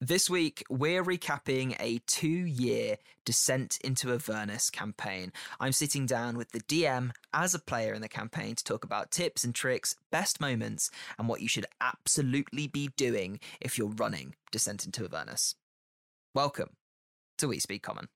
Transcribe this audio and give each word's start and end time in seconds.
This 0.00 0.30
week, 0.30 0.62
we're 0.70 1.02
recapping 1.02 1.74
a 1.80 1.98
two 2.06 2.28
year 2.28 2.98
Descent 3.24 3.78
into 3.82 4.12
Avernus 4.12 4.70
campaign. 4.70 5.32
I'm 5.58 5.72
sitting 5.72 6.06
down 6.06 6.38
with 6.38 6.52
the 6.52 6.60
DM 6.60 7.10
as 7.34 7.52
a 7.52 7.58
player 7.58 7.94
in 7.94 8.00
the 8.00 8.08
campaign 8.08 8.54
to 8.54 8.62
talk 8.62 8.84
about 8.84 9.10
tips 9.10 9.42
and 9.42 9.52
tricks, 9.52 9.96
best 10.12 10.40
moments, 10.40 10.88
and 11.18 11.28
what 11.28 11.40
you 11.40 11.48
should 11.48 11.66
absolutely 11.80 12.68
be 12.68 12.90
doing 12.96 13.40
if 13.60 13.76
you're 13.76 13.88
running 13.88 14.36
Descent 14.52 14.86
into 14.86 15.04
Avernus. 15.04 15.56
Welcome 16.32 16.76
to 17.38 17.48
We 17.48 17.58
Speak 17.58 17.82
Common. 17.82 18.06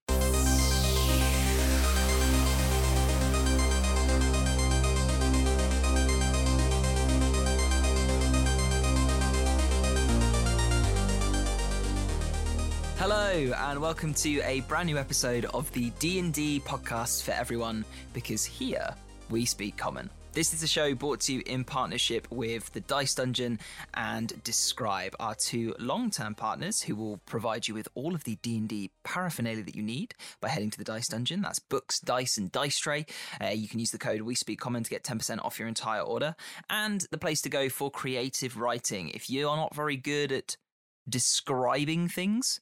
Hello 12.97 13.51
and 13.57 13.81
welcome 13.81 14.13
to 14.13 14.39
a 14.41 14.61
brand 14.61 14.85
new 14.85 14.97
episode 14.97 15.45
of 15.45 15.69
the 15.73 15.89
D&D 15.99 16.61
podcast 16.61 17.23
for 17.23 17.31
everyone 17.31 17.83
because 18.13 18.45
here 18.45 18.87
we 19.29 19.45
speak 19.45 19.75
common. 19.75 20.09
This 20.31 20.53
is 20.53 20.63
a 20.63 20.67
show 20.67 20.95
brought 20.95 21.19
to 21.21 21.33
you 21.33 21.43
in 21.45 21.63
partnership 21.63 22.27
with 22.31 22.71
the 22.71 22.81
Dice 22.81 23.13
Dungeon 23.15 23.59
and 23.93 24.29
dScryb, 24.43 25.13
our 25.19 25.35
two 25.35 25.75
long-term 25.79 26.35
partners 26.35 26.81
who 26.81 26.95
will 26.95 27.17
provide 27.25 27.67
you 27.67 27.73
with 27.73 27.87
all 27.93 28.15
of 28.15 28.23
the 28.23 28.37
D&D 28.37 28.89
paraphernalia 29.03 29.63
that 29.63 29.75
you 29.75 29.83
need 29.83 30.15
by 30.39 30.47
heading 30.47 30.71
to 30.71 30.77
the 30.77 30.83
Dice 30.83 31.07
Dungeon. 31.07 31.41
That's 31.41 31.59
books, 31.59 31.99
dice, 31.99 32.37
and 32.37 32.51
dice 32.51 32.79
tray. 32.79 33.05
Uh, 33.39 33.49
you 33.49 33.67
can 33.67 33.79
use 33.79 33.91
the 33.91 33.99
code 33.99 34.21
We 34.21 34.35
Speak 34.35 34.59
Common 34.59 34.83
to 34.83 34.89
get 34.89 35.03
10% 35.03 35.43
off 35.43 35.59
your 35.59 35.67
entire 35.67 36.01
order. 36.01 36.35
And 36.69 37.05
the 37.11 37.17
place 37.17 37.41
to 37.41 37.49
go 37.49 37.69
for 37.69 37.91
creative 37.91 38.57
writing. 38.57 39.09
If 39.09 39.29
you 39.29 39.49
are 39.49 39.57
not 39.57 39.75
very 39.75 39.97
good 39.97 40.31
at 40.31 40.57
describing 41.07 42.07
things, 42.07 42.59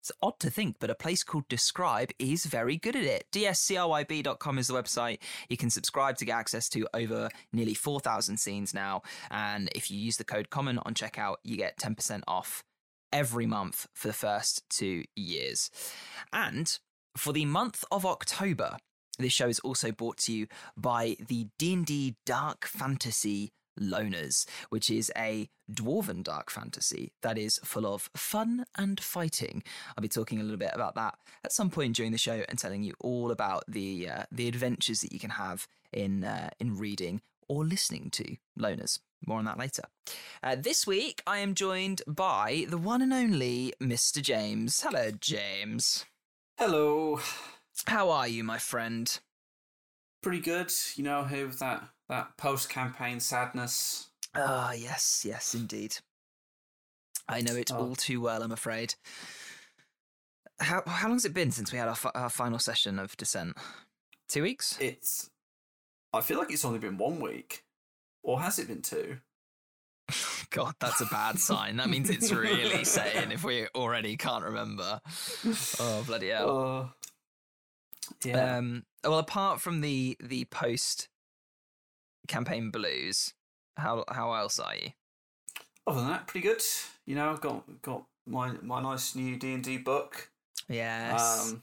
it's 0.00 0.12
odd 0.22 0.38
to 0.40 0.50
think, 0.50 0.76
but 0.78 0.90
a 0.90 0.94
place 0.94 1.22
called 1.22 1.48
dScryb 1.48 2.12
is 2.18 2.46
very 2.46 2.76
good 2.76 2.96
at 2.96 3.04
it. 3.04 3.26
dscryb.com 3.32 4.58
is 4.58 4.68
the 4.68 4.74
website. 4.74 5.18
You 5.48 5.56
can 5.56 5.70
subscribe 5.70 6.16
to 6.18 6.24
get 6.24 6.36
access 6.36 6.68
to 6.70 6.86
over 6.94 7.28
nearly 7.52 7.74
4,000 7.74 8.36
scenes 8.38 8.72
now. 8.72 9.02
And 9.30 9.68
if 9.74 9.90
you 9.90 9.98
use 9.98 10.16
the 10.16 10.24
code 10.24 10.50
COMMON 10.50 10.78
on 10.84 10.94
checkout, 10.94 11.36
you 11.44 11.56
get 11.56 11.78
10% 11.78 12.22
off 12.26 12.62
every 13.12 13.46
month 13.46 13.86
for 13.94 14.08
the 14.08 14.14
first 14.14 14.62
two 14.70 15.04
years. 15.16 15.70
And 16.32 16.78
for 17.16 17.32
the 17.32 17.46
month 17.46 17.84
of 17.90 18.06
October, 18.06 18.76
this 19.18 19.32
show 19.32 19.48
is 19.48 19.58
also 19.60 19.90
brought 19.90 20.18
to 20.18 20.32
you 20.32 20.46
by 20.76 21.16
the 21.26 21.48
D&D 21.58 22.16
Dark 22.24 22.66
Fantasy 22.66 23.50
Loners, 23.80 24.46
which 24.70 24.90
is 24.90 25.12
a 25.16 25.48
dwarven 25.70 26.22
dark 26.22 26.50
fantasy 26.50 27.12
that 27.22 27.38
is 27.38 27.60
full 27.64 27.86
of 27.86 28.10
fun 28.16 28.64
and 28.76 29.00
fighting. 29.00 29.62
I'll 29.96 30.02
be 30.02 30.08
talking 30.08 30.40
a 30.40 30.42
little 30.42 30.58
bit 30.58 30.72
about 30.74 30.94
that 30.94 31.14
at 31.44 31.52
some 31.52 31.70
point 31.70 31.96
during 31.96 32.12
the 32.12 32.18
show 32.18 32.42
and 32.48 32.58
telling 32.58 32.82
you 32.82 32.94
all 33.00 33.30
about 33.30 33.64
the 33.68 34.08
uh, 34.08 34.22
the 34.32 34.48
adventures 34.48 35.00
that 35.00 35.12
you 35.12 35.18
can 35.18 35.30
have 35.30 35.66
in 35.92 36.24
uh, 36.24 36.50
in 36.58 36.76
reading 36.76 37.20
or 37.48 37.64
listening 37.64 38.10
to 38.10 38.36
Loners. 38.58 38.98
More 39.26 39.38
on 39.38 39.44
that 39.46 39.58
later. 39.58 39.82
Uh, 40.42 40.56
this 40.56 40.86
week, 40.86 41.22
I 41.26 41.38
am 41.38 41.54
joined 41.54 42.02
by 42.06 42.66
the 42.68 42.78
one 42.78 43.02
and 43.02 43.12
only 43.12 43.72
Mr. 43.82 44.22
James. 44.22 44.80
Hello, 44.82 45.10
James. 45.10 46.04
Hello. 46.56 47.20
How 47.86 48.10
are 48.10 48.28
you, 48.28 48.44
my 48.44 48.58
friend? 48.58 49.18
Pretty 50.22 50.40
good. 50.40 50.72
You 50.94 51.04
know, 51.04 51.24
here 51.24 51.46
with 51.46 51.58
that 51.58 51.88
that 52.08 52.36
post 52.36 52.68
campaign 52.68 53.20
sadness. 53.20 54.08
Ah, 54.34 54.72
yes, 54.72 55.24
yes, 55.26 55.54
indeed. 55.54 55.96
I 57.28 57.40
know 57.40 57.54
it 57.54 57.70
Oh. 57.72 57.76
all 57.78 57.96
too 57.96 58.20
well. 58.20 58.42
I'm 58.42 58.52
afraid. 58.52 58.94
How 60.60 60.82
how 60.86 61.08
long's 61.08 61.24
it 61.24 61.34
been 61.34 61.50
since 61.50 61.72
we 61.72 61.78
had 61.78 61.88
our, 61.88 61.94
fi- 61.94 62.10
our 62.14 62.30
final 62.30 62.58
session 62.58 62.98
of 62.98 63.16
Descent? 63.16 63.56
Two 64.28 64.42
weeks. 64.42 64.76
It's. 64.80 65.30
I 66.12 66.20
feel 66.20 66.38
like 66.38 66.50
it's 66.50 66.64
only 66.64 66.78
been 66.78 66.98
one 66.98 67.20
week, 67.20 67.64
or 68.22 68.40
has 68.40 68.58
it 68.58 68.66
been 68.68 68.82
two? 68.82 69.18
God, 70.50 70.74
that's 70.80 71.00
a 71.02 71.06
bad 71.06 71.38
sign. 71.38 71.76
That 71.76 71.90
means 71.90 72.08
it's 72.10 72.32
really 72.32 72.82
saying 72.84 73.30
if 73.30 73.44
we 73.44 73.66
already 73.74 74.16
can't 74.16 74.42
remember. 74.44 75.00
Oh 75.78 76.02
bloody 76.06 76.28
hell. 76.30 76.48
Oh. 76.50 76.90
yeah. 78.24 78.56
Um, 78.56 78.84
well, 79.04 79.18
apart 79.18 79.60
from 79.60 79.80
the 79.82 80.16
the 80.18 80.46
post 80.46 81.08
campaign 82.28 82.70
blues, 82.70 83.34
how 83.76 84.04
how 84.10 84.32
else 84.34 84.58
are 84.60 84.74
you? 84.76 84.90
Other 85.86 86.00
than 86.00 86.10
that, 86.10 86.26
pretty 86.26 86.46
good. 86.46 86.62
You 87.06 87.14
know, 87.16 87.36
got 87.36 87.82
got 87.82 88.04
my 88.26 88.52
my 88.62 88.80
nice 88.82 89.14
new 89.14 89.36
D 89.36 89.54
and 89.54 89.64
D 89.64 89.78
book. 89.78 90.30
Yes, 90.68 91.50
Um, 91.50 91.62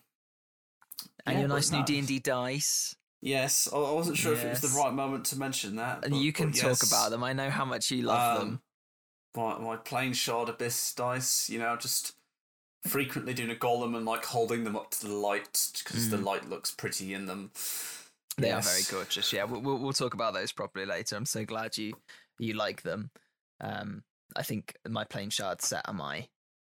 and 1.25 1.35
yeah, 1.35 1.39
your 1.41 1.49
nice 1.49 1.71
new. 1.71 1.83
D 1.85 1.99
and 1.99 2.07
D 2.07 2.19
dice, 2.19 2.95
yes, 3.21 3.69
I 3.71 3.77
wasn't 3.77 4.17
sure 4.17 4.33
if 4.33 4.43
it 4.43 4.49
was 4.49 4.61
the 4.61 4.79
right 4.79 4.91
moment 4.93 5.25
to 5.25 5.37
mention 5.37 5.75
that. 5.75 6.03
and 6.03 6.11
but- 6.13 6.19
you 6.19 6.33
can 6.33 6.51
talk 6.51 6.63
yes. 6.79 6.87
about 6.91 7.11
them. 7.11 7.23
I 7.23 7.33
know 7.33 7.49
how 7.51 7.65
much 7.65 7.91
you 7.91 8.01
love 8.01 8.39
them. 8.39 8.49
Um, 8.49 8.61
My 9.35 9.59
my 9.59 9.75
plain 9.77 10.13
shard 10.13 10.49
abyss 10.49 10.93
dice. 10.95 11.49
You 11.49 11.59
know, 11.59 11.75
just 11.77 12.13
frequently 12.87 13.33
doing 13.33 13.51
a 13.51 13.55
golem 13.55 13.95
and 13.95 14.05
like 14.05 14.25
holding 14.25 14.63
them 14.63 14.75
up 14.75 14.91
to 14.91 15.07
the 15.07 15.13
light 15.13 15.71
because 15.83 16.09
the 16.09 16.17
Mm. 16.17 16.23
light 16.23 16.49
looks 16.49 16.71
pretty 16.71 17.13
in 17.13 17.25
them. 17.27 17.51
They 18.37 18.51
are 18.51 18.61
very 18.61 18.81
gorgeous. 18.89 19.31
Yeah, 19.31 19.45
we'll, 19.45 19.61
we'll 19.77 19.93
talk 19.93 20.13
about 20.13 20.33
those 20.33 20.51
properly 20.51 20.85
later. 20.85 21.15
I'm 21.15 21.25
so 21.25 21.45
glad 21.45 21.77
you 21.77 21.93
you 22.37 22.53
like 22.53 22.81
them. 22.81 23.11
Um, 23.61 24.03
I 24.35 24.43
think 24.43 24.75
my 24.87 25.05
plain 25.05 25.29
shard 25.29 25.61
set 25.61 25.87
are 25.87 25.93
my 25.93 26.27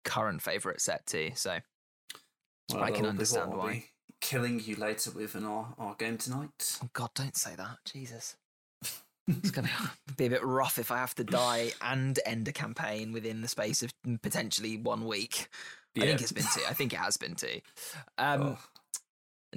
current 0.05 0.43
favorite 0.43 0.81
set 0.81 1.07
too. 1.07 1.31
So 1.35 1.59
Well, 2.73 2.83
I 2.83 2.91
can 2.91 3.07
understand 3.07 3.55
why. 3.55 3.85
Killing 4.21 4.61
you 4.61 4.77
later 4.77 5.11
with 5.11 5.35
in 5.35 5.45
our, 5.45 5.75
our 5.79 5.95
game 5.95 6.19
tonight. 6.19 6.79
oh 6.83 6.89
God, 6.93 7.11
don't 7.15 7.37
say 7.37 7.55
that. 7.57 7.79
Jesus, 7.85 8.37
it's 9.29 9.51
gonna 9.51 9.71
be 10.17 10.27
a 10.27 10.31
bit 10.31 10.45
rough 10.45 10.79
if 10.79 10.91
I 10.91 10.99
have 10.99 11.15
to 11.17 11.25
die 11.25 11.73
and 11.83 12.19
end 12.27 12.49
a 12.49 12.53
campaign 12.53 13.13
within 13.13 13.41
the 13.43 13.49
space 13.49 13.83
of 13.83 13.93
potentially 14.23 14.77
one 14.77 15.07
week. 15.07 15.49
Yeah. 15.95 16.05
I 16.05 16.07
think 16.09 16.21
it's 16.23 16.33
been 16.33 16.45
two. 16.55 16.63
I 16.69 16.75
think 16.75 16.93
it 16.93 16.99
has 16.99 17.17
been 17.17 17.35
two. 17.35 17.61
Um, 18.19 18.43
Oh, 18.43 18.59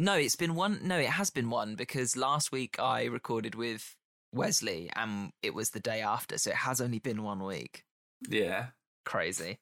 No, 0.01 0.13
it's 0.13 0.35
been 0.37 0.55
one. 0.55 0.79
No, 0.81 0.97
it 0.97 1.09
has 1.09 1.29
been 1.29 1.49
one 1.49 1.75
because 1.75 2.15
last 2.15 2.51
week 2.53 2.79
I 2.79 3.03
recorded 3.05 3.53
with 3.53 3.95
Wesley 4.33 4.89
and 4.95 5.31
it 5.43 5.53
was 5.53 5.69
the 5.69 5.79
day 5.81 6.01
after, 6.01 6.37
so 6.37 6.51
it 6.51 6.55
has 6.55 6.79
only 6.79 6.99
been 6.99 7.21
one 7.23 7.43
week. 7.43 7.83
yeah. 8.29 8.67
Crazy. 9.05 9.57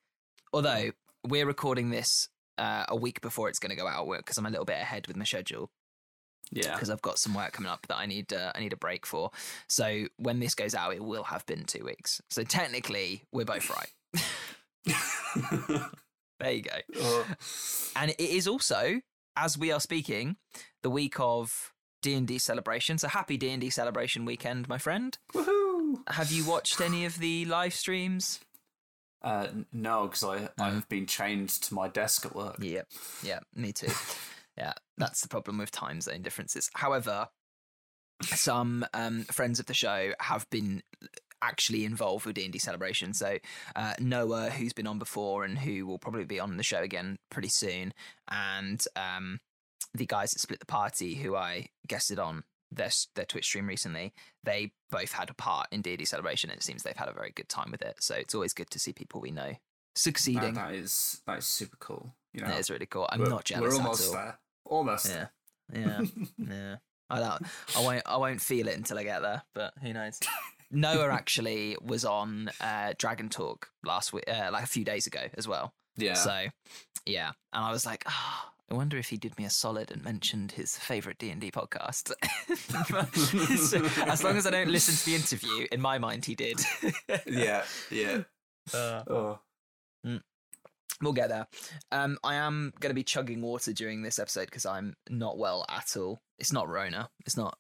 Although 0.54 0.92
we're 1.26 1.46
recording 1.46 1.90
this 1.90 2.08
uh, 2.58 2.86
a 2.90 2.96
week 2.96 3.22
before 3.22 3.50
it's 3.50 3.60
going 3.60 3.70
to 3.72 3.76
go 3.76 3.88
out 3.88 4.08
because 4.18 4.38
I'm 4.38 4.46
a 4.46 4.50
little 4.50 4.66
bit 4.66 4.78
ahead 4.82 5.08
with 5.08 5.16
my 5.16 5.24
schedule 5.26 5.70
Yeah. 6.52 6.74
because 6.74 6.90
I've 6.90 7.02
got 7.02 7.18
some 7.18 7.34
work 7.34 7.54
coming 7.54 7.72
up 7.72 7.88
that 7.88 7.98
I 7.98 8.06
need 8.06 8.32
uh, 8.34 8.52
I 8.54 8.60
need 8.60 8.74
a 8.74 8.78
break 8.78 9.06
for. 9.06 9.32
So 9.70 10.06
when 10.18 10.40
this 10.40 10.54
goes 10.54 10.76
out, 10.76 10.94
it 10.96 11.04
will 11.04 11.24
have 11.24 11.46
been 11.46 11.64
two 11.64 11.84
weeks. 11.86 12.20
So 12.30 12.44
technically, 12.44 13.24
we're 13.32 13.46
both 13.46 13.70
right. 13.70 14.24
There 16.40 16.52
you 16.52 16.62
go. 16.62 16.78
Oh, 16.98 17.26
And 17.96 18.12
it 18.12 18.20
is 18.20 18.48
also, 18.48 19.02
as 19.38 19.58
we 19.58 19.72
are 19.72 19.80
speaking, 19.80 20.38
the 20.82 20.90
week 20.90 21.20
of 21.20 21.72
D 22.02 22.14
and 22.16 22.28
D 22.28 22.38
celebration. 22.38 22.98
So 22.98 23.08
happy 23.08 23.38
D 23.38 23.50
and 23.50 23.62
D 23.62 23.70
celebration 23.70 24.26
weekend, 24.26 24.68
my 24.68 24.78
friend. 24.78 25.18
woohoo! 25.34 26.00
Have 26.10 26.32
you 26.32 26.46
watched 26.46 26.82
any 26.82 27.06
of 27.06 27.20
the 27.20 27.46
live 27.46 27.74
streams? 27.74 28.40
Uh, 29.22 29.48
no, 29.72 30.08
because 30.08 30.24
I 30.24 30.50
I 30.60 30.70
have 30.72 30.90
been 30.90 31.06
chained 31.06 31.50
to 31.50 31.74
my 31.74 31.88
desk 31.88 32.26
at 32.26 32.36
work. 32.36 32.58
Yeah, 32.60 32.84
yeah, 33.24 33.40
me 33.56 33.74
too. 33.74 33.92
yeah, 34.58 34.74
that's 34.98 35.22
the 35.22 35.28
problem 35.28 35.58
with 35.58 35.72
time 35.72 36.02
zone 36.02 36.22
differences. 36.22 36.70
However, 36.74 37.28
some 38.24 38.86
um, 38.94 39.24
friends 39.24 39.60
of 39.60 39.66
the 39.68 39.74
show 39.74 40.14
have 40.20 40.50
been 40.50 40.84
actually 41.42 41.86
involved 41.86 42.26
with 42.26 42.36
D&D 42.36 42.58
celebration. 42.60 43.14
So 43.14 43.38
uh, 43.76 43.94
Noah, 44.00 44.50
who's 44.50 44.74
been 44.74 44.88
on 44.88 45.00
before 45.00 45.44
and 45.44 45.58
who 45.58 45.86
will 45.86 46.00
probably 46.00 46.26
be 46.26 46.40
on 46.40 46.58
the 46.58 46.64
show 46.64 46.82
again 46.82 47.18
pretty 47.30 47.50
soon, 47.50 47.94
and 48.30 48.84
um, 48.96 49.40
the 49.94 50.06
guys 50.06 50.32
that 50.32 50.40
split 50.40 50.60
the 50.60 50.66
party, 50.66 51.16
who 51.16 51.36
I 51.36 51.70
guested 51.88 52.20
on 52.20 52.44
their 52.72 52.90
their 53.16 53.26
Twitch 53.26 53.46
stream 53.46 53.68
recently, 53.68 54.14
they 54.44 54.72
both 54.92 55.12
had 55.14 55.30
a 55.30 55.34
part 55.34 55.68
in 55.72 55.82
D&D 55.82 56.06
celebration. 56.06 56.50
And 56.50 56.60
it 56.60 56.64
seems 56.64 56.84
they've 56.84 56.96
had 56.96 57.10
a 57.10 57.14
very 57.14 57.32
good 57.32 57.50
time 57.50 57.72
with 57.72 57.82
it. 57.82 57.98
So 58.00 58.16
it's 58.16 58.36
always 58.36 58.54
good 58.54 58.70
to 58.72 58.80
see 58.80 58.94
people 58.94 59.22
we 59.22 59.32
know 59.32 59.54
succeeding. 59.96 60.54
that 60.54 60.74
is 60.74 61.22
that 61.28 61.40
is 61.40 61.46
super 61.46 61.78
cool. 61.80 62.14
You 62.34 62.42
know, 62.42 62.48
That 62.50 62.60
is 62.60 62.70
really 62.70 62.86
cool. 62.86 63.08
I'm 63.10 63.24
not 63.24 63.46
jealous 63.46 63.74
We're 63.74 63.82
almost 63.82 64.12
there. 64.12 64.40
Almost. 64.66 65.10
Yeah, 65.10 65.28
yeah, 65.74 66.02
yeah. 66.38 66.76
I 67.10 67.20
don't. 67.20 67.44
I 67.76 67.82
won't. 67.82 68.04
I 68.06 68.18
won't 68.18 68.42
feel 68.42 68.68
it 68.68 68.78
until 68.78 69.00
I 69.00 69.04
get 69.04 69.22
there. 69.22 69.42
But 69.54 69.74
who 69.82 69.94
knows? 69.94 70.20
Noah 70.72 71.12
actually 71.12 71.78
was 71.82 72.04
on 72.06 72.50
uh, 72.60 72.94
Dragon 72.98 73.30
Talk 73.30 73.70
last 73.86 74.14
week, 74.14 74.26
uh, 74.28 74.50
like 74.52 74.64
a 74.64 74.68
few 74.68 74.84
days 74.84 75.08
ago 75.08 75.22
as 75.38 75.48
well. 75.48 75.74
Yeah. 75.96 76.14
So, 76.14 76.48
yeah, 77.06 77.32
and 77.54 77.64
I 77.64 77.72
was 77.72 77.86
like, 77.86 78.04
oh, 78.08 78.44
I 78.70 78.74
wonder 78.74 78.98
if 78.98 79.08
he 79.10 79.18
did 79.18 79.38
me 79.38 79.46
a 79.46 79.50
solid 79.50 79.92
and 79.92 80.04
mentioned 80.04 80.52
his 80.52 80.78
favorite 80.78 81.18
D 81.18 81.30
and 81.30 81.40
D 81.40 81.52
podcast. 81.52 82.12
So, 83.58 84.04
as 84.06 84.24
long 84.24 84.36
as 84.38 84.46
I 84.46 84.52
don't 84.52 84.70
listen 84.70 84.96
to 84.96 85.06
the 85.06 85.16
interview, 85.16 85.68
in 85.72 85.82
my 85.82 85.98
mind, 85.98 86.26
he 86.26 86.36
did. 86.36 86.60
yeah. 87.26 87.64
Yeah. 87.90 88.24
Uh, 88.74 89.04
Oh. 89.08 89.40
Mm. 90.06 90.22
We'll 91.02 91.14
get 91.14 91.30
there. 91.30 91.48
Um, 91.92 92.18
I 92.24 92.36
am 92.36 92.74
going 92.80 92.90
to 92.90 92.96
be 92.96 93.04
chugging 93.04 93.42
water 93.42 93.72
during 93.72 94.02
this 94.02 94.20
episode 94.20 94.46
because 94.46 94.66
I'm 94.66 94.96
not 95.10 95.38
well 95.38 95.66
at 95.70 95.96
all. 95.96 96.20
It's 96.40 96.52
not 96.52 96.68
Rona. 96.68 97.10
It's 97.26 97.38
not. 97.38 97.58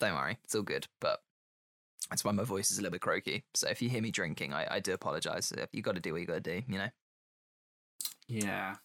Don't 0.00 0.14
worry, 0.14 0.38
it's 0.44 0.54
all 0.54 0.62
good. 0.62 0.86
But 1.00 1.20
that's 2.10 2.24
why 2.24 2.32
my 2.32 2.44
voice 2.44 2.70
is 2.70 2.78
a 2.78 2.82
little 2.82 2.92
bit 2.92 3.00
croaky. 3.00 3.44
So 3.54 3.68
if 3.68 3.80
you 3.82 3.88
hear 3.88 4.02
me 4.02 4.10
drinking, 4.10 4.52
I, 4.52 4.66
I 4.76 4.80
do 4.80 4.92
apologize. 4.92 5.52
You 5.72 5.82
got 5.82 5.94
to 5.94 6.00
do 6.00 6.12
what 6.12 6.20
you 6.20 6.26
got 6.26 6.42
to 6.44 6.60
do. 6.60 6.62
You 6.68 6.78
know. 6.78 6.88
Yeah. 8.28 8.76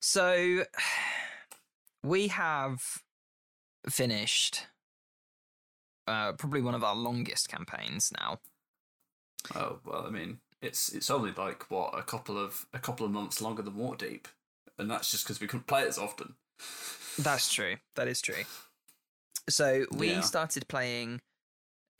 So 0.00 0.64
we 2.02 2.28
have 2.28 2.82
finished 3.88 4.66
uh, 6.06 6.32
probably 6.32 6.62
one 6.62 6.74
of 6.74 6.84
our 6.84 6.94
longest 6.94 7.48
campaigns 7.48 8.12
now. 8.18 8.38
Oh 9.54 9.78
well, 9.84 10.04
I 10.06 10.10
mean, 10.10 10.38
it's 10.62 10.90
it's 10.92 11.10
only 11.10 11.32
like 11.32 11.70
what 11.70 11.98
a 11.98 12.02
couple 12.02 12.38
of 12.38 12.66
a 12.72 12.78
couple 12.78 13.04
of 13.04 13.12
months 13.12 13.40
longer 13.40 13.62
than 13.62 13.74
Waterdeep, 13.74 14.26
and 14.78 14.90
that's 14.90 15.10
just 15.10 15.24
because 15.24 15.40
we 15.40 15.46
couldn't 15.46 15.66
play 15.66 15.82
it 15.82 15.88
as 15.88 15.98
often. 15.98 16.34
That's 17.18 17.52
true. 17.52 17.76
That 17.96 18.08
is 18.08 18.20
true. 18.20 18.44
So 19.48 19.84
we 19.92 20.08
Yeah. 20.08 20.20
started 20.20 20.66
playing 20.68 21.20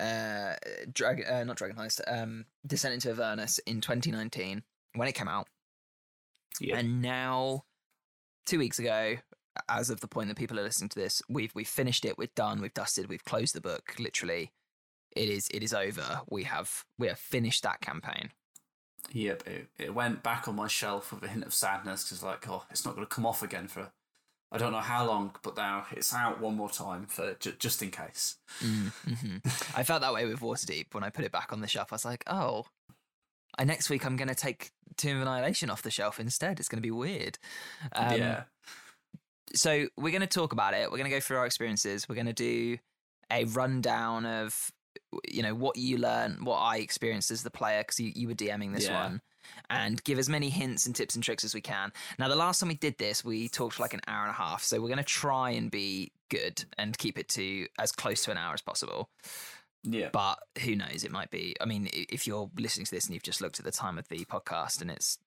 uh 0.00 0.55
Dragon 0.93 1.25
uh, 1.26 1.44
not 1.44 1.56
Dragon 1.56 1.76
Heist, 1.76 2.00
um 2.06 2.46
Descent 2.67 2.94
into 2.94 3.11
Avernus 3.11 3.58
in 3.61 3.81
2019 3.81 4.62
when 4.94 5.08
it 5.08 5.12
came 5.12 5.29
out. 5.29 5.49
Yeah. 6.61 6.79
And 6.79 7.02
now 7.02 7.64
2 8.46 8.58
weeks 8.58 8.79
ago 8.79 9.17
as 9.69 9.91
of 9.91 10.00
the 10.00 10.08
point 10.08 10.29
that 10.29 10.37
people 10.37 10.58
are 10.58 10.64
listening 10.64 10.88
to 10.91 10.99
this, 10.99 11.23
we've 11.29 11.55
we've 11.55 11.69
finished 11.69 12.05
it, 12.05 12.19
we're 12.19 12.29
done, 12.35 12.61
we've 12.61 12.75
dusted, 12.75 13.08
we've 13.08 13.25
closed 13.25 13.55
the 13.55 13.61
book 13.61 13.94
literally. 13.99 14.52
It 15.14 15.29
is 15.29 15.49
it 15.55 15.62
is 15.62 15.73
over. 15.73 16.23
We 16.29 16.44
have 16.44 16.85
we 16.99 17.06
have 17.08 17.19
finished 17.19 17.62
that 17.62 17.81
campaign. 17.81 18.31
Yep, 19.12 19.46
it, 19.46 19.69
it 19.79 19.94
went 19.94 20.23
back 20.23 20.49
on 20.49 20.56
my 20.56 20.67
shelf 20.67 21.12
with 21.12 21.23
a 21.23 21.29
hint 21.29 21.44
of 21.44 21.52
sadness 21.52 22.05
because, 22.05 22.23
like, 22.23 22.49
oh, 22.49 22.64
it's 22.70 22.87
not 22.87 22.94
going 22.94 23.06
to 23.06 23.14
come 23.14 23.26
off 23.26 23.43
again 23.43 23.69
for 23.69 23.93
I 24.54 24.58
don't 24.58 24.72
know 24.72 24.78
how 24.78 25.04
long, 25.06 25.34
but 25.42 25.56
now 25.56 25.86
it's 25.90 26.14
out 26.14 26.40
one 26.40 26.54
more 26.56 26.70
time 26.70 27.06
for 27.06 27.34
ju- 27.34 27.54
just 27.58 27.82
in 27.82 27.90
case. 27.90 28.36
hmm 28.60 28.88
I 29.74 29.82
felt 29.82 30.00
that 30.02 30.14
way 30.14 30.24
with 30.26 30.40
Waterdeep 30.40 30.94
when 30.94 31.02
I 31.04 31.10
put 31.10 31.24
it 31.24 31.32
back 31.32 31.52
on 31.52 31.60
the 31.60 31.66
shelf. 31.68 31.92
I 31.92 31.96
was 31.96 32.04
like, 32.04 32.22
oh, 32.28 32.66
I, 33.58 33.64
next 33.64 33.90
week 33.90 34.06
I'm 34.06 34.16
going 34.16 34.28
to 34.28 34.34
take 34.34 34.70
Tomb 34.96 35.16
of 35.16 35.22
Annihilation 35.22 35.70
off 35.70 35.82
the 35.82 35.90
shelf 35.90 36.20
instead. 36.20 36.60
It's 36.60 36.68
going 36.68 36.78
to 36.82 36.86
be 36.86 36.90
weird. 36.92 37.38
Um, 37.96 38.16
yeah, 38.20 38.42
So 39.54 39.88
we're 39.96 40.10
going 40.10 40.20
to 40.20 40.26
talk 40.26 40.52
about 40.52 40.74
it. 40.74 40.90
We're 40.90 40.98
going 40.98 41.10
to 41.10 41.16
go 41.16 41.20
through 41.20 41.38
our 41.38 41.46
experiences. 41.46 42.08
We're 42.08 42.14
going 42.16 42.26
to 42.26 42.32
do 42.32 42.78
a 43.32 43.44
rundown 43.44 44.24
of, 44.26 44.70
you 45.28 45.42
know, 45.42 45.54
what 45.54 45.76
you 45.76 45.98
learn, 45.98 46.44
what 46.44 46.58
I 46.58 46.78
experienced 46.78 47.30
as 47.30 47.42
the 47.42 47.50
player, 47.50 47.80
because 47.82 47.98
you, 48.00 48.12
you 48.14 48.28
were 48.28 48.34
DMing 48.34 48.72
this 48.74 48.84
Yeah. 48.84 49.02
one. 49.02 49.20
And 49.70 50.02
give 50.05 50.19
as 50.19 50.29
many 50.29 50.50
hints 50.50 50.87
and 50.87 50.94
tips 50.94 51.14
and 51.14 51.25
tricks 51.25 51.44
as 51.44 51.55
we 51.55 51.61
can. 51.61 51.93
Now, 52.19 52.29
the 52.29 52.37
last 52.37 52.61
time 52.61 52.69
we 52.69 52.75
did 52.75 52.99
this, 52.99 53.25
we 53.25 53.49
talked 53.49 53.75
for 53.76 53.82
like 53.82 53.94
an 53.94 54.00
hour 54.06 54.23
and 54.23 54.31
a 54.31 54.35
half. 54.35 54.62
So 54.62 54.81
we're 54.81 54.88
going 54.88 54.99
to 54.99 55.05
try 55.05 55.50
and 55.50 55.70
be 55.70 56.12
good 56.31 56.64
and 56.79 56.96
keep 56.99 57.19
it 57.19 57.29
to 57.31 57.67
as 57.79 57.93
close 57.93 58.23
to 58.25 58.31
an 58.31 58.37
hour 58.38 58.52
as 58.55 58.62
possible. 58.62 59.08
yeah, 59.85 60.08
but 60.12 60.38
who 60.64 60.75
knows 60.75 61.05
it 61.05 61.11
might 61.12 61.31
be 61.31 61.55
i 61.61 61.67
mean 61.67 61.88
if 61.93 62.26
you're 62.26 62.50
listening 62.58 62.87
to 62.87 62.91
this 62.91 63.05
and 63.05 63.12
you've 63.14 63.23
just 63.23 63.41
looked 63.43 63.58
at 63.58 63.64
the 63.67 63.70
time 63.70 63.99
of 63.99 64.08
the 64.08 64.25
podcast 64.25 64.81
and 64.81 64.91
it's 64.91 65.19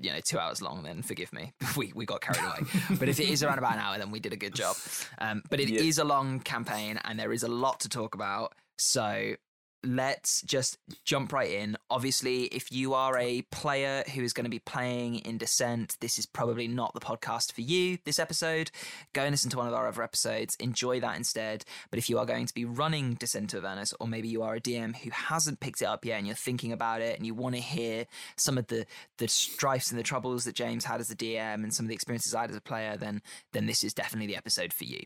you 0.00 0.10
know 0.12 0.20
two 0.24 0.38
hours 0.38 0.62
long 0.62 0.84
then 0.84 1.02
forgive 1.02 1.32
me 1.32 1.52
we, 1.76 1.92
we 1.96 2.06
got 2.06 2.20
carried 2.20 2.40
away 2.44 2.60
but 2.98 3.08
if 3.08 3.18
it 3.18 3.28
is 3.28 3.42
around 3.42 3.58
about 3.58 3.72
an 3.74 3.80
hour 3.80 3.98
then 3.98 4.10
we 4.12 4.20
did 4.20 4.32
a 4.32 4.36
good 4.36 4.54
job 4.54 4.76
um, 5.18 5.42
but 5.50 5.58
it 5.58 5.68
is 5.68 5.98
Yeah. 5.98 6.04
a 6.04 6.06
long 6.06 6.38
campaign 6.38 6.98
and 7.04 7.18
there 7.18 7.32
is 7.32 7.42
a 7.42 7.48
lot 7.48 7.80
to 7.80 7.88
talk 7.88 8.14
about 8.14 8.54
so 8.78 9.34
let's 9.84 10.42
just 10.42 10.78
jump 11.04 11.32
right 11.32 11.50
in. 11.50 11.76
Obviously, 11.90 12.44
if 12.44 12.72
you 12.72 12.94
are 12.94 13.18
a 13.18 13.42
player 13.50 14.02
who 14.14 14.22
is 14.22 14.32
going 14.32 14.44
to 14.44 14.50
be 14.50 14.58
playing 14.58 15.16
in 15.16 15.38
Descent, 15.38 15.96
this 16.00 16.18
is 16.18 16.26
probably 16.26 16.68
not 16.68 16.94
the 16.94 17.00
podcast 17.00 17.52
for 17.52 17.60
you 17.60 17.98
this 18.04 18.18
episode. 18.18 18.70
Go 19.12 19.22
and 19.22 19.32
listen 19.32 19.50
to 19.50 19.58
one 19.58 19.68
of 19.68 19.74
our 19.74 19.86
other 19.88 20.02
episodes, 20.02 20.56
enjoy 20.56 21.00
that 21.00 21.16
instead. 21.16 21.64
But 21.90 21.98
if 21.98 22.08
you 22.08 22.18
are 22.18 22.26
going 22.26 22.46
to 22.46 22.54
be 22.54 22.64
running 22.64 23.14
Descent 23.14 23.50
to 23.50 23.58
Avernus, 23.58 23.94
or 24.00 24.08
maybe 24.08 24.28
you 24.28 24.42
are 24.42 24.56
a 24.56 24.60
DM 24.60 24.96
who 24.96 25.10
hasn't 25.10 25.60
picked 25.60 25.82
it 25.82 25.86
up 25.86 26.04
yet 26.04 26.18
and 26.18 26.26
you're 26.26 26.36
thinking 26.36 26.72
about 26.72 27.00
it 27.00 27.16
and 27.16 27.26
you 27.26 27.34
want 27.34 27.54
to 27.54 27.60
hear 27.60 28.06
some 28.36 28.58
of 28.58 28.66
the, 28.68 28.86
the 29.18 29.28
strifes 29.28 29.90
and 29.90 29.98
the 29.98 30.04
troubles 30.04 30.44
that 30.44 30.54
James 30.54 30.84
had 30.84 31.00
as 31.00 31.10
a 31.10 31.16
DM 31.16 31.62
and 31.62 31.72
some 31.72 31.86
of 31.86 31.88
the 31.88 31.94
experiences 31.94 32.34
I 32.34 32.42
had 32.42 32.50
as 32.50 32.56
a 32.56 32.60
player, 32.60 32.96
then, 32.96 33.22
then 33.52 33.66
this 33.66 33.84
is 33.84 33.94
definitely 33.94 34.28
the 34.28 34.36
episode 34.36 34.72
for 34.72 34.84
you. 34.84 35.00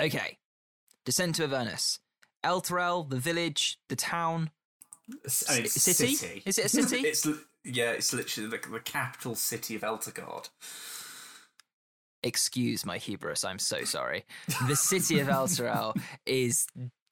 Okay, 0.00 0.38
Descent 1.04 1.34
to 1.36 1.44
Avernus. 1.44 1.98
Elturel, 2.44 3.08
the 3.08 3.18
village, 3.18 3.78
the 3.88 3.96
town. 3.96 4.50
I 5.48 5.56
mean, 5.56 5.66
city? 5.66 6.14
city. 6.14 6.42
Is 6.46 6.58
it 6.58 6.66
a 6.66 6.68
city? 6.68 6.96
it's 7.06 7.26
yeah, 7.64 7.90
it's 7.90 8.12
literally 8.14 8.48
the, 8.48 8.68
the 8.68 8.80
capital 8.80 9.34
city 9.34 9.74
of 9.74 9.82
Elturgard. 9.82 10.48
Excuse 12.22 12.84
my 12.84 12.98
hubris, 12.98 13.44
I'm 13.44 13.58
so 13.58 13.84
sorry. 13.84 14.24
The 14.68 14.76
city 14.76 15.20
of 15.20 15.28
Elturel 15.28 15.94
is 16.26 16.66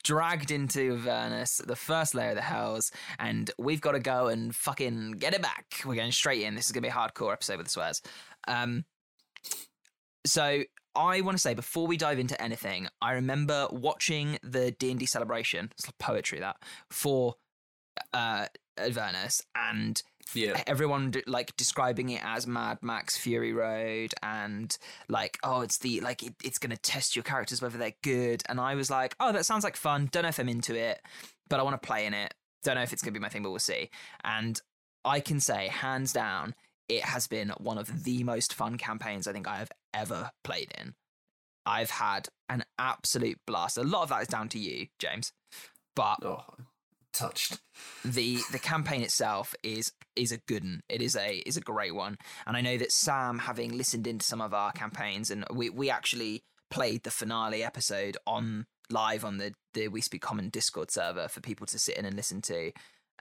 dragged 0.04 0.50
into 0.50 0.94
Avernus, 0.94 1.58
the 1.58 1.76
first 1.76 2.14
layer 2.14 2.30
of 2.30 2.36
the 2.36 2.42
Hells, 2.42 2.90
and 3.18 3.50
we've 3.58 3.80
got 3.80 3.92
to 3.92 4.00
go 4.00 4.28
and 4.28 4.54
fucking 4.54 5.12
get 5.12 5.34
it 5.34 5.42
back. 5.42 5.66
We're 5.84 5.96
going 5.96 6.12
straight 6.12 6.42
in. 6.42 6.54
This 6.54 6.66
is 6.66 6.72
going 6.72 6.82
to 6.82 6.88
be 6.88 6.92
a 6.92 6.92
hardcore 6.92 7.32
episode 7.32 7.58
with 7.58 7.66
the 7.66 7.70
swears. 7.70 8.02
Um, 8.46 8.84
so 10.24 10.62
I 10.98 11.20
want 11.20 11.36
to 11.36 11.40
say 11.40 11.54
before 11.54 11.86
we 11.86 11.96
dive 11.96 12.18
into 12.18 12.40
anything, 12.42 12.88
I 13.00 13.12
remember 13.12 13.68
watching 13.70 14.38
the 14.42 14.72
D 14.72 14.90
and 14.90 14.98
D 14.98 15.06
celebration. 15.06 15.70
It's 15.78 15.86
like 15.86 15.96
poetry 15.98 16.40
that 16.40 16.56
for 16.90 17.36
uh, 18.12 18.46
Avernus, 18.76 19.42
and 19.54 20.02
Yeah, 20.34 20.60
everyone 20.66 21.12
d- 21.12 21.22
like 21.26 21.56
describing 21.56 22.08
it 22.10 22.20
as 22.24 22.46
Mad 22.46 22.78
Max 22.82 23.16
Fury 23.16 23.52
Road 23.52 24.12
and 24.22 24.76
like 25.08 25.38
oh 25.42 25.60
it's 25.62 25.78
the 25.78 26.00
like 26.00 26.22
it, 26.22 26.34
it's 26.44 26.58
going 26.58 26.70
to 26.70 26.76
test 26.76 27.16
your 27.16 27.22
characters 27.22 27.62
whether 27.62 27.78
they're 27.78 27.94
good. 28.02 28.42
And 28.48 28.60
I 28.60 28.74
was 28.74 28.90
like 28.90 29.14
oh 29.20 29.32
that 29.32 29.46
sounds 29.46 29.64
like 29.64 29.76
fun. 29.76 30.08
Don't 30.10 30.24
know 30.24 30.28
if 30.30 30.38
I'm 30.38 30.48
into 30.48 30.74
it 30.74 31.00
but 31.48 31.60
I 31.60 31.62
want 31.62 31.80
to 31.80 31.86
play 31.86 32.06
in 32.06 32.14
it. 32.14 32.34
Don't 32.64 32.74
know 32.74 32.82
if 32.82 32.92
it's 32.92 33.02
going 33.02 33.14
to 33.14 33.18
be 33.18 33.22
my 33.22 33.28
thing 33.28 33.42
but 33.42 33.50
we'll 33.50 33.58
see. 33.60 33.90
And 34.24 34.60
I 35.04 35.20
can 35.20 35.40
say 35.40 35.68
hands 35.68 36.12
down 36.12 36.54
it 36.88 37.04
has 37.04 37.26
been 37.26 37.50
one 37.58 37.78
of 37.78 38.04
the 38.04 38.24
most 38.24 38.54
fun 38.54 38.78
campaigns 38.78 39.26
I 39.26 39.32
think 39.32 39.46
I 39.46 39.56
have 39.56 39.72
ever 39.94 40.30
played 40.44 40.72
in 40.78 40.94
I've 41.66 41.90
had 41.90 42.28
an 42.48 42.64
absolute 42.78 43.38
blast 43.46 43.78
a 43.78 43.82
lot 43.82 44.02
of 44.02 44.08
that 44.10 44.22
is 44.22 44.28
down 44.28 44.48
to 44.50 44.58
you 44.58 44.86
James 44.98 45.32
but 45.94 46.18
oh, 46.24 46.44
touched. 47.12 47.58
the 48.04 48.38
the 48.52 48.58
campaign 48.58 49.02
itself 49.02 49.54
is 49.62 49.92
is 50.16 50.32
a 50.32 50.38
good 50.38 50.62
one. 50.62 50.82
It 50.88 51.02
is 51.02 51.16
a 51.16 51.38
is 51.38 51.56
a 51.56 51.60
great 51.60 51.94
one, 51.94 52.16
and 52.46 52.56
I 52.56 52.60
know 52.60 52.78
that 52.78 52.92
Sam, 52.92 53.40
having 53.40 53.76
listened 53.76 54.06
into 54.06 54.24
some 54.24 54.40
of 54.40 54.54
our 54.54 54.72
campaigns, 54.72 55.30
and 55.30 55.44
we 55.52 55.70
we 55.70 55.90
actually 55.90 56.44
played 56.70 57.02
the 57.02 57.10
finale 57.10 57.64
episode 57.64 58.16
on 58.26 58.66
live 58.90 59.24
on 59.24 59.38
the 59.38 59.54
the 59.74 59.88
We 59.88 60.00
Speak 60.00 60.22
Common 60.22 60.50
Discord 60.50 60.90
server 60.90 61.28
for 61.28 61.40
people 61.40 61.66
to 61.66 61.78
sit 61.78 61.96
in 61.96 62.04
and 62.04 62.16
listen 62.16 62.40
to, 62.42 62.72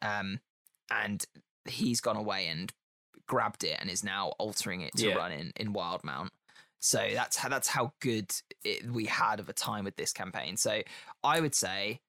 um, 0.02 0.40
and 0.92 1.26
he's 1.66 2.00
gone 2.00 2.18
away 2.18 2.48
and 2.48 2.72
grabbed 3.28 3.64
it 3.64 3.78
and 3.80 3.90
is 3.90 4.04
now 4.04 4.30
altering 4.40 4.82
it 4.82 4.96
to 4.98 5.08
Yeah. 5.10 5.16
run 5.16 5.32
in 5.32 5.52
in 5.56 5.74
Wildemount. 5.74 6.30
So 6.80 7.10
that's 7.14 7.38
how 7.38 7.50
that's 7.50 7.68
how 7.68 7.94
good 8.00 8.32
it, 8.64 8.90
we 8.92 9.06
had 9.06 9.40
of 9.40 9.50
a 9.50 9.54
time 9.54 9.84
with 9.86 9.96
this 9.96 10.14
campaign. 10.14 10.58
So 10.58 10.82
I 11.24 11.40
would 11.40 11.56
say 11.56 12.02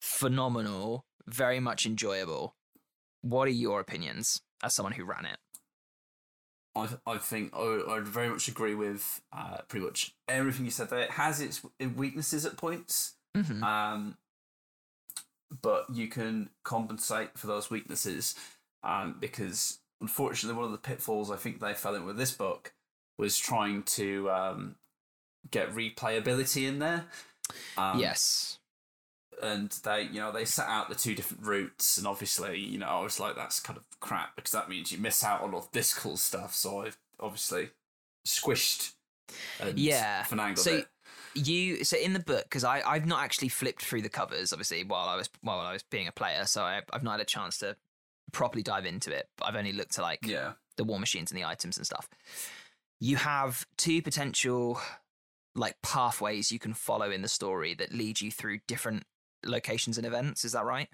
phenomenal, 0.00 1.04
very 1.26 1.60
much 1.60 1.86
enjoyable. 1.86 2.56
What 3.20 3.46
are 3.48 3.52
your 3.52 3.80
opinions 3.80 4.40
as 4.62 4.74
someone 4.74 4.92
who 4.92 5.04
ran 5.04 5.26
it? 5.26 5.38
I 6.74 6.88
I 7.06 7.18
think 7.18 7.52
I 7.54 7.82
I 7.88 8.00
very 8.00 8.28
much 8.30 8.48
agree 8.48 8.74
with 8.74 9.20
uh, 9.32 9.58
pretty 9.68 9.84
much 9.84 10.14
everything 10.28 10.64
you 10.64 10.70
said 10.70 10.90
there. 10.90 11.00
It 11.00 11.10
has 11.12 11.40
its 11.40 11.60
weaknesses 11.78 12.44
at 12.46 12.56
points, 12.56 13.14
Mm-hmm. 13.36 13.62
um, 13.62 14.16
but 15.62 15.86
you 15.92 16.08
can 16.08 16.50
compensate 16.64 17.38
for 17.38 17.46
those 17.46 17.70
weaknesses 17.70 18.34
um, 18.82 19.16
because 19.20 19.78
unfortunately 20.02 20.56
one 20.56 20.66
of 20.66 20.72
the 20.72 20.78
pitfalls 20.78 21.30
I 21.30 21.36
think 21.36 21.60
they 21.60 21.72
fell 21.72 21.94
in 21.94 22.04
with 22.04 22.18
this 22.18 22.32
book 22.32 22.74
was 23.18 23.38
trying 23.38 23.84
to 23.84 24.30
um, 24.30 24.74
get 25.50 25.70
replayability 25.74 26.68
in 26.68 26.78
there. 26.80 27.06
Um, 27.78 27.98
yes. 27.98 28.58
and 29.42 29.70
they 29.84 30.02
you 30.02 30.20
know 30.20 30.32
they 30.32 30.44
set 30.44 30.66
out 30.68 30.88
the 30.88 30.94
two 30.94 31.14
different 31.14 31.44
routes 31.44 31.98
and 31.98 32.06
obviously 32.06 32.58
you 32.60 32.78
know 32.78 32.86
i 32.86 33.02
was 33.02 33.18
like 33.20 33.34
that's 33.34 33.60
kind 33.60 33.76
of 33.76 33.84
crap 34.00 34.36
because 34.36 34.52
that 34.52 34.68
means 34.68 34.90
you 34.92 34.96
miss 34.98 35.22
out 35.24 35.42
on 35.42 35.52
all 35.52 35.68
this 35.72 35.92
cool 35.92 36.16
stuff 36.16 36.54
so 36.54 36.82
i've 36.82 36.96
obviously 37.20 37.68
squished 38.26 38.92
and 39.60 39.78
Yeah, 39.78 40.22
finangled 40.24 40.58
so- 40.64 40.76
it 40.78 40.86
You 41.34 41.84
so 41.84 41.96
in 41.96 42.12
the 42.12 42.20
book 42.20 42.44
because 42.44 42.64
I 42.64 42.82
I've 42.86 43.06
not 43.06 43.22
actually 43.22 43.48
flipped 43.48 43.82
through 43.84 44.02
the 44.02 44.08
covers 44.10 44.52
obviously 44.52 44.84
while 44.84 45.08
I 45.08 45.16
was 45.16 45.28
while 45.40 45.58
I 45.58 45.72
was 45.72 45.82
being 45.82 46.06
a 46.06 46.12
player, 46.12 46.44
so 46.46 46.62
I, 46.62 46.82
I've 46.92 47.02
not 47.02 47.12
had 47.12 47.20
a 47.20 47.24
chance 47.24 47.58
to 47.58 47.76
properly 48.32 48.62
dive 48.62 48.86
into 48.86 49.12
it. 49.12 49.28
But 49.36 49.46
I've 49.46 49.56
only 49.56 49.72
looked 49.72 49.98
at 49.98 50.02
like 50.02 50.26
yeah 50.26 50.52
the 50.76 50.84
war 50.84 50.98
machines 50.98 51.30
and 51.30 51.38
the 51.38 51.44
items 51.44 51.76
and 51.76 51.86
stuff. 51.86 52.08
You 53.00 53.16
have 53.16 53.66
two 53.76 54.02
potential 54.02 54.80
like 55.54 55.76
pathways 55.82 56.50
you 56.50 56.58
can 56.58 56.74
follow 56.74 57.10
in 57.10 57.22
the 57.22 57.28
story 57.28 57.74
that 57.74 57.92
lead 57.92 58.20
you 58.20 58.30
through 58.30 58.60
different 58.66 59.04
locations 59.44 59.98
and 59.98 60.06
events. 60.06 60.44
Is 60.44 60.52
that 60.52 60.64
right? 60.64 60.88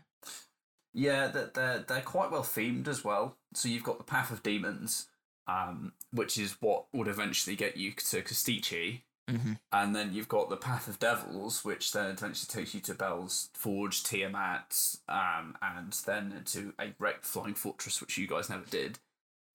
Yeah, 0.94 1.28
they're, 1.28 1.50
they're 1.54 1.84
they're 1.86 2.00
quite 2.00 2.30
well 2.30 2.42
themed 2.42 2.88
as 2.88 3.04
well. 3.04 3.36
So 3.54 3.68
you've 3.68 3.84
got 3.84 3.98
the 3.98 4.04
Path 4.04 4.30
of 4.30 4.42
Demons, 4.42 5.06
um, 5.46 5.92
which 6.12 6.38
is 6.38 6.56
what 6.60 6.86
would 6.92 7.08
eventually 7.08 7.56
get 7.56 7.76
you 7.76 7.92
to 7.92 8.22
Kostchtchie, 8.22 9.02
Mm-hmm. 9.28 9.52
and 9.72 9.94
then 9.94 10.12
you've 10.14 10.28
got 10.28 10.48
the 10.48 10.56
Path 10.56 10.88
of 10.88 10.98
Devils, 10.98 11.64
which 11.64 11.92
then 11.92 12.10
eventually 12.10 12.48
takes 12.48 12.74
you 12.74 12.80
to 12.80 12.94
Bel's 12.94 13.50
Forge, 13.54 14.02
Tiamat, 14.02 14.96
um, 15.08 15.56
and 15.60 15.92
then 16.06 16.42
to 16.46 16.72
a 16.80 16.94
wrecked 16.98 17.24
flying 17.26 17.54
fortress, 17.54 18.00
which 18.00 18.16
you 18.16 18.26
guys 18.26 18.48
never 18.48 18.64
did. 18.64 18.98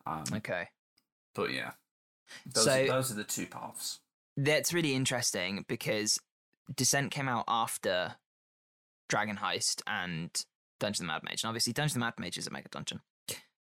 Um, 0.06 0.24
Okay. 0.32 0.70
but 1.34 1.51
yeah, 1.51 1.72
those, 2.46 2.65
So- 2.65 2.84
are, 2.84 2.88
those 2.88 3.12
are 3.12 3.15
the 3.15 3.24
two 3.24 3.48
paths. 3.48 4.00
That's 4.38 4.74
really 4.74 4.94
interesting 4.96 5.65
because 5.68 6.20
Descent 6.75 7.12
came 7.12 7.27
out 7.30 7.46
after 7.48 8.15
Dragon 9.10 9.38
Heist 9.38 9.82
and 9.86 10.30
Dungeon 10.80 11.06
of 11.06 11.08
the 11.08 11.13
Mad 11.13 11.24
Mage. 11.24 11.44
And 11.44 11.50
obviously, 11.50 11.74
Dungeon 11.74 11.92
of 11.92 11.94
the 11.94 12.00
Mad 12.00 12.13
Mage 12.20 12.38
is 12.38 12.48
a 12.48 12.51
mega 12.51 12.70
dungeon. 12.70 13.01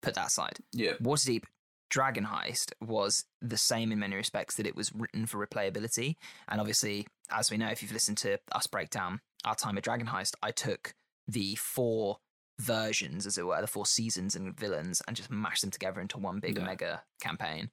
Put 0.03 0.15
that 0.15 0.27
aside. 0.29 0.59
Yeah, 0.73 0.95
Waterdeep 1.03 1.45
Dragon 1.91 2.25
Heist 2.27 2.73
was 2.81 3.25
the 3.41 3.57
same 3.57 3.93
in 3.93 3.99
many 3.99 4.17
respects 4.17 4.57
that 4.57 4.67
it 4.67 4.75
was 4.77 4.93
written 4.95 5.27
for 5.27 5.45
replayability. 5.45 6.17
And 6.49 6.61
obviously, 6.61 7.07
as 7.31 7.51
we 7.51 7.57
know, 7.57 7.69
if 7.69 7.83
you've 7.83 7.93
listened 7.93 8.19
to 8.19 8.39
us 8.53 8.67
break 8.67 8.91
down 8.91 9.21
our 9.45 9.55
time 9.55 9.77
at 9.79 9.85
Dragon 9.85 10.07
Heist, 10.09 10.35
I 10.43 10.51
took 10.51 10.95
the 11.29 11.55
four 11.57 12.19
versions, 12.61 13.27
as 13.27 13.39
it 13.39 13.47
were, 13.47 13.61
the 13.61 13.67
four 13.67 13.87
seasons 13.87 14.35
and 14.35 14.59
villains, 14.59 15.03
and 15.07 15.17
just 15.17 15.31
mashed 15.31 15.63
them 15.63 15.71
together 15.71 16.01
into 16.01 16.19
one 16.19 16.41
big 16.41 16.57
Yeah. 16.59 16.65
mega 16.65 17.03
campaign. 17.21 17.71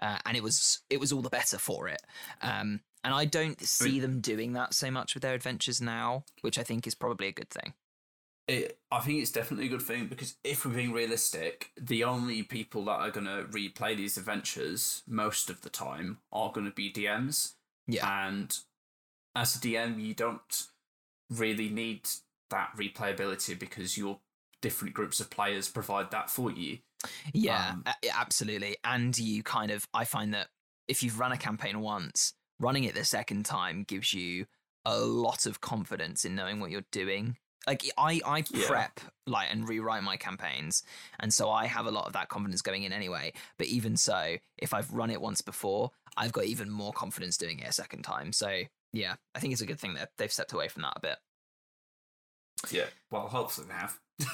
Uh, 0.00 0.18
and 0.24 0.36
it 0.36 0.42
was 0.42 0.82
it 0.88 0.98
was 0.98 1.12
all 1.12 1.20
the 1.20 1.28
better 1.28 1.58
for 1.58 1.86
it. 1.88 2.00
Um, 2.40 2.80
and 3.04 3.12
I 3.14 3.24
don't 3.24 3.60
see 3.60 4.00
them 4.00 4.20
doing 4.20 4.52
that 4.54 4.72
so 4.74 4.90
much 4.90 5.14
with 5.14 5.22
their 5.22 5.34
adventures 5.34 5.80
now, 5.80 6.24
which 6.42 6.58
I 6.58 6.62
think 6.62 6.86
is 6.86 6.94
probably 6.94 7.26
a 7.26 7.32
good 7.32 7.50
thing. 7.50 7.74
It, 8.50 8.78
I 8.90 8.98
think 8.98 9.20
it's 9.20 9.30
definitely 9.30 9.66
a 9.66 9.70
good 9.70 9.82
thing 9.82 10.08
because 10.08 10.34
if 10.42 10.66
we're 10.66 10.74
being 10.74 10.90
realistic, 10.90 11.70
the 11.80 12.02
only 12.02 12.42
people 12.42 12.84
that 12.86 12.98
are 12.98 13.10
going 13.12 13.26
to 13.26 13.44
replay 13.44 13.96
these 13.96 14.16
adventures 14.16 15.04
most 15.06 15.50
of 15.50 15.60
the 15.60 15.70
time 15.70 16.18
are 16.32 16.50
going 16.50 16.66
to 16.66 16.72
be 16.72 16.92
DMs. 16.92 17.52
Yeah. 17.86 18.26
And 18.26 18.58
as 19.36 19.54
a 19.54 19.60
DM, 19.60 20.02
you 20.02 20.14
don't 20.14 20.64
really 21.30 21.68
need 21.68 22.08
that 22.50 22.70
replayability 22.76 23.56
because 23.56 23.96
your 23.96 24.18
different 24.60 24.94
groups 24.94 25.20
of 25.20 25.30
players 25.30 25.68
provide 25.68 26.10
that 26.10 26.28
for 26.28 26.50
you. 26.50 26.78
Yeah, 27.32 27.70
Um, 27.70 27.84
yeah, 28.02 28.16
absolutely. 28.18 28.76
And 28.82 29.16
you 29.16 29.44
kind 29.44 29.70
of, 29.70 29.86
I 29.94 30.04
find 30.04 30.34
that 30.34 30.48
if 30.88 31.04
you've 31.04 31.20
run 31.20 31.30
a 31.30 31.36
campaign 31.36 31.78
once, 31.78 32.34
running 32.58 32.82
it 32.82 32.96
the 32.96 33.04
second 33.04 33.44
time 33.44 33.84
gives 33.86 34.12
you 34.12 34.46
a 34.84 34.98
lot 34.98 35.46
of 35.46 35.60
confidence 35.60 36.24
in 36.24 36.34
knowing 36.34 36.58
what 36.58 36.72
you're 36.72 36.82
doing. 36.90 37.36
Like 37.66 37.84
I, 37.98 38.20
I 38.24 38.44
Yeah. 38.50 38.66
prep 38.66 39.00
like 39.26 39.48
and 39.52 39.68
rewrite 39.68 40.02
my 40.02 40.16
campaigns, 40.16 40.82
and 41.18 41.32
so 41.32 41.50
I 41.50 41.66
have 41.66 41.86
a 41.86 41.90
lot 41.90 42.06
of 42.06 42.14
that 42.14 42.28
confidence 42.28 42.62
going 42.62 42.82
in 42.84 42.92
anyway. 42.92 43.32
But 43.58 43.68
even 43.68 43.96
so, 43.96 44.36
if 44.58 44.72
I've 44.74 44.90
run 44.92 45.10
it 45.10 45.20
once 45.20 45.40
before, 45.42 45.90
I've 46.16 46.32
got 46.32 46.44
even 46.44 46.70
more 46.70 46.92
confidence 46.92 47.36
doing 47.36 47.58
it 47.60 47.68
a 47.68 47.72
second 47.72 48.02
time. 48.02 48.32
So 48.32 48.62
yeah, 48.92 49.16
I 49.34 49.40
think 49.40 49.52
it's 49.52 49.62
a 49.62 49.66
good 49.66 49.78
thing 49.78 49.94
that 49.94 50.10
they've 50.18 50.32
stepped 50.32 50.52
away 50.52 50.68
from 50.68 50.82
that 50.82 50.94
a 50.96 51.00
bit. 51.00 51.18
Yeah. 52.70 52.86
Well, 53.10 53.28
hopefully 53.28 53.66
they 53.68 53.74
have. 53.74 53.98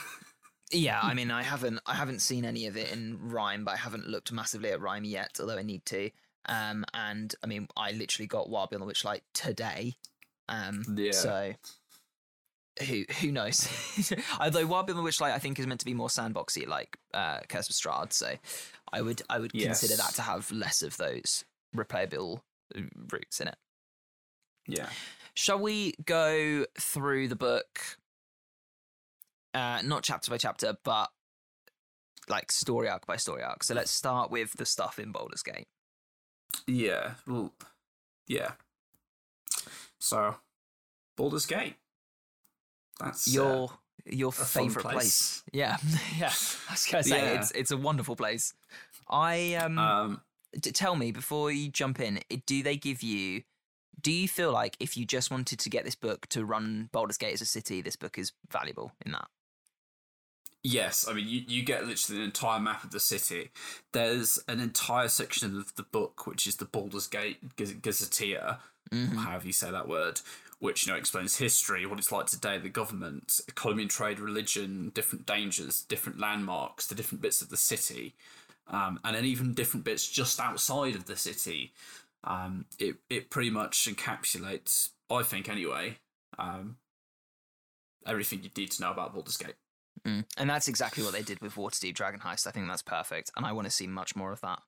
Yeah, 0.73 1.01
I 1.01 1.15
mean, 1.15 1.31
I 1.31 1.45
haven't, 1.45 1.79
I 1.87 1.95
haven't 1.95 2.19
seen 2.19 2.45
any 2.45 2.67
of 2.67 2.77
it 2.77 2.91
in 2.91 3.31
Rime, 3.31 3.65
but 3.65 3.75
I 3.75 3.77
haven't 3.77 4.09
looked 4.09 4.33
massively 4.33 4.71
at 4.73 4.81
Rime 4.81 5.05
yet, 5.05 5.37
although 5.39 5.57
I 5.57 5.63
need 5.63 5.87
to. 5.87 6.11
Um, 6.49 6.85
and 6.93 7.33
I 7.41 7.47
mean, 7.47 7.69
I 7.77 7.93
literally 7.93 8.27
got 8.27 8.51
Wild 8.51 8.71
Beyond 8.71 8.83
the 8.83 8.93
Witchlight 8.93 9.21
today. 9.33 9.95
Um, 10.49 10.83
Yeah. 10.97 11.13
so 11.13 11.53
who 12.85 13.05
who 13.21 13.33
knows? 13.33 13.69
although 14.41 14.67
Wild 14.67 14.87
Beyond 14.87 15.05
the 15.05 15.09
Witchlight, 15.09 15.33
I 15.33 15.39
think 15.39 15.59
is 15.59 15.67
meant 15.67 15.81
to 15.81 15.87
be 15.87 15.95
more 15.95 16.09
sandboxy, 16.09 16.67
like 16.67 16.99
uh, 17.15 17.41
Curse 17.49 17.69
of 17.71 17.75
Strahd. 17.77 18.13
So 18.13 18.35
I 18.93 19.03
would, 19.03 19.23
I 19.29 19.39
would 19.39 19.53
consider 19.53 19.97
that 19.97 20.15
to 20.15 20.23
have 20.23 20.51
less 20.51 20.83
of 20.83 20.97
those 20.97 21.45
replayable 21.75 22.41
uh, 22.77 22.83
routes 23.13 23.41
in 23.41 23.49
it. 23.49 23.57
yeah. 24.67 24.89
Shall 25.35 25.59
we 25.59 25.93
go 26.05 26.65
through 26.81 27.29
the 27.29 27.37
book? 27.37 27.99
Uh, 29.53 29.81
not 29.85 30.03
chapter 30.03 30.31
by 30.31 30.39
chapter, 30.39 30.77
but 30.83 31.11
like 32.29 32.51
story 32.51 32.89
arc 32.89 33.07
by 33.07 33.17
story 33.17 33.43
arc. 33.43 33.63
So 33.63 33.75
let's 33.75 33.91
start 33.91 34.31
with 34.31 34.53
the 34.57 34.67
stuff 34.67 34.99
in 34.99 35.13
Baldur's 35.13 35.43
Gate. 35.43 35.69
Yeah. 36.67 37.15
Well, 37.27 37.53
yeah. 38.27 38.53
So, 39.99 40.37
Baldur's 41.17 41.47
Gate. 41.47 41.77
That's 43.01 43.29
uh, 43.29 43.33
Your 43.33 43.71
your 44.09 44.33
favorite 44.33 44.83
place. 44.83 44.95
place. 44.95 45.43
Yeah, 45.53 45.77
yeah. 46.19 46.27
I 46.69 46.73
was 46.73 46.87
gonna 46.91 47.03
say 47.03 47.19
Yeah. 47.19 47.41
it's 47.41 47.51
it's 47.53 47.71
a 47.71 47.77
wonderful 47.77 48.17
place. 48.17 48.55
I 49.09 49.55
um, 49.55 49.79
um 49.79 50.21
d- 50.59 50.71
tell 50.73 50.97
me 50.97 51.13
before 51.13 51.51
you 51.51 51.69
jump 51.71 52.01
in. 52.01 52.21
Do 52.47 52.63
they 52.63 52.77
give 52.77 53.03
you? 53.03 53.43
Do 54.01 54.13
you 54.13 54.29
feel 54.29 54.53
like 54.53 54.77
if 54.79 54.97
you 54.97 55.05
just 55.07 55.31
wanted 55.31 55.59
to 55.59 55.71
get 55.71 55.85
this 55.85 55.95
book 55.95 56.27
to 56.29 56.45
run 56.45 56.89
Baldur's 56.93 57.17
Gate 57.19 57.33
as 57.33 57.41
a 57.41 57.47
city, 57.47 57.81
this 57.81 57.97
book 57.97 58.19
is 58.19 58.33
valuable 58.51 58.93
in 59.05 59.13
that? 59.13 59.29
Yes, 60.63 61.07
I 61.09 61.13
mean 61.13 61.29
you, 61.29 61.43
you 61.47 61.63
get 61.63 61.87
literally 61.87 62.21
an 62.21 62.27
entire 62.27 62.59
map 62.61 62.83
of 62.83 62.91
the 62.91 62.99
city. 63.01 63.51
There's 63.93 64.39
an 64.49 64.59
entire 64.61 65.09
section 65.09 65.57
of 65.57 65.75
the 65.77 65.85
book 65.85 66.27
which 66.27 66.47
is 66.47 66.57
the 66.57 66.65
Baldur's 66.65 67.07
Gate 67.07 67.57
Gaz- 67.57 67.75
Gazetteer, 67.75 68.59
Mhm. 68.93 69.17
however 69.17 69.47
you 69.47 69.53
say 69.53 69.71
that 69.71 69.89
word, 69.89 70.21
which 70.59 70.87
you 70.87 70.93
know 70.93 70.99
explains 70.99 71.37
history, 71.37 71.85
what 71.87 71.99
it's 71.99 72.13
like 72.13 72.27
today, 72.27 72.59
the 72.59 72.69
government, 72.69 73.41
economy 73.49 73.83
and 73.83 73.91
trade, 73.91 74.19
religion, 74.19 74.91
different 74.95 75.27
dangers, 75.27 75.83
different 75.83 76.19
landmarks, 76.19 76.87
the 76.87 76.95
different 76.95 77.23
bits 77.23 77.43
of 77.43 77.51
the 77.51 77.57
city, 77.57 78.15
um, 78.69 78.99
and 79.05 79.15
then 79.15 79.25
even 79.25 79.55
different 79.55 79.85
bits 79.85 80.09
just 80.09 80.41
outside 80.41 80.95
of 80.95 81.07
the 81.07 81.17
city. 81.17 81.73
Um, 82.25 82.65
it 82.79 82.97
it 83.11 83.31
pretty 83.31 83.51
much 83.51 83.87
encapsulates, 83.87 84.91
I 85.11 85.23
think 85.23 85.49
anyway, 85.49 85.99
um, 86.39 86.77
everything 88.07 88.43
you 88.43 88.51
need 88.57 88.71
to 88.73 88.83
know 88.83 88.91
about 88.91 89.15
Baldur's 89.15 89.37
Gate. 89.37 89.57
Mm. 90.05 90.25
And 90.37 90.49
that's 90.49 90.69
exactly 90.69 91.03
what 91.03 91.13
they 91.13 91.23
did 91.23 91.41
with 91.41 91.55
Waterdeep 91.55 91.95
Dragon 91.95 92.21
Heist. 92.21 92.47
I 92.47 92.51
think 92.51 92.67
that's 92.67 92.83
perfect, 92.83 93.31
and 93.37 93.45
I 93.45 93.53
want 93.53 93.67
to 93.67 93.71
see 93.71 93.87
much 93.87 94.17
more 94.17 94.33
of 94.33 94.41
that. 94.41 94.61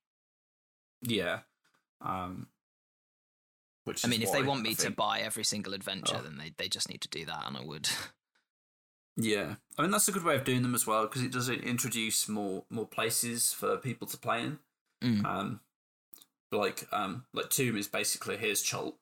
Yeah. 1.03 1.41
Um, 2.01 2.49
which 3.89 4.05
I 4.05 4.09
mean, 4.09 4.23
if 4.23 4.31
they 4.31 4.43
want 4.43 4.63
me 4.63 4.75
to 4.77 4.91
buy 4.91 5.21
every 5.21 5.45
single 5.45 5.75
adventure, 5.75 6.17
Oh. 6.19 6.23
then 6.23 6.39
they, 6.39 6.53
they 6.57 6.69
just 6.69 6.89
need 6.89 7.01
to 7.01 7.09
do 7.09 7.25
that, 7.25 7.45
and 7.47 7.57
I 7.57 7.63
would. 7.65 7.89
yeah, 9.17 9.57
I 9.77 9.83
mean 9.83 9.91
that's 9.91 10.07
a 10.09 10.13
good 10.13 10.23
way 10.25 10.37
of 10.37 10.45
doing 10.45 10.63
them 10.63 10.75
as 10.75 10.87
well 10.87 11.03
because 11.03 11.23
it 11.23 11.33
does 11.33 11.49
introduce 11.49 12.29
more 12.29 12.65
more 12.71 12.87
places 12.87 13.53
for 13.53 13.77
people 13.77 14.07
to 14.09 14.17
play 14.17 14.43
in. 14.43 14.59
Mm. 15.03 15.25
Um, 15.25 15.61
like 16.53 16.87
um, 16.93 17.25
like 17.35 17.51
Tomb 17.51 17.77
is 17.77 17.89
basically 17.89 18.37
here's 18.37 18.63
Chult 18.63 18.97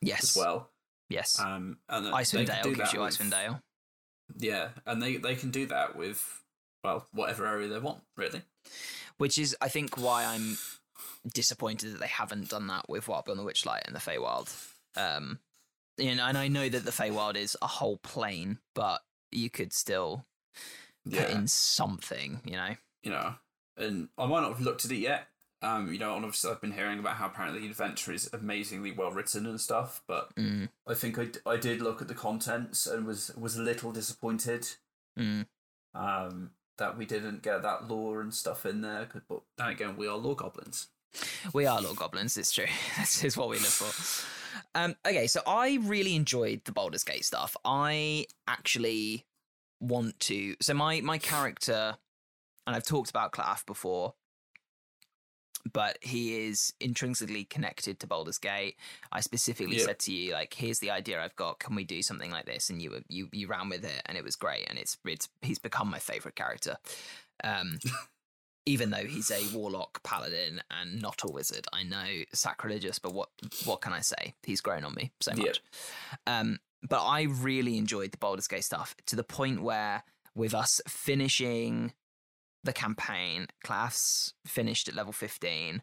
yes, 0.00 0.22
as 0.24 0.36
well. 0.36 0.70
yes. 1.08 1.38
Um, 1.40 1.78
and 1.88 2.06
Icewind 2.06 2.46
Dale 2.46 2.74
gives 2.74 2.92
you 2.92 3.00
with- 3.00 3.18
Icewind 3.18 3.30
Dale. 3.30 3.62
Yeah, 4.38 4.68
and 4.86 5.02
they 5.02 5.16
they 5.16 5.34
can 5.36 5.50
do 5.50 5.66
that 5.66 5.96
with 5.96 6.42
well 6.84 7.06
whatever 7.12 7.46
area 7.46 7.68
they 7.68 7.78
want 7.78 8.02
really. 8.16 8.42
which 9.18 9.38
is 9.38 9.56
I 9.60 9.68
think 9.68 9.96
why 9.96 10.24
I'm 10.24 10.56
disappointed 11.32 11.92
that 11.92 12.00
they 12.00 12.06
haven't 12.08 12.48
done 12.48 12.66
that 12.68 12.88
with 12.88 13.08
Wild 13.08 13.24
Beyond 13.26 13.40
the 13.40 13.44
Witchlight 13.44 13.82
and 13.86 13.94
the 13.94 14.00
Feywild. 14.00 14.54
Um, 14.96 15.38
you 15.98 16.14
know, 16.14 16.26
and 16.26 16.38
I 16.38 16.48
know 16.48 16.68
that 16.68 16.84
the 16.84 16.90
Feywild 16.90 17.36
is 17.36 17.56
a 17.62 17.66
whole 17.66 17.98
plane, 17.98 18.58
but 18.74 19.02
you 19.30 19.50
could 19.50 19.72
still 19.72 20.24
put 21.04 21.14
Yeah, 21.14 21.28
in 21.28 21.46
something, 21.48 22.40
you 22.44 22.52
know. 22.52 22.74
you 23.02 23.10
know, 23.10 23.34
and 23.76 24.08
I 24.18 24.26
might 24.26 24.40
not 24.40 24.50
have 24.52 24.60
looked 24.60 24.84
at 24.84 24.90
it 24.90 24.96
yet. 24.96 25.28
Um, 25.62 25.92
you 25.92 25.98
know, 26.00 26.16
and 26.16 26.24
obviously 26.24 26.50
I've 26.50 26.60
been 26.60 26.72
hearing 26.72 26.98
about 26.98 27.16
how 27.16 27.26
apparently 27.26 27.60
the 27.60 27.68
adventure 27.68 28.12
is 28.12 28.28
amazingly 28.32 28.90
well 28.90 29.12
written 29.12 29.46
and 29.46 29.60
stuff, 29.60 30.02
but 30.08 30.34
Mm, 30.34 30.68
I 30.88 30.94
think 30.94 31.18
I, 31.20 31.26
d- 31.26 31.38
I 31.46 31.56
did 31.56 31.80
look 31.80 32.02
at 32.02 32.08
the 32.08 32.14
contents 32.14 32.84
and 32.84 33.06
was 33.06 33.30
was 33.36 33.56
a 33.56 33.62
little 33.62 33.92
disappointed 33.92 34.66
mm. 35.16 35.46
um, 35.94 36.50
that 36.78 36.98
we 36.98 37.04
didn't 37.06 37.42
get 37.42 37.62
that 37.62 37.88
lore 37.88 38.20
and 38.20 38.34
stuff 38.34 38.66
in 38.66 38.80
there. 38.80 39.08
But 39.28 39.42
then 39.56 39.68
again, 39.68 39.96
we 39.96 40.08
are 40.08 40.16
lore 40.16 40.34
goblins. 40.34 40.88
We 41.52 41.66
are 41.66 41.80
Lord 41.80 41.96
Goblins. 41.96 42.36
It's 42.36 42.52
true. 42.52 42.66
This 42.98 43.24
is 43.24 43.36
what 43.36 43.48
we 43.48 43.56
live 43.56 43.66
for. 43.66 43.92
Um, 44.74 44.96
okay, 45.06 45.26
so 45.26 45.40
I 45.46 45.78
really 45.82 46.14
enjoyed 46.16 46.62
the 46.64 46.72
Baldur's 46.72 47.04
Gate 47.04 47.24
stuff. 47.24 47.56
I 47.64 48.26
actually 48.46 49.26
want 49.80 50.18
to. 50.20 50.56
So 50.60 50.74
my 50.74 51.00
my 51.00 51.18
character, 51.18 51.96
and 52.66 52.76
I've 52.76 52.84
talked 52.84 53.10
about 53.10 53.32
Claff 53.32 53.66
before, 53.66 54.14
but 55.72 55.98
he 56.00 56.46
is 56.46 56.72
intrinsically 56.80 57.44
connected 57.44 57.98
to 58.00 58.06
Baldur's 58.06 58.38
Gate. 58.38 58.76
I 59.10 59.20
specifically 59.20 59.78
Yeah. 59.78 59.84
said 59.86 59.98
to 60.00 60.12
you, 60.12 60.32
like, 60.32 60.54
here's 60.54 60.80
the 60.80 60.90
idea 60.90 61.22
I've 61.22 61.36
got. 61.36 61.58
Can 61.60 61.74
we 61.74 61.84
do 61.84 62.02
something 62.02 62.30
like 62.30 62.46
this? 62.46 62.68
And 62.70 62.80
you 62.82 62.90
were 62.90 63.02
you 63.08 63.28
you 63.32 63.46
ran 63.48 63.68
with 63.68 63.84
it, 63.84 64.02
and 64.06 64.16
it 64.18 64.24
was 64.24 64.36
great. 64.36 64.68
And 64.68 64.78
it's 64.78 64.96
it's 65.04 65.28
he's 65.40 65.58
become 65.58 65.90
my 65.90 65.98
favorite 65.98 66.36
character. 66.36 66.76
Um, 67.44 67.78
even 68.66 68.90
though 68.90 69.04
he's 69.04 69.30
a 69.30 69.46
warlock 69.54 70.02
paladin 70.02 70.62
and 70.70 71.00
not 71.02 71.22
a 71.24 71.30
wizard. 71.30 71.66
I 71.72 71.82
know 71.82 72.06
sacrilegious, 72.32 72.98
but 72.98 73.12
what 73.12 73.30
what 73.64 73.80
can 73.80 73.92
I 73.92 74.00
say? 74.00 74.34
He's 74.42 74.60
grown 74.60 74.84
on 74.84 74.94
me 74.94 75.12
so 75.20 75.32
Yeah. 75.34 75.44
much. 75.44 75.62
Um, 76.26 76.58
but 76.88 77.04
I 77.04 77.22
really 77.22 77.76
enjoyed 77.78 78.12
the 78.12 78.18
Baldur's 78.18 78.48
Gate 78.48 78.64
stuff 78.64 78.94
to 79.06 79.16
the 79.16 79.24
point 79.24 79.62
where 79.62 80.04
with 80.34 80.54
us 80.54 80.80
finishing 80.88 81.92
the 82.64 82.72
campaign. 82.72 83.48
Claff 83.64 84.32
finished 84.46 84.88
at 84.88 84.94
level 84.94 85.12
15 85.12 85.82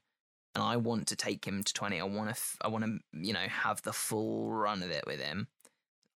and 0.56 0.64
I 0.64 0.78
want 0.78 1.08
to 1.08 1.16
take 1.16 1.46
him 1.46 1.64
to 1.64 1.74
20. 1.74 2.00
I 2.00 2.04
want 2.04 2.34
to 2.36 2.42
I 2.62 2.68
want 2.70 2.86
to, 2.86 3.00
you 3.14 3.34
know, 3.34 3.48
have 3.50 3.82
the 3.82 3.94
full 3.94 4.50
run 4.52 4.82
of 4.84 4.90
it 4.90 5.04
with 5.06 5.20
him. 5.22 5.48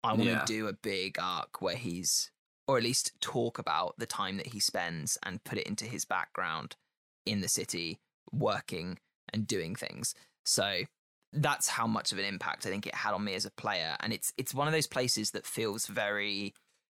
I 0.04 0.12
want 0.12 0.24
Yeah. 0.30 0.40
to 0.40 0.44
do 0.46 0.66
a 0.68 0.72
big 0.72 1.18
arc 1.18 1.60
where 1.62 1.76
he's 1.76 2.30
or 2.70 2.76
at 2.76 2.84
least 2.84 3.20
talk 3.20 3.58
about 3.58 3.96
the 3.98 4.06
time 4.06 4.36
that 4.36 4.46
he 4.46 4.60
spends 4.60 5.18
and 5.24 5.42
put 5.42 5.58
it 5.58 5.66
into 5.66 5.84
his 5.86 6.04
background 6.04 6.76
in 7.26 7.40
the 7.40 7.48
city 7.48 7.98
working 8.30 8.96
and 9.32 9.44
doing 9.44 9.74
things. 9.74 10.14
So 10.44 10.82
that's 11.32 11.66
how 11.66 11.88
much 11.88 12.12
of 12.12 12.18
an 12.18 12.24
impact 12.24 12.64
I 12.64 12.68
think 12.68 12.86
it 12.86 12.94
had 12.94 13.12
on 13.12 13.24
me 13.24 13.34
as 13.34 13.44
a 13.44 13.50
player 13.50 13.96
and 13.98 14.12
it's 14.12 14.32
it's 14.38 14.54
one 14.54 14.68
of 14.68 14.72
those 14.72 14.86
places 14.86 15.32
that 15.32 15.46
feels 15.46 15.86
very 15.88 16.54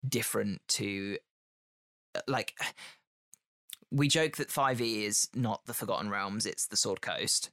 different 0.07 0.61
to 0.69 1.17
like 2.27 2.55
we 3.91 4.09
joke 4.09 4.37
that 4.37 4.49
5e 4.49 5.05
is 5.05 5.29
not 5.35 5.65
the 5.67 5.75
forgotten 5.75 6.09
realms 6.09 6.47
it's 6.47 6.67
the 6.67 6.77
sword 6.77 7.03
coast 7.03 7.51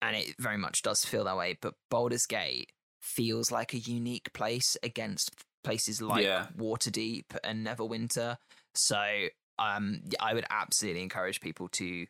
and 0.00 0.16
it 0.16 0.34
very 0.40 0.58
much 0.58 0.82
does 0.82 1.04
feel 1.04 1.22
that 1.24 1.36
way 1.36 1.56
but 1.60 1.74
Baldur's 1.88 2.26
Gate 2.26 2.72
feels 3.00 3.52
like 3.52 3.72
a 3.72 3.78
unique 3.78 4.32
place 4.32 4.76
against 4.82 5.30
places 5.62 6.00
like 6.02 6.24
Yeah. 6.24 6.46
Waterdeep 6.56 7.24
and 7.44 7.66
Neverwinter 7.66 8.36
so 8.74 9.26
um 9.58 10.02
I 10.20 10.34
would 10.34 10.46
absolutely 10.50 11.02
encourage 11.02 11.40
people 11.40 11.68
to 11.68 12.06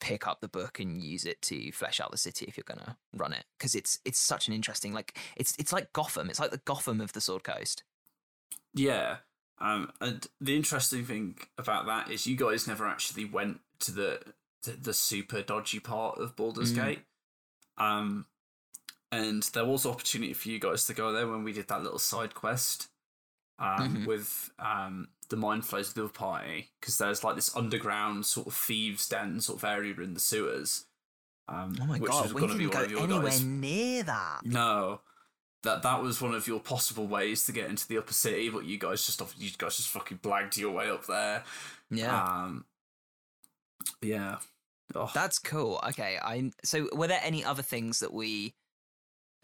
pick 0.00 0.26
up 0.26 0.40
the 0.40 0.48
book 0.48 0.80
and 0.80 1.02
use 1.02 1.24
it 1.26 1.42
to 1.42 1.70
flesh 1.72 2.00
out 2.00 2.10
the 2.10 2.16
city 2.16 2.46
if 2.48 2.56
you're 2.56 2.64
gonna 2.66 2.96
run 3.14 3.32
it 3.34 3.44
because 3.58 3.74
it's 3.74 3.98
it's 4.04 4.18
such 4.18 4.48
an 4.48 4.54
interesting 4.54 4.92
like 4.94 5.18
it's 5.36 5.54
it's 5.58 5.72
like 5.72 5.92
Gotham 5.92 6.30
it's 6.30 6.40
like 6.40 6.52
the 6.52 6.62
Gotham 6.64 7.00
of 7.00 7.12
the 7.12 7.20
Sword 7.20 7.44
Coast 7.44 7.82
Yeah. 8.74 9.16
Um, 9.62 9.92
and 10.00 10.26
the 10.40 10.56
interesting 10.56 11.04
thing 11.04 11.36
about 11.58 11.84
that 11.84 12.10
is 12.10 12.26
you 12.26 12.34
guys 12.34 12.66
never 12.66 12.86
actually 12.86 13.26
went 13.26 13.60
to 13.80 13.92
the 13.92 14.20
the, 14.62 14.70
the 14.72 14.94
super 14.94 15.42
dodgy 15.42 15.80
part 15.80 16.18
of 16.18 16.34
Baldur's 16.34 16.72
Mm. 16.72 16.76
Gate. 16.84 17.00
Um, 17.76 18.24
and 19.12 19.42
there 19.54 19.64
was 19.64 19.84
opportunity 19.86 20.32
for 20.34 20.48
you 20.48 20.58
guys 20.58 20.86
to 20.86 20.94
go 20.94 21.12
there 21.12 21.26
when 21.26 21.42
we 21.44 21.52
did 21.52 21.68
that 21.68 21.82
little 21.82 21.98
side 21.98 22.34
quest 22.34 22.88
um, 23.58 23.96
Mhm. 23.96 24.06
with 24.06 24.50
um, 24.58 25.08
the 25.28 25.36
Mind 25.36 25.66
Flays 25.66 25.88
of 25.88 25.94
the 25.94 26.04
other 26.04 26.12
party 26.12 26.70
because 26.80 26.96
there's 26.98 27.22
like 27.24 27.34
this 27.36 27.54
underground 27.56 28.24
sort 28.26 28.46
of 28.46 28.54
thieves' 28.54 29.08
den 29.08 29.40
sort 29.40 29.58
of 29.58 29.64
area 29.64 29.94
in 30.00 30.14
the 30.14 30.20
sewers. 30.20 30.86
Um, 31.48 31.76
oh 31.82 31.86
my 31.86 31.98
which 31.98 32.10
god 32.10 32.32
we 32.32 32.40
didn't 32.42 32.70
go 32.70 32.76
one 32.78 32.84
of 32.84 32.90
your 32.92 33.00
anywhere 33.02 33.22
guys' 33.30 33.44
near 33.44 34.02
that 34.04 34.40
no, 34.44 35.00
that 35.64 35.82
that 35.82 36.00
was 36.02 36.20
one 36.22 36.32
of 36.32 36.46
your 36.46 36.60
possible 36.60 37.06
ways 37.08 37.44
to 37.46 37.52
get 37.52 37.68
into 37.68 37.86
the 37.88 37.98
upper 37.98 38.12
city, 38.14 38.48
but 38.48 38.64
you 38.64 38.78
guys 38.78 39.04
just 39.04 39.20
off- 39.20 39.34
you 39.36 39.50
guys 39.58 39.76
just 39.76 39.88
fucking 39.88 40.18
blagged 40.18 40.56
your 40.56 40.70
way 40.70 40.88
up 40.88 41.06
there. 41.06 41.42
yeah 41.90 42.22
Um, 42.44 42.64
yeah. 44.00 44.38
Oh, 44.94 45.10
That's 45.14 45.38
cool. 45.38 45.80
Okay, 45.88 46.18
I 46.22 46.50
so 46.64 46.88
were 46.94 47.06
there 47.08 47.20
any 47.22 47.44
other 47.44 47.62
things 47.62 48.00
that 48.00 48.12
we 48.12 48.54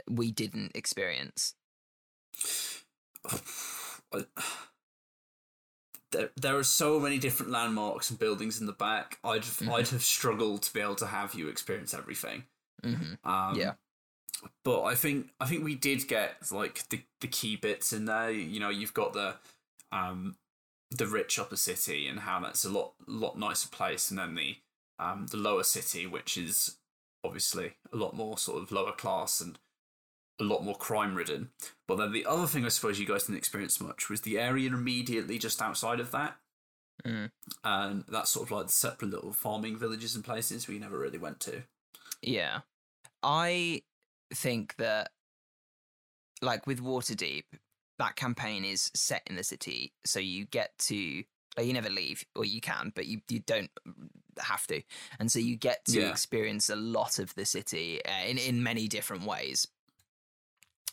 we 0.08 0.30
didn't 0.30 0.72
experience? 0.74 1.54
there, 6.12 6.30
there 6.36 6.56
are 6.56 6.64
so 6.64 6.98
many 7.00 7.18
different 7.18 7.52
landmarks 7.52 8.10
and 8.10 8.18
buildings 8.18 8.60
in 8.60 8.66
the 8.66 8.72
back. 8.72 9.18
I'd 9.24 9.42
Mhm. 9.42 9.72
I'd 9.72 9.88
have 9.88 10.02
struggled 10.02 10.62
to 10.62 10.72
be 10.72 10.80
able 10.80 10.96
to 10.96 11.06
have 11.06 11.34
you 11.34 11.48
experience 11.48 11.94
everything. 11.94 12.44
hmm 12.82 13.14
Um, 13.24 13.56
Yeah. 13.56 13.74
but 14.64 14.82
I 14.84 14.94
think 14.94 15.32
I 15.40 15.46
think 15.46 15.64
we 15.64 15.74
did 15.74 16.06
get 16.08 16.50
like 16.52 16.88
the 16.88 17.02
the 17.20 17.28
key 17.28 17.56
bits 17.56 17.92
in 17.92 18.04
there. 18.04 18.30
You 18.30 18.60
know, 18.60 18.70
you've 18.70 18.94
got 18.94 19.12
the 19.12 19.36
um 19.92 20.36
the 20.90 21.06
rich 21.06 21.38
upper 21.38 21.56
city 21.56 22.06
and 22.06 22.20
how 22.20 22.40
that's 22.40 22.64
a 22.64 22.70
lot 22.70 22.94
lot 23.06 23.38
nicer 23.38 23.68
place, 23.68 24.10
and 24.10 24.18
then 24.18 24.34
the 24.34 24.58
um 24.98 25.26
the 25.26 25.36
lower 25.36 25.64
city, 25.64 26.06
which 26.06 26.36
is 26.38 26.78
obviously 27.24 27.76
a 27.92 27.96
lot 27.96 28.14
more 28.14 28.38
sort 28.38 28.62
of 28.62 28.70
lower 28.70 28.92
class 28.92 29.40
and 29.40 29.58
a 30.40 30.44
lot 30.44 30.64
more 30.64 30.76
crime 30.76 31.14
ridden. 31.14 31.50
But 31.86 31.96
then 31.96 32.12
the 32.12 32.26
other 32.26 32.46
thing 32.46 32.64
I 32.64 32.68
suppose 32.68 32.98
you 32.98 33.06
guys 33.06 33.24
didn't 33.24 33.38
experience 33.38 33.80
much 33.80 34.08
was 34.10 34.20
the 34.22 34.38
area 34.38 34.68
immediately 34.68 35.38
just 35.38 35.62
outside 35.62 36.00
of 36.00 36.10
that. 36.12 36.36
Mm. 37.04 37.30
And 37.64 38.04
that's 38.08 38.30
sort 38.30 38.46
of 38.48 38.50
like 38.50 38.66
the 38.66 38.72
separate 38.72 39.10
little 39.10 39.32
farming 39.32 39.76
villages 39.76 40.14
and 40.14 40.24
places 40.24 40.66
we 40.68 40.78
never 40.78 40.98
really 40.98 41.18
went 41.18 41.40
to. 41.40 41.62
Yeah. 42.22 42.60
I 43.22 43.82
think 44.34 44.76
that 44.76 45.10
like 46.42 46.66
with 46.66 46.82
Waterdeep, 46.82 47.44
that 47.98 48.16
campaign 48.16 48.64
is 48.64 48.90
set 48.94 49.22
in 49.26 49.36
the 49.36 49.44
city, 49.44 49.92
so 50.04 50.20
you 50.20 50.44
get 50.44 50.76
to 50.80 51.24
like, 51.56 51.66
you 51.66 51.72
never 51.72 51.88
leave, 51.88 52.24
or 52.34 52.44
you 52.44 52.60
can, 52.60 52.92
but 52.94 53.06
you 53.06 53.20
you 53.30 53.40
don't 53.40 53.70
have 54.38 54.66
to, 54.66 54.82
and 55.18 55.32
so 55.32 55.38
you 55.38 55.56
get 55.56 55.84
to 55.86 56.00
Yeah. 56.00 56.10
experience 56.10 56.68
a 56.68 56.76
lot 56.76 57.18
of 57.18 57.34
the 57.34 57.46
city 57.46 58.04
uh, 58.04 58.24
in 58.26 58.36
in 58.36 58.62
many 58.62 58.86
different 58.86 59.24
ways. 59.24 59.66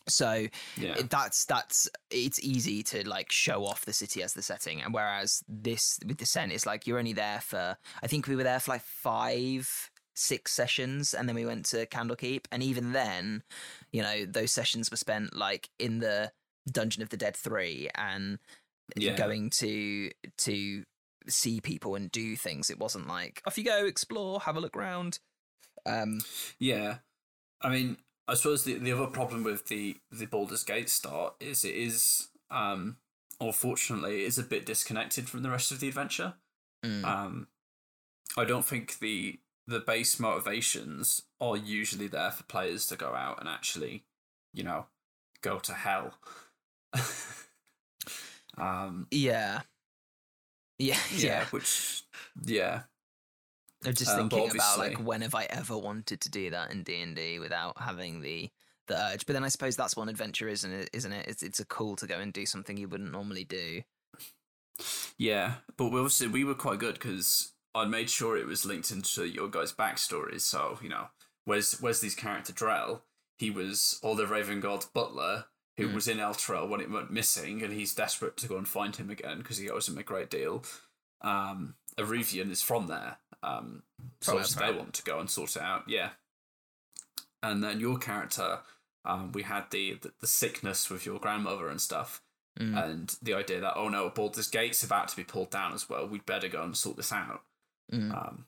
So 0.08 0.48
Yeah. 0.78 1.02
that's 1.10 1.46
that's 1.46 1.90
it's 2.10 2.40
easy 2.44 2.84
to 2.84 3.08
like 3.08 3.32
show 3.32 3.66
off 3.66 3.86
the 3.86 3.94
city 3.94 4.22
as 4.22 4.34
the 4.34 4.42
setting 4.42 4.82
and 4.82 4.94
whereas 4.94 5.44
this 5.48 6.00
with 6.06 6.18
descent 6.18 6.52
is 6.52 6.66
like 6.66 6.86
you're 6.86 7.00
only 7.00 7.14
there 7.14 7.40
for 7.40 7.78
i 8.02 8.08
think 8.08 8.28
we 8.28 8.36
were 8.36 8.44
there 8.44 8.60
for 8.60 8.72
like 8.72 8.82
five 8.82 9.90
six 10.16 10.52
sessions 10.52 11.14
and 11.14 11.28
then 11.28 11.36
we 11.36 11.46
went 11.46 11.66
to 11.66 11.86
candlekeep 11.88 12.46
and 12.52 12.62
even 12.62 12.92
then 12.92 13.42
you 13.92 14.02
know 14.02 14.26
those 14.26 14.52
sessions 14.52 14.92
were 14.92 14.98
spent 14.98 15.36
like 15.36 15.70
in 15.80 16.00
the 16.00 16.32
dungeon 16.72 17.02
of 17.02 17.10
the 17.10 17.18
dead 17.18 17.36
3 17.36 17.90
and 17.96 18.38
Yeah. 18.96 19.16
going 19.16 19.50
to 19.50 20.12
to 20.38 20.84
see 21.28 21.62
people 21.62 21.96
and 21.96 22.12
do 22.12 22.36
things 22.36 22.70
it 22.70 22.78
wasn't 22.80 23.08
like 23.08 23.42
off 23.48 23.58
you 23.58 23.64
go 23.64 23.86
explore 23.86 24.40
have 24.42 24.56
a 24.58 24.60
look 24.60 24.76
round 24.76 25.20
um 25.86 26.20
Yeah, 26.60 26.98
I 27.62 27.70
mean, 27.70 27.98
I 28.28 28.36
suppose 28.36 28.64
the, 28.64 28.76
the 28.78 28.92
other 28.92 29.08
problem 29.08 29.44
with 29.44 29.68
the 29.68 29.98
the 30.12 30.26
Baldur's 30.26 30.64
Gate 30.64 30.90
start 30.90 31.36
is 31.40 31.66
it 31.66 31.76
is, 31.76 32.30
um, 32.50 32.98
unfortunately, 33.40 34.24
it 34.24 34.28
is 34.28 34.38
a 34.38 34.44
bit 34.44 34.66
disconnected 34.66 35.30
from 35.30 35.44
the 35.44 35.50
rest 35.50 35.72
of 35.72 35.80
the 35.80 35.88
adventure. 35.90 36.36
mm, 36.86 37.04
Um, 37.04 37.48
I 38.38 38.46
don't 38.46 38.66
think 38.66 39.00
the 39.00 39.40
the 39.68 39.80
base 39.80 40.20
motivations 40.20 41.24
are 41.40 41.56
usually 41.56 42.08
there 42.08 42.32
for 42.32 42.44
players 42.44 42.86
to 42.88 42.96
go 42.98 43.14
out 43.14 43.40
and 43.40 43.48
actually, 43.48 44.04
you 44.54 44.64
know, 44.64 44.88
go 45.42 45.60
to 45.60 45.74
hell. 45.74 46.14
um, 48.58 49.08
yeah 49.12 49.62
yeah 50.80 50.98
yeah, 51.16 51.26
yeah 51.28 51.46
which 51.46 52.04
yeah, 52.46 52.84
I'm 53.86 53.94
just 53.94 54.12
Um, 54.12 54.30
thinking 54.30 54.50
about 54.52 54.78
like 54.80 54.98
when 54.98 55.22
have 55.22 55.36
I 55.36 55.46
ever 55.46 55.78
wanted 55.78 56.22
to 56.22 56.30
do 56.30 56.50
that 56.52 56.72
in 56.72 56.84
D 56.84 57.02
and 57.02 57.16
D 57.16 57.40
without 57.40 57.78
having 57.80 58.22
the 58.22 58.50
the 58.88 58.96
urge. 58.96 59.26
But 59.26 59.34
then 59.34 59.44
I 59.44 59.50
suppose 59.50 59.76
that's 59.76 59.96
what 59.96 60.04
an 60.04 60.10
adventure 60.10 60.48
is, 60.48 60.64
isn't 60.64 60.74
it? 60.80 60.90
Isn't 60.94 61.14
it? 61.14 61.28
It's 61.28 61.44
it's 61.44 61.60
a 61.60 61.66
cool 61.66 61.96
to 61.98 62.08
go 62.08 62.20
and 62.20 62.34
do 62.34 62.46
something 62.46 62.78
you 62.78 62.88
wouldn't 62.88 63.12
normally 63.12 63.44
do. 63.44 63.82
Yeah, 65.18 65.56
but 65.78 65.92
we 65.92 66.00
obviously 66.00 66.28
we 66.28 66.44
were 66.44 66.56
quite 66.56 66.80
good 66.80 66.96
because 66.96 67.54
I 67.76 67.86
made 67.86 68.10
sure 68.10 68.38
it 68.38 68.48
was 68.48 68.66
linked 68.66 68.92
into 68.92 69.26
your 69.28 69.48
guys' 69.50 69.74
backstories. 69.74 70.42
So 70.42 70.80
you 70.82 70.90
know, 70.90 71.08
where's 71.46 71.80
where's 71.80 71.98
Wesley's 71.98 72.16
character 72.16 72.54
Drell, 72.54 73.02
he 73.38 73.50
was 73.50 74.00
all 74.04 74.16
the 74.16 74.28
Raven 74.28 74.60
God's 74.60 74.86
butler 74.86 75.46
who 75.78 75.88
Mm. 75.88 75.94
was 75.96 76.08
in 76.08 76.18
Elturel 76.18 76.70
when 76.70 76.82
it 76.82 76.92
went 76.92 77.12
missing, 77.12 77.64
and 77.64 77.74
he's 77.74 77.96
desperate 77.96 78.38
to 78.38 78.48
go 78.48 78.58
and 78.58 78.68
find 78.68 78.96
him 78.96 79.10
again 79.10 79.40
because 79.40 79.58
he 79.58 79.70
owes 79.70 79.88
him 79.90 79.98
a 79.98 80.04
great 80.04 80.30
deal. 80.30 80.64
Um, 81.22 81.76
Aruvian 81.98 82.50
is 82.52 82.62
from 82.62 82.88
there, 82.88 83.18
um, 83.42 83.84
so 84.22 84.38
Oh, 84.38 84.42
they 84.44 84.62
right. 84.66 84.76
want 84.78 84.94
to 84.96 85.04
go 85.04 85.20
and 85.20 85.30
sort 85.30 85.56
it 85.56 85.62
out. 85.62 85.84
Yeah, 85.88 86.12
and 87.42 87.64
then 87.64 87.80
your 87.80 87.98
character, 87.98 88.60
um, 89.06 89.32
we 89.32 89.44
had 89.44 89.70
the, 89.72 89.94
the 90.02 90.12
the 90.22 90.28
sickness 90.28 90.90
with 90.90 91.06
your 91.06 91.20
grandmother 91.20 91.68
and 91.70 91.80
stuff 91.82 92.22
Mm. 92.60 92.84
and 92.86 93.16
the 93.24 93.34
idea 93.34 93.60
that 93.62 93.74
oh 93.76 93.90
no, 93.90 94.12
Baldur's 94.12 94.48
Gate's 94.48 94.84
about 94.84 95.08
to 95.08 95.16
be 95.16 95.24
pulled 95.24 95.50
down 95.50 95.74
as 95.74 95.90
well. 95.90 96.08
We'd 96.08 96.24
better 96.26 96.48
go 96.48 96.62
and 96.62 96.78
sort 96.78 96.98
this 96.98 97.12
out. 97.12 97.42
Mm. 97.92 98.16
Um, 98.16 98.46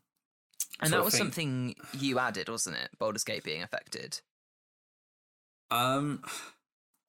and 0.79 0.93
that 0.93 1.03
was 1.03 1.17
something 1.17 1.73
you 1.97 2.19
added, 2.19 2.47
wasn't 2.47 2.75
it? 2.77 2.89
Baldur's 2.99 3.23
Gate 3.23 3.43
being 3.43 3.63
affected. 3.63 4.19
um, 5.71 6.21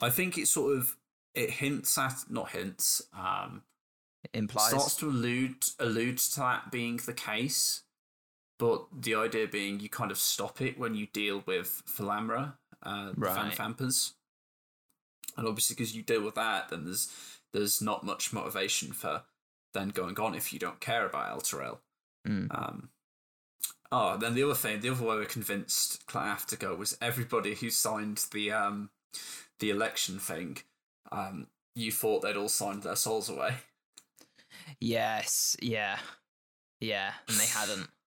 I 0.01 0.09
think 0.11 0.39
it 0.39 0.49
sort 0.49 0.77
of 0.79 0.97
it 1.35 1.51
hints 1.51 1.97
at 1.99 2.15
not 2.31 2.51
hints. 2.53 3.03
Um, 3.17 3.63
implies. 4.35 4.69
starts 4.69 4.97
to 4.97 5.09
allude 5.09 5.65
allude 5.79 6.19
to 6.19 6.41
that 6.41 6.71
being 6.71 6.99
the 6.99 7.13
case, 7.13 7.83
but 8.59 8.87
the 8.93 9.15
idea 9.15 9.47
being 9.47 9.81
you 9.81 9.89
kind 9.89 10.11
of 10.11 10.19
stop 10.19 10.61
it 10.61 10.79
when 10.79 10.95
you 10.95 11.07
deal 11.13 11.43
with 11.47 11.83
Thalamra, 11.89 12.55
uh, 12.83 13.13
the 13.13 13.15
Right. 13.17 13.53
Vanthampurs, 13.53 14.13
and 15.37 15.47
obviously 15.47 15.75
because 15.75 15.95
you 15.95 16.03
deal 16.03 16.23
with 16.23 16.35
that, 16.35 16.69
then 16.69 16.85
there's 16.85 17.13
there's 17.53 17.81
not 17.81 18.05
much 18.05 18.33
motivation 18.33 18.93
for 18.93 19.23
then 19.75 19.89
going 19.91 20.19
on 20.19 20.35
if 20.35 20.53
you 20.53 20.59
don't 20.59 20.81
care 20.81 21.07
about 21.07 21.39
Elturel. 21.39 21.79
Mm. 22.27 22.49
Um, 22.51 22.91
oh, 23.93 24.17
then 24.17 24.35
the 24.35 24.43
other 24.43 24.55
thing, 24.55 24.81
the 24.81 24.91
other 24.91 25.05
way 25.05 25.19
we 25.19 25.27
convinced 25.27 26.07
Claff 26.07 26.47
to 26.47 26.57
go 26.57 26.75
was 26.75 26.97
everybody 27.01 27.55
who 27.55 27.71
signed 27.71 28.25
the 28.33 28.53
um, 28.53 28.91
the 29.59 29.71
election 29.71 30.19
thing. 30.19 30.59
Um, 31.13 31.49
you 31.75 31.93
thought 31.93 32.23
they'd 32.23 32.37
all 32.37 32.49
signed 32.49 32.83
their 32.83 32.97
souls 32.97 33.29
away. 33.29 33.57
Yes, 34.81 35.57
yeah, 35.63 35.99
yeah, 36.81 37.13
and 37.29 37.37
they 37.39 37.47
hadn't. 37.47 37.89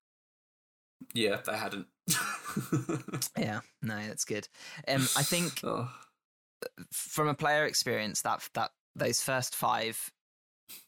Yeah, 1.13 1.37
they 1.45 1.57
hadn't. 1.57 1.87
Yeah, 3.37 3.61
no, 3.81 3.95
that's 4.05 4.25
good. 4.25 4.47
Um, 4.87 5.01
I 5.15 5.23
think 5.23 5.59
oh. 5.63 5.89
from 6.91 7.27
a 7.29 7.33
player 7.33 7.65
experience, 7.65 8.21
that 8.23 8.47
that 8.53 8.71
those 8.95 9.21
first 9.21 9.55
five, 9.55 10.11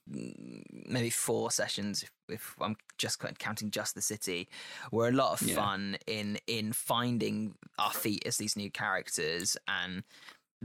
maybe 0.08 1.10
four 1.10 1.50
sessions, 1.50 2.04
if, 2.04 2.12
if 2.28 2.56
I'm 2.60 2.76
just 2.98 3.20
counting 3.40 3.72
just 3.72 3.96
the 3.96 4.02
city, 4.02 4.50
were 4.92 5.08
a 5.08 5.14
lot 5.14 5.42
of 5.42 5.48
Yeah. 5.48 5.56
fun 5.56 5.98
in 6.08 6.38
in 6.46 6.74
finding 6.74 7.56
our 7.80 7.94
feet 7.94 8.24
as 8.26 8.38
these 8.38 8.58
new 8.58 8.70
characters 8.70 9.56
and 9.68 10.04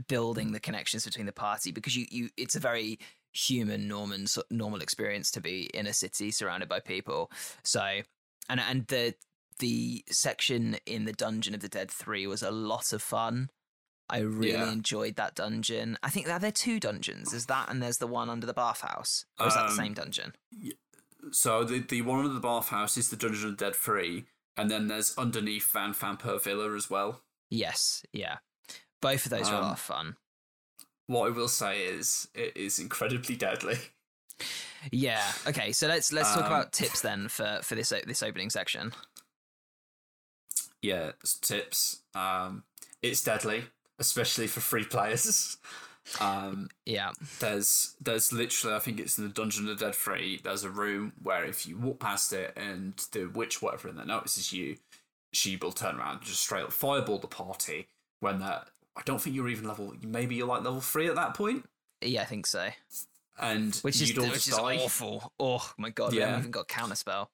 building 0.07 0.51
the 0.51 0.59
connections 0.59 1.05
between 1.05 1.25
the 1.25 1.31
party 1.31 1.71
because 1.71 1.95
you 1.95 2.05
you 2.11 2.29
it's 2.37 2.55
a 2.55 2.59
very 2.59 2.99
human 3.37 3.87
normal 3.87 4.25
normal 4.49 4.81
experience 4.81 5.29
to 5.31 5.41
be 5.41 5.69
in 5.73 5.85
a 5.87 5.93
city 5.93 6.31
surrounded 6.31 6.67
by 6.67 6.79
people. 6.79 7.31
So 7.63 8.01
and 8.49 8.59
and 8.59 8.87
the 8.87 9.13
the 9.59 10.03
section 10.09 10.77
in 10.85 11.05
the 11.05 11.13
dungeon 11.13 11.53
of 11.55 11.61
the 11.61 11.67
dead 11.67 11.89
3 11.91 12.27
was 12.27 12.43
a 12.43 12.51
lot 12.51 12.93
of 12.93 13.01
fun. 13.01 13.49
I 14.09 14.19
really 14.19 14.53
Yeah. 14.53 14.71
enjoyed 14.71 15.15
that 15.17 15.35
dungeon. 15.35 15.97
I 16.03 16.09
think 16.09 16.27
that 16.27 16.41
there 16.41 16.49
are 16.49 16.51
two 16.51 16.79
dungeons. 16.79 17.31
There's 17.31 17.47
that 17.47 17.69
and 17.69 17.81
there's 17.81 17.97
the 17.97 18.07
one 18.07 18.29
under 18.29 18.45
the 18.47 18.53
bathhouse. 18.53 19.25
Or 19.39 19.47
is 19.47 19.53
that 19.55 19.63
the 19.65 19.71
Um, 19.71 19.75
same 19.77 19.93
dungeon? 19.93 20.33
So 21.31 21.63
the 21.63 21.79
the 21.79 22.01
one 22.03 22.19
under 22.19 22.33
the 22.33 22.39
bathhouse 22.39 22.97
is 22.97 23.09
the 23.09 23.17
Dungeon 23.17 23.45
of 23.49 23.57
the 23.57 23.65
Dead 23.65 23.75
three, 23.75 24.27
and 24.55 24.71
then 24.71 24.87
there's 24.87 25.17
underneath 25.17 25.69
Vanthampur 25.73 26.41
Villa 26.41 26.73
as 26.75 26.89
well. 26.89 27.23
yes 27.49 28.03
yeah. 28.13 28.37
Both 29.01 29.25
of 29.25 29.29
those 29.31 29.47
are 29.49 29.55
a 29.55 29.57
Um, 29.57 29.63
lot 29.63 29.73
of 29.73 29.79
fun 29.79 30.17
What 31.07 31.27
I 31.27 31.29
will 31.31 31.47
say 31.47 31.83
is 31.85 32.27
it 32.35 32.55
is 32.55 32.79
incredibly 32.79 33.35
deadly. 33.35 33.77
yeah 34.91 35.23
okay 35.47 35.71
so 35.71 35.87
let's 35.87 36.13
let's 36.13 36.29
talk 36.33 36.45
Um, 36.45 36.51
about 36.51 36.71
tips 36.71 37.01
then 37.01 37.27
for 37.29 37.59
for 37.63 37.75
this 37.75 37.89
this 38.05 38.21
opening 38.23 38.49
section 38.49 38.91
Yeah, 40.81 41.11
tips. 41.41 42.03
Um, 42.13 42.63
it's 43.01 43.23
deadly, 43.23 43.63
especially 43.99 44.47
for 44.47 44.59
free 44.61 44.85
players. 44.85 45.57
Um, 46.21 46.69
yeah 46.85 47.11
there's 47.41 47.95
there's 47.99 48.31
literally 48.31 48.73
I 48.77 48.79
think 48.79 48.97
it's 49.01 49.17
in 49.17 49.25
the 49.25 49.33
Dungeon 49.33 49.67
of 49.67 49.77
the 49.77 49.85
Dead 49.87 49.93
Free. 49.93 50.39
There's 50.41 50.63
a 50.63 50.69
room 50.69 51.11
where 51.21 51.43
if 51.43 51.67
you 51.67 51.77
walk 51.77 51.99
past 51.99 52.31
it 52.31 52.53
and 52.55 52.93
the 53.11 53.25
witch 53.25 53.61
whatever 53.61 53.89
in 53.89 53.97
there 53.97 54.05
notices 54.05 54.53
you, 54.53 54.77
she 55.33 55.57
will 55.57 55.73
turn 55.73 55.97
around 55.97 56.19
and 56.19 56.25
just 56.25 56.39
straight 56.39 56.63
up 56.63 56.71
fireball 56.71 57.19
the 57.19 57.27
party. 57.27 57.87
When 58.21 58.39
that 58.39 58.69
I 58.97 59.01
don't 59.05 59.21
think 59.21 59.35
you're 59.35 59.49
even 59.49 59.67
level. 59.67 59.93
Maybe 60.01 60.35
you're 60.35 60.47
like 60.47 60.63
level 60.63 60.81
three 60.81 61.07
at 61.07 61.15
that 61.15 61.33
point, 61.35 61.65
yeah 62.01 62.21
i 62.21 62.25
think 62.25 62.45
so 62.45 62.69
and 63.39 63.75
which 63.77 64.01
is 64.01 64.15
which 64.17 64.47
is 64.47 64.55
die. 64.55 64.77
awful. 64.77 65.31
Oh 65.39 65.71
my 65.77 65.89
god, 65.89 66.11
we 66.11 66.19
haven't 66.19 66.39
even 66.39 66.51
got 66.51 66.67
counter 66.67 66.95
spell. 66.95 67.29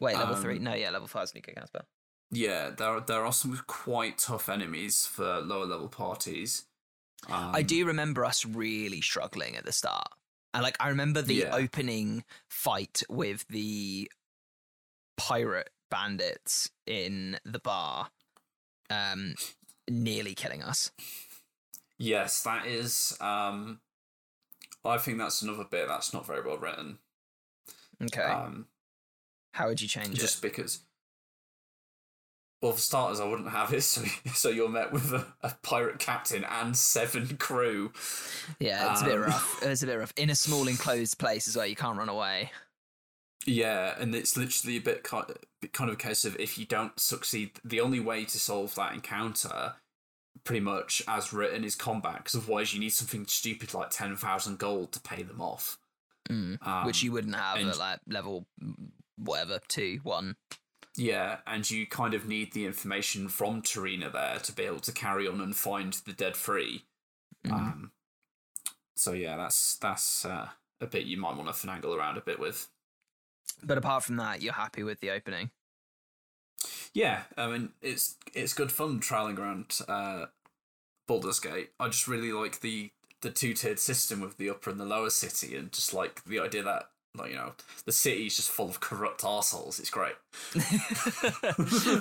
Wait, 0.00 0.16
level 0.16 0.34
three? 0.34 0.56
Um, 0.58 0.64
No, 0.64 0.74
yeah, 0.74 0.90
level 0.90 1.06
five 1.06 1.24
is 1.24 1.32
counter 1.32 1.66
spell. 1.66 1.86
Yeah, 2.32 2.70
there 2.70 2.88
are, 2.88 3.00
there 3.00 3.24
are 3.24 3.32
some 3.32 3.56
quite 3.68 4.18
tough 4.18 4.48
enemies 4.48 5.06
for 5.06 5.40
lower 5.40 5.66
level 5.66 5.88
parties. 5.88 6.64
Um, 7.28 7.54
I 7.54 7.62
do 7.62 7.86
remember 7.86 8.24
us 8.24 8.44
really 8.44 9.00
struggling 9.00 9.54
at 9.56 9.64
the 9.64 9.70
start, 9.72 10.08
and 10.52 10.64
like 10.64 10.76
I 10.80 10.88
remember 10.88 11.22
the 11.22 11.34
Yeah. 11.34 11.54
opening 11.54 12.24
fight 12.48 13.04
with 13.08 13.46
the 13.48 14.10
pirate 15.16 15.70
bandits 15.90 16.70
in 16.86 17.38
the 17.44 17.60
bar, 17.60 18.10
um, 18.90 19.34
nearly 19.90 20.34
killing 20.34 20.62
us. 20.62 20.90
Yes, 21.98 22.42
that 22.42 22.66
is. 22.66 23.16
Um, 23.20 23.80
I 24.84 24.98
think 24.98 25.18
that's 25.18 25.42
another 25.42 25.64
bit 25.64 25.88
that's 25.88 26.12
not 26.12 26.26
very 26.26 26.42
well 26.42 26.58
written. 26.58 26.98
Okay, 28.02 28.22
Um, 28.22 28.66
how 29.52 29.68
would 29.68 29.80
you 29.80 29.88
change 29.88 30.10
it? 30.10 30.20
just 30.20 30.42
because. 30.42 30.80
Well, 32.60 32.72
for 32.72 32.80
starters, 32.80 33.20
I 33.20 33.28
wouldn't 33.28 33.50
have 33.50 33.72
it. 33.74 33.82
So, 33.82 34.02
so 34.32 34.48
you're 34.48 34.68
met 34.70 34.90
with 34.90 35.12
a, 35.12 35.26
a 35.42 35.54
pirate 35.62 35.98
captain 35.98 36.44
and 36.44 36.76
seven 36.76 37.36
crew. 37.36 37.92
Yeah, 38.58 38.90
it's 38.92 39.02
a 39.02 39.04
bit 39.04 39.14
um, 39.14 39.20
rough. 39.20 39.62
It's 39.62 39.82
a 39.82 39.86
bit 39.86 39.98
rough 39.98 40.14
in 40.16 40.30
a 40.30 40.34
small 40.34 40.66
enclosed 40.66 41.18
place 41.18 41.46
as 41.46 41.56
well. 41.56 41.66
You 41.66 41.76
can't 41.76 41.98
run 41.98 42.08
away. 42.08 42.50
Yeah, 43.46 43.94
and 43.98 44.14
it's 44.14 44.36
literally 44.36 44.76
a 44.76 44.80
bit 44.80 45.02
kind 45.02 45.26
kind 45.72 45.90
of 45.90 45.94
a 45.94 45.98
case 45.98 46.24
of 46.24 46.36
if 46.40 46.58
you 46.58 46.64
don't 46.64 46.98
succeed, 46.98 47.52
the 47.64 47.80
only 47.80 48.00
way 48.00 48.24
to 48.24 48.38
solve 48.38 48.74
that 48.76 48.94
encounter, 48.94 49.74
pretty 50.44 50.60
much 50.60 51.02
as 51.06 51.32
written, 51.32 51.64
is 51.64 51.74
combat. 51.74 52.18
Because 52.18 52.36
otherwise, 52.36 52.72
you 52.72 52.80
need 52.80 52.90
something 52.94 53.26
stupid 53.26 53.74
like 53.74 53.90
ten 53.90 54.16
thousand 54.16 54.58
gold 54.58 54.92
to 54.92 55.00
pay 55.00 55.22
them 55.22 55.40
off. 55.42 55.78
Mm. 56.30 56.66
Um, 56.66 56.86
which 56.86 57.02
you 57.02 57.12
wouldn't 57.12 57.34
have 57.34 57.58
and- 57.58 57.68
at 57.68 57.78
like 57.78 58.00
level 58.08 58.46
mm, 58.62 58.74
whatever 59.16 59.60
two 59.68 60.00
one. 60.02 60.36
Yeah, 60.96 61.38
and 61.46 61.68
you 61.68 61.86
kind 61.88 62.14
of 62.14 62.26
need 62.26 62.52
the 62.52 62.64
information 62.64 63.28
from 63.28 63.62
Tarina 63.62 64.12
there 64.12 64.38
to 64.38 64.52
be 64.52 64.62
able 64.62 64.78
to 64.80 64.92
carry 64.92 65.26
on 65.26 65.40
and 65.40 65.54
find 65.54 65.92
the 66.06 66.12
dead 66.12 66.36
free. 66.36 66.84
Mhm. 67.44 67.52
Um, 67.52 67.90
so 68.96 69.12
yeah, 69.12 69.36
that's 69.36 69.76
that's 69.76 70.24
uh, 70.24 70.48
a 70.80 70.86
bit 70.86 71.04
you 71.06 71.16
might 71.16 71.36
want 71.36 71.54
to 71.54 71.66
finagle 71.66 71.96
around 71.96 72.16
a 72.16 72.20
bit 72.22 72.38
with. 72.38 72.68
But 73.62 73.78
apart 73.78 74.04
from 74.04 74.16
that, 74.16 74.42
you're 74.42 74.52
happy 74.52 74.82
with 74.82 75.00
the 75.00 75.10
opening. 75.10 75.50
Yeah, 76.92 77.22
I 77.36 77.46
mean 77.48 77.70
it's 77.82 78.16
it's 78.34 78.52
good 78.52 78.70
fun 78.72 79.00
trialing 79.00 79.38
around 79.38 79.78
uh, 79.88 80.26
Baldur's 81.08 81.40
Gate. 81.40 81.70
I 81.80 81.88
just 81.88 82.06
really 82.08 82.32
like 82.32 82.60
the 82.60 82.90
the 83.20 83.30
two 83.30 83.54
tiered 83.54 83.78
system 83.80 84.20
with 84.20 84.36
the 84.36 84.50
upper 84.50 84.70
and 84.70 84.78
the 84.78 84.84
lower 84.84 85.10
city, 85.10 85.56
and 85.56 85.72
just 85.72 85.92
like 85.92 86.22
the 86.24 86.38
idea 86.40 86.62
that 86.62 86.90
like 87.16 87.30
you 87.30 87.36
know 87.36 87.52
the 87.84 87.92
city's 87.92 88.36
just 88.36 88.50
full 88.50 88.68
of 88.68 88.80
corrupt 88.80 89.24
assholes. 89.24 89.78
It's 89.80 89.90
great. 89.90 90.14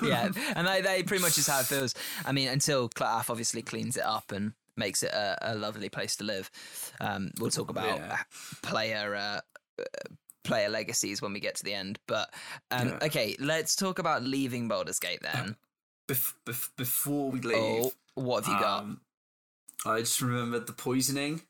yeah, 0.04 0.30
and 0.56 0.68
they, 0.68 0.82
they 0.82 1.04
pretty 1.04 1.24
much 1.24 1.38
is 1.38 1.48
how 1.48 1.60
it 1.62 1.66
feels. 1.66 1.96
I 2.26 2.32
mean, 2.32 2.50
until 2.50 2.90
Claff 2.90 3.30
obviously 3.30 3.62
cleans 3.62 3.98
it 3.98 4.04
up 4.06 4.32
and 4.32 4.54
makes 4.76 5.02
it 5.04 5.12
a, 5.12 5.54
a 5.54 5.56
lovely 5.56 5.90
place 5.90 6.16
to 6.18 6.24
live. 6.24 6.50
Um, 7.00 7.32
we'll 7.40 7.52
talk 7.52 7.70
about 7.70 8.00
Yeah. 8.00 8.18
player 8.64 9.16
uh, 9.16 9.42
player 10.44 10.70
legacies 10.70 11.22
when 11.22 11.34
we 11.34 11.40
get 11.40 11.56
to 11.56 11.64
the 11.64 11.74
end. 11.74 12.00
But 12.08 12.34
um, 12.72 12.90
Yeah. 12.90 13.00
okay, 13.04 13.36
let's 13.40 13.76
talk 13.76 14.00
about 14.00 14.24
leaving 14.24 14.68
Baldur's 14.68 15.00
Gate 15.00 15.20
then. 15.22 15.56
Bef- 16.08 16.34
bef- 16.46 16.76
before 16.78 17.32
we 17.32 17.40
leave, 17.42 17.56
Oh, 17.86 17.94
what 18.16 18.46
have 18.46 18.54
you 18.54 18.60
got? 18.60 18.84
Um, 18.84 19.02
I 19.86 20.00
just 20.00 20.22
remembered 20.22 20.68
the 20.68 20.74
poisoning. 20.74 21.42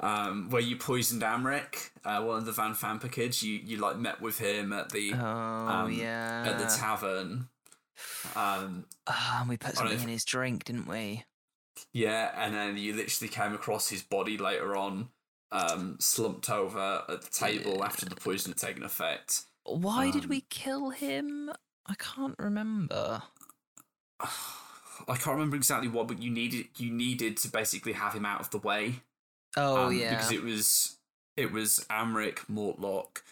Um, 0.00 0.50
where 0.50 0.62
you 0.62 0.76
poisoned 0.76 1.22
Amrik, 1.22 1.90
uh, 2.04 2.20
one 2.22 2.38
of 2.38 2.44
the 2.44 2.50
Vanthampur 2.52 3.10
kids. 3.12 3.40
You 3.42 3.60
you 3.64 3.76
like 3.76 3.96
met 3.96 4.20
with 4.20 4.38
him 4.38 4.72
at 4.72 4.90
the 4.90 5.12
Oh 5.14 5.16
um, 5.18 5.92
yeah, 5.92 6.44
at 6.46 6.58
the 6.58 6.64
tavern. 6.64 7.48
Um, 8.34 8.86
and 9.06 9.48
we 9.48 9.56
put 9.56 9.76
something 9.76 10.00
in 10.00 10.08
his 10.08 10.24
drink, 10.24 10.64
didn't 10.64 10.88
we? 10.88 11.24
yeah, 11.92 12.32
and 12.36 12.54
then 12.54 12.76
you 12.76 12.94
literally 12.94 13.28
came 13.28 13.54
across 13.54 13.88
his 13.90 14.02
body 14.02 14.38
later 14.38 14.74
on, 14.76 15.08
um, 15.52 15.96
slumped 16.00 16.50
over 16.50 17.02
at 17.08 17.22
the 17.22 17.30
table 17.30 17.84
after 17.84 18.06
the 18.06 18.16
poison 18.16 18.52
had 18.52 18.58
taken 18.58 18.82
effect. 18.82 19.42
Why 19.64 20.10
did 20.10 20.24
Um, 20.24 20.30
we 20.30 20.40
kill 20.42 20.90
him? 20.90 21.52
I 21.86 21.94
can't 21.94 22.34
remember. 22.38 23.22
I 24.20 25.16
can't 25.16 25.34
remember 25.34 25.56
exactly 25.56 25.88
what, 25.88 26.08
but 26.08 26.20
you 26.20 26.30
needed 26.30 26.68
you 26.76 26.92
needed 26.92 27.36
to 27.38 27.48
basically 27.48 27.92
have 27.92 28.14
him 28.14 28.24
out 28.24 28.40
of 28.40 28.50
the 28.50 28.58
way. 28.58 29.00
Oh 29.56 29.86
um, 29.86 29.96
yeah, 29.96 30.10
because 30.10 30.32
it 30.32 30.42
was 30.42 30.98
it 31.36 31.52
was 31.52 31.84
Amrik, 31.90 32.46
Mortlock. 32.50 33.22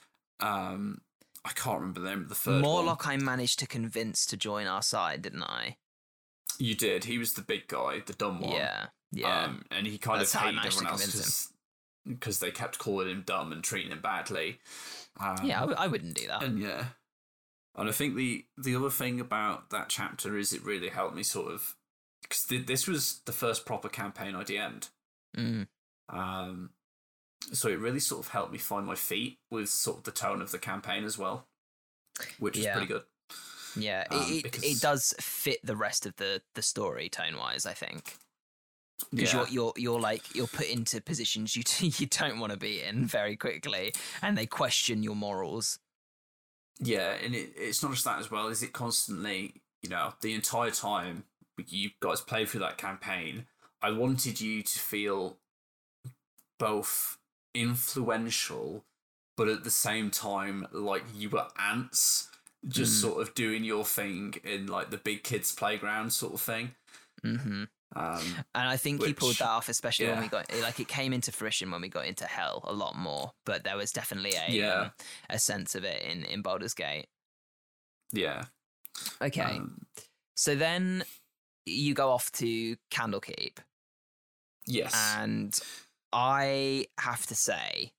Um, 0.40 1.00
I 1.44 1.50
can't 1.50 1.80
remember 1.80 2.00
the 2.00 2.10
name 2.10 2.22
of 2.22 2.28
the 2.28 2.34
third 2.34 2.62
one. 2.62 2.86
Mortlock. 2.86 3.06
I 3.06 3.16
managed 3.16 3.58
to 3.60 3.66
convince 3.66 4.26
to 4.26 4.36
join 4.36 4.66
our 4.66 4.82
side, 4.82 5.22
didn't 5.22 5.44
I? 5.44 5.76
You 6.58 6.74
did. 6.74 7.04
He 7.04 7.18
was 7.18 7.34
the 7.34 7.42
big 7.42 7.68
guy, 7.68 8.02
the 8.04 8.12
dumb 8.12 8.40
one. 8.40 8.52
Yeah, 8.52 8.86
yeah. 9.12 9.44
Um, 9.44 9.64
and 9.70 9.86
he 9.86 9.96
kind 9.96 10.20
That's 10.20 10.34
of 10.34 10.40
hated 10.40 10.64
everyone 10.64 10.86
else 10.88 11.52
because 12.06 12.38
they 12.40 12.50
kept 12.50 12.78
calling 12.78 13.08
him 13.08 13.22
dumb 13.26 13.52
and 13.52 13.62
treating 13.62 13.92
him 13.92 14.00
badly. 14.00 14.58
Um, 15.18 15.36
yeah, 15.44 15.58
I, 15.58 15.60
w- 15.60 15.78
I 15.78 15.86
wouldn't 15.86 16.14
do 16.14 16.26
that. 16.28 16.42
and 16.42 16.58
yeah, 16.58 16.84
and 17.76 17.88
I 17.88 17.92
think 17.92 18.16
the 18.16 18.44
the 18.56 18.74
other 18.76 18.90
thing 18.90 19.20
about 19.20 19.70
that 19.70 19.88
chapter 19.88 20.36
is 20.38 20.52
it 20.52 20.64
really 20.64 20.88
helped 20.88 21.14
me 21.14 21.22
sort 21.22 21.52
of 21.52 21.76
because 22.22 22.44
th- 22.44 22.66
this 22.66 22.86
was 22.86 23.20
the 23.26 23.32
first 23.32 23.64
proper 23.66 23.88
campaign 23.88 24.34
I 24.34 24.44
DM'd. 24.44 24.88
Mm. 25.36 25.66
Um, 26.08 26.70
so 27.52 27.68
it 27.68 27.78
really 27.78 28.00
sort 28.00 28.24
of 28.24 28.32
helped 28.32 28.52
me 28.52 28.58
find 28.58 28.86
my 28.86 28.94
feet 28.94 29.38
with 29.50 29.68
sort 29.68 29.98
of 29.98 30.04
the 30.04 30.10
tone 30.10 30.42
of 30.42 30.50
the 30.52 30.58
campaign 30.58 31.04
as 31.04 31.16
well, 31.16 31.46
which 32.38 32.56
is 32.58 32.64
Yeah. 32.64 32.72
pretty 32.72 32.88
good. 32.88 33.02
Yeah, 33.76 34.04
Um, 34.10 34.22
it, 34.28 34.44
it, 34.46 34.64
it 34.64 34.80
does 34.80 35.14
fit 35.20 35.60
the 35.64 35.76
rest 35.76 36.04
of 36.04 36.16
the 36.16 36.42
the 36.54 36.62
story 36.62 37.08
tone 37.08 37.36
wise. 37.36 37.66
I 37.66 37.72
think 37.72 38.16
because 39.04 39.32
Yeah. 39.32 39.40
you're 39.40 39.48
you're 39.48 39.72
you're 39.76 40.00
like 40.00 40.34
you're 40.34 40.46
put 40.46 40.66
into 40.68 41.00
positions 41.00 41.56
you 41.56 41.62
you 41.98 42.06
don't 42.06 42.38
want 42.40 42.52
to 42.52 42.58
be 42.58 42.82
in 42.82 43.06
very 43.06 43.36
quickly, 43.36 43.92
and 44.22 44.36
they 44.36 44.46
question 44.46 45.02
your 45.02 45.16
morals. 45.16 45.78
Yeah, 46.78 47.12
and 47.22 47.34
it, 47.34 47.52
it's 47.56 47.82
not 47.82 47.92
just 47.92 48.04
that 48.04 48.18
as 48.20 48.30
well. 48.30 48.48
Is 48.48 48.62
it 48.62 48.72
constantly, 48.72 49.54
you 49.82 49.90
know, 49.90 50.14
the 50.22 50.32
entire 50.32 50.70
time 50.70 51.24
you 51.66 51.90
guys 52.00 52.22
played 52.22 52.48
through 52.48 52.60
that 52.60 52.78
campaign, 52.78 53.46
I 53.82 53.90
wanted 53.90 54.40
you 54.40 54.62
to 54.62 54.78
feel 54.78 55.36
both 56.58 57.18
influential, 57.54 58.84
but 59.36 59.48
at 59.48 59.64
the 59.64 59.70
same 59.70 60.10
time, 60.10 60.66
like 60.72 61.02
you 61.14 61.30
were 61.30 61.48
ants, 61.58 62.28
just 62.68 62.98
Mm. 62.98 63.00
sort 63.00 63.22
of 63.22 63.34
doing 63.34 63.64
your 63.64 63.84
thing 63.84 64.34
in 64.44 64.66
like 64.66 64.90
the 64.90 64.98
big 64.98 65.22
kids' 65.22 65.52
playground 65.52 66.12
sort 66.12 66.34
of 66.34 66.40
thing. 66.40 66.74
hmm 67.22 67.64
Um, 67.96 68.22
And 68.54 68.68
I 68.68 68.76
think 68.76 69.02
he 69.04 69.12
pulled 69.14 69.36
that 69.38 69.48
off, 69.48 69.68
especially 69.68 70.06
when 70.06 70.20
we 70.20 70.28
got 70.28 70.46
like 70.60 70.78
it 70.78 70.88
came 70.88 71.12
into 71.12 71.32
fruition 71.32 71.70
when 71.70 71.80
we 71.80 71.88
got 71.88 72.06
into 72.06 72.24
hell 72.24 72.62
a 72.66 72.72
lot 72.72 72.94
more. 72.96 73.32
But 73.44 73.64
there 73.64 73.76
was 73.76 73.90
definitely 73.92 74.34
a 74.34 74.50
Yeah. 74.50 74.72
um, 74.74 74.92
a 75.28 75.38
sense 75.38 75.74
of 75.74 75.84
it 75.84 76.02
in 76.02 76.24
in 76.24 76.42
Baldur's 76.42 76.74
Gate. 76.74 77.06
yeah. 78.12 78.44
Okay, 79.22 79.40
Um, 79.42 79.86
so 80.36 80.54
then 80.54 81.04
you 81.66 81.94
go 81.94 82.10
off 82.10 82.30
to 82.32 82.76
Candlekeep, 82.90 83.58
yes. 84.66 84.94
and 85.16 85.58
I 86.12 86.86
have 86.98 87.26
to 87.26 87.34
say. 87.34 87.92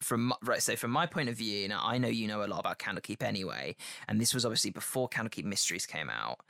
From 0.00 0.34
right, 0.42 0.62
so 0.62 0.76
from 0.76 0.90
my 0.90 1.06
point 1.06 1.30
of 1.30 1.36
view, 1.36 1.66
now 1.66 1.80
I 1.82 1.96
know 1.96 2.08
you 2.08 2.28
know 2.28 2.44
a 2.44 2.46
lot 2.46 2.60
about 2.60 2.78
Candlekeep 2.78 3.22
anyway, 3.22 3.74
and 4.06 4.20
this 4.20 4.34
was 4.34 4.44
obviously 4.44 4.70
before 4.70 5.08
Candlekeep 5.08 5.44
Mysteries 5.44 5.86
came 5.86 6.10
out. 6.10 6.40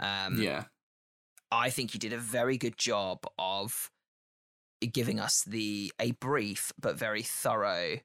Um, 0.00 0.40
yeah. 0.40 0.64
I 1.52 1.68
think 1.68 1.92
you 1.92 2.00
did 2.00 2.14
a 2.14 2.18
very 2.18 2.56
good 2.56 2.78
job 2.78 3.26
of 3.38 3.90
giving 4.92 5.20
us 5.20 5.44
the 5.44 5.92
a 6.00 6.12
brief 6.12 6.72
but 6.80 6.96
very 6.96 7.22
thorough 7.22 7.98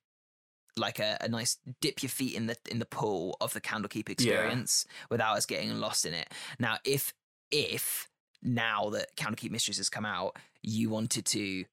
like 0.76 1.00
a, 1.00 1.18
a 1.22 1.28
nice 1.28 1.58
dip 1.82 2.04
your 2.04 2.10
feet 2.10 2.36
in 2.36 2.46
the 2.48 2.58
in 2.70 2.78
the 2.80 2.86
pool 2.86 3.38
of 3.42 3.54
the 3.54 3.62
candlekeep 3.62 4.10
experience 4.10 4.86
without 5.10 5.38
us 5.38 5.46
getting 5.46 5.80
lost 5.80 6.06
in 6.06 6.14
it. 6.14 6.28
Now 6.60 6.78
if 6.84 7.14
if 7.50 8.10
now 8.44 8.90
that 8.90 9.16
candlekeep 9.16 9.50
mysteries 9.50 9.78
has 9.78 9.90
come 9.90 10.06
out 10.06 10.36
you 10.62 10.90
wanted 10.90 11.26
to 11.26 11.64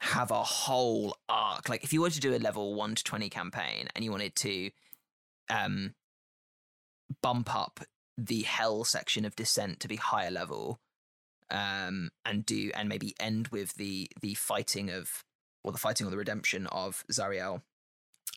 have 0.00 0.30
a 0.30 0.42
whole 0.42 1.16
arc 1.28 1.68
like 1.68 1.84
if 1.84 1.92
you 1.92 2.00
were 2.00 2.10
to 2.10 2.20
do 2.20 2.34
a 2.34 2.38
level 2.38 2.74
1 2.74 2.94
to 2.94 3.04
20 3.04 3.28
campaign 3.28 3.88
and 3.94 4.04
you 4.04 4.10
wanted 4.10 4.34
to 4.34 4.70
um 5.50 5.94
bump 7.20 7.54
up 7.54 7.80
the 8.16 8.42
hell 8.42 8.84
section 8.84 9.24
of 9.24 9.36
descent 9.36 9.80
to 9.80 9.88
be 9.88 9.96
higher 9.96 10.30
level 10.30 10.80
um 11.52 12.10
and 12.24 12.44
do 12.46 12.70
and 12.74 12.88
maybe 12.88 13.14
end 13.20 13.48
with 13.48 13.74
the 13.74 14.08
the 14.20 14.34
fighting 14.34 14.90
of 14.90 15.22
or 15.64 15.70
the 15.72 15.78
fighting 15.78 16.06
or 16.06 16.10
the 16.10 16.16
redemption 16.16 16.66
of 16.68 17.04
Zariel 17.12 17.62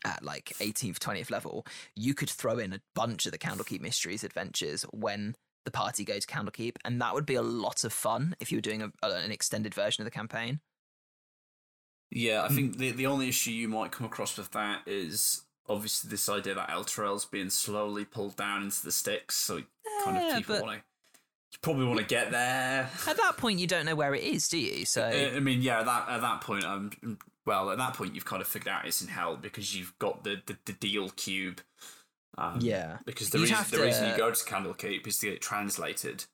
at 0.03 0.23
like 0.23 0.53
18th 0.59 0.99
20th 0.99 1.31
level 1.31 1.65
you 1.95 2.13
could 2.13 2.29
throw 2.29 2.57
in 2.59 2.73
a 2.73 2.81
bunch 2.93 3.25
of 3.25 3.31
the 3.31 3.37
candlekeep 3.39 3.81
mysteries 3.81 4.23
adventures 4.23 4.83
when 4.91 5.35
the 5.63 5.71
party 5.71 6.03
go 6.03 6.19
to 6.19 6.27
candlekeep 6.27 6.75
and 6.83 7.01
that 7.01 7.13
would 7.15 7.25
be 7.25 7.35
a 7.35 7.41
lot 7.41 7.83
of 7.83 7.91
fun 7.93 8.35
if 8.39 8.51
you 8.51 8.57
were 8.57 8.61
doing 8.61 8.81
a, 8.83 8.91
an 9.03 9.31
extended 9.31 9.73
version 9.73 10.01
of 10.01 10.05
the 10.05 10.11
campaign 10.11 10.59
Yeah, 12.11 12.43
I 12.43 12.47
Hmm. 12.49 12.55
think 12.55 12.77
the 12.77 12.91
the 12.91 13.07
only 13.07 13.29
issue 13.29 13.51
you 13.51 13.67
might 13.67 13.91
come 13.91 14.05
across 14.05 14.37
with 14.37 14.51
that 14.51 14.81
is 14.87 15.43
obviously 15.67 16.09
this 16.09 16.29
idea 16.29 16.53
that 16.53 16.69
Elturel's 16.69 17.25
being 17.25 17.49
slowly 17.49 18.05
pulled 18.05 18.35
down 18.35 18.63
into 18.63 18.83
the 18.83 18.91
sticks, 18.91 19.35
so 19.35 19.57
you 19.57 19.65
kind 20.03 20.17
Yeah, 20.17 20.27
of 20.29 20.37
people 20.37 20.55
but- 20.55 20.63
want 20.63 20.79
to. 20.79 20.83
You 21.53 21.59
probably 21.61 21.85
want 21.85 21.99
to 21.99 22.05
get 22.05 22.31
there. 22.31 22.89
at 23.07 23.17
that 23.17 23.37
point 23.37 23.59
you 23.59 23.67
don't 23.67 23.85
know 23.85 23.95
where 23.95 24.13
it 24.13 24.23
is 24.23 24.47
do 24.49 24.57
you 24.57 24.85
so 24.85 25.05
I 25.05 25.39
mean, 25.39 25.61
yeah, 25.61 25.79
at 25.79 25.85
that 25.85 26.09
at 26.09 26.21
that 26.21 26.41
point, 26.41 26.65
um, 26.65 26.91
well, 27.45 27.69
at 27.69 27.77
that 27.77 27.93
point, 27.93 28.13
you've 28.15 28.25
kind 28.25 28.41
of 28.41 28.47
figured 28.47 28.67
out 28.73 28.85
it's 28.85 29.01
in 29.01 29.07
hell 29.07 29.37
because 29.37 29.75
you've 29.75 29.97
got 29.99 30.23
the 30.23 30.41
the, 30.45 30.57
the 30.65 30.73
deal 30.73 31.09
cube. 31.11 31.61
Um, 32.37 32.59
yeah 32.59 32.97
Because 33.05 33.29
the 33.29 33.39
reason 33.39 33.57
the 33.71 33.79
reason 33.81 34.09
you 34.09 34.17
go 34.17 34.29
to 34.31 34.43
Candlekeep 34.43 35.07
is 35.07 35.19
to 35.19 35.27
get 35.27 35.35
it 35.35 35.41
translated 35.41 36.25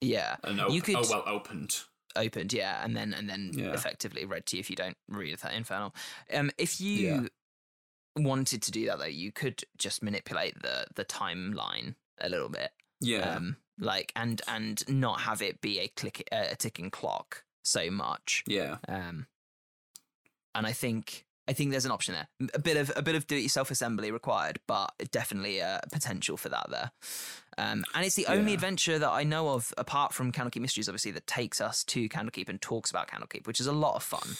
yeah 0.00 0.36
and 0.42 0.58
op- 0.58 0.70
You 0.72 0.80
could- 0.80 0.96
oh 0.96 1.04
well 1.10 1.24
opened. 1.26 1.80
opened, 2.16 2.52
yeah, 2.54 2.82
and 2.82 2.96
then 2.96 3.12
and 3.12 3.28
then 3.28 3.50
Yeah. 3.54 3.74
effectively 3.74 4.24
read 4.24 4.46
to 4.46 4.56
you 4.56 4.60
if 4.60 4.70
you 4.70 4.76
don't 4.76 4.96
read 5.08 5.38
that 5.40 5.52
infernal. 5.52 5.94
Um, 6.32 6.50
if 6.56 6.80
you 6.80 6.96
Yeah. 7.06 7.26
wanted 8.16 8.62
to 8.62 8.70
do 8.70 8.86
that 8.86 8.98
though, 8.98 9.04
you 9.04 9.32
could 9.32 9.62
just 9.76 10.02
manipulate 10.02 10.60
the 10.62 10.86
the 10.94 11.04
timeline 11.04 11.94
a 12.18 12.28
little 12.30 12.48
bit, 12.48 12.70
Yeah, 13.00 13.34
um, 13.36 13.56
like 13.80 14.12
and 14.14 14.40
and 14.46 14.82
not 14.88 15.20
have 15.22 15.42
it 15.42 15.60
be 15.60 15.80
a 15.80 15.88
click 15.88 16.28
uh, 16.30 16.46
a 16.50 16.56
ticking 16.56 16.90
clock 16.90 17.44
so 17.64 17.90
much. 17.90 18.44
yeah, 18.46 18.76
Um, 18.88 19.26
and 20.54 20.66
I 20.66 20.72
think 20.72 21.24
I 21.48 21.52
think 21.52 21.72
there's 21.72 21.84
an 21.84 21.90
option 21.90 22.14
there. 22.14 22.48
A 22.54 22.58
bit 22.60 22.76
of 22.76 22.92
a 22.94 23.02
bit 23.02 23.14
of 23.16 23.26
do 23.26 23.36
it 23.36 23.40
yourself 23.40 23.70
assembly 23.70 24.10
required, 24.12 24.60
but 24.66 24.92
definitely 25.10 25.58
a 25.58 25.80
potential 25.92 26.36
for 26.36 26.48
that 26.48 26.66
there. 26.70 26.90
Um, 27.58 27.84
and 27.94 28.06
it's 28.06 28.14
the 28.14 28.26
only 28.26 28.54
adventure 28.54 28.98
that 28.98 29.10
I 29.10 29.24
know 29.24 29.50
of, 29.50 29.74
apart 29.76 30.14
from 30.14 30.32
Candlekeep 30.32 30.60
Mysteries, 30.60 30.88
obviously, 30.88 31.10
that 31.10 31.26
takes 31.26 31.60
us 31.60 31.84
to 31.84 32.08
Candlekeep 32.08 32.48
and 32.48 32.62
talks 32.62 32.90
about 32.90 33.08
Candlekeep, 33.08 33.46
which 33.46 33.60
is 33.60 33.66
a 33.66 33.72
lot 33.72 33.96
of 33.96 34.02
fun. 34.02 34.36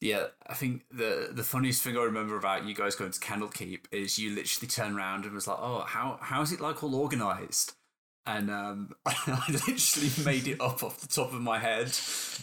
yeah. 0.00 0.26
I 0.46 0.54
think 0.54 0.82
the 0.90 1.30
the 1.32 1.44
funniest 1.44 1.82
thing 1.82 1.96
I 1.96 2.02
remember 2.02 2.36
about 2.36 2.66
you 2.66 2.74
guys 2.74 2.96
going 2.96 3.12
to 3.12 3.20
Candlekeep 3.20 3.84
is 3.92 4.18
you 4.18 4.34
literally 4.34 4.68
turned 4.68 4.96
around 4.96 5.24
and 5.24 5.32
was 5.34 5.46
like, 5.46 5.58
"Oh, 5.60 5.84
how 5.86 6.18
how 6.20 6.42
is 6.42 6.52
it 6.52 6.60
like 6.60 6.82
all 6.82 6.94
organized?" 6.96 7.74
And 8.24 8.50
um, 8.50 8.92
I 9.06 9.42
literally 9.66 10.10
made 10.24 10.46
it 10.46 10.60
up 10.60 10.82
off 10.84 11.00
the 11.00 11.08
top 11.08 11.32
of 11.32 11.40
my 11.40 11.58
head, 11.58 11.86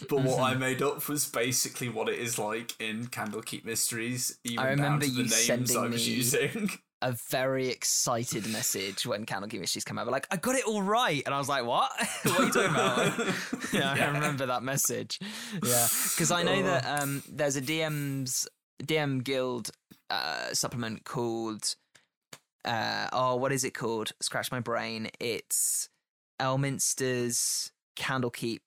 but 0.08 0.18
what 0.18 0.26
Mm-hmm. 0.36 0.42
I 0.44 0.54
made 0.54 0.82
up 0.82 1.08
was 1.08 1.26
basically 1.26 1.88
what 1.88 2.08
it 2.08 2.18
is 2.18 2.38
like 2.38 2.74
in 2.80 3.06
Candlekeep 3.06 3.64
Mysteries. 3.64 4.38
Even 4.44 4.58
I 4.58 4.68
remember 4.70 4.86
down 4.90 5.00
to 5.00 5.06
the 5.06 5.12
you 5.12 5.22
names 5.22 5.34
sending 5.46 5.76
I 5.78 5.86
was 5.88 6.06
me- 6.06 6.14
using. 6.14 6.70
A 7.02 7.16
very 7.30 7.68
excited 7.68 8.46
message 8.52 9.06
when 9.06 9.24
Candlekeep 9.24 9.58
Mysteries 9.58 9.84
came 9.84 9.98
out. 9.98 10.04
We're 10.04 10.12
like, 10.12 10.26
I 10.30 10.36
got 10.36 10.54
it 10.54 10.66
all 10.66 10.82
right. 10.82 11.22
And 11.24 11.34
I 11.34 11.38
was 11.38 11.48
like, 11.48 11.64
what? 11.64 11.90
what 12.24 12.40
are 12.40 12.44
you 12.44 12.52
talking 12.52 12.70
about? 12.70 13.34
yeah, 13.72 13.94
I 14.06 14.10
remember 14.12 14.44
that 14.44 14.62
message. 14.62 15.18
Yeah, 15.54 15.88
because 16.10 16.30
I 16.30 16.42
know 16.42 16.56
Oh. 16.56 16.62
that 16.62 17.00
um, 17.02 17.22
there's 17.26 17.56
a 17.56 17.62
DM's 17.62 18.46
DM 18.82 19.24
Guild 19.24 19.70
uh, 20.10 20.52
supplement 20.52 21.04
called 21.04 21.74
uh, 22.64 23.08
oh, 23.12 23.36
what 23.36 23.52
is 23.52 23.64
it 23.64 23.74
called? 23.74 24.12
Scratch 24.20 24.50
my 24.52 24.60
brain. 24.60 25.08
It's 25.18 25.88
Elminster's 26.40 27.72
Candlekeep 27.96 28.60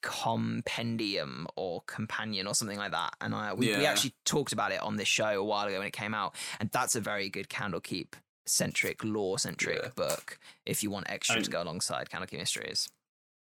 compendium 0.00 1.46
or 1.56 1.82
companion 1.86 2.46
or 2.46 2.54
something 2.54 2.78
like 2.78 2.92
that 2.92 3.14
and 3.20 3.34
I, 3.34 3.52
we, 3.54 3.66
we 3.76 3.84
actually 3.84 4.14
talked 4.24 4.52
about 4.52 4.70
it 4.70 4.80
on 4.80 4.96
this 4.96 5.08
show 5.08 5.26
a 5.26 5.42
while 5.44 5.66
ago 5.66 5.78
when 5.78 5.86
it 5.88 5.92
came 5.92 6.14
out 6.14 6.36
and 6.60 6.70
that's 6.70 6.94
a 6.94 7.00
very 7.00 7.28
good 7.28 7.48
candlekeep 7.48 8.12
centric 8.46 9.02
lore 9.02 9.38
centric 9.40 9.80
Yeah. 9.82 9.88
book 9.96 10.38
if 10.64 10.82
you 10.84 10.90
want 10.90 11.10
extra 11.10 11.42
to 11.42 11.50
go 11.50 11.62
alongside 11.62 12.08
candlekeep 12.10 12.38
mysteries 12.38 12.88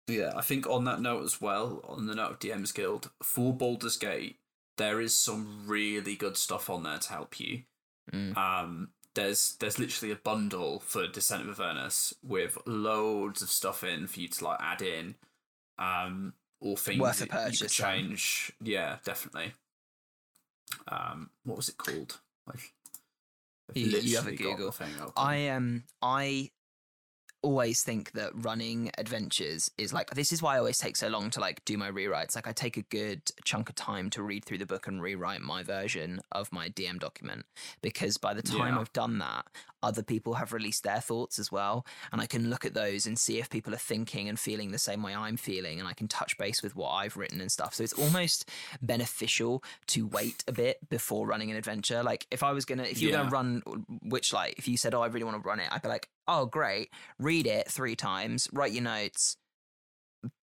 Yeah, 0.07 0.33
I 0.37 0.43
think 0.43 0.69
on 0.69 0.85
that 0.85 1.01
note 1.01 1.25
as 1.25 1.41
well, 1.41 1.81
on 1.89 2.07
the 2.07 2.15
note 2.15 2.31
of 2.31 2.39
DM's 2.39 2.73
Guild, 2.73 3.11
for 3.23 3.53
Baldur's 3.53 3.97
Gate, 3.97 4.37
there 4.77 5.01
is 5.01 5.19
some 5.19 5.65
really 5.67 6.15
good 6.15 6.37
stuff 6.37 6.69
on 6.71 6.83
there 6.83 6.99
to 6.99 7.09
help 7.11 7.41
you. 7.41 7.63
Mm. 8.13 8.37
Um, 8.37 8.89
there's 9.15 9.57
there's 9.61 9.79
literally 9.79 10.13
a 10.13 10.17
bundle 10.17 10.81
for 10.81 11.07
Descent 11.07 11.49
of 11.49 11.61
Avernus 11.61 12.15
with 12.23 12.59
loads 12.67 13.43
of 13.43 13.49
stuff 13.51 13.83
in 13.85 14.07
for 14.07 14.21
you 14.21 14.29
to 14.29 14.45
like 14.45 14.61
add 14.61 14.83
in, 14.83 15.15
um, 15.79 16.35
or 16.61 16.77
things 16.77 17.01
Worth 17.01 17.23
a 17.23 17.27
that 17.27 17.27
you 17.27 17.31
could 17.39 17.45
purchase, 17.47 17.77
then. 17.79 17.95
change. 18.09 18.53
Yeah, 18.61 18.99
definitely. 19.05 19.53
Um, 20.89 21.31
what 21.45 21.57
was 21.57 21.69
it 21.69 21.77
called? 21.77 22.19
I've 22.49 22.73
You- 23.75 23.87
you 23.87 24.17
have 24.17 24.27
a 24.27 24.31
literally 24.31 24.37
got 24.37 24.45
the 24.45 24.51
Google. 24.57 24.73
thing. 24.73 25.13
I 25.17 25.49
um 25.49 25.85
I 26.03 26.51
always 27.45 27.83
think 27.83 28.13
that 28.13 28.31
running 28.35 28.91
adventures 28.99 29.71
is 29.79 29.93
like 29.93 30.11
this 30.15 30.33
is 30.33 30.41
why 30.43 30.55
I 30.57 30.59
always 30.59 30.79
take 30.79 30.97
so 30.97 31.09
long 31.09 31.31
to 31.31 31.41
like 31.41 31.65
do 31.65 31.77
my 31.77 31.91
rewrites. 31.91 32.35
Like 32.35 32.49
I 32.49 32.53
take 32.53 32.77
a 32.77 32.83
good 32.83 33.23
chunk 33.45 33.69
of 33.69 33.75
time 33.75 34.11
to 34.11 34.23
read 34.23 34.45
through 34.45 34.59
the 34.59 34.67
book 34.67 34.87
and 34.87 35.03
rewrite 35.03 35.41
my 35.43 35.63
version 35.63 36.21
of 36.33 36.51
my 36.53 36.69
DM 36.69 36.99
document 36.99 37.45
because 37.83 38.17
by 38.17 38.33
the 38.35 38.43
time 38.43 38.75
Yeah. 38.75 38.81
I've 38.81 38.93
done 38.93 39.19
that, 39.19 39.47
other 39.83 40.03
people 40.03 40.35
have 40.35 40.53
released 40.55 40.83
their 40.83 41.01
thoughts 41.01 41.39
as 41.39 41.53
well, 41.53 41.85
and 42.11 42.19
I 42.23 42.27
can 42.27 42.49
look 42.49 42.65
at 42.65 42.73
those 42.73 43.05
and 43.07 43.19
see 43.19 43.39
if 43.39 43.51
people 43.51 43.75
are 43.75 43.79
thinking 43.93 44.31
and 44.31 44.41
feeling 44.41 44.71
the 44.73 44.79
same 44.79 45.03
way 45.03 45.15
I'm 45.15 45.37
feeling, 45.37 45.79
and 45.79 45.87
I 45.87 45.93
can 45.93 46.09
touch 46.09 46.39
base 46.39 46.63
with 46.63 46.75
what 46.75 46.89
I've 46.91 47.19
written 47.19 47.39
and 47.43 47.53
stuff. 47.53 47.75
So 47.75 47.85
it's 47.85 47.93
almost 47.93 48.49
beneficial 48.81 49.63
to 49.89 50.07
wait 50.07 50.43
a 50.49 50.53
bit 50.53 50.79
before 50.89 51.27
running 51.27 51.51
an 51.51 51.57
adventure. 51.59 52.03
Like 52.03 52.27
if 52.31 52.43
I 52.43 52.53
was 52.53 52.65
gonna, 52.65 52.85
if 52.85 53.03
you 53.03 53.09
were 53.09 53.13
Yeah. 53.13 53.19
gonna 53.25 53.31
run 53.31 53.63
Witchlight, 54.07 54.55
if 54.57 54.67
you 54.69 54.77
said, 54.79 54.95
"Oh, 54.95 55.03
I 55.03 55.07
really 55.09 55.25
want 55.25 55.43
to 55.43 55.47
run 55.47 55.61
it," 55.61 55.69
I'd 55.71 55.83
be 55.83 55.89
like, 55.89 56.09
"Oh, 56.27 56.47
great, 56.47 56.91
read 57.19 57.47
it 57.47 57.71
three 57.71 57.97
times, 57.97 58.49
write 58.53 58.73
your 58.73 58.83
notes." 58.85 59.37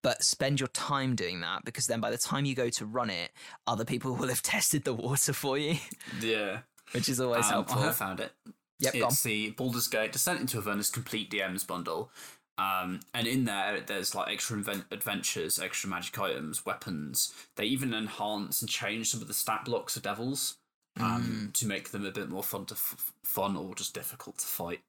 But 0.04 0.24
spend 0.24 0.60
your 0.60 0.67
time 0.70 1.15
doing 1.15 1.41
that 1.41 1.65
because 1.65 1.88
then 1.88 2.00
by 2.02 2.12
the 2.12 2.17
time 2.17 2.46
you 2.46 2.54
go 2.54 2.70
to 2.70 2.86
run 2.86 3.10
it, 3.10 3.32
other 3.65 3.84
people 3.86 4.13
will 4.15 4.28
have 4.28 4.44
tested 4.44 4.84
the 4.84 4.94
water 4.94 5.34
for 5.34 5.58
you, 5.58 5.78
yeah. 6.22 6.60
which 6.91 7.10
is 7.10 7.20
always 7.20 7.46
Um, 7.46 7.52
helpful. 7.52 7.80
I 7.82 7.86
have 7.86 7.96
found 7.96 8.20
it. 8.20 8.32
Yep, 8.80 8.96
it's 8.96 9.24
the 9.24 9.52
Baldur's 9.52 9.88
Gate 9.88 10.12
Descent 10.12 10.39
into 10.39 10.58
Avernus 10.58 10.89
Complete 10.89 11.30
DMs 11.32 11.65
bundle. 11.65 12.12
Um, 12.58 13.00
and 13.13 13.26
in 13.26 13.46
there, 13.46 13.80
there's 13.80 14.13
like 14.13 14.32
extra 14.32 14.58
invent- 14.58 14.86
adventures, 14.91 15.58
extra 15.58 15.89
magic 15.89 16.17
items, 16.20 16.63
weapons. 16.65 17.34
They 17.56 17.65
even 17.65 17.91
enhance 17.94 18.62
and 18.62 18.70
change 18.70 19.10
some 19.10 19.22
of 19.22 19.28
the 19.28 19.34
stat 19.34 19.65
blocks 19.65 19.96
of 19.96 20.04
devils 20.04 20.58
um, 21.00 21.50
Mm. 21.50 21.54
to 21.54 21.65
make 21.67 21.89
them 21.89 22.06
a 22.06 22.12
bit 22.12 22.30
more 22.30 22.44
fun 22.44 22.65
to 22.67 22.76
f- 22.76 23.13
fun 23.24 23.56
or 23.56 23.74
just 23.74 23.94
difficult 23.96 24.38
to 24.39 24.46
fight. 24.46 24.82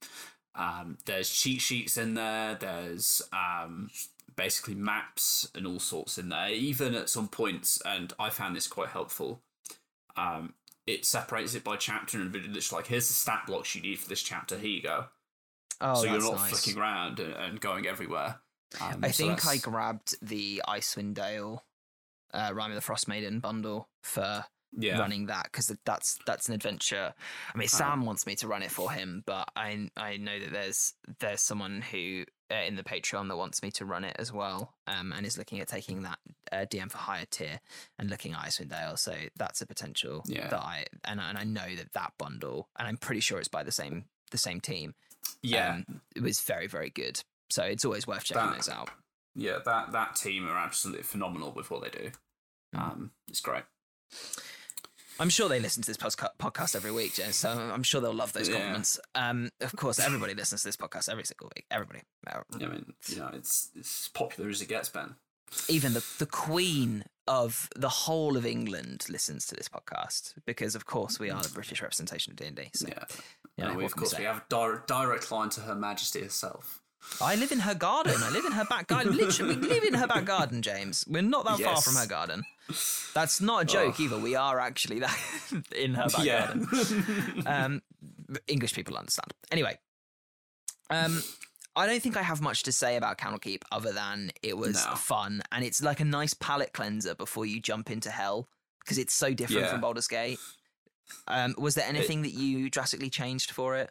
Um, 0.54 0.98
there's 1.06 1.30
cheat 1.30 1.60
sheets 1.60 1.96
in 1.96 2.14
there. 2.14 2.54
There's 2.54 3.22
um, 3.32 3.90
basically 4.36 4.74
maps 4.74 5.48
and 5.54 5.66
all 5.66 5.78
sorts 5.80 6.18
in 6.18 6.28
there. 6.28 6.50
Even 6.50 6.94
at 6.94 7.08
some 7.08 7.28
points, 7.28 7.80
and 7.84 8.12
I 8.18 8.30
found 8.30 8.54
this 8.56 8.66
quite 8.68 8.88
helpful. 8.90 9.40
um, 10.16 10.54
it 10.86 11.04
separates 11.04 11.54
it 11.54 11.64
by 11.64 11.76
chapter 11.76 12.20
and 12.20 12.34
it's 12.56 12.72
like 12.72 12.88
here's 12.88 13.08
the 13.08 13.14
stat 13.14 13.42
blocks 13.46 13.74
you 13.74 13.82
need 13.82 13.98
for 13.98 14.08
this 14.08 14.22
chapter. 14.22 14.58
Here 14.58 14.70
you 14.70 14.82
go. 14.82 15.04
Oh, 15.80 15.94
so 15.94 16.04
you're 16.04 16.20
not 16.20 16.36
nice. 16.36 16.50
flicking 16.50 16.80
around 16.80 17.20
and, 17.20 17.32
and 17.34 17.60
going 17.60 17.86
everywhere. 17.86 18.40
Um, 18.80 19.00
I 19.02 19.10
so 19.10 19.24
think 19.24 19.46
I 19.46 19.58
grabbed 19.58 20.16
the 20.22 20.62
Icewind 20.66 21.14
Dale, 21.14 21.64
uh, 22.32 22.50
Rime 22.54 22.70
of 22.70 22.74
the 22.74 22.80
Frost 22.80 23.08
Maiden 23.08 23.40
bundle 23.40 23.88
for 24.02 24.44
yeah. 24.76 24.98
running 24.98 25.26
that 25.26 25.44
because 25.44 25.70
that's 25.84 26.18
that's 26.26 26.48
an 26.48 26.54
adventure. 26.54 27.14
I 27.54 27.58
mean, 27.58 27.68
Sam 27.68 28.04
wants 28.04 28.26
me 28.26 28.34
to 28.36 28.48
run 28.48 28.62
it 28.62 28.70
for 28.70 28.90
him, 28.90 29.22
but 29.26 29.48
I 29.56 29.90
I 29.96 30.16
know 30.16 30.38
that 30.38 30.52
there's 30.52 30.94
there's 31.20 31.40
someone 31.42 31.82
who 31.82 32.24
uh, 32.50 32.54
in 32.66 32.76
the 32.76 32.82
Patreon 32.82 33.28
that 33.28 33.36
wants 33.36 33.62
me 33.62 33.70
to 33.72 33.84
run 33.84 34.04
it 34.04 34.16
as 34.18 34.32
well, 34.32 34.74
um, 34.86 35.12
and 35.12 35.24
is 35.26 35.38
looking 35.38 35.60
at 35.60 35.68
taking 35.68 36.02
that 36.02 36.18
uh, 36.52 36.66
DM 36.70 36.90
for 36.90 36.98
higher 36.98 37.24
tier 37.30 37.60
and 37.98 38.10
looking 38.10 38.32
at 38.32 38.40
Icewind 38.40 38.68
Dale. 38.70 38.96
So 38.96 39.14
that's 39.36 39.60
a 39.62 39.66
potential 39.66 40.22
Yeah. 40.26 40.48
that 40.48 40.60
I 40.60 40.84
and 41.04 41.20
I- 41.20 41.28
and 41.30 41.38
I 41.38 41.44
know 41.44 41.74
that 41.76 41.92
that 41.94 42.12
bundle, 42.18 42.68
and 42.78 42.86
I'm 42.88 42.96
pretty 42.98 43.20
sure 43.20 43.38
it's 43.38 43.48
by 43.48 43.62
the 43.62 43.72
same 43.72 44.04
the 44.30 44.38
same 44.38 44.60
team. 44.60 44.94
Yeah, 45.42 45.74
um, 45.76 46.00
it 46.16 46.22
was 46.22 46.40
very 46.40 46.66
very 46.66 46.90
good. 46.90 47.20
So 47.50 47.62
it's 47.64 47.84
always 47.84 48.06
worth 48.06 48.24
checking 48.24 48.44
That- 48.46 48.56
those 48.56 48.68
out. 48.68 48.90
yeah. 49.34 49.58
That 49.64 49.92
that 49.92 50.16
team 50.16 50.48
are 50.48 50.56
absolutely 50.58 51.02
phenomenal 51.04 51.52
with 51.52 51.70
what 51.70 51.82
they 51.82 51.90
do. 51.90 52.10
Mm. 52.74 52.80
Um, 52.80 53.10
it's 53.28 53.40
great. 53.40 53.64
I'm 55.22 55.30
sure 55.30 55.48
they 55.48 55.60
listen 55.60 55.82
to 55.84 55.86
this 55.88 55.96
podcast 55.96 56.74
every 56.74 56.90
week, 56.90 57.14
James. 57.14 57.36
So 57.36 57.48
I'm 57.48 57.84
sure 57.84 58.00
they'll 58.00 58.12
love 58.12 58.32
those 58.32 58.48
Yeah. 58.48 58.56
compliments. 58.56 58.98
Um, 59.14 59.50
of 59.60 59.74
course, 59.76 60.00
everybody 60.00 60.34
listens 60.34 60.62
to 60.62 60.68
this 60.68 60.76
podcast 60.76 61.08
every 61.08 61.22
single 61.24 61.48
week. 61.54 61.64
Everybody, 61.70 62.00
Uh, 62.26 62.40
I 62.54 62.58
mean, 62.58 62.94
you 63.06 63.16
know, 63.16 63.30
it's 63.32 63.70
it's 63.76 64.02
as 64.06 64.08
popular 64.08 64.50
as 64.50 64.60
it 64.60 64.66
gets, 64.66 64.88
Ben. 64.88 65.14
even 65.68 65.92
the 65.92 66.04
the 66.18 66.26
Queen 66.26 67.04
of 67.28 67.68
the 67.76 67.88
whole 67.88 68.36
of 68.36 68.44
England 68.44 69.06
listens 69.08 69.46
to 69.46 69.54
this 69.54 69.68
podcast 69.68 70.34
because, 70.44 70.74
of 70.74 70.86
course, 70.86 71.20
we 71.20 71.30
are 71.30 71.40
the 71.40 71.50
British 71.50 71.80
representation 71.80 72.32
of 72.32 72.36
D 72.36 72.46
and 72.46 72.56
D. 72.56 72.70
So 72.74 72.88
Yeah. 72.88 73.04
you 73.56 73.64
know, 73.64 73.74
we, 73.74 73.84
of 73.84 73.92
can 73.92 74.02
we 74.02 74.08
course, 74.08 74.18
we 74.18 74.24
have 74.24 74.38
a 74.38 74.44
direct, 74.48 74.88
direct 74.88 75.30
line 75.30 75.50
to 75.50 75.60
Her 75.60 75.76
Majesty 75.76 76.20
herself. 76.22 76.80
I 77.20 77.34
live 77.36 77.52
in 77.52 77.60
her 77.60 77.74
garden. 77.74 78.22
I 78.22 78.30
live 78.30 78.44
in 78.44 78.52
her 78.52 78.64
back 78.64 78.86
garden. 78.88 79.16
Literally, 79.16 79.56
we 79.56 79.68
live 79.68 79.84
in 79.84 79.94
her 79.94 80.06
back 80.08 80.24
garden, 80.24 80.62
James. 80.62 81.04
We're 81.08 81.22
not 81.22 81.44
that 81.44 81.60
far 81.60 81.80
from 81.82 81.94
her 81.96 82.06
garden. 82.06 82.44
That's 83.14 83.40
not 83.40 83.62
a 83.62 83.64
joke 83.64 83.98
either. 84.00 84.18
We 84.18 84.34
are 84.34 84.58
actually 84.60 85.00
that 85.00 85.18
in 85.76 85.94
her 85.94 86.08
back 86.08 86.24
yeah. 86.24 86.46
garden. 86.54 87.42
um, 87.46 87.82
English 88.46 88.74
people 88.74 88.96
understand. 88.96 89.32
Anyway, 89.50 89.78
um, 90.90 91.22
I 91.76 91.86
don't 91.86 92.02
think 92.02 92.16
I 92.16 92.22
have 92.22 92.40
much 92.40 92.64
to 92.64 92.72
say 92.72 92.96
about 92.96 93.18
Candlekeep 93.18 93.62
other 93.70 93.92
than 93.92 94.30
it 94.42 94.56
was 94.56 94.84
No. 94.86 94.94
fun 94.94 95.42
and 95.52 95.64
it's 95.64 95.82
like 95.82 96.00
a 96.00 96.04
nice 96.04 96.34
palate 96.34 96.72
cleanser 96.72 97.14
before 97.14 97.46
you 97.46 97.60
jump 97.60 97.90
into 97.90 98.10
hell 98.10 98.48
because 98.80 98.98
it's 98.98 99.14
so 99.14 99.32
different 99.32 99.62
Yeah. 99.66 99.70
from 99.72 99.80
Baldur's 99.80 100.08
Gate. 100.08 100.38
Um, 101.28 101.54
was 101.58 101.74
there 101.74 101.86
anything 101.86 102.22
that 102.22 102.32
you 102.32 102.68
drastically 102.70 103.10
changed 103.10 103.50
for 103.52 103.76
it? 103.76 103.90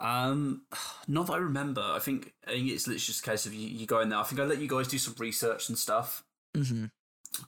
Um, 0.00 0.62
not 1.06 1.26
that 1.28 1.34
I 1.34 1.36
remember. 1.36 1.80
I 1.80 1.98
think 2.00 2.32
I 2.46 2.52
think 2.52 2.68
it's 2.70 2.86
literally 2.86 2.98
just 2.98 3.24
a 3.24 3.30
case 3.30 3.46
of 3.46 3.54
you, 3.54 3.68
you 3.68 3.86
go 3.86 4.00
in 4.00 4.08
there. 4.08 4.18
I 4.18 4.24
think 4.24 4.40
I 4.40 4.44
let 4.44 4.58
you 4.58 4.66
guys 4.68 4.88
do 4.88 4.98
some 4.98 5.14
research 5.18 5.68
and 5.68 5.78
stuff. 5.78 6.24
Mm-hmm. 6.56 6.86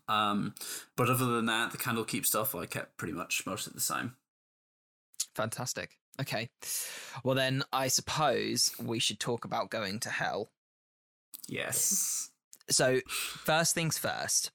Um, 0.09 0.55
but 0.97 1.11
other 1.11 1.27
than 1.27 1.47
that, 1.47 1.73
the 1.73 1.79
Candlekeep 1.79 2.27
stuff 2.27 2.55
I 2.55 2.66
kept 2.66 2.97
pretty 2.97 3.12
much 3.12 3.44
most 3.47 3.66
of 3.66 3.75
the 3.75 3.81
same. 3.81 4.14
Fantastic. 5.35 5.99
Okay. 6.20 6.49
Well, 7.25 7.35
then 7.35 7.64
I 7.73 7.88
suppose 7.88 8.73
we 8.81 8.99
should 8.99 9.18
talk 9.18 9.44
about 9.44 9.70
going 9.70 10.01
to 10.01 10.11
hell. 10.11 10.51
Yes. 11.49 12.31
So, 12.70 13.01
first 13.09 13.75
things 13.75 13.99
first, 13.99 14.51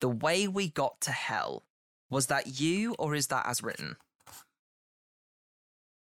the 0.00 0.08
way 0.08 0.46
we 0.46 0.68
got 0.68 1.00
to 1.02 1.10
hell, 1.10 1.64
was 2.10 2.26
that 2.26 2.60
you 2.60 2.94
or 2.98 3.14
is 3.14 3.26
that 3.28 3.46
as 3.46 3.62
written? 3.62 3.96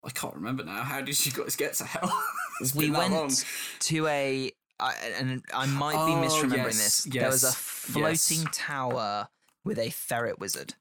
I 0.05 0.11
can't 0.11 0.35
remember 0.35 0.65
now. 0.65 0.83
How 0.83 1.01
did 1.01 1.25
you 1.25 1.33
guys 1.33 1.57
get 1.57 1.75
to 1.75 1.85
hell? 1.85 2.13
We 2.75 2.91
went 2.91 3.45
to 3.81 4.07
a, 4.07 4.51
I 4.79 4.95
and 5.19 5.43
I 5.55 5.67
might 5.67 5.93
be 6.07 6.13
Oh, 6.13 6.25
misremembering 6.25 6.67
yes, 6.67 7.03
this. 7.03 7.05
There 7.05 7.29
was 7.29 7.45
a 7.45 7.53
floating 7.53 8.43
yes. 8.43 8.49
tower 8.53 9.29
with 9.65 9.79
a 9.79 9.91
ferret 9.91 10.39
wizard. 10.39 10.75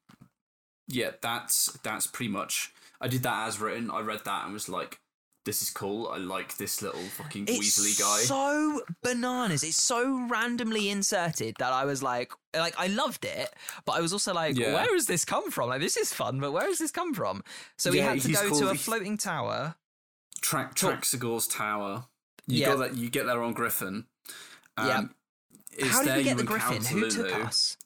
Yeah, 0.88 1.12
that's 1.22 1.72
that's 1.84 2.08
pretty 2.08 2.32
much. 2.32 2.72
I 3.02 3.08
did 3.08 3.24
that 3.24 3.48
as 3.48 3.60
written. 3.60 3.90
I 3.92 4.02
read 4.02 4.22
that 4.26 4.44
and 4.46 4.54
was 4.54 4.70
like, 4.70 5.00
"This 5.46 5.62
is 5.62 5.70
cool. 5.72 6.08
I 6.10 6.18
like 6.18 6.58
this 6.58 6.82
little 6.82 7.02
fucking 7.02 7.46
It's 7.48 7.60
Weasley 7.80 8.00
guy." 8.00 8.22
so 8.24 8.82
bananas. 9.02 9.64
It's 9.64 9.82
so 9.82 10.28
randomly 10.28 10.90
inserted 10.90 11.56
that 11.60 11.74
I 11.74 11.86
was 11.86 12.04
like, 12.04 12.32
like 12.56 12.76
I 12.78 12.88
loved 12.88 13.26
it, 13.26 13.50
but 13.86 13.94
I 13.94 14.02
was 14.02 14.14
also 14.14 14.34
like, 14.34 14.58
Yeah. 14.58 14.74
where 14.74 14.94
has 14.94 15.08
this 15.08 15.26
come 15.26 15.50
from? 15.52 15.70
Like 15.70 15.82
this 15.82 15.98
is 15.98 16.14
fun, 16.14 16.40
but 16.40 16.52
where 16.52 16.68
has 16.68 16.78
this 16.80 16.92
come 16.92 17.14
from? 17.14 17.44
So 17.78 17.92
we 17.92 17.98
Yeah, 17.98 18.12
had 18.14 18.22
to 18.22 18.32
go 18.32 18.50
called- 18.50 18.62
to 18.62 18.70
a 18.70 18.76
floating 18.76 19.18
tower. 19.18 19.76
Tra- 20.42 20.72
Talk- 20.76 21.02
Traxigor's 21.02 21.48
Tower. 21.48 22.06
You 22.48 22.60
Yeah. 22.60 22.66
got 22.68 22.78
that. 22.80 22.96
You 22.98 23.10
get 23.10 23.26
there 23.26 23.42
on 23.42 23.54
Griffin. 23.54 24.06
Yeah. 24.78 25.00
Um, 25.00 25.16
it's 25.72 25.90
How 25.90 26.00
did 26.00 26.08
there 26.10 26.18
we 26.18 26.24
get 26.24 26.30
you 26.32 26.36
the 26.38 26.44
griffin? 26.44 26.84
Who 26.86 27.10
took 27.10 27.28
Lulu. 27.32 27.44
us? 27.44 27.78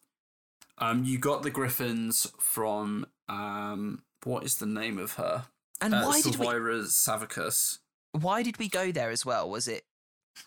Um, 0.78 1.04
you 1.04 1.18
got 1.18 1.44
the 1.44 1.50
Griffins 1.50 2.32
from 2.40 3.06
um, 3.28 4.04
what 4.24 4.44
is 4.46 4.58
the 4.58 4.66
name 4.66 4.98
of 4.98 5.14
her? 5.14 5.46
And 5.82 5.94
uh, 5.94 6.04
why 6.04 6.22
did 6.22 6.38
we? 6.38 6.46
Savikas. 6.46 7.80
Why 8.12 8.44
did 8.44 8.58
we 8.60 8.70
go 8.70 8.92
there 8.92 9.10
as 9.10 9.26
well? 9.26 9.50
Was 9.50 9.68
it 9.68 9.84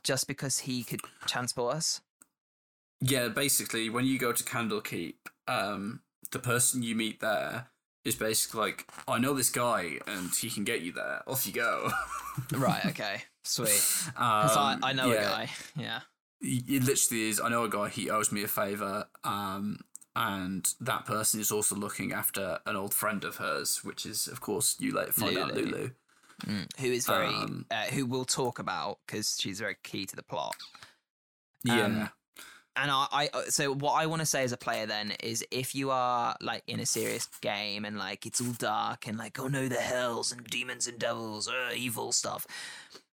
just 0.03 0.27
because 0.27 0.61
he 0.61 0.85
could 0.85 1.01
transport 1.27 1.77
us? 1.77 2.01
Yeah, 3.01 3.29
basically, 3.29 3.91
when 3.91 4.05
you 4.07 4.19
go 4.19 4.33
to 4.33 4.45
Candlekeep, 4.45 5.15
um, 5.49 6.01
the 6.31 6.39
person 6.39 6.83
you 6.83 6.95
meet 6.95 7.21
there 7.21 7.67
is 8.05 8.15
basically 8.15 8.61
like, 8.61 8.87
I 9.07 9.19
know 9.19 9.35
this 9.35 9.51
guy, 9.51 9.99
and 10.07 10.31
he 10.35 10.49
can 10.51 10.65
get 10.65 10.81
you 10.83 10.93
there. 10.93 11.23
Off 11.27 11.47
you 11.47 11.53
go. 11.53 11.91
right. 12.53 12.87
Okay. 12.87 13.23
Sweet. 13.43 13.69
Because 14.15 14.57
um, 14.57 14.81
I, 14.83 14.91
I 14.91 14.93
know 14.93 15.11
a 15.11 15.15
guy. 15.15 15.51
Yeah. 15.77 16.01
it 16.41 16.85
literally 16.85 17.29
is. 17.29 17.41
I 17.41 17.49
know 17.49 17.65
a 17.65 17.69
guy. 17.69 17.89
He 17.89 18.11
owes 18.11 18.33
me 18.33 18.43
a 18.43 18.49
favor, 18.49 19.07
um, 19.25 19.79
and 20.15 20.69
that 20.81 21.07
person 21.07 21.41
is 21.41 21.51
also 21.51 21.75
looking 21.75 22.13
after 22.13 22.59
an 22.67 22.77
old 22.77 22.95
friend 22.95 23.25
of 23.25 23.37
hers, 23.37 23.83
which 23.83 24.05
is, 24.05 24.29
of 24.29 24.41
course, 24.41 24.77
you 24.79 24.93
later 24.95 25.13
find 25.13 25.39
out 25.39 25.55
Lulu. 25.55 25.71
Lulu. 25.71 25.91
Mm. 26.47 26.81
Who 26.81 26.87
is 26.87 27.07
very? 27.07 27.29
Um, 27.29 27.67
uh, 27.71 27.85
who 27.85 28.07
we'll 28.07 28.25
talk 28.25 28.59
about 28.59 28.99
because 29.07 29.37
she's 29.41 29.61
very 29.61 29.77
key 29.83 30.07
to 30.07 30.17
the 30.17 30.23
plot. 30.23 30.55
Yeah, 31.65 31.85
Um, 31.85 32.09
And 32.75 32.91
I, 32.91 33.07
I 33.13 33.29
uh, 33.33 33.43
so 33.49 33.75
what 33.75 33.93
I 33.93 34.07
want 34.07 34.21
to 34.21 34.27
say 34.27 34.43
as 34.43 34.53
a 34.53 34.57
player 34.57 34.87
then 34.87 35.13
is 35.23 35.45
if 35.51 35.75
you 35.75 35.91
are 35.91 36.35
like 36.41 36.63
in 36.67 36.81
a 36.81 36.87
serious 36.87 37.29
game 37.41 37.85
and 37.85 37.99
like 37.99 38.27
it's 38.27 38.41
all 38.41 38.55
dark 38.59 39.07
and 39.07 39.19
like 39.19 39.39
oh 39.39 39.49
no 39.49 39.69
the 39.69 39.77
hells 39.77 40.33
and 40.33 40.43
demons 40.45 40.87
and 40.87 40.99
devils 40.99 41.49
uh, 41.49 41.73
evil 41.75 42.13
stuff, 42.13 42.47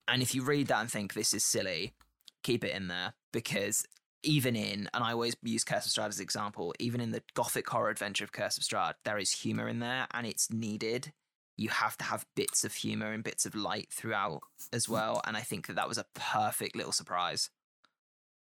and 0.07 0.21
if 0.21 0.35
you 0.35 0.43
read 0.43 0.67
that 0.67 0.81
and 0.81 0.91
think 0.91 1.13
this 1.13 1.33
is 1.33 1.43
silly, 1.43 1.93
keep 2.43 2.63
it 2.63 2.75
in 2.75 2.87
there 2.87 3.13
because 3.31 3.85
even 4.23 4.55
in 4.55 4.89
and 4.93 5.03
I 5.03 5.11
always 5.11 5.35
use 5.43 5.63
Curse 5.63 5.85
of 5.85 5.91
Strahd 5.91 6.09
as 6.09 6.17
an 6.19 6.23
example, 6.23 6.73
even 6.79 6.99
in 6.99 7.11
the 7.11 7.23
gothic 7.35 7.69
horror 7.69 7.89
adventure 7.89 8.23
of 8.23 8.31
Curse 8.31 8.57
of 8.57 8.63
Strahd, 8.63 8.93
there 9.03 9.17
is 9.17 9.31
humor 9.31 9.67
in 9.67 9.79
there 9.79 10.07
and 10.13 10.25
it's 10.25 10.51
needed. 10.51 11.13
You 11.57 11.69
have 11.69 11.97
to 11.97 12.05
have 12.05 12.25
bits 12.35 12.65
of 12.65 12.73
humor 12.73 13.11
and 13.11 13.23
bits 13.23 13.45
of 13.45 13.55
light 13.55 13.87
throughout 13.91 14.41
as 14.73 14.89
well, 14.89 15.21
and 15.25 15.37
I 15.37 15.41
think 15.41 15.67
that 15.67 15.75
that 15.77 15.87
was 15.87 15.97
a 15.97 16.05
perfect 16.13 16.75
little 16.75 16.91
surprise. 16.91 17.49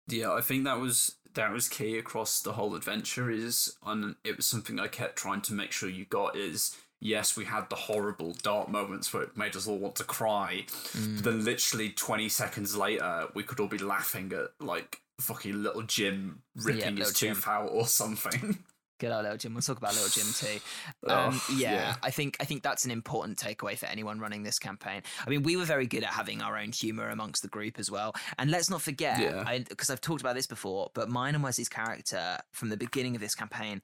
yeah. 0.08 0.32
I 0.32 0.42
think 0.42 0.64
that 0.64 0.78
was 0.78 1.16
that 1.34 1.52
was 1.52 1.68
key 1.68 1.96
across 1.96 2.40
the 2.40 2.52
whole 2.52 2.74
adventure. 2.74 3.30
Is 3.30 3.76
and 3.86 4.16
it 4.24 4.36
was 4.36 4.46
something 4.46 4.78
I 4.78 4.88
kept 4.88 5.16
trying 5.16 5.40
to 5.42 5.54
make 5.54 5.72
sure 5.72 5.88
you 5.88 6.04
got. 6.04 6.36
Is 6.36 6.76
yes, 7.00 7.36
we 7.36 7.44
had 7.44 7.68
the 7.70 7.76
horrible 7.76 8.34
dark 8.42 8.68
moments 8.68 9.12
where 9.12 9.22
it 9.24 9.36
made 9.36 9.54
us 9.56 9.66
all 9.66 9.78
want 9.78 9.96
to 9.96 10.04
cry. 10.04 10.64
Mm. 10.68 11.16
But 11.16 11.24
then 11.24 11.44
literally 11.44 11.90
twenty 11.90 12.28
seconds 12.28 12.76
later, 12.76 13.28
we 13.34 13.42
could 13.42 13.60
all 13.60 13.68
be 13.68 13.78
laughing 13.78 14.32
at 14.32 14.50
like 14.64 15.00
fucking 15.20 15.62
little 15.62 15.82
Jim 15.82 16.42
ripping 16.56 16.96
little 16.96 17.06
his 17.06 17.12
Jim. 17.14 17.34
tooth 17.34 17.48
out 17.48 17.68
or 17.72 17.86
something. 17.86 18.58
Good 19.00 19.12
old 19.12 19.22
little 19.22 19.38
Jim. 19.38 19.54
We'll 19.54 19.62
talk 19.62 19.76
about 19.78 19.94
little 19.94 20.08
Jim 20.08 20.26
too. 20.32 20.58
Oh, 21.06 21.28
Um, 21.28 21.40
yeah, 21.56 21.72
yeah. 21.72 21.94
I 22.02 22.10
think 22.10 22.36
I 22.40 22.44
think 22.44 22.64
that's 22.64 22.84
an 22.84 22.90
important 22.90 23.38
takeaway 23.38 23.78
for 23.78 23.86
anyone 23.86 24.18
running 24.18 24.42
this 24.42 24.58
campaign. 24.58 25.02
I 25.24 25.30
mean, 25.30 25.44
we 25.44 25.56
were 25.56 25.64
very 25.64 25.86
good 25.86 26.02
at 26.02 26.10
having 26.10 26.42
our 26.42 26.58
own 26.58 26.72
humor 26.72 27.08
amongst 27.08 27.42
the 27.42 27.48
group 27.48 27.78
as 27.78 27.92
well. 27.92 28.12
And 28.40 28.50
let's 28.50 28.68
not 28.68 28.82
forget, 28.82 29.20
Yeah. 29.20 29.58
because 29.68 29.88
I've 29.90 30.00
talked 30.00 30.20
about 30.20 30.34
this 30.34 30.48
before, 30.48 30.90
but 30.94 31.08
mine 31.08 31.36
and 31.36 31.44
Wesley's 31.44 31.68
character 31.68 32.38
from 32.52 32.70
the 32.70 32.76
beginning 32.76 33.14
of 33.14 33.20
this 33.20 33.36
campaign, 33.36 33.82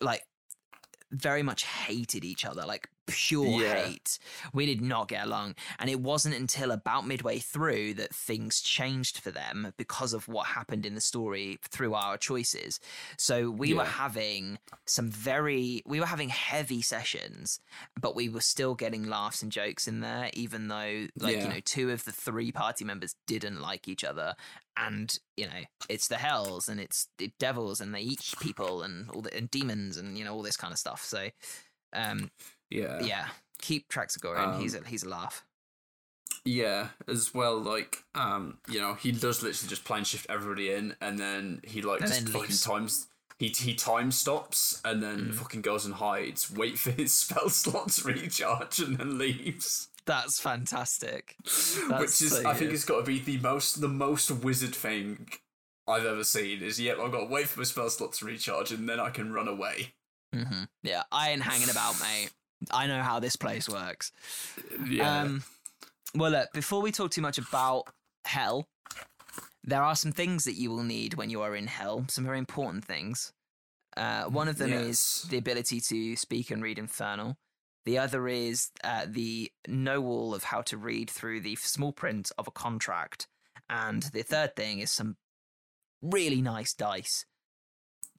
like, 0.00 0.22
very 1.12 1.42
much 1.42 1.64
hated 1.64 2.24
each 2.24 2.44
other. 2.44 2.64
Like, 2.66 2.88
pure 3.06 3.60
Yeah. 3.60 3.86
hate. 3.86 4.18
We 4.52 4.66
did 4.66 4.80
not 4.80 5.08
get 5.08 5.24
along. 5.24 5.54
And 5.78 5.90
it 5.90 6.00
wasn't 6.00 6.34
until 6.34 6.70
about 6.70 7.06
midway 7.06 7.38
through 7.38 7.94
that 7.94 8.14
things 8.14 8.60
changed 8.60 9.18
for 9.18 9.30
them 9.30 9.72
because 9.76 10.12
of 10.12 10.28
what 10.28 10.48
happened 10.48 10.86
in 10.86 10.94
the 10.94 11.00
story 11.00 11.58
through 11.62 11.94
our 11.94 12.16
choices. 12.16 12.80
So 13.18 13.50
we 13.50 13.74
were 13.74 13.84
having 13.84 14.58
some 14.86 15.10
very, 15.10 15.82
we 15.86 16.00
were 16.00 16.06
having 16.06 16.28
heavy 16.28 16.82
sessions, 16.82 17.60
but 18.00 18.14
we 18.14 18.28
were 18.28 18.40
still 18.40 18.74
getting 18.74 19.04
laughs 19.04 19.42
and 19.42 19.52
jokes 19.52 19.88
in 19.88 20.00
there, 20.00 20.30
even 20.34 20.68
though, 20.68 21.06
like, 21.18 21.36
you 21.42 21.48
know, 21.48 21.60
two 21.64 21.90
of 21.90 22.04
the 22.04 22.12
three 22.12 22.52
party 22.52 22.84
members 22.84 23.14
didn't 23.26 23.60
like 23.60 23.88
each 23.88 24.04
other. 24.04 24.34
And, 24.76 25.18
you 25.36 25.46
know, 25.46 25.64
it's 25.88 26.08
the 26.08 26.16
hells 26.16 26.68
and 26.68 26.80
it's 26.80 27.08
the 27.18 27.30
devils 27.38 27.80
and 27.80 27.94
they 27.94 28.00
eat 28.00 28.32
people 28.40 28.82
and 28.82 29.10
all 29.10 29.20
the 29.20 29.36
and 29.36 29.50
demons 29.50 29.98
and, 29.98 30.16
you 30.16 30.24
know, 30.24 30.34
all 30.34 30.42
this 30.42 30.56
kind 30.56 30.72
of 30.72 30.78
stuff. 30.78 31.02
So, 31.04 31.28
um, 31.92 32.30
Yeah. 32.72 33.04
yeah, 33.06 33.26
keep 33.60 33.88
Traxagoran. 33.88 34.60
he's 34.60 34.74
Um, 34.74 34.82
a 34.84 34.88
he's 34.88 35.02
a 35.02 35.08
laugh. 35.08 35.44
Yeah, 36.44 36.88
as 37.06 37.32
well, 37.32 37.58
like, 37.60 38.02
um, 38.16 38.58
you 38.68 38.80
know, 38.80 38.94
he 38.94 39.12
does 39.12 39.42
literally 39.44 39.68
just 39.68 39.84
plane 39.84 40.02
shift 40.04 40.26
everybody 40.28 40.72
in, 40.72 40.96
and 41.00 41.18
then 41.18 41.60
he 41.64 41.82
like 41.82 42.00
And 42.00 42.08
just 42.08 42.28
fucking 42.28 42.40
leaves. 42.40 42.64
times. 42.64 43.06
He 43.38 43.48
he 43.48 43.74
time 43.74 44.10
stops 44.12 44.80
and 44.84 45.02
then 45.02 45.30
Mm. 45.30 45.34
fucking 45.34 45.62
goes 45.62 45.84
and 45.84 45.94
hides, 45.94 46.50
wait 46.50 46.78
for 46.78 46.90
his 46.92 47.12
spell 47.22 47.48
slot 47.48 47.90
to 47.90 48.08
recharge, 48.08 48.78
and 48.80 48.96
then 48.98 49.18
leaves. 49.18 49.88
That's 50.04 50.40
fantastic. 50.40 51.36
Which 51.88 52.20
is, 52.22 52.30
so 52.30 52.48
I 52.48 52.54
think, 52.54 52.72
it's 52.72 52.84
got 52.84 52.98
to 52.98 53.04
be 53.06 53.20
the 53.20 53.38
most 53.38 53.80
the 53.80 53.88
most 53.88 54.30
wizard 54.30 54.74
thing 54.74 55.28
I've 55.86 56.06
ever 56.06 56.24
seen. 56.24 56.62
Is 56.62 56.80
yep, 56.80 56.98
I've 56.98 57.12
got 57.12 57.20
to 57.20 57.26
wait 57.26 57.48
for 57.48 57.60
my 57.60 57.64
spell 57.64 57.88
slot 57.90 58.12
to 58.14 58.24
recharge, 58.24 58.72
and 58.72 58.88
then 58.88 58.98
I 58.98 59.10
can 59.10 59.32
run 59.32 59.46
away. 59.48 59.94
hmm 60.34 60.64
Yeah, 60.82 61.02
I 61.12 61.30
ain't 61.30 61.42
hanging 61.42 61.70
about, 61.70 62.00
mate. 62.00 62.30
I 62.70 62.86
know 62.86 63.02
how 63.02 63.20
this 63.20 63.36
place 63.36 63.68
works. 63.68 64.12
Yeah, 64.86 65.22
Um, 65.22 65.42
well, 66.14 66.30
look, 66.30 66.52
before 66.52 66.80
we 66.82 66.92
talk 66.92 67.10
too 67.10 67.22
much 67.22 67.38
about 67.38 67.84
hell, 68.24 68.68
there 69.64 69.82
are 69.82 69.96
some 69.96 70.12
things 70.12 70.44
that 70.44 70.54
you 70.54 70.70
will 70.70 70.82
need 70.82 71.14
when 71.14 71.30
you 71.30 71.42
are 71.42 71.54
in 71.56 71.66
hell. 71.66 72.04
Some 72.08 72.24
very 72.24 72.38
important 72.38 72.84
things. 72.84 73.32
Uh, 73.96 74.24
one 74.24 74.48
of 74.48 74.58
them 74.58 74.70
Yes. 74.70 74.84
is 75.24 75.28
the 75.30 75.38
ability 75.38 75.80
to 75.80 76.16
speak 76.16 76.50
and 76.50 76.62
read 76.62 76.78
Infernal. 76.78 77.36
The 77.84 77.98
other 77.98 78.28
is 78.28 78.70
uh, 78.84 79.06
the 79.08 79.50
know 79.66 80.04
all 80.04 80.34
of 80.34 80.44
how 80.44 80.62
to 80.62 80.76
read 80.76 81.10
through 81.10 81.40
the 81.40 81.56
small 81.56 81.92
print 81.92 82.30
of 82.38 82.46
a 82.46 82.52
contract. 82.52 83.26
And 83.68 84.02
the 84.04 84.22
third 84.22 84.54
thing 84.54 84.78
is 84.78 84.90
some 84.90 85.16
really 86.00 86.40
nice 86.42 86.74
dice. 86.74 87.24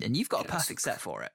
And 0.01 0.17
you've 0.17 0.29
got 0.29 0.45
a 0.45 0.47
perfect 0.49 0.81
set 0.81 0.99
for 0.99 1.23
it. 1.23 1.31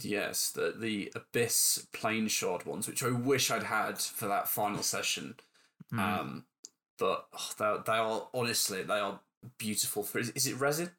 Yes, 0.00 0.50
the 0.50 0.74
the 0.76 1.12
abyss 1.14 1.86
plane 1.92 2.28
shard 2.28 2.64
ones, 2.66 2.86
which 2.88 3.02
I 3.02 3.10
wish 3.10 3.50
I'd 3.50 3.64
had 3.64 3.98
for 3.98 4.28
that 4.28 4.48
final 4.48 4.82
session. 4.82 5.36
Mm. 5.92 5.98
Um, 5.98 6.44
but 6.98 7.26
oh, 7.32 7.50
they 7.58 7.92
they 7.92 7.98
are 7.98 8.28
honestly 8.34 8.82
they 8.82 8.98
are 8.98 9.20
beautiful. 9.58 10.02
For 10.02 10.18
is, 10.18 10.30
is 10.30 10.46
it 10.46 10.58
resin? 10.58 10.90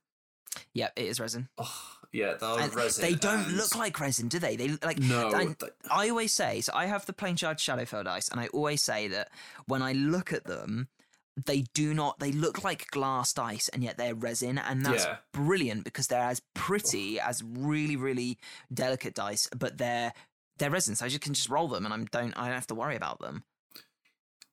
yeah, 0.74 0.90
it 0.96 1.06
is 1.06 1.20
resin. 1.20 1.50
Oh 1.58 1.82
yeah, 2.12 2.36
they 2.40 2.46
are 2.46 2.70
resin. 2.70 3.02
they 3.04 3.16
don't 3.16 3.48
and- 3.48 3.58
look 3.58 3.76
like 3.76 4.00
resin, 4.00 4.28
do 4.28 4.40
they? 4.40 4.56
They 4.56 4.70
like 4.84 5.00
no. 5.00 5.32
and 5.32 5.56
they- 5.60 5.70
I 5.90 6.10
always 6.10 6.34
say, 6.34 6.62
so 6.62 6.72
I 6.76 6.86
have 6.86 7.06
the 7.06 7.14
plain 7.14 7.36
shard 7.36 7.58
Shadowfell 7.58 8.04
dice, 8.06 8.30
and 8.30 8.40
I 8.40 8.48
always 8.48 8.82
say 8.84 9.08
that 9.08 9.30
when 9.66 9.82
I 9.82 9.94
look 9.94 10.32
at 10.32 10.46
them, 10.46 10.90
they 11.36 11.62
do 11.74 11.94
not, 11.94 12.20
they 12.20 12.32
look 12.32 12.64
like 12.64 12.88
glass 12.92 13.34
dice, 13.34 13.70
and 13.70 13.84
yet 13.84 13.98
they're 13.98 14.16
resin, 14.16 14.58
and 14.58 14.86
that's 14.86 15.06
Yeah. 15.06 15.18
brilliant 15.32 15.84
because 15.84 16.08
they're 16.08 16.22
as 16.22 16.42
pretty 16.54 17.20
as 17.20 17.42
really, 17.44 17.96
really 17.96 18.38
delicate 18.74 19.16
dice, 19.16 19.48
but 19.58 19.78
they're 19.78 20.14
they're 20.60 20.70
resin, 20.70 20.96
so 20.96 21.06
I 21.06 21.10
just 21.10 21.22
can 21.22 21.34
just 21.34 21.50
roll 21.50 21.68
them, 21.68 21.86
and 21.86 21.94
I'm 21.94 22.06
don't 22.06 22.34
I 22.38 22.46
don't 22.46 22.54
have 22.56 22.68
to 22.68 22.76
worry 22.76 22.96
about 22.96 23.20
them. 23.20 23.44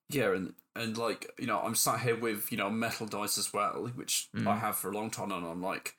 yeah, 0.08 0.32
and 0.34 0.54
and 0.74 0.96
like 0.96 1.30
you 1.38 1.46
know, 1.46 1.60
I'm 1.60 1.74
sat 1.74 2.00
here 2.00 2.16
with 2.18 2.50
you 2.50 2.56
know 2.58 2.70
metal 2.70 3.06
dice 3.06 3.36
as 3.38 3.52
well, 3.52 3.90
which 3.94 4.28
I 4.34 4.38
Mm. 4.38 4.60
have 4.60 4.76
for 4.76 4.90
a 4.90 4.94
long 4.94 5.10
time, 5.10 5.30
and 5.32 5.46
I'm 5.46 5.62
like, 5.62 5.96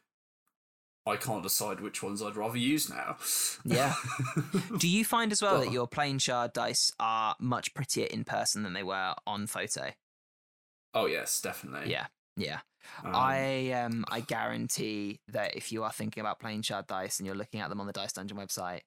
I 1.06 1.16
can't 1.18 1.44
decide 1.44 1.80
which 1.82 2.02
ones 2.04 2.22
I'd 2.22 2.36
rather 2.36 2.58
use 2.58 2.90
now. 2.90 3.18
Yeah. 3.64 3.94
Do 4.80 4.88
you 4.88 5.06
find 5.06 5.32
as 5.32 5.42
well 5.42 5.60
that 5.60 5.72
your 5.72 5.88
plain 5.88 6.20
shard 6.20 6.54
dice 6.54 6.92
are 7.00 7.36
much 7.40 7.74
prettier 7.74 8.06
in 8.08 8.24
person 8.24 8.64
than 8.64 8.74
they 8.74 8.84
were 8.84 9.14
on 9.28 9.48
photo? 9.48 9.92
Oh 10.94 11.06
yes, 11.06 11.42
definitely. 11.42 11.92
Yeah, 11.92 12.08
yeah. 12.38 12.60
Um, 13.04 13.12
I 13.14 13.72
um 13.72 14.06
I 14.10 14.20
guarantee 14.28 15.20
that 15.28 15.56
if 15.56 15.72
you 15.72 15.84
are 15.84 15.92
thinking 15.92 16.22
about 16.22 16.40
playing 16.40 16.62
shard 16.64 16.88
dice 16.88 17.20
and 17.20 17.28
you're 17.28 17.36
looking 17.36 17.60
at 17.60 17.70
them 17.70 17.80
on 17.80 17.88
the 17.88 17.94
Dice 17.94 18.14
Dungeon 18.14 18.38
website, 18.38 18.82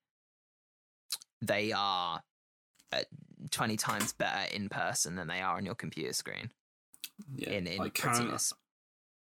they 1.41 1.73
are 1.73 2.21
uh, 2.93 3.03
twenty 3.51 3.77
times 3.77 4.13
better 4.13 4.53
in 4.55 4.69
person 4.69 5.17
than 5.17 5.29
they 5.29 5.41
are 5.41 5.57
on 5.57 5.65
your 5.65 5.75
computer 5.75 6.13
screen 6.13 6.51
yeah, 7.35 7.51
in 7.51 7.67
in 7.67 7.81
I 7.81 7.89
can 7.89 8.13
prettiness. 8.13 8.53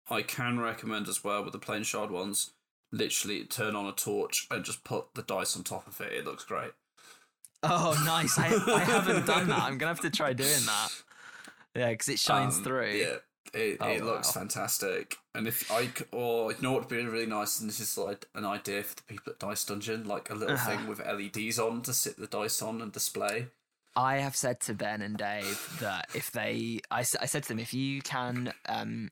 I 0.09 0.21
can 0.21 0.59
recommend 0.59 1.07
as 1.07 1.23
well 1.23 1.43
with 1.43 1.53
the 1.53 1.59
plain 1.59 1.83
shard 1.83 2.11
ones. 2.11 2.51
Literally 2.91 3.43
turn 3.43 3.75
on 3.75 3.85
a 3.85 3.91
torch 3.91 4.47
and 4.49 4.65
just 4.65 4.83
put 4.83 5.13
the 5.13 5.21
dice 5.21 5.55
on 5.55 5.63
top 5.63 5.87
of 5.87 6.01
it. 6.01 6.11
It 6.11 6.25
looks 6.25 6.43
great. 6.43 6.71
Oh, 7.61 8.01
nice! 8.05 8.37
I 8.39 8.47
I 8.47 8.79
haven't 8.79 9.25
done 9.25 9.47
that. 9.47 9.61
I'm 9.61 9.77
gonna 9.77 9.89
have 9.89 10.01
to 10.01 10.09
try 10.09 10.33
doing 10.33 10.65
that. 10.65 10.89
Yeah, 11.75 11.91
because 11.91 12.09
it 12.09 12.19
shines 12.19 12.57
Um, 12.57 12.63
through. 12.63 12.91
Yeah, 12.95 13.17
it, 13.53 13.77
Oh, 13.81 13.93
it 13.93 14.03
looks 14.03 14.27
wow. 14.27 14.33
fantastic. 14.33 15.17
And 15.35 15.47
if 15.47 15.71
I, 15.71 15.85
c- 15.87 16.05
or 16.11 16.51
you 16.51 16.57
know 16.61 16.71
what 16.73 16.81
would 16.81 16.89
be 16.89 17.03
really 17.05 17.25
nice, 17.25 17.59
and 17.59 17.69
this 17.69 17.79
is 17.79 17.97
like 17.97 18.27
an 18.35 18.45
idea 18.45 18.83
for 18.83 18.95
the 18.95 19.03
people 19.03 19.31
at 19.31 19.39
Dice 19.39 19.65
Dungeon, 19.65 20.07
like 20.07 20.29
a 20.29 20.35
little 20.35 20.55
Uh-huh. 20.55 20.77
thing 20.77 20.87
with 20.87 20.99
LEDs 20.99 21.59
on 21.59 21.81
to 21.83 21.93
sit 21.93 22.17
the 22.17 22.27
dice 22.27 22.61
on 22.61 22.81
and 22.81 22.91
display. 22.91 23.47
I 23.95 24.17
have 24.17 24.35
said 24.35 24.59
to 24.61 24.73
Ben 24.73 25.01
and 25.01 25.17
Dave 25.17 25.77
that 25.79 26.07
if 26.13 26.31
they, 26.31 26.79
I, 26.91 26.99
I 26.99 27.25
said 27.25 27.43
to 27.43 27.49
them, 27.49 27.59
if 27.59 27.73
you 27.73 28.01
can 28.01 28.53
um, 28.67 29.09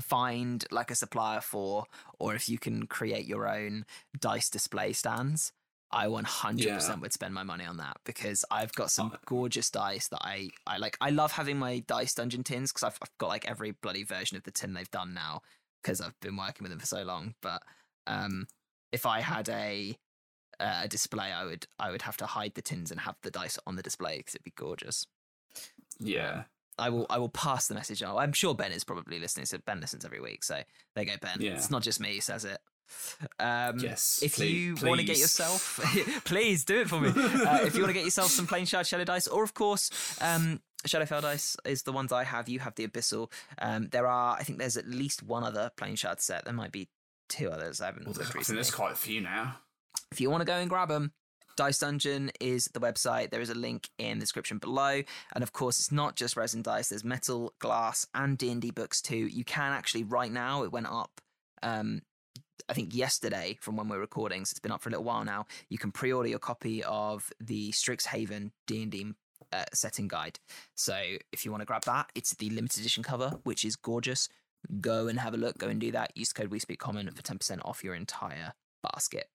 find 0.00 0.64
like 0.70 0.90
a 0.90 0.94
supplier 0.96 1.40
for, 1.40 1.86
or 2.18 2.34
if 2.34 2.48
you 2.48 2.58
can 2.58 2.86
create 2.86 3.26
your 3.26 3.48
own 3.48 3.86
dice 4.18 4.50
display 4.50 4.92
stands, 4.92 5.52
I 5.90 6.06
100% 6.06 6.58
Yeah. 6.64 6.94
would 6.96 7.12
spend 7.12 7.32
my 7.34 7.42
money 7.42 7.64
on 7.64 7.78
that 7.78 7.96
because 8.04 8.44
I've 8.50 8.72
got 8.74 8.90
some 8.90 9.12
Uh, 9.12 9.16
gorgeous 9.24 9.70
dice 9.70 10.08
that 10.08 10.20
I, 10.22 10.50
I 10.66 10.76
like. 10.76 10.96
I 11.00 11.10
love 11.10 11.32
having 11.32 11.58
my 11.58 11.80
dice 11.80 12.12
dungeon 12.14 12.44
tins 12.44 12.70
because 12.70 12.82
I've, 12.84 12.98
I've 13.02 13.16
got 13.18 13.28
like 13.28 13.48
every 13.48 13.70
bloody 13.70 14.04
version 14.04 14.36
of 14.36 14.42
the 14.42 14.50
tin 14.50 14.74
they've 14.74 14.90
done 14.90 15.14
now 15.14 15.40
because 15.82 16.00
I've 16.00 16.18
been 16.20 16.36
working 16.36 16.62
with 16.64 16.70
them 16.70 16.78
for 16.80 16.86
so 16.86 17.02
long. 17.04 17.34
But 17.40 17.62
um, 18.06 18.46
if 18.92 19.06
I 19.06 19.20
had 19.20 19.48
a 19.48 19.96
uh, 20.60 20.80
a 20.84 20.88
display, 20.88 21.32
I 21.32 21.44
would 21.44 21.66
I 21.78 21.90
would 21.90 22.02
have 22.02 22.16
to 22.18 22.26
hide 22.26 22.54
the 22.54 22.62
tins 22.62 22.90
and 22.90 23.00
have 23.00 23.16
the 23.22 23.30
dice 23.30 23.58
on 23.66 23.76
the 23.76 23.82
display 23.82 24.18
because 24.18 24.34
it'd 24.34 24.44
be 24.44 24.52
gorgeous. 24.56 25.06
Yeah, 25.98 26.44
I 26.78 26.90
will 26.90 27.06
I 27.10 27.18
will 27.18 27.28
pass 27.28 27.66
the 27.66 27.74
message 27.74 28.02
on. 28.02 28.16
I'm 28.16 28.32
sure 28.32 28.54
Ben 28.54 28.72
is 28.72 28.84
probably 28.84 29.18
listening. 29.18 29.46
So 29.46 29.58
Ben 29.58 29.80
listens 29.80 30.04
every 30.04 30.20
week. 30.20 30.44
So 30.44 30.62
there 30.94 31.04
you 31.04 31.10
go, 31.10 31.16
Ben. 31.20 31.38
Yeah. 31.40 31.52
It's 31.52 31.70
not 31.70 31.82
just 31.82 32.00
me 32.00 32.14
who 32.14 32.20
says 32.20 32.44
it. 32.44 32.58
Um, 33.38 33.78
yes. 33.78 34.20
if 34.22 34.36
please- 34.36 34.52
you 34.82 34.86
want 34.88 35.00
to 35.00 35.06
get 35.06 35.18
yourself, 35.18 35.80
please 36.24 36.64
do 36.64 36.80
it 36.80 36.88
for 36.88 37.00
me. 37.00 37.08
Uh, 37.08 37.64
if 37.64 37.74
you 37.74 37.80
want 37.82 37.90
to 37.90 37.94
get 37.94 38.04
yourself 38.04 38.30
some 38.30 38.46
plain 38.46 38.66
shard 38.66 38.86
shadow 38.86 39.04
dice, 39.04 39.26
or 39.26 39.42
of 39.44 39.54
course, 39.54 39.90
um, 40.20 40.60
Shadowfell 40.86 41.22
dice 41.22 41.56
is 41.64 41.82
the 41.82 41.92
ones 41.92 42.12
I 42.12 42.24
have. 42.24 42.48
You 42.48 42.60
have 42.60 42.74
the 42.76 42.86
abyssal. 42.86 43.30
Um, 43.60 43.88
there 43.90 44.06
are, 44.06 44.36
I 44.38 44.42
think, 44.44 44.58
there's 44.58 44.76
at 44.76 44.86
least 44.88 45.22
one 45.22 45.42
other 45.44 45.70
plain 45.76 45.96
shard 45.96 46.20
set. 46.20 46.44
There 46.44 46.54
might 46.54 46.72
be 46.72 46.88
two 47.28 47.50
others. 47.50 47.80
I 47.80 47.86
haven't 47.86 48.06
Well, 48.06 48.14
looked 48.14 48.34
I 48.34 48.38
recently. 48.38 48.56
there's 48.58 48.70
quite 48.70 48.92
a 48.92 48.96
few 48.96 49.20
now. 49.20 49.56
If 50.12 50.20
you 50.20 50.30
want 50.30 50.40
to 50.42 50.46
go 50.46 50.54
and 50.54 50.70
grab 50.70 50.88
them, 50.88 51.12
Dice 51.56 51.80
Dungeon 51.80 52.30
is 52.40 52.66
the 52.72 52.78
website. 52.80 53.30
There 53.30 53.40
is 53.40 53.50
a 53.50 53.54
link 53.54 53.88
in 53.98 54.18
the 54.18 54.22
description 54.22 54.58
below, 54.58 55.02
and 55.34 55.42
of 55.42 55.52
course, 55.52 55.78
it's 55.80 55.90
not 55.90 56.14
just 56.14 56.36
resin 56.36 56.62
dice. 56.62 56.88
There's 56.90 57.02
metal, 57.04 57.52
glass, 57.58 58.06
and 58.14 58.38
D 58.38 58.50
and 58.52 58.62
D 58.62 58.70
books 58.70 59.02
too. 59.02 59.16
You 59.26 59.44
can 59.44 59.72
actually 59.72 60.04
right 60.04 60.30
now. 60.30 60.62
It 60.62 60.70
went 60.70 60.86
up. 60.86 61.20
Um, 61.60 62.02
I 62.68 62.74
think 62.74 62.94
yesterday 62.94 63.58
from 63.60 63.76
when 63.76 63.88
we're 63.88 64.00
recording, 64.00 64.44
so 64.44 64.52
it's 64.52 64.60
been 64.60 64.72
up 64.72 64.82
for 64.82 64.88
a 64.88 64.92
little 64.92 65.04
while 65.04 65.24
now. 65.24 65.46
You 65.68 65.78
can 65.78 65.92
pre-order 65.92 66.28
your 66.28 66.38
copy 66.38 66.82
of 66.84 67.30
the 67.40 67.70
Strixhaven 67.72 68.50
D 68.66 68.82
and 68.82 68.92
D 68.92 69.12
uh, 69.52 69.64
setting 69.72 70.08
guide. 70.08 70.38
So 70.74 70.98
if 71.32 71.44
you 71.44 71.50
want 71.50 71.62
to 71.62 71.66
grab 71.66 71.84
that, 71.84 72.10
it's 72.14 72.34
the 72.34 72.50
limited 72.50 72.80
edition 72.80 73.02
cover, 73.02 73.38
which 73.44 73.64
is 73.64 73.76
gorgeous. 73.76 74.28
Go 74.80 75.06
and 75.06 75.20
have 75.20 75.34
a 75.34 75.38
look. 75.38 75.58
Go 75.58 75.68
and 75.68 75.80
do 75.80 75.92
that. 75.92 76.12
Use 76.16 76.32
code 76.32 76.50
We 76.50 76.58
Speak 76.58 76.80
Common 76.80 77.10
for 77.10 77.22
ten 77.22 77.38
percent 77.38 77.62
off 77.64 77.84
your 77.84 77.94
entire 77.94 78.54
basket. 78.82 79.28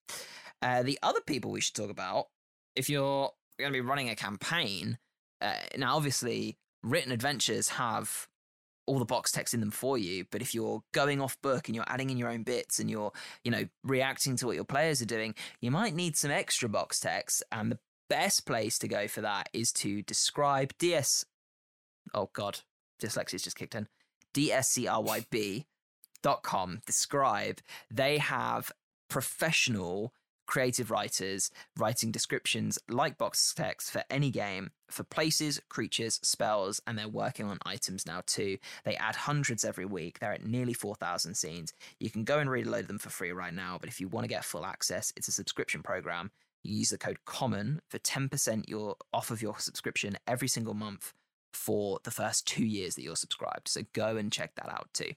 Uh, 0.61 0.83
the 0.83 0.99
other 1.01 1.21
people 1.25 1.51
we 1.51 1.61
should 1.61 1.75
talk 1.75 1.89
about, 1.89 2.27
if 2.75 2.89
you're 2.89 3.31
going 3.59 3.71
to 3.71 3.77
be 3.77 3.81
running 3.81 4.09
a 4.09 4.15
campaign, 4.15 4.97
uh, 5.41 5.55
now 5.77 5.95
obviously 5.95 6.57
written 6.83 7.11
adventures 7.11 7.69
have 7.69 8.27
all 8.85 8.99
the 8.99 9.05
box 9.05 9.31
text 9.31 9.53
in 9.53 9.59
them 9.59 9.71
for 9.71 9.97
you, 9.97 10.25
but 10.31 10.41
if 10.41 10.53
you're 10.53 10.83
going 10.91 11.21
off 11.21 11.41
book 11.41 11.67
and 11.67 11.75
you're 11.75 11.85
adding 11.87 12.09
in 12.09 12.17
your 12.17 12.29
own 12.29 12.43
bits 12.43 12.79
and 12.79 12.89
you're, 12.89 13.11
you 13.43 13.51
know, 13.51 13.65
reacting 13.83 14.35
to 14.37 14.45
what 14.45 14.55
your 14.55 14.65
players 14.65 15.01
are 15.01 15.05
doing, 15.05 15.35
you 15.61 15.71
might 15.71 15.95
need 15.95 16.17
some 16.17 16.31
extra 16.31 16.67
box 16.67 16.99
text. 16.99 17.43
And 17.51 17.71
the 17.71 17.79
best 18.09 18.45
place 18.45 18.77
to 18.79 18.87
go 18.87 19.07
for 19.07 19.21
that 19.21 19.49
is 19.53 19.71
to 19.73 20.01
describe 20.01 20.73
DS. 20.77 21.25
Oh 22.13 22.29
God, 22.33 22.59
dyslexia's 23.01 23.43
just 23.43 23.55
kicked 23.55 23.75
in. 23.75 23.87
DSCRYB 24.33 25.65
dot 26.21 26.43
com. 26.43 26.81
Describe. 26.85 27.59
They 27.89 28.17
have 28.17 28.71
professional 29.09 30.13
creative 30.53 30.91
writers 30.91 31.49
writing 31.79 32.11
descriptions 32.11 32.77
like 32.87 33.17
box 33.17 33.55
text 33.55 33.89
for 33.89 34.03
any 34.11 34.29
game 34.29 34.69
for 34.87 35.03
places, 35.03 35.59
creatures, 35.67 36.19
spells, 36.21 36.79
and 36.85 36.95
they're 36.95 37.07
working 37.07 37.47
on 37.47 37.57
items 37.65 38.05
now 38.05 38.21
too. 38.27 38.59
They 38.85 38.95
add 38.97 39.15
hundreds 39.15 39.65
every 39.65 39.85
week. 39.85 40.19
They're 40.19 40.33
at 40.33 40.45
nearly 40.45 40.73
4,000 40.73 41.33
scenes. 41.33 41.73
You 41.99 42.11
can 42.11 42.23
go 42.23 42.37
and 42.37 42.51
read 42.51 42.67
a 42.67 42.69
load 42.69 42.81
of 42.81 42.87
them 42.87 42.99
for 42.99 43.09
free 43.09 43.31
right 43.31 43.51
now, 43.51 43.79
but 43.79 43.89
if 43.89 43.99
you 43.99 44.07
want 44.07 44.25
to 44.25 44.29
get 44.29 44.45
full 44.45 44.63
access, 44.63 45.11
it's 45.17 45.27
a 45.27 45.31
subscription 45.31 45.81
program. 45.81 46.29
You 46.61 46.77
use 46.77 46.91
the 46.91 46.99
code 46.99 47.25
COMMON 47.25 47.79
for 47.89 47.97
10% 47.97 48.69
your, 48.69 48.95
off 49.11 49.31
of 49.31 49.41
your 49.41 49.57
subscription 49.57 50.19
every 50.27 50.47
single 50.47 50.75
month 50.75 51.13
for 51.51 51.97
the 52.03 52.11
first 52.11 52.45
two 52.45 52.63
years 52.63 52.93
that 52.93 53.01
you're 53.01 53.15
subscribed. 53.15 53.69
So 53.69 53.81
go 53.93 54.17
and 54.17 54.31
check 54.31 54.53
that 54.57 54.69
out 54.69 54.89
too. 54.93 55.13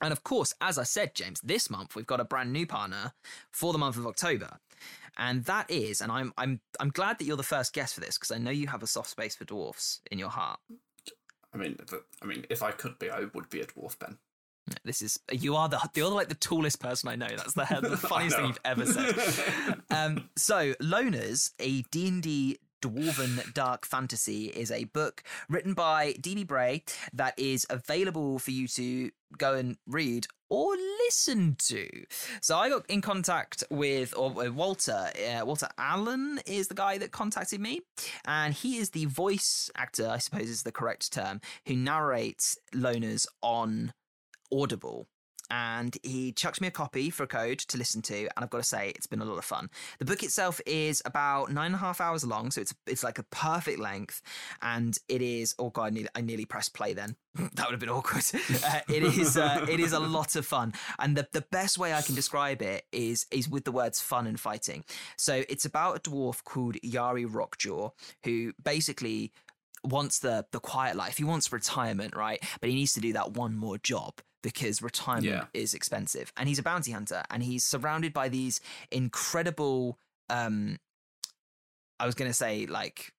And 0.00 0.12
of 0.12 0.22
course, 0.24 0.54
as 0.60 0.78
I 0.78 0.84
said, 0.84 1.14
James, 1.14 1.40
this 1.40 1.70
month 1.70 1.96
we've 1.96 2.06
got 2.06 2.20
a 2.20 2.24
brand 2.24 2.52
new 2.52 2.66
partner 2.66 3.12
for 3.50 3.72
the 3.72 3.78
month 3.78 3.96
of 3.96 4.06
October. 4.06 4.58
And 5.16 5.44
that 5.44 5.68
is, 5.68 6.00
and 6.00 6.12
I'm 6.12 6.32
I'm 6.38 6.60
I'm 6.78 6.90
glad 6.90 7.18
that 7.18 7.24
you're 7.24 7.36
the 7.36 7.42
first 7.42 7.72
guest 7.72 7.94
for 7.94 8.00
this 8.00 8.16
because 8.16 8.30
I 8.30 8.38
know 8.38 8.52
you 8.52 8.68
have 8.68 8.84
a 8.84 8.86
soft 8.86 9.10
space 9.10 9.34
for 9.34 9.44
dwarfs 9.44 10.00
in 10.12 10.18
your 10.18 10.28
heart. 10.28 10.60
I 11.52 11.56
mean, 11.56 11.76
I 12.22 12.26
mean, 12.26 12.46
if 12.50 12.62
I 12.62 12.70
could 12.70 12.98
be, 13.00 13.10
I 13.10 13.24
would 13.34 13.50
be 13.50 13.60
a 13.60 13.66
dwarf, 13.66 13.98
Ben. 13.98 14.18
This 14.84 15.02
is 15.02 15.18
you 15.32 15.56
are 15.56 15.68
the 15.68 15.80
you're 15.94 16.08
like 16.08 16.28
the 16.28 16.34
tallest 16.34 16.80
person 16.80 17.08
I 17.08 17.16
know. 17.16 17.28
That's 17.28 17.54
the, 17.54 17.66
the 17.82 17.96
funniest 18.08 18.36
thing 18.36 18.46
you've 18.46 18.60
ever 18.64 18.86
said. 18.86 19.80
um, 19.90 20.28
so, 20.36 20.74
Loners, 20.74 21.52
a 21.58 21.82
D 21.90 22.08
and 22.08 22.22
D 22.22 22.58
Dwarven 22.82 23.52
Dark 23.54 23.86
Fantasy 23.86 24.46
is 24.46 24.70
a 24.70 24.84
book 24.84 25.22
written 25.48 25.74
by 25.74 26.12
D.B. 26.20 26.44
Bray 26.44 26.84
that 27.12 27.38
is 27.38 27.66
available 27.70 28.38
for 28.38 28.50
you 28.50 28.68
to 28.68 29.10
go 29.36 29.54
and 29.54 29.76
read 29.86 30.26
or 30.48 30.74
listen 31.04 31.56
to. 31.58 31.88
So 32.40 32.56
I 32.56 32.68
got 32.68 32.88
in 32.88 33.00
contact 33.00 33.64
with 33.70 34.14
or 34.16 34.30
Walter. 34.50 35.10
Uh, 35.16 35.44
Walter 35.44 35.68
Allen 35.76 36.40
is 36.46 36.68
the 36.68 36.74
guy 36.74 36.98
that 36.98 37.12
contacted 37.12 37.60
me, 37.60 37.80
and 38.24 38.54
he 38.54 38.78
is 38.78 38.90
the 38.90 39.04
voice 39.06 39.70
actor, 39.76 40.08
I 40.08 40.18
suppose 40.18 40.48
is 40.48 40.62
the 40.62 40.72
correct 40.72 41.12
term, 41.12 41.40
who 41.66 41.76
narrates 41.76 42.58
Loners 42.74 43.26
on 43.42 43.92
Audible 44.52 45.06
and 45.50 45.96
he 46.02 46.32
chucks 46.32 46.60
me 46.60 46.68
a 46.68 46.70
copy 46.70 47.10
for 47.10 47.22
a 47.22 47.26
code 47.26 47.58
to 47.58 47.78
listen 47.78 48.02
to, 48.02 48.16
and 48.16 48.30
I've 48.36 48.50
got 48.50 48.58
to 48.58 48.64
say 48.64 48.92
it's 48.94 49.06
been 49.06 49.22
a 49.22 49.24
lot 49.24 49.38
of 49.38 49.44
fun. 49.44 49.70
The 49.98 50.04
book 50.04 50.22
itself 50.22 50.60
is 50.66 51.02
about 51.04 51.52
nine 51.52 51.66
and 51.66 51.74
a 51.74 51.78
half 51.78 52.00
hours 52.00 52.24
long, 52.24 52.50
so 52.50 52.60
it's 52.60 52.74
it's 52.86 53.04
like 53.04 53.18
a 53.18 53.24
perfect 53.24 53.78
length, 53.78 54.22
and 54.62 54.96
it 55.08 55.22
is. 55.22 55.54
Oh 55.58 55.70
god, 55.70 55.84
I 55.84 55.90
nearly, 55.90 56.08
I 56.14 56.20
nearly 56.20 56.44
pressed 56.44 56.74
play 56.74 56.92
then. 56.92 57.16
that 57.34 57.66
would 57.66 57.72
have 57.72 57.80
been 57.80 57.88
awkward. 57.88 58.24
Uh, 58.68 58.80
it 58.88 59.02
is 59.02 59.36
uh, 59.36 59.64
it 59.68 59.78
is 59.78 59.92
a 59.92 60.00
lot 60.00 60.34
of 60.36 60.44
fun, 60.44 60.72
and 60.98 61.16
the 61.16 61.26
the 61.32 61.44
best 61.52 61.78
way 61.78 61.92
I 61.92 62.02
can 62.02 62.14
describe 62.14 62.60
it 62.60 62.84
is 62.92 63.26
is 63.30 63.48
with 63.48 63.64
the 63.64 63.72
words 63.72 64.00
fun 64.00 64.26
and 64.26 64.38
fighting. 64.38 64.84
So 65.16 65.44
it's 65.48 65.64
about 65.64 65.96
a 65.96 66.10
dwarf 66.10 66.42
called 66.44 66.76
Yari 66.84 67.26
Rockjaw 67.26 67.92
who 68.24 68.52
basically 68.62 69.32
wants 69.84 70.18
the 70.18 70.46
the 70.50 70.60
quiet 70.60 70.96
life. 70.96 71.18
He 71.18 71.24
wants 71.24 71.52
retirement, 71.52 72.16
right? 72.16 72.42
But 72.60 72.70
he 72.70 72.76
needs 72.76 72.94
to 72.94 73.00
do 73.00 73.12
that 73.12 73.32
one 73.32 73.56
more 73.56 73.78
job 73.78 74.20
because 74.42 74.82
retirement 74.82 75.24
yeah. 75.26 75.44
is 75.54 75.74
expensive. 75.74 76.32
And 76.36 76.48
he's 76.48 76.58
a 76.58 76.62
bounty 76.62 76.92
hunter 76.92 77.22
and 77.30 77.42
he's 77.42 77.64
surrounded 77.64 78.12
by 78.12 78.28
these 78.28 78.60
incredible 78.90 79.98
um 80.30 80.78
I 82.00 82.06
was 82.06 82.14
going 82.14 82.30
to 82.30 82.34
say 82.34 82.66
like 82.66 83.12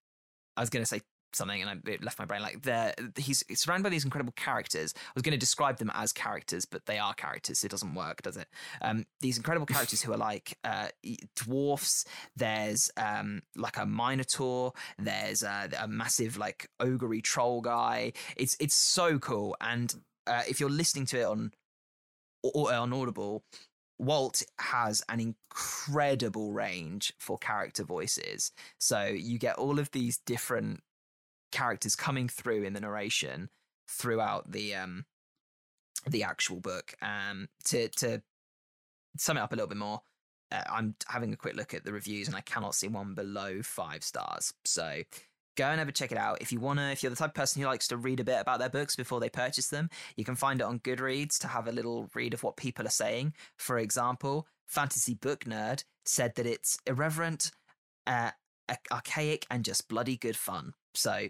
I 0.55 0.61
was 0.61 0.69
going 0.69 0.83
to 0.83 0.87
say 0.87 1.01
something 1.31 1.61
and 1.61 1.69
I, 1.69 1.91
it 1.91 2.03
left 2.03 2.17
my 2.17 2.25
brain 2.25 2.41
like 2.41 2.63
there 2.63 2.93
he's, 3.15 3.43
he's 3.47 3.61
surrounded 3.61 3.83
by 3.83 3.89
these 3.89 4.03
incredible 4.03 4.33
characters. 4.35 4.93
I 4.95 5.11
was 5.13 5.21
going 5.21 5.33
to 5.33 5.37
describe 5.37 5.77
them 5.77 5.91
as 5.93 6.11
characters 6.11 6.65
but 6.65 6.85
they 6.85 6.97
are 6.97 7.13
characters. 7.13 7.59
So 7.59 7.65
it 7.65 7.71
doesn't 7.71 7.93
work 7.93 8.21
does 8.21 8.37
it? 8.37 8.47
Um, 8.81 9.05
these 9.19 9.37
incredible 9.37 9.65
characters 9.67 10.01
who 10.01 10.13
are 10.13 10.17
like 10.17 10.57
uh, 10.63 10.87
dwarfs. 11.35 12.05
There's 12.35 12.89
um, 12.97 13.41
like 13.55 13.77
a 13.77 13.85
minotaur. 13.85 14.73
There's 14.97 15.43
a, 15.43 15.69
a 15.79 15.87
massive 15.87 16.37
like 16.37 16.67
ogre 16.79 17.21
troll 17.21 17.61
guy. 17.61 18.13
It's 18.35 18.55
it's 18.59 18.75
so 18.75 19.19
cool. 19.19 19.55
And 19.61 19.93
uh, 20.29 20.43
if 20.47 20.59
you're 20.59 20.69
listening 20.69 21.05
to 21.07 21.19
it 21.19 21.25
on 21.25 21.51
on 22.43 22.93
Audible, 22.93 23.43
Walt 23.97 24.43
has 24.59 25.03
an 25.09 25.19
incredible 25.19 26.53
range 26.53 27.13
for 27.19 27.37
character 27.37 27.83
voices. 27.83 28.51
So 28.77 29.03
you 29.03 29.37
get 29.37 29.57
all 29.57 29.77
of 29.77 29.91
these 29.91 30.19
different 30.25 30.81
characters 31.51 31.95
coming 31.95 32.29
through 32.29 32.63
in 32.63 32.73
the 32.73 32.79
narration 32.79 33.49
throughout 33.89 34.51
the 34.51 34.75
um 34.75 35.05
the 36.07 36.23
actual 36.23 36.61
book. 36.61 36.93
Um 37.01 37.49
to 37.65 37.89
to 37.89 38.21
sum 39.17 39.37
it 39.37 39.41
up 39.41 39.51
a 39.51 39.55
little 39.55 39.67
bit 39.67 39.77
more, 39.77 40.01
uh, 40.51 40.63
I'm 40.69 40.95
having 41.07 41.33
a 41.33 41.37
quick 41.37 41.55
look 41.55 41.73
at 41.73 41.83
the 41.83 41.91
reviews 41.91 42.27
and 42.27 42.37
I 42.37 42.41
cannot 42.41 42.75
see 42.75 42.87
one 42.87 43.15
below 43.15 43.61
5 43.61 44.03
stars. 44.03 44.53
So 44.63 45.01
go 45.59 45.67
and 45.67 45.81
ever 45.81 45.91
check 45.91 46.13
it 46.13 46.17
out. 46.17 46.41
If 46.41 46.53
you 46.53 46.59
wanna, 46.61 46.89
if 46.91 47.03
you're 47.03 47.09
the 47.09 47.17
type 47.17 47.31
of 47.31 47.35
person 47.35 47.61
who 47.61 47.67
likes 47.67 47.89
to 47.89 47.97
read 47.97 48.21
a 48.21 48.23
bit 48.23 48.39
about 48.39 48.59
their 48.59 48.69
books 48.69 48.95
before 48.95 49.19
they 49.19 49.29
purchase 49.29 49.67
them, 49.67 49.89
you 50.15 50.23
can 50.23 50.35
find 50.35 50.61
it 50.61 50.63
on 50.63 50.79
Goodreads 50.79 51.37
to 51.39 51.47
have 51.49 51.67
a 51.67 51.71
little 51.73 52.09
read 52.15 52.33
of 52.33 52.43
what 52.43 52.55
people 52.55 52.87
are 52.87 52.91
saying. 52.91 53.33
For 53.57 53.77
example, 53.77 54.47
Fantasy 54.67 55.15
Book 55.15 55.43
Nerd 55.43 55.83
said 56.05 56.35
that 56.35 56.45
it's 56.45 56.77
irreverent, 56.87 57.51
uh, 58.07 58.31
archaic, 58.89 59.45
and 59.51 59.65
just 59.65 59.89
bloody 59.89 60.15
good 60.15 60.37
fun. 60.37 60.73
So 60.93 61.27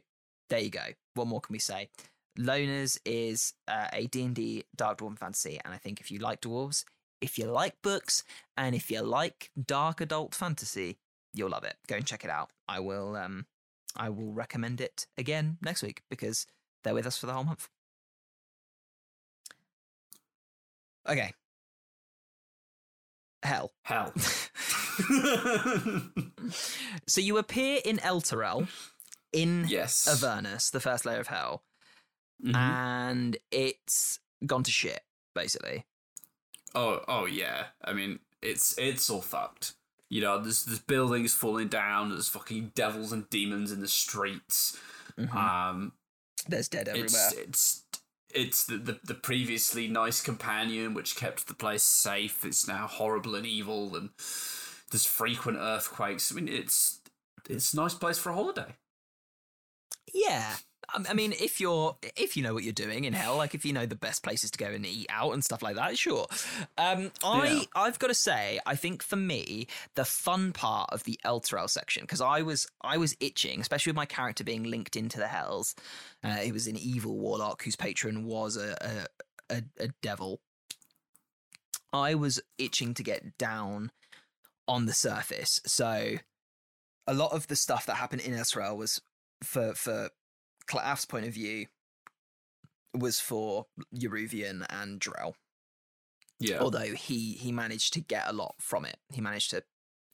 there 0.50 0.60
you 0.60 0.70
go. 0.70 0.86
What 1.16 1.28
more 1.28 1.42
can 1.42 1.54
we 1.54 1.60
say? 1.60 1.90
Loners 2.38 3.00
is 3.06 3.54
uh, 3.68 3.88
a 3.92 4.06
D&D 4.06 4.64
Dark 4.76 5.00
Dwarven 5.00 5.18
fantasy, 5.18 5.60
and 5.66 5.74
I 5.74 5.78
think 5.78 6.00
if 6.00 6.12
you 6.12 6.20
like 6.20 6.42
dwarves, 6.42 6.86
if 7.20 7.40
you 7.40 7.46
like 7.46 7.76
books, 7.82 8.24
and 8.56 8.76
if 8.76 8.92
you 8.92 9.02
like 9.02 9.50
dark 9.66 10.02
adult 10.02 10.36
fantasy, 10.36 11.00
you'll 11.34 11.50
love 11.50 11.64
it. 11.64 11.78
Go 11.88 11.96
and 11.96 12.06
check 12.06 12.24
it 12.24 12.30
out. 12.30 12.52
I 12.68 12.80
will 12.80 13.16
um 13.16 13.48
I 13.96 14.10
will 14.10 14.32
recommend 14.32 14.82
it 14.82 15.08
again 15.18 15.58
next 15.62 15.82
week 15.84 16.02
because 16.10 16.46
they're 16.84 16.94
with 16.94 17.08
us 17.08 17.18
for 17.18 17.26
the 17.26 17.34
whole 17.34 17.44
month. 17.44 17.70
Okay. 21.08 21.34
Hell. 23.44 23.72
Hell. 23.84 24.14
so 27.08 27.22
you 27.22 27.38
appear 27.38 27.80
in 27.84 27.98
Elturel 27.98 28.68
in 29.32 29.66
yes. 29.68 30.08
Avernus, 30.08 30.70
the 30.72 30.80
first 30.80 31.06
layer 31.06 31.20
of 31.20 31.28
hell, 31.28 31.64
mm-hmm. 32.44 32.56
and 32.56 33.38
it's 33.52 34.20
gone 34.46 34.64
to 34.64 34.72
shit, 34.72 35.02
basically. 35.34 35.86
Oh, 36.76 37.02
oh 37.08 37.26
yeah. 37.26 37.66
I 37.84 37.94
mean, 37.94 38.20
it's 38.42 38.78
it's 38.78 39.10
all 39.10 39.22
fucked. 39.22 39.74
You 40.10 40.22
know, 40.22 40.42
there's 40.42 40.66
there's 40.66 40.80
buildings 40.80 41.34
falling 41.34 41.68
down. 41.68 42.10
There's 42.10 42.28
fucking 42.28 42.72
devils 42.74 43.12
and 43.12 43.30
demons 43.30 43.72
in 43.72 43.80
the 43.80 43.88
streets. 43.88 44.78
Mm-hmm. 45.18 45.38
Um, 45.38 45.92
there's 46.48 46.68
dead 46.68 46.88
everywhere. 46.88 47.08
It's 47.08 47.34
it's, 47.38 47.84
it's 48.34 48.66
the, 48.66 48.78
the, 48.78 49.00
the 49.04 49.14
previously 49.14 49.88
nice 49.88 50.22
companion 50.22 50.94
which 50.94 51.16
kept 51.16 51.48
the 51.48 51.54
place 51.54 51.84
safe. 51.84 52.44
It's 52.44 52.68
now 52.68 52.88
horrible 52.88 53.36
and 53.36 53.46
evil, 53.46 53.96
and 53.96 54.10
there's 54.92 55.06
frequent 55.06 55.60
earthquakes. 55.60 56.32
I 56.32 56.36
mean, 56.36 56.48
it's 56.48 57.02
it's 57.48 57.74
a 57.74 57.78
nice 57.78 57.94
place 57.94 58.18
for 58.18 58.32
a 58.32 58.36
holiday. 58.36 58.76
Yeah, 60.12 60.56
I 60.94 61.14
mean, 61.14 61.34
if 61.34 61.60
you're 61.60 61.96
if 62.16 62.36
you 62.36 62.44
know 62.44 62.54
what 62.54 62.64
you're 62.64 62.74
doing 62.74 63.06
in 63.06 63.14
hell, 63.14 63.38
like 63.38 63.56
if 63.56 63.66
you 63.66 63.74
know 63.74 63.86
the 63.86 63.96
best 63.96 64.24
places 64.24 64.52
to 64.52 64.58
go 64.58 64.68
and 64.68 64.86
eat 64.86 65.08
out 65.10 65.34
and 65.34 65.44
stuff 65.44 65.62
like 65.62 65.76
that, 65.76 65.98
sure. 65.98 66.28
Um, 66.78 67.12
I 67.24 67.48
yeah. 67.48 67.62
I've 67.76 68.00
got 68.00 68.08
to 68.08 68.14
say, 68.14 68.60
I 68.66 68.76
think 68.76 69.04
for 69.04 69.16
me, 69.16 69.68
the 69.96 70.06
fun 70.06 70.54
part 70.54 70.90
of 70.92 71.04
the 71.04 71.20
Elturel 71.26 71.70
section 71.70 72.04
because 72.04 72.22
I 72.22 72.42
was 72.42 72.68
I 72.82 72.98
was 72.98 73.16
itching, 73.20 73.62
especially 73.62 73.92
with 73.92 73.98
my 73.98 74.06
character 74.06 74.44
being 74.44 74.64
linked 74.64 74.96
into 74.96 75.18
the 75.18 75.28
hells. 75.28 75.76
Uh, 76.24 76.38
he 76.38 76.52
was 76.52 76.68
an 76.68 76.78
evil 76.78 77.18
warlock 77.18 77.64
whose 77.64 77.76
patron 77.76 78.26
was 78.26 78.58
a, 78.58 79.08
a, 79.50 79.56
a, 79.56 79.64
a 79.80 79.88
devil. 80.02 80.42
I 81.92 82.16
was 82.16 82.40
itching 82.58 82.94
to 82.96 83.04
get 83.04 83.38
down 83.38 83.92
on 84.68 84.86
the 84.86 84.94
surface, 84.94 85.60
so 85.66 86.16
a 87.08 87.14
lot 87.14 87.34
of 87.34 87.48
the 87.48 87.56
stuff 87.56 87.88
that 87.88 87.96
happened 87.96 88.22
in 88.22 88.34
Elturel 88.34 88.78
was 88.78 89.02
for 89.44 89.74
for 89.74 90.10
Claff's 90.70 91.06
point 91.06 91.26
of 91.26 91.34
view 91.34 91.66
was 92.94 93.20
for 93.20 93.66
Yeruvian 93.96 94.66
and 94.70 95.00
Drell. 95.00 95.34
Yeah. 96.40 96.60
Although 96.60 96.94
he 96.94 97.34
he 97.34 97.52
managed 97.52 97.94
to 97.94 98.02
get 98.02 98.28
a 98.28 98.34
lot 98.34 98.56
from 98.60 98.86
it. 98.86 98.98
He 99.12 99.20
managed 99.20 99.50
to 99.52 99.64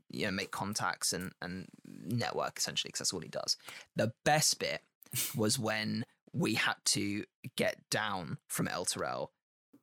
you 0.09 0.25
know 0.25 0.31
make 0.31 0.51
contacts 0.51 1.13
and 1.13 1.33
and 1.41 1.67
network 1.85 2.57
essentially 2.57 2.89
because 2.89 2.99
that's 2.99 3.13
all 3.13 3.19
he 3.19 3.29
does. 3.29 3.57
The 3.95 4.13
best 4.23 4.59
bit 4.59 4.81
was 5.35 5.59
when 5.59 6.05
we 6.33 6.55
had 6.55 6.75
to 6.85 7.25
get 7.55 7.77
down 7.89 8.37
from 8.47 8.67
Elturel 8.67 9.27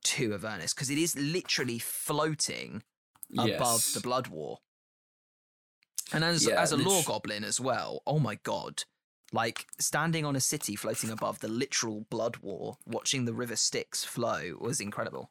to 0.04 0.34
Avernus 0.34 0.74
because 0.74 0.90
it 0.90 0.98
is 0.98 1.16
literally 1.16 1.78
floating 1.78 2.82
yes. 3.30 3.56
above 3.56 3.90
the 3.94 4.00
Blood 4.00 4.28
War. 4.28 4.58
And 6.12 6.24
as 6.24 6.46
yeah, 6.46 6.60
as 6.60 6.72
a 6.72 6.76
lore 6.76 7.02
goblin 7.06 7.44
as 7.44 7.60
well, 7.60 8.02
oh 8.06 8.18
my 8.18 8.34
god, 8.42 8.84
like 9.32 9.66
standing 9.78 10.24
on 10.24 10.36
a 10.36 10.40
city 10.40 10.76
floating 10.76 11.10
above 11.10 11.40
the 11.40 11.48
literal 11.48 12.06
blood 12.10 12.36
war, 12.38 12.76
watching 12.86 13.24
the 13.24 13.32
river 13.32 13.56
Styx 13.56 14.04
flow 14.04 14.56
was 14.60 14.80
incredible. 14.80 15.30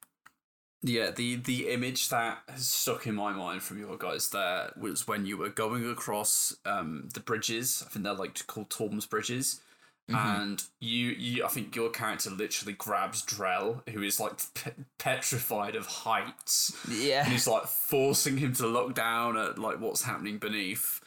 Yeah, 0.84 1.12
the 1.12 1.36
the 1.36 1.70
image 1.70 2.10
that 2.10 2.39
has 2.49 2.68
stuck 2.68 3.06
in 3.06 3.14
my 3.14 3.32
mind 3.32 3.62
from 3.62 3.80
your 3.80 3.97
guys 3.97 4.30
there 4.30 4.72
was 4.76 5.08
when 5.08 5.28
you 5.28 5.38
were 5.38 5.49
going 5.49 5.88
across 5.88 6.56
um, 6.66 7.10
the 7.14 7.20
bridges. 7.20 7.84
I 7.86 7.89
think 7.89 8.04
they're 8.04 8.14
like 8.16 8.47
called 8.47 8.70
Torm's 8.72 9.06
bridges, 9.06 9.62
Mm-hmm. 10.10 10.41
and 10.41 10.64
you, 10.80 11.10
you, 11.12 11.45
I 11.45 11.47
think 11.47 11.76
your 11.76 11.89
character 11.91 12.32
literally 12.32 12.74
grabs 12.74 13.24
Drell, 13.24 13.88
who 13.88 14.02
is 14.02 14.20
like 14.20 14.34
pe- 14.56 14.72
petrified 14.97 15.76
of 15.76 15.86
heights, 15.86 16.76
Yeah. 16.89 17.24
and 17.24 17.32
he's 17.32 17.47
like 17.47 17.68
forcing 17.68 18.38
him 18.38 18.52
to 18.54 18.66
look 18.68 18.95
down 18.95 19.38
at 19.38 19.60
like 19.60 19.80
what's 19.80 20.02
happening 20.02 20.39
beneath. 20.39 20.99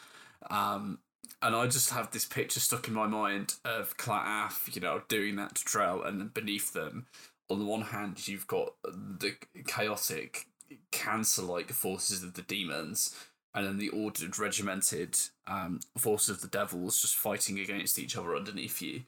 Um, 0.48 1.00
and 1.44 1.54
I 1.54 1.66
just 1.66 1.90
have 1.90 2.10
this 2.10 2.24
picture 2.24 2.58
stuck 2.58 2.88
in 2.88 2.94
my 2.94 3.06
mind 3.06 3.54
of 3.66 3.98
Claff, 3.98 4.74
you 4.74 4.80
know, 4.80 5.02
doing 5.08 5.36
that 5.36 5.56
to 5.56 5.64
Drell, 5.64 6.04
and 6.04 6.18
then 6.18 6.28
beneath 6.28 6.72
them, 6.72 7.06
on 7.50 7.58
the 7.58 7.66
one 7.66 7.82
hand, 7.82 8.26
you've 8.26 8.46
got 8.46 8.72
the 8.82 9.34
chaotic, 9.66 10.46
cancer-like 10.90 11.70
forces 11.70 12.22
of 12.22 12.32
the 12.32 12.42
demons, 12.42 13.14
and 13.54 13.66
then 13.66 13.76
the 13.76 13.90
ordered, 13.90 14.38
regimented 14.38 15.18
um, 15.46 15.80
forces 15.98 16.30
of 16.30 16.40
the 16.40 16.48
devils 16.48 17.02
just 17.02 17.14
fighting 17.14 17.58
against 17.58 17.98
each 17.98 18.16
other 18.16 18.34
underneath 18.34 18.80
you. 18.80 19.02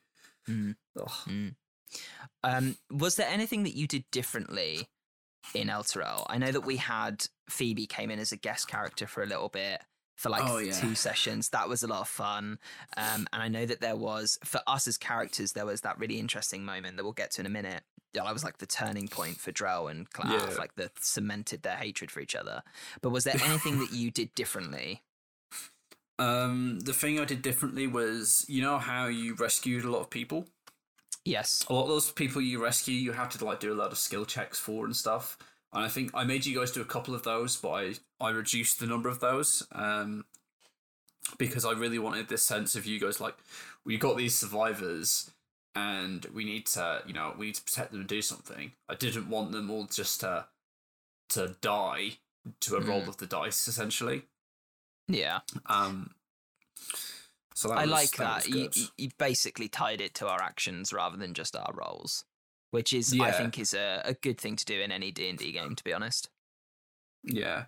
Mm. 0.47 0.77
Ugh. 1.01 1.55
Um, 2.45 2.77
was 2.91 3.17
there 3.17 3.29
anything 3.31 3.63
that 3.63 3.75
you 3.75 3.87
did 3.87 4.05
differently 4.13 4.89
in 5.55 5.69
Elturel? 5.69 6.27
I 6.29 6.37
know 6.37 6.53
that 6.53 6.67
we 6.67 6.77
had 6.77 7.27
Phoebe 7.49 7.87
came 7.87 8.11
in 8.11 8.19
as 8.19 8.31
a 8.31 8.37
guest 8.37 8.69
character 8.69 9.07
for 9.07 9.23
a 9.23 9.27
little 9.27 9.49
bit 9.49 9.81
for 10.17 10.31
like 10.31 10.43
Oh, 10.45 10.59
yeah. 10.59 10.73
two 10.73 10.95
sessions. 10.95 11.51
That 11.51 11.69
was 11.69 11.83
a 11.83 11.87
lot 11.87 12.01
of 12.01 12.09
fun. 12.09 12.59
Um, 12.97 13.27
and 13.33 13.43
I 13.43 13.49
know 13.49 13.67
that 13.67 13.81
there 13.81 13.97
was 13.97 14.39
for 14.45 14.61
us 14.67 14.89
as 14.89 14.97
characters, 14.99 15.53
there 15.53 15.67
was 15.67 15.83
that 15.83 15.99
really 15.99 16.19
interesting 16.19 16.65
moment 16.65 16.97
that 16.97 17.05
we'll 17.05 17.13
get 17.13 17.31
to 17.33 17.43
in 17.43 17.47
a 17.47 17.51
minute. 17.51 17.83
That 18.15 18.33
was 18.33 18.43
like 18.43 18.57
the 18.59 18.67
turning 18.67 19.09
point 19.09 19.37
for 19.39 19.53
Drell 19.53 19.91
and 19.91 20.09
Claff, 20.11 20.31
Yeah. 20.53 20.57
like 20.59 20.75
the 20.77 20.91
cemented 21.01 21.63
their 21.63 21.77
hatred 21.77 22.11
for 22.11 22.21
each 22.21 22.35
other. 22.35 22.63
But 23.03 23.11
was 23.11 23.25
there 23.25 23.37
anything 23.45 23.79
that 23.81 23.93
you 23.93 24.11
did 24.11 24.35
differently? 24.35 25.03
Um, 26.19 26.81
the 26.81 26.95
thing 26.95 27.21
I 27.21 27.25
did 27.27 27.43
differently 27.43 27.87
was, 27.87 28.45
you 28.49 28.63
know 28.63 28.79
how 28.79 29.07
you 29.07 29.35
rescued 29.35 29.85
a 29.85 29.91
lot 29.91 30.01
of 30.01 30.11
people. 30.11 30.47
Yes. 31.27 31.67
a 31.69 31.73
lot 31.75 31.83
of 31.83 31.89
those 31.89 32.13
people 32.13 32.41
you 32.41 32.63
rescue, 32.63 32.95
you 32.95 33.11
have 33.13 33.29
to 33.31 33.45
like 33.45 33.59
do 33.59 33.73
a 33.73 33.75
lot 33.75 33.91
of 33.91 33.99
skill 33.99 34.25
checks 34.25 34.59
for 34.61 34.85
and 34.87 34.95
stuff. 34.97 35.37
And 35.73 35.85
I 35.85 35.89
think 35.89 36.11
I 36.15 36.25
made 36.25 36.47
you 36.47 36.59
guys 36.59 36.71
do 36.71 36.81
a 36.81 36.85
couple 36.87 37.15
of 37.15 37.23
those, 37.23 37.57
but 37.57 37.71
I, 37.71 37.95
I 38.21 38.31
reduced 38.31 38.81
the 38.81 38.87
number 38.87 39.09
of 39.09 39.21
those 39.21 39.67
um, 39.73 40.25
because 41.39 41.65
I 41.65 41.73
really 41.73 41.99
wanted 41.99 42.29
this 42.29 42.43
sense 42.43 42.75
of 42.77 42.87
you 42.87 42.99
guys 43.01 43.21
like 43.21 43.37
we 43.85 43.97
got 43.99 44.17
these 44.17 44.35
survivors 44.35 45.31
and 45.75 46.25
we 46.35 46.45
need 46.45 46.65
to 46.67 47.03
you 47.07 47.13
know 47.13 47.35
we 47.37 47.47
need 47.47 47.55
to 47.57 47.63
protect 47.63 47.91
them 47.91 48.01
and 48.01 48.09
do 48.09 48.23
something. 48.23 48.73
I 48.89 48.95
didn't 48.95 49.29
want 49.29 49.53
them 49.53 49.71
all 49.71 49.85
just 49.87 50.21
to 50.21 50.47
to 51.31 51.57
die 51.61 52.13
to 52.61 52.77
a 52.77 52.81
roll 52.81 53.03
Mm. 53.03 53.09
of 53.09 53.17
the 53.19 53.27
dice 53.27 53.67
essentially. 53.69 54.23
Yeah. 55.09 55.41
Um, 55.67 56.15
so 57.55 57.69
that 57.69 57.79
I 57.79 57.83
was- 57.83 57.91
like 57.91 58.11
that. 58.13 58.19
that. 58.19 58.37
was 58.37 58.49
You, 58.49 58.55
good. 58.55 58.77
you- 58.77 58.89
you 58.97 59.11
basically 59.19 59.69
tied 59.69 60.01
it 60.01 60.15
to 60.15 60.29
our 60.29 60.41
actions 60.41 60.93
rather 60.93 61.17
than 61.17 61.35
just 61.35 61.57
our 61.57 61.73
roles, 61.75 62.25
which 62.77 62.93
is 62.93 63.19
I 63.19 63.31
think 63.31 63.59
is 63.59 63.73
a, 63.73 64.03
a 64.05 64.13
good 64.13 64.39
thing 64.39 64.55
to 64.55 64.65
do 64.67 64.79
in 64.83 64.93
any 64.93 65.11
D 65.11 65.31
and 65.31 65.39
D 65.39 65.51
game. 65.51 65.75
To 65.75 65.83
be 65.83 65.95
honest. 65.95 66.29
Yeah. 67.25 67.65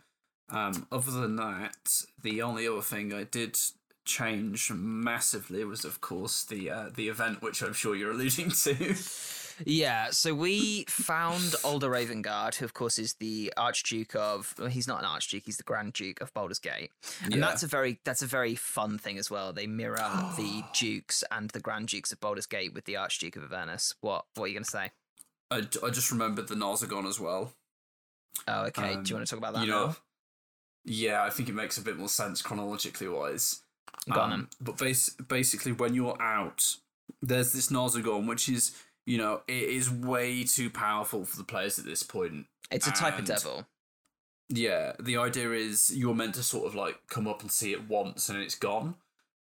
Um, 0.50 0.86
other 0.92 1.10
than 1.10 1.36
that, 1.36 2.02
the 2.22 2.42
only 2.42 2.68
other 2.68 2.82
thing 2.82 3.14
I 3.14 3.24
did 3.24 3.58
change 4.04 4.70
massively 4.70 5.64
was, 5.64 5.86
of 5.86 6.02
course, 6.02 6.44
the 6.44 6.68
uh, 6.68 6.90
the 6.94 7.08
event 7.08 7.40
which 7.40 7.62
I'm 7.62 7.72
sure 7.72 7.96
you're 7.96 8.10
alluding 8.10 8.50
to. 8.50 8.74
Yeah, 9.64 10.10
so 10.10 10.34
we 10.34 10.84
found 10.88 11.54
Alder 11.64 11.88
Ravengard, 11.90 12.54
who 12.56 12.64
of 12.64 12.74
course 12.74 12.98
is 12.98 13.14
the 13.14 13.52
Archduke 13.56 14.14
of. 14.14 14.54
Well, 14.58 14.68
he's 14.68 14.86
not 14.88 15.00
an 15.00 15.04
Archduke; 15.06 15.44
he's 15.46 15.56
the 15.56 15.62
Grand 15.64 15.92
Duke 15.92 16.20
of 16.20 16.32
Baldur's 16.34 16.58
Gate, 16.58 16.90
and 17.22 17.34
Yeah. 17.34 17.40
that's 17.40 17.62
a 17.62 17.66
very 17.66 18.00
that's 18.04 18.22
a 18.22 18.26
very 18.26 18.54
fun 18.54 18.98
thing 18.98 19.18
as 19.18 19.30
well. 19.30 19.52
They 19.52 19.66
mirror 19.66 19.96
the 20.36 20.62
Dukes 20.74 21.24
and 21.30 21.50
the 21.50 21.60
Grand 21.60 21.88
Dukes 21.88 22.12
of 22.12 22.20
Baldur's 22.20 22.46
Gate 22.46 22.72
with 22.74 22.84
the 22.84 22.96
Archduke 22.96 23.36
of 23.36 23.42
Avernus. 23.44 23.94
What 24.00 24.26
What 24.34 24.44
are 24.44 24.48
you 24.48 24.54
going 24.54 24.64
to 24.64 24.70
say? 24.70 24.90
I, 25.50 25.56
I 25.84 25.90
just 25.90 26.10
remembered 26.10 26.48
the 26.48 26.54
Narzugon 26.54 27.06
as 27.08 27.18
well. 27.18 27.52
Oh, 28.46 28.64
okay. 28.66 28.94
Um, 28.94 29.02
Do 29.02 29.10
you 29.10 29.16
want 29.16 29.26
to 29.26 29.30
talk 29.34 29.38
about 29.38 29.54
that 29.54 29.64
you 29.64 29.70
know, 29.72 29.86
now? 29.88 29.96
yeah, 30.84 31.22
I 31.24 31.30
think 31.30 31.48
it 31.48 31.54
makes 31.54 31.78
a 31.78 31.82
bit 31.82 31.96
more 31.98 32.08
sense 32.08 32.42
chronologically 32.42 33.08
wise. 33.08 33.62
Go 34.12 34.20
on. 34.20 34.32
Um, 34.32 34.48
but 34.60 34.76
bas- 34.78 35.10
basically, 35.10 35.72
when 35.72 35.94
you're 35.94 36.20
out, 36.22 36.76
there's 37.22 37.52
this 37.52 37.70
Narzugon, 37.70 38.26
which 38.28 38.48
is 38.48 38.76
you 39.08 39.18
know 39.18 39.40
it 39.48 39.62
is 39.70 39.90
way 39.90 40.44
too 40.44 40.68
powerful 40.70 41.24
for 41.24 41.36
the 41.36 41.44
players 41.44 41.78
at 41.78 41.84
this 41.84 42.02
point. 42.02 42.46
It's 42.70 42.86
a 42.86 42.92
type 42.92 43.18
of 43.18 43.24
devil. 43.24 43.66
Yeah, 44.50 44.92
the 45.00 45.16
idea 45.16 45.52
is 45.52 45.90
you're 45.94 46.14
meant 46.14 46.34
to 46.34 46.42
sort 46.42 46.66
of 46.66 46.74
like 46.74 46.96
come 47.08 47.26
up 47.26 47.40
and 47.42 47.50
see 47.50 47.72
it 47.72 47.88
once 47.88 48.28
and 48.28 48.38
it's 48.40 48.54
gone. 48.54 48.94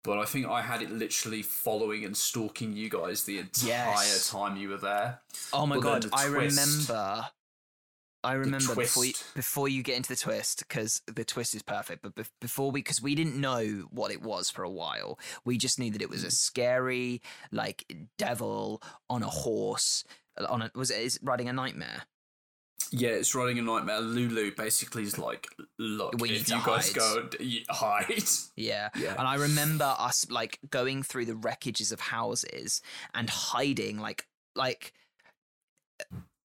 But 0.02 0.18
I 0.18 0.26
think 0.26 0.46
I 0.46 0.60
had 0.60 0.82
it 0.82 0.90
literally 0.90 1.40
following 1.42 2.04
and 2.04 2.14
stalking 2.14 2.74
you 2.74 2.90
guys 2.90 3.24
the 3.24 3.38
entire 3.38 3.68
Yes. 3.68 4.30
time 4.30 4.58
you 4.58 4.68
were 4.68 4.76
there. 4.76 5.20
Oh 5.50 5.64
my 5.66 5.76
But 5.76 5.80
god, 5.82 6.02
the 6.02 6.10
I 6.14 6.26
remember. 6.26 7.26
I 8.24 8.34
remember 8.34 8.74
before 8.74 9.04
you, 9.04 9.12
before 9.34 9.68
you 9.68 9.82
get 9.82 9.96
into 9.96 10.08
the 10.08 10.16
twist 10.16 10.64
because 10.66 11.02
the 11.06 11.24
twist 11.24 11.54
is 11.54 11.62
perfect. 11.62 12.02
But 12.02 12.14
bef- 12.14 12.30
before 12.40 12.70
we, 12.70 12.80
because 12.80 13.02
we 13.02 13.14
didn't 13.14 13.40
know 13.40 13.86
what 13.90 14.10
it 14.10 14.22
was 14.22 14.50
for 14.50 14.62
a 14.64 14.70
while, 14.70 15.18
we 15.44 15.58
just 15.58 15.78
knew 15.78 15.90
that 15.90 16.02
it 16.02 16.10
was 16.10 16.24
a 16.24 16.30
scary 16.30 17.20
like 17.52 17.84
devil 18.18 18.82
on 19.08 19.22
a 19.22 19.28
horse. 19.28 20.04
On 20.48 20.62
a 20.62 20.70
was 20.74 20.90
it 20.90 21.00
is 21.00 21.20
riding 21.22 21.48
a 21.48 21.52
nightmare? 21.52 22.04
Yeah, 22.90 23.10
it's 23.10 23.34
riding 23.34 23.58
a 23.58 23.62
nightmare. 23.62 24.00
Lulu 24.00 24.54
basically 24.54 25.02
is 25.02 25.18
like, 25.18 25.48
look, 25.78 26.14
We 26.20 26.30
if 26.30 26.48
you 26.48 26.60
guys 26.64 26.92
go 26.92 27.28
hide. 27.68 28.22
Yeah. 28.56 28.90
Yeah. 28.96 29.14
And 29.18 29.26
I 29.26 29.34
remember 29.34 29.94
us 29.98 30.30
like 30.30 30.58
going 30.70 31.02
through 31.02 31.26
the 31.26 31.32
wreckages 31.32 31.92
of 31.92 32.00
houses 32.00 32.80
and 33.12 33.28
hiding 33.28 33.98
like 33.98 34.26
like 34.54 34.92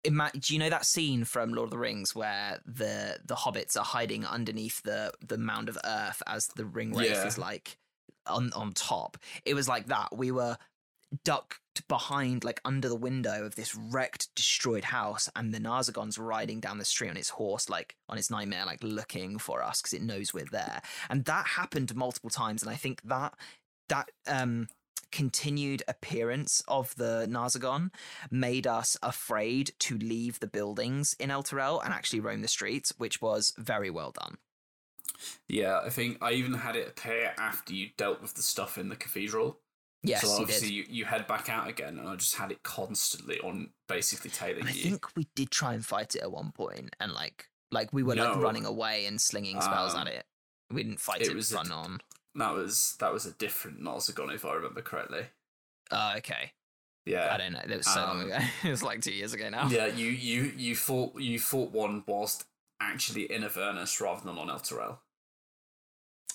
ima- 0.04 0.32
do 0.38 0.54
you 0.54 0.60
know 0.60 0.70
that 0.70 0.86
scene 0.86 1.24
from 1.24 1.54
Lord 1.54 1.68
of 1.68 1.72
the 1.72 1.78
Rings 1.78 2.16
where 2.16 2.60
the 2.66 3.20
the 3.26 3.36
hobbits 3.36 3.78
are 3.78 3.84
hiding 3.86 4.26
underneath 4.26 4.82
the 4.84 5.12
the 5.26 5.38
mound 5.38 5.70
of 5.70 5.78
earth 5.84 6.22
as 6.28 6.48
the 6.56 6.66
ring 6.66 6.94
wraith 6.94 7.12
Yeah. 7.12 7.28
is 7.28 7.38
like 7.38 7.78
on 8.26 8.52
on 8.54 8.74
top? 8.74 9.18
It 9.46 9.54
was 9.54 9.68
like 9.68 9.88
that. 9.88 10.16
We 10.16 10.32
were 10.32 10.58
ducked 11.24 11.60
behind 11.88 12.44
like 12.44 12.62
under 12.66 12.88
the 12.88 12.96
window 12.96 13.44
of 13.44 13.56
this 13.56 13.74
wrecked 13.74 14.28
destroyed 14.36 14.84
house 14.84 15.28
and 15.36 15.52
the 15.54 15.58
Narzugon's 15.60 16.20
riding 16.20 16.60
down 16.60 16.78
the 16.78 16.86
street 16.86 17.10
on 17.10 17.18
its 17.18 17.30
horse 17.30 17.68
like 17.68 17.96
on 18.10 18.18
its 18.20 18.30
nightmare 18.30 18.66
like 18.66 18.84
looking 18.84 19.40
for 19.40 19.64
us 19.64 19.82
because 19.82 19.94
it 19.94 20.04
knows 20.04 20.34
we're 20.36 20.46
there 20.52 20.82
and 21.10 21.26
that 21.26 21.48
happened 21.48 21.96
multiple 21.96 22.30
times 22.30 22.62
and 22.62 22.70
I 22.70 22.76
think 22.76 23.02
that 23.06 23.34
that 23.88 24.12
um 24.28 24.68
continued 25.12 25.84
appearance 25.88 26.62
of 26.68 26.96
the 26.96 27.28
Narzugon 27.30 27.92
made 28.32 28.68
us 28.68 28.98
afraid 29.02 29.72
to 29.80 29.98
leave 29.98 30.40
the 30.40 30.48
buildings 30.48 31.16
in 31.20 31.30
Elturel 31.30 31.84
and 31.84 31.94
actually 31.94 32.20
roam 32.20 32.42
the 32.42 32.48
streets 32.48 32.94
which 32.98 33.22
was 33.22 33.54
very 33.58 33.90
well 33.90 34.12
done 34.12 34.38
Yeah, 35.48 35.80
I 35.84 35.90
think 35.90 36.18
I 36.22 36.32
even 36.34 36.54
had 36.54 36.76
it 36.76 36.88
appear 36.88 37.34
after 37.38 37.74
you 37.74 37.90
dealt 37.98 38.22
with 38.22 38.36
the 38.36 38.42
stuff 38.42 38.78
in 38.78 38.90
the 38.90 38.96
cathedral. 38.96 39.60
yes 40.04 40.22
so 40.22 40.28
you 40.28 40.42
obviously 40.42 40.68
did 40.70 40.74
you, 40.76 40.86
you 40.90 41.06
head 41.06 41.28
back 41.28 41.50
out 41.50 41.68
again, 41.68 41.98
and 42.00 42.08
I 42.08 42.16
just 42.16 42.36
had 42.36 42.52
it 42.52 42.64
constantly 42.64 43.40
on 43.42 43.72
basically 43.88 44.30
tailing 44.30 44.66
I 44.68 44.72
you. 44.72 44.82
think 44.84 45.16
we 45.16 45.28
did 45.36 45.52
try 45.52 45.74
and 45.74 45.86
fight 45.86 46.16
it 46.16 46.22
at 46.22 46.32
one 46.32 46.52
point, 46.52 46.96
and 47.00 47.12
like 47.12 47.50
like 47.72 47.92
we 47.92 48.04
were 48.04 48.16
like 48.16 48.36
running 48.38 48.66
away 48.66 49.06
and 49.06 49.20
slinging 49.20 49.60
spells 49.62 49.94
Um, 49.94 50.02
at 50.02 50.08
it. 50.08 50.26
We 50.72 50.84
didn't 50.84 51.00
fight 51.00 51.22
it 51.22 51.30
it, 51.30 51.36
was 51.36 51.52
a 51.52 51.60
on. 51.60 52.00
That 52.40 52.54
was 52.56 52.96
that 53.00 53.14
was 53.14 53.26
a 53.26 53.32
different 53.34 53.82
Narzugon, 53.82 54.34
if 54.34 54.44
I 54.46 54.54
remember 54.54 54.82
correctly. 54.82 55.26
Oh, 55.92 56.14
okay. 56.18 56.54
Yeah, 57.06 57.30
I 57.34 57.38
don't 57.38 57.54
know. 57.54 57.62
It 57.64 57.78
was 57.78 57.88
so 57.88 58.02
long 58.02 58.22
Um, 58.22 58.26
ago. 58.28 58.38
it 58.64 58.70
was 58.70 58.82
like 58.84 59.02
two 59.02 59.14
years 59.14 59.34
ago 59.34 59.50
now. 59.50 59.68
yeah. 59.70 59.88
You 59.88 60.08
you 60.08 60.54
you 60.56 60.76
fought 60.76 61.20
you 61.20 61.40
fought 61.40 61.72
one 61.72 62.04
whilst 62.08 62.46
actually 62.82 63.32
in 63.32 63.44
Avernus 63.44 64.00
rather 64.02 64.24
than 64.26 64.38
on 64.38 64.48
Elturel. 64.48 64.98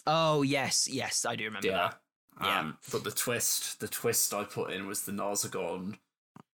Oh 0.07 0.43
yes, 0.43 0.87
yes, 0.91 1.25
I 1.25 1.37
do 1.37 1.45
remember 1.45 1.69
Yeah. 1.69 1.77
that. 1.89 2.01
Yeah. 2.43 2.59
Um, 2.61 2.79
but 2.91 3.05
the 3.05 3.11
twist, 3.13 3.81
the 3.81 3.89
twist 3.89 4.35
I 4.35 4.45
put 4.45 4.71
in 4.73 4.87
was 4.87 5.03
the 5.03 5.13
Narzugon 5.13 5.99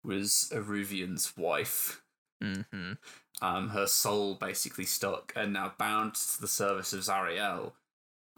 was 0.04 0.50
Aruvian's 0.54 1.36
wife. 1.38 2.02
hmm 2.42 2.94
Um, 3.42 3.70
her 3.70 3.86
soul 3.88 4.36
basically 4.36 4.86
stuck 4.86 5.34
and 5.36 5.52
now 5.54 5.74
bound 5.78 6.16
to 6.16 6.42
the 6.42 6.48
service 6.48 6.94
of 6.94 7.02
Zariel. 7.02 7.74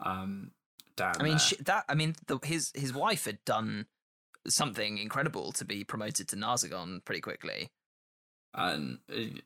Um, 0.00 0.50
down 0.98 1.14
I 1.18 1.22
mean, 1.22 1.32
there. 1.32 1.38
sh 1.38 1.54
that. 1.64 1.84
I 1.88 1.94
mean, 1.94 2.14
the, 2.26 2.38
his 2.44 2.70
his 2.74 2.92
wife 2.92 3.24
had 3.24 3.38
done 3.44 3.86
something 4.46 4.98
incredible 4.98 5.52
to 5.52 5.64
be 5.64 5.84
promoted 5.84 6.28
to 6.28 6.36
Narzugon 6.36 7.04
pretty 7.04 7.20
quickly. 7.20 7.70
and 8.54 8.98
uh, 9.10 9.38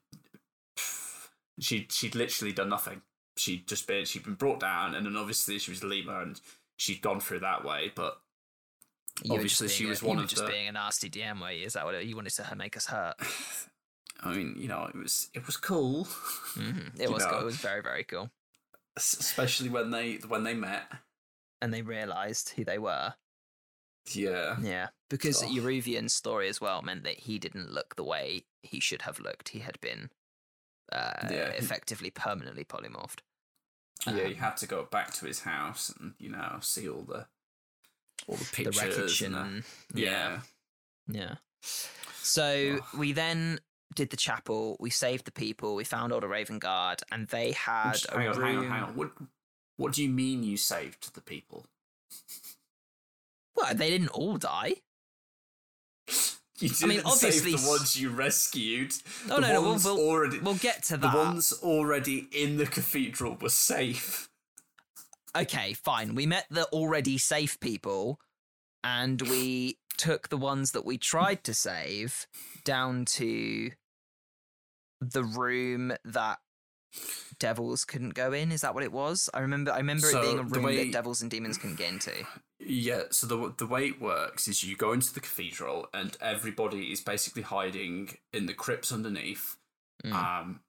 she 1.60 1.86
she'd 1.90 2.14
literally 2.14 2.52
done 2.52 2.68
nothing. 2.68 3.02
She'd 3.36 3.66
just 3.68 3.86
been 3.86 4.04
she'd 4.04 4.24
been 4.24 4.34
brought 4.34 4.60
down, 4.60 4.94
and 4.94 5.06
then 5.06 5.16
obviously 5.16 5.58
she 5.58 5.70
was 5.70 5.82
Lima, 5.84 6.20
and 6.22 6.40
she'd 6.76 7.00
gone 7.02 7.20
through 7.20 7.40
that 7.40 7.64
way. 7.64 7.92
But 7.94 8.18
You 9.22 9.34
Obviously 9.34 9.68
she 9.68 9.84
a- 9.86 9.88
was 9.88 10.02
you 10.02 10.08
one 10.08 10.18
of 10.18 10.28
just 10.28 10.44
the- 10.44 10.50
being 10.50 10.68
a 10.68 10.72
nasty 10.72 11.08
DM. 11.10 11.40
Way 11.42 11.58
is 11.62 11.74
that 11.74 11.84
what 11.84 11.94
it- 11.94 12.06
you 12.06 12.16
wanted 12.16 12.32
to 12.34 12.54
make 12.56 12.76
us 12.76 12.86
hurt? 12.86 13.14
I 14.24 14.34
mean, 14.34 14.54
you 14.56 14.68
know, 14.68 14.84
it 14.84 14.94
was 14.96 15.28
it 15.34 15.46
was 15.46 15.56
cool, 15.56 16.04
Mhm. 16.54 16.92
It 17.00 17.10
was 17.10 17.22
know. 17.24 17.30
cool. 17.30 17.40
It 17.40 17.44
was 17.44 17.56
very 17.56 17.82
very 17.82 18.04
cool. 18.04 18.30
Especially 18.96 19.68
when 19.68 19.90
they 19.90 20.16
when 20.28 20.44
they 20.44 20.54
met. 20.54 20.84
And 21.62 21.72
they 21.72 21.82
realised 21.82 22.50
who 22.50 22.64
they 22.64 22.78
were. 22.78 23.14
Yeah, 24.12 24.56
Yeah, 24.60 24.88
because 25.08 25.42
Oh. 25.42 25.46
Euruvian's 25.46 26.12
story 26.12 26.48
as 26.48 26.60
well 26.60 26.82
meant 26.82 27.04
that 27.04 27.20
he 27.20 27.38
didn't 27.38 27.70
look 27.70 27.94
the 27.94 28.02
way 28.04 28.44
he 28.62 28.80
should 28.80 29.02
have 29.02 29.20
looked. 29.20 29.50
He 29.50 29.60
had 29.60 29.80
been 29.80 30.10
uh, 30.92 31.28
Yeah, 31.30 31.48
effectively 31.50 32.10
permanently 32.10 32.64
polymorphed. 32.64 33.20
yeah. 34.06 34.12
Um, 34.12 34.26
You 34.28 34.34
had 34.34 34.56
to 34.58 34.66
go 34.66 34.84
back 34.84 35.12
to 35.14 35.26
his 35.26 35.40
house 35.42 35.88
and 35.88 36.14
you 36.18 36.28
know 36.30 36.58
see 36.60 36.88
all 36.88 37.02
the 37.02 37.28
all 38.26 38.36
the 38.36 38.44
the 38.44 38.50
pictures. 38.50 38.82
wreckage 38.82 39.22
and 39.22 39.34
the- 39.34 39.38
and 39.40 39.64
yeah, 39.94 40.40
yeah. 41.06 41.36
So 41.62 42.80
Ugh. 42.82 42.98
we 42.98 43.12
then 43.12 43.60
did 43.94 44.10
the 44.10 44.16
chapel. 44.16 44.76
We 44.80 44.90
saved 44.90 45.24
the 45.26 45.32
people. 45.32 45.74
We 45.76 45.84
found 45.84 46.12
Ulder 46.12 46.28
Ravengard, 46.28 47.02
and 47.12 47.28
they 47.28 47.52
had 47.52 47.92
Just- 47.92 48.06
a 48.08 48.18
hang 48.18 48.28
on, 48.28 48.36
room. 48.38 48.46
hang 48.46 48.56
on, 48.58 48.64
hang 48.70 48.82
on. 48.82 48.96
What 48.96 49.12
what 49.76 49.92
do 49.92 50.02
you 50.02 50.08
mean 50.08 50.42
you 50.42 50.56
saved 50.56 51.14
the 51.14 51.20
people? 51.20 51.66
Well, 53.56 53.74
they 53.74 53.90
didn't 53.90 54.08
all 54.08 54.36
die. 54.38 54.74
You 56.58 56.68
didn't 56.68 56.88
mean, 56.88 57.00
obviously 57.04 57.52
save 57.52 57.62
the 57.62 57.68
ones 57.68 58.00
you 58.00 58.10
rescued. 58.10 58.94
No, 59.26 59.36
the 59.36 59.40
no, 59.40 59.52
no, 59.54 59.62
we'll- 59.62 59.78
we'll- 59.82 59.98
already 59.98 60.38
We'll 60.38 60.54
get 60.54 60.84
to 60.84 60.96
that. 60.96 61.10
the 61.12 61.18
ones 61.18 61.52
already 61.52 62.28
in 62.32 62.56
the 62.56 62.66
cathedral 62.66 63.34
were 63.36 63.48
safe. 63.48 64.28
okay, 65.34 65.72
fine. 65.74 66.14
We 66.14 66.26
met 66.26 66.46
the 66.50 66.64
already 66.66 67.18
safe 67.18 67.58
people 67.58 68.20
and 68.84 69.20
we 69.22 69.78
took 69.96 70.28
the 70.28 70.36
ones 70.36 70.70
that 70.72 70.84
we 70.84 70.98
tried 70.98 71.42
to 71.44 71.54
save 71.54 72.26
down 72.64 73.04
to 73.06 73.72
the 75.00 75.24
room 75.24 75.94
that 76.04 76.38
devils 77.38 77.84
couldn't 77.84 78.14
go 78.14 78.32
in. 78.32 78.52
Is 78.52 78.60
that 78.62 78.74
what 78.74 78.84
it 78.84 78.92
was? 78.92 79.28
I 79.34 79.40
remember 79.40 79.72
I 79.72 79.78
remember 79.78 80.08
it 80.08 80.20
being 80.22 80.38
a 80.38 80.42
room 80.42 80.64
way- 80.64 80.76
that 80.84 80.92
devils 80.92 81.22
and 81.22 81.30
demons 81.30 81.58
couldn't 81.58 81.76
get 81.76 81.92
into. 81.92 82.12
Yeah, 82.58 83.04
so 83.10 83.26
the 83.26 83.54
the 83.56 83.66
way 83.66 83.86
it 83.88 84.00
works 84.00 84.46
is 84.48 84.62
you 84.62 84.76
go 84.76 84.92
into 84.92 85.12
the 85.12 85.20
cathedral 85.20 85.88
and 85.92 86.16
everybody 86.20 86.92
is 86.92 87.00
basically 87.00 87.42
hiding 87.42 88.16
in 88.32 88.46
the 88.46 88.54
crypts 88.54 88.92
underneath, 88.92 89.56
Mm. 90.04 90.12
um, 90.12 90.60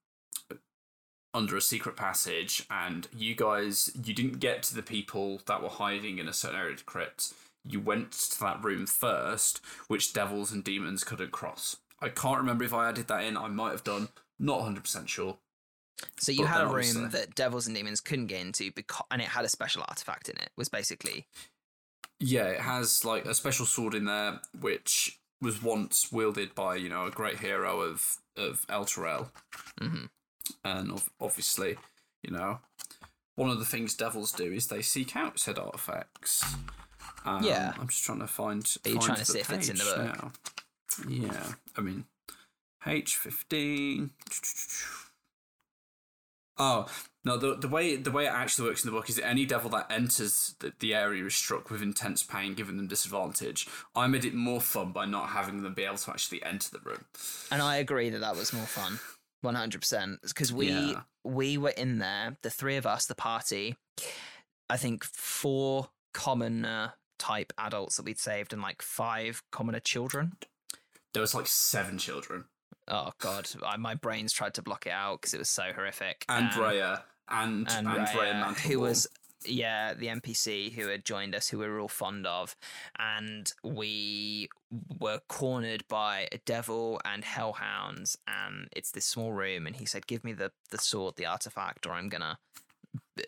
under 1.33 1.57
a 1.57 1.61
secret 1.61 1.95
passage, 1.95 2.65
and 2.69 3.07
you 3.15 3.33
guys 3.35 3.89
you 3.95 4.13
didn't 4.13 4.39
get 4.39 4.61
to 4.63 4.75
the 4.75 4.83
people 4.83 5.41
that 5.47 5.61
were 5.63 5.69
hiding 5.69 6.19
in 6.19 6.27
a 6.27 6.33
certain 6.33 6.59
area 6.59 6.71
of 6.73 6.77
the 6.79 6.83
crypt. 6.83 7.33
You 7.65 7.79
went 7.79 8.11
to 8.11 8.39
that 8.41 8.63
room 8.63 8.85
first, 8.85 9.61
which 9.87 10.13
devils 10.13 10.51
and 10.51 10.63
demons 10.63 11.03
couldn't 11.03 11.31
cross. 11.31 11.77
I 11.99 12.09
can't 12.09 12.37
remember 12.37 12.65
if 12.65 12.73
I 12.73 12.89
added 12.89 13.07
that 13.07 13.23
in. 13.23 13.37
I 13.37 13.47
might 13.47 13.71
have 13.71 13.83
done. 13.83 14.09
Not 14.37 14.61
hundred 14.63 14.83
percent 14.83 15.09
sure. 15.09 15.37
So 16.19 16.31
you 16.31 16.39
But 16.41 16.47
had 16.47 16.61
a 16.61 16.65
room 16.65 16.75
obviously- 16.75 17.07
that 17.07 17.35
devils 17.35 17.67
and 17.67 17.75
demons 17.75 18.01
couldn't 18.01 18.27
get 18.27 18.41
into 18.41 18.71
because 18.71 19.05
and 19.11 19.21
it 19.21 19.27
had 19.29 19.45
a 19.45 19.49
special 19.49 19.83
artifact 19.87 20.29
in 20.29 20.37
it. 20.37 20.51
Was 20.57 20.69
basically 20.69 21.27
Yeah, 22.19 22.45
it 22.47 22.61
has 22.61 23.03
like 23.03 23.25
a 23.25 23.33
special 23.33 23.65
sword 23.65 23.93
in 23.95 24.05
there, 24.05 24.41
which 24.59 25.19
was 25.41 25.61
once 25.61 26.11
wielded 26.11 26.55
by 26.55 26.75
you 26.75 26.89
know 26.89 27.05
a 27.05 27.11
great 27.11 27.39
hero 27.39 27.81
of 27.81 28.17
of 28.35 28.65
Elturel, 28.67 29.31
Mhm. 29.79 30.09
and 30.63 30.91
ov- 30.91 31.09
obviously, 31.19 31.77
you 32.23 32.31
know, 32.31 32.59
one 33.35 33.49
of 33.49 33.59
the 33.59 33.65
things 33.65 33.93
devils 33.93 34.31
do 34.31 34.51
is 34.51 34.67
they 34.67 34.81
seek 34.81 35.15
out 35.15 35.39
said 35.39 35.59
artifacts. 35.59 36.43
Um, 37.25 37.43
Yeah. 37.43 37.73
I'm 37.77 37.87
just 37.87 38.03
trying 38.03 38.19
to 38.19 38.27
find. 38.27 38.65
Are 38.85 38.89
you 38.89 38.95
find 38.95 39.05
trying 39.05 39.17
to 39.19 39.25
see 39.25 39.39
if 39.39 39.49
it's 39.51 39.69
in 39.69 39.77
the 39.77 39.83
book? 39.83 40.15
now. 40.17 40.31
Yeah, 41.07 41.53
I 41.75 41.81
mean, 41.81 42.05
H 42.85 43.15
fifteen. 43.17 44.11
Oh 46.57 46.87
no! 47.25 47.37
The 47.37 47.55
the 47.55 47.67
way 47.67 47.95
the 47.95 48.11
way 48.11 48.25
it 48.25 48.31
actually 48.31 48.67
works 48.69 48.83
in 48.83 48.91
the 48.91 48.95
book 48.95 49.09
is 49.09 49.15
that 49.15 49.25
any 49.27 49.45
devil 49.45 49.69
that 49.71 49.87
enters 49.91 50.55
the, 50.59 50.71
the 50.79 50.93
area 50.93 51.25
is 51.25 51.33
struck 51.33 51.71
with 51.71 51.81
intense 51.81 52.21
pain, 52.23 52.53
giving 52.53 52.77
them 52.77 52.87
disadvantage. 52.87 53.67
I 53.95 54.05
made 54.07 54.23
it 54.25 54.33
more 54.35 54.61
fun 54.61 54.91
by 54.91 55.05
not 55.05 55.29
having 55.29 55.63
them 55.63 55.73
be 55.73 55.83
able 55.83 55.97
to 55.97 56.11
actually 56.11 56.43
enter 56.43 56.69
the 56.71 56.79
room. 56.79 57.05
And 57.51 57.61
I 57.61 57.77
agree 57.77 58.09
that 58.11 58.19
that 58.19 58.35
was 58.35 58.53
more 58.53 58.65
fun. 58.67 58.99
100% 59.43 60.17
because 60.21 60.53
we 60.53 60.69
Yeah. 60.69 61.01
we 61.23 61.57
were 61.57 61.71
in 61.71 61.97
there, 61.99 62.37
the 62.43 62.49
three 62.49 62.77
of 62.77 62.85
us, 62.85 63.05
the 63.05 63.15
party. 63.15 63.75
I 64.69 64.77
think 64.77 65.03
four 65.03 65.89
commoner 66.13 66.93
type 67.19 67.51
adults 67.57 67.97
that 67.97 68.03
we'd 68.05 68.19
saved 68.19 68.53
and 68.53 68.61
like 68.61 68.81
five 68.81 69.43
commoner 69.51 69.79
children. 69.79 70.33
There 71.13 71.21
was 71.21 71.35
like 71.35 71.47
seven 71.47 71.97
children, 71.97 72.45
Oh 72.87 73.11
god, 73.19 73.49
I, 73.65 73.77
my 73.77 73.95
brains 73.95 74.33
tried 74.33 74.53
to 74.55 74.61
block 74.61 74.85
it 74.85 74.91
out 74.91 75.21
because 75.21 75.33
it 75.33 75.39
was 75.39 75.49
so 75.49 75.71
horrific. 75.75 76.25
Um, 76.29 76.45
Andrea 76.45 77.03
and 77.29 77.67
and 77.71 77.87
Andrea 77.87 78.33
Rhea, 78.33 78.53
who 78.67 78.79
was 78.79 79.07
yeah 79.45 79.93
the 79.93 80.07
NPC 80.07 80.73
who 80.73 80.87
had 80.87 81.05
joined 81.05 81.35
us, 81.35 81.49
who 81.49 81.59
we 81.59 81.67
were 81.67 81.79
all 81.79 81.87
fond 81.87 82.27
of, 82.27 82.55
and 82.99 83.51
we 83.63 84.49
were 84.99 85.19
cornered 85.27 85.85
by 85.87 86.27
a 86.31 86.37
devil 86.45 86.99
and 87.05 87.23
hellhounds, 87.23 88.17
and 88.27 88.67
it's 88.75 88.91
this 88.91 89.05
small 89.05 89.31
room, 89.33 89.65
and 89.65 89.77
he 89.77 89.85
said, 89.85 90.07
"Give 90.07 90.23
me 90.23 90.33
the 90.33 90.51
the 90.71 90.77
sword, 90.77 91.15
the 91.15 91.25
artifact, 91.25 91.85
or 91.85 91.93
I'm 91.93 92.09
gonna 92.09 92.37
b- 93.15 93.23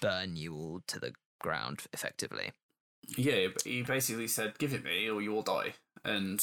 burn 0.00 0.36
you 0.36 0.54
all 0.54 0.80
to 0.86 1.00
the 1.00 1.12
ground." 1.40 1.82
Effectively, 1.92 2.52
yeah. 3.16 3.48
He 3.64 3.82
basically 3.82 4.28
said, 4.28 4.58
"Give 4.58 4.72
it 4.72 4.84
me, 4.84 5.08
or 5.08 5.20
you 5.20 5.32
will 5.32 5.42
die." 5.42 5.74
And 6.04 6.42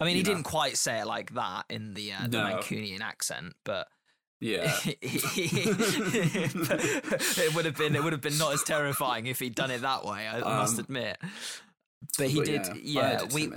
I 0.00 0.04
mean, 0.04 0.16
he 0.16 0.22
know. 0.22 0.30
didn't 0.30 0.44
quite 0.44 0.76
say 0.76 1.00
it 1.00 1.06
like 1.06 1.34
that 1.34 1.64
in 1.70 1.94
the 1.94 2.12
uh, 2.12 2.22
the 2.22 2.28
No. 2.28 2.44
Mancunian 2.56 3.00
accent, 3.00 3.54
but. 3.64 3.88
yeah, 4.40 4.76
it 6.16 7.54
would 7.54 7.64
have 7.64 7.76
been 7.76 7.94
it 7.96 8.02
would 8.04 8.12
have 8.12 8.20
been 8.22 8.38
not 8.38 8.52
as 8.52 8.62
terrifying 8.62 9.26
if 9.26 9.38
he'd 9.38 9.54
done 9.54 9.70
it 9.70 9.80
that 9.82 10.04
way. 10.04 10.26
I, 10.26 10.38
I 10.38 10.58
must 10.58 10.74
Um, 10.78 10.80
admit. 10.84 11.16
But 12.18 12.28
he 12.28 12.36
But 12.38 12.44
did. 12.46 12.66
yeah, 12.82 13.22
Yeah, 13.22 13.34
we 13.34 13.50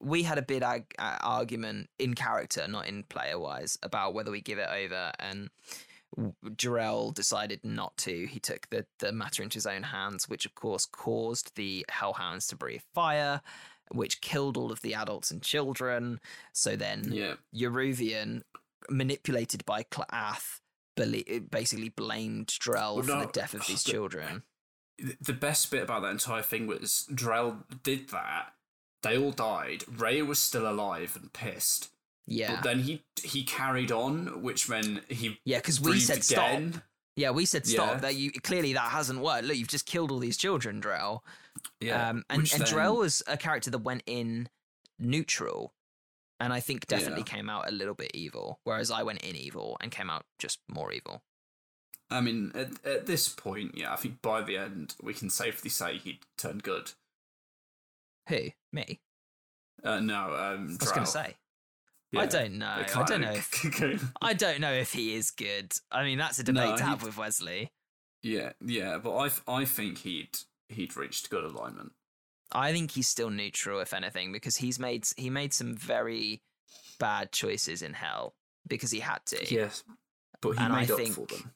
we 0.00 0.22
had 0.24 0.36
a 0.38 0.42
big 0.42 0.62
ag- 0.62 0.94
uh, 0.98 1.16
argument 1.20 1.88
in 1.98 2.14
character, 2.14 2.66
not 2.68 2.86
in 2.88 3.04
player 3.04 3.38
wise, 3.38 3.78
about 3.82 4.14
whether 4.14 4.30
we 4.30 4.40
give 4.40 4.58
it 4.58 4.68
over, 4.68 5.12
and 5.18 5.48
Jarrell 6.56 7.14
decided 7.14 7.60
not 7.64 7.96
to. 7.98 8.26
He 8.26 8.38
took 8.40 8.68
the 8.70 8.84
the 8.98 9.12
matter 9.12 9.42
into 9.42 9.54
his 9.54 9.66
own 9.66 9.84
hands, 9.84 10.28
which 10.28 10.44
of 10.44 10.54
course 10.54 10.84
caused 10.86 11.54
the 11.56 11.86
Hellhounds 11.90 12.46
to 12.48 12.56
breathe 12.56 12.82
fire. 12.94 13.40
Which 13.90 14.20
killed 14.20 14.56
all 14.56 14.72
of 14.72 14.80
the 14.82 14.94
adults 14.94 15.30
and 15.30 15.42
children. 15.42 16.20
So 16.52 16.76
then 16.76 17.12
Yeah. 17.12 17.34
Euruvian, 17.54 18.42
manipulated 18.88 19.64
by 19.64 19.82
Klaath, 19.84 20.60
basically 20.96 21.88
blamed 21.90 22.48
Drell 22.48 22.96
Well, 22.96 23.02
for 23.20 23.26
the 23.26 23.32
death 23.32 23.54
of 23.54 23.66
these 23.66 23.82
the- 23.84 23.92
children. 23.92 24.42
the 25.20 25.32
best 25.32 25.70
bit 25.70 25.82
about 25.82 26.02
that 26.02 26.10
entire 26.10 26.42
thing 26.42 26.66
was 26.66 27.06
Drell 27.12 27.64
did 27.82 28.10
that. 28.10 28.54
They 29.02 29.18
all 29.18 29.32
died. 29.32 29.84
Ray 29.88 30.22
was 30.22 30.38
still 30.38 30.68
alive 30.70 31.16
and 31.20 31.32
pissed. 31.32 31.90
Yeah, 32.24 32.54
But 32.54 32.62
then 32.62 32.80
he 32.80 33.02
he 33.24 33.42
carried 33.42 33.90
on, 33.90 34.42
which 34.42 34.68
meant 34.68 35.10
he 35.10 35.40
yeah, 35.44 35.58
because 35.58 35.80
we 35.80 35.98
said 35.98 36.22
stop. 36.22 36.60
Yeah, 37.16 37.30
we 37.30 37.44
said 37.46 37.66
stop. 37.66 37.94
Yeah. 37.94 37.96
That 37.98 38.14
you 38.14 38.30
clearly 38.30 38.72
that 38.74 38.92
hasn't 38.92 39.18
worked. 39.20 39.44
Look, 39.44 39.56
you've 39.56 39.66
just 39.68 39.86
killed 39.86 40.12
all 40.12 40.20
these 40.20 40.36
children, 40.36 40.80
Drell. 40.80 41.22
Yeah, 41.80 42.08
um, 42.10 42.24
and 42.30 42.40
and 42.52 42.62
Drell 42.64 42.96
was 42.98 43.22
a 43.26 43.36
character 43.36 43.70
that 43.70 43.78
went 43.78 44.02
in 44.06 44.48
neutral, 44.98 45.74
and 46.40 46.52
I 46.52 46.60
think 46.60 46.86
definitely 46.86 47.24
Yeah. 47.26 47.34
came 47.36 47.50
out 47.50 47.68
a 47.68 47.72
little 47.72 47.94
bit 47.94 48.10
evil, 48.14 48.60
whereas 48.64 48.90
I 48.90 49.02
went 49.02 49.22
in 49.22 49.36
evil 49.36 49.76
and 49.80 49.90
came 49.92 50.08
out 50.10 50.24
just 50.38 50.60
more 50.68 50.92
evil. 50.92 51.22
I 52.10 52.20
mean, 52.20 52.52
at, 52.54 52.84
at 52.86 53.06
this 53.06 53.28
point, 53.28 53.76
yeah, 53.76 53.92
I 53.92 53.96
think 53.96 54.20
by 54.22 54.42
the 54.42 54.56
end 54.56 54.94
we 55.02 55.14
can 55.14 55.30
safely 55.30 55.70
say 55.70 55.98
he 55.98 56.20
turned 56.36 56.62
good. 56.62 56.92
Who? 58.28 58.48
Me? 58.72 59.00
Uh, 59.82 60.00
no, 60.00 60.34
um, 60.34 60.76
I 60.80 60.84
was 60.84 60.92
going 60.92 61.06
to 61.06 61.10
say. 61.10 61.34
Yeah. 62.12 62.20
I 62.20 62.26
don't 62.26 62.58
know. 62.58 62.84
I 62.94 63.02
don't 63.04 63.22
know. 63.22 63.32
If, 63.32 64.12
I 64.22 64.34
don't 64.34 64.60
know 64.60 64.72
if 64.72 64.92
he 64.92 65.14
is 65.14 65.30
good. 65.30 65.72
I 65.90 66.04
mean, 66.04 66.18
that's 66.18 66.38
a 66.38 66.44
debate 66.44 66.70
No, 66.70 66.76
to 66.76 66.84
have 66.84 67.02
with 67.02 67.16
Wesley. 67.16 67.72
yeah, 68.22 68.52
yeah, 68.64 68.98
but 68.98 69.16
I 69.16 69.30
I 69.60 69.64
think 69.64 69.98
he'd 69.98 70.36
he'd 70.72 70.96
reached 70.96 71.30
good 71.30 71.44
alignment. 71.44 71.92
I 72.50 72.72
think 72.72 72.90
he's 72.90 73.08
still 73.08 73.30
neutral, 73.30 73.80
if 73.80 73.94
anything, 73.94 74.32
because 74.32 74.56
he's 74.56 74.78
made 74.78 75.06
he 75.16 75.30
made 75.30 75.52
some 75.54 75.74
very 75.74 76.42
bad 76.98 77.32
choices 77.32 77.82
in 77.82 77.94
Hell 77.94 78.34
because 78.66 78.90
he 78.90 79.00
had 79.00 79.24
to. 79.26 79.52
Yes, 79.54 79.84
but 80.40 80.52
he 80.52 80.58
And 80.64 80.72
I 80.72 80.80
made 80.80 80.90
up 80.90 80.98
think- 80.98 81.14
for 81.14 81.26
them. 81.26 81.52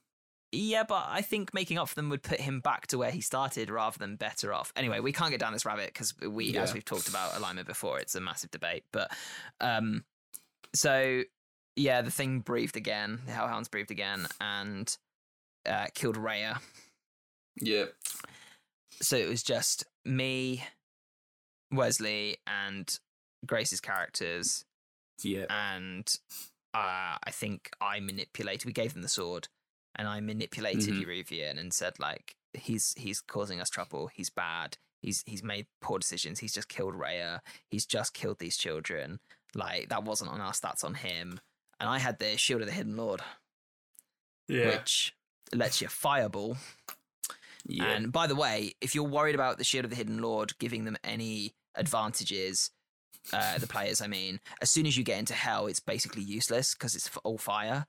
Yeah, 0.53 0.85
but 0.85 1.05
I 1.09 1.21
think 1.23 1.53
making 1.53 1.77
up 1.77 1.89
for 1.89 1.97
them 1.97 2.09
would 2.09 2.23
put 2.23 2.41
him 2.41 2.61
back 2.61 2.87
to 2.87 2.99
where 2.99 3.11
he 3.11 3.21
started 3.21 3.69
rather 3.69 3.99
than 3.99 4.17
better 4.17 4.55
off. 4.55 4.73
Anyway, 4.77 5.01
we 5.01 5.13
can't 5.13 5.31
get 5.33 5.41
down 5.41 5.53
this 5.53 5.67
rabbit 5.67 5.89
because 5.93 6.15
we, 6.21 6.57
as 6.57 6.73
we've 6.73 6.85
talked 6.85 7.09
about 7.09 7.37
alignment 7.37 7.67
before, 7.67 7.99
it's 7.99 8.15
a 8.15 8.21
massive 8.21 8.53
debate. 8.53 8.85
But 8.93 9.11
um, 9.61 10.05
so 10.73 11.25
yeah, 11.75 12.01
the 12.01 12.13
thing 12.13 12.39
breathed 12.41 12.77
again. 12.77 13.21
The 13.27 13.33
Hellhounds 13.33 13.69
breathed 13.71 13.91
again 13.91 14.29
and 14.41 14.97
uh, 15.67 15.87
killed 15.95 16.17
Raya. 16.17 16.59
Yeah, 17.61 17.87
So 19.03 19.17
it 19.17 19.29
was 19.29 19.43
just 19.43 19.85
me, 20.05 20.65
Wesley, 21.73 22.39
and 22.47 22.99
Grace's 23.47 23.81
characters, 23.81 24.65
yeah. 25.23 25.47
and 25.51 26.13
uh, 26.75 27.17
I 27.23 27.31
think 27.31 27.71
I 27.81 28.01
manipulated. 28.01 28.65
We 28.67 28.73
gave 28.73 28.93
them 28.95 29.03
the 29.03 29.09
sword, 29.09 29.49
and 29.95 30.09
I 30.09 30.21
manipulated 30.21 30.95
Mhm. 30.95 31.05
Eruvian 31.05 31.59
and 31.59 31.73
said 31.73 31.99
like 31.99 32.35
he's 32.55 32.95
he's 32.97 33.21
causing 33.21 33.61
us 33.61 33.69
trouble. 33.71 34.09
He's 34.09 34.31
bad. 34.31 34.79
He's 35.03 35.23
he's 35.27 35.43
made 35.43 35.67
poor 35.81 35.99
decisions. 35.99 36.39
He's 36.41 36.55
just 36.55 36.69
killed 36.69 36.95
Rhea. 36.95 37.43
He's 37.71 37.87
just 37.87 38.15
killed 38.15 38.39
these 38.39 38.57
children. 38.57 39.21
Like 39.55 39.89
that 39.91 40.05
wasn't 40.05 40.31
on 40.31 40.41
us. 40.41 40.59
That's 40.61 40.85
on 40.85 40.95
him. 40.95 41.41
And 41.79 41.89
I 41.89 41.99
had 41.99 42.19
the 42.19 42.37
Shield 42.39 42.63
of 42.63 42.67
the 42.67 42.73
Hidden 42.73 42.97
Lord, 42.97 43.21
Yeah. 44.49 44.69
which 44.79 45.15
lets 45.53 45.81
you 45.83 45.89
fireball. 45.89 46.57
Yeah. 47.67 47.85
And 47.91 48.13
by 48.13 48.27
the 48.27 48.35
way, 48.37 48.75
if 48.81 48.95
you're 48.95 49.05
worried 49.05 49.35
about 49.35 49.59
the 49.59 49.65
Shield 49.65 49.85
of 49.85 49.91
the 49.91 49.97
Hidden 49.97 50.21
Lord 50.23 50.57
giving 50.59 50.85
them 50.85 50.97
any 51.05 51.55
advantages, 51.75 52.71
uh, 53.33 53.59
the 53.59 53.67
players, 53.67 54.01
I 54.01 54.07
mean, 54.07 54.41
as 54.63 54.71
soon 54.71 54.87
as 54.87 54.97
you 54.97 55.05
get 55.05 55.19
into 55.19 55.35
Hell, 55.35 55.67
it's 55.67 55.81
basically 55.81 56.23
useless 56.23 56.75
because 56.75 56.95
it's 56.95 57.11
all 57.25 57.39
fire. 57.39 57.87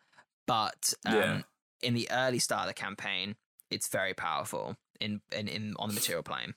But 0.48 0.94
um, 1.06 1.14
Yeah. 1.16 1.42
in 1.82 1.94
the 1.94 2.08
early 2.12 2.40
start 2.40 2.62
of 2.64 2.68
the 2.68 2.74
campaign, 2.74 3.36
it's 3.70 3.88
very 3.88 4.14
powerful 4.14 4.78
in, 5.00 5.22
in, 5.32 5.48
in 5.48 5.74
on 5.78 5.90
the 5.90 5.94
material 5.96 6.24
plane. 6.24 6.54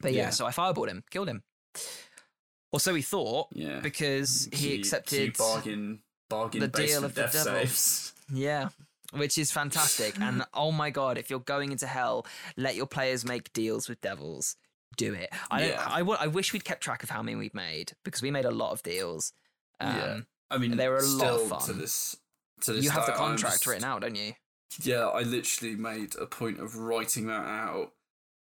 But 0.00 0.12
yeah, 0.12 0.24
Yeah. 0.24 0.30
so 0.30 0.46
I 0.46 0.50
fireballed 0.50 0.88
him, 0.88 1.04
killed 1.10 1.28
him. 1.28 1.42
Or 2.72 2.80
so 2.80 2.94
he 2.94 3.02
thought, 3.02 3.48
yeah. 3.52 3.80
because 3.80 4.44
So 4.50 4.56
he 4.56 4.74
accepted 4.78 5.36
bargain 5.38 6.00
bargain 6.28 6.60
the 6.60 6.68
deal 6.68 7.04
of 7.04 7.14
the 7.14 7.22
death 7.22 7.32
devil. 7.32 7.52
saves. 7.66 8.12
Yeah, 8.30 8.68
which 9.12 9.38
is 9.38 9.50
fantastic. 9.52 10.18
and 10.20 10.44
oh 10.54 10.72
my 10.72 10.90
god, 10.90 11.18
if 11.18 11.30
you're 11.30 11.38
going 11.40 11.72
into 11.72 11.86
hell, 11.86 12.26
let 12.56 12.74
your 12.76 12.86
players 12.86 13.24
make 13.24 13.52
deals 13.52 13.88
with 13.88 14.00
devils. 14.00 14.56
Do 14.96 15.12
it. 15.14 15.28
I 15.50 15.60
don't. 15.60 15.68
Yeah. 15.70 15.86
I 15.86 16.00
I 16.00 16.26
wish 16.28 16.52
we'd 16.52 16.64
kept 16.64 16.82
track 16.82 17.02
of 17.02 17.10
how 17.10 17.22
many 17.22 17.36
we've 17.36 17.54
made 17.54 17.92
because 18.04 18.22
we 18.22 18.30
made 18.30 18.46
a 18.46 18.50
lot 18.50 18.72
of 18.72 18.82
deals. 18.82 19.32
Um, 19.80 19.96
Yeah. 19.96 20.20
I 20.50 20.56
mean, 20.58 20.76
They 20.76 20.88
were 20.88 20.96
a 20.98 21.02
lot 21.06 21.28
of 21.28 21.40
still 21.40 21.58
to 21.60 21.66
fun. 21.66 21.78
this. 21.78 22.16
To 22.62 22.72
this 22.72 22.84
You 22.84 22.90
have 22.90 23.06
the 23.06 23.12
contract 23.12 23.56
just- 23.56 23.66
written 23.66 23.84
out, 23.84 24.00
don't 24.00 24.14
you? 24.14 24.32
Yeah, 24.82 25.06
I 25.08 25.20
literally 25.22 25.76
made 25.76 26.16
a 26.16 26.26
point 26.26 26.58
of 26.58 26.76
writing 26.76 27.26
that 27.26 27.44
out, 27.46 27.92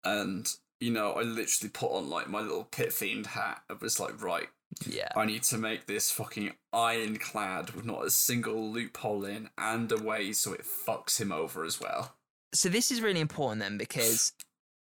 and 0.05 0.47
you 0.81 0.91
know, 0.91 1.13
I 1.13 1.23
literally 1.23 1.71
put 1.71 1.91
on 1.93 2.09
like 2.09 2.29
my 2.29 2.41
little 2.41 2.65
pit 2.65 2.93
fiend 2.93 3.27
hat. 3.29 3.63
I 3.69 3.75
was 3.75 4.01
like, 4.01 4.21
right, 4.23 4.49
Yeah. 4.87 5.09
I 5.17 5.27
need 5.27 5.43
to 5.45 5.59
make 5.59 5.87
this 5.87 6.11
fucking 6.11 6.53
ironclad 6.73 7.71
with 7.71 7.85
not 7.85 8.05
a 8.07 8.11
single 8.11 8.71
loophole 8.71 9.25
in 9.25 9.51
and 9.59 9.91
a 9.93 9.99
way 10.03 10.33
so 10.33 10.53
it 10.53 10.65
fucks 10.65 11.21
him 11.21 11.33
over 11.33 11.65
as 11.65 11.81
well. 11.81 12.15
So 12.55 12.69
this 12.69 12.91
is 12.91 13.01
really 13.01 13.21
important 13.21 13.61
then 13.61 13.79
because 13.79 14.33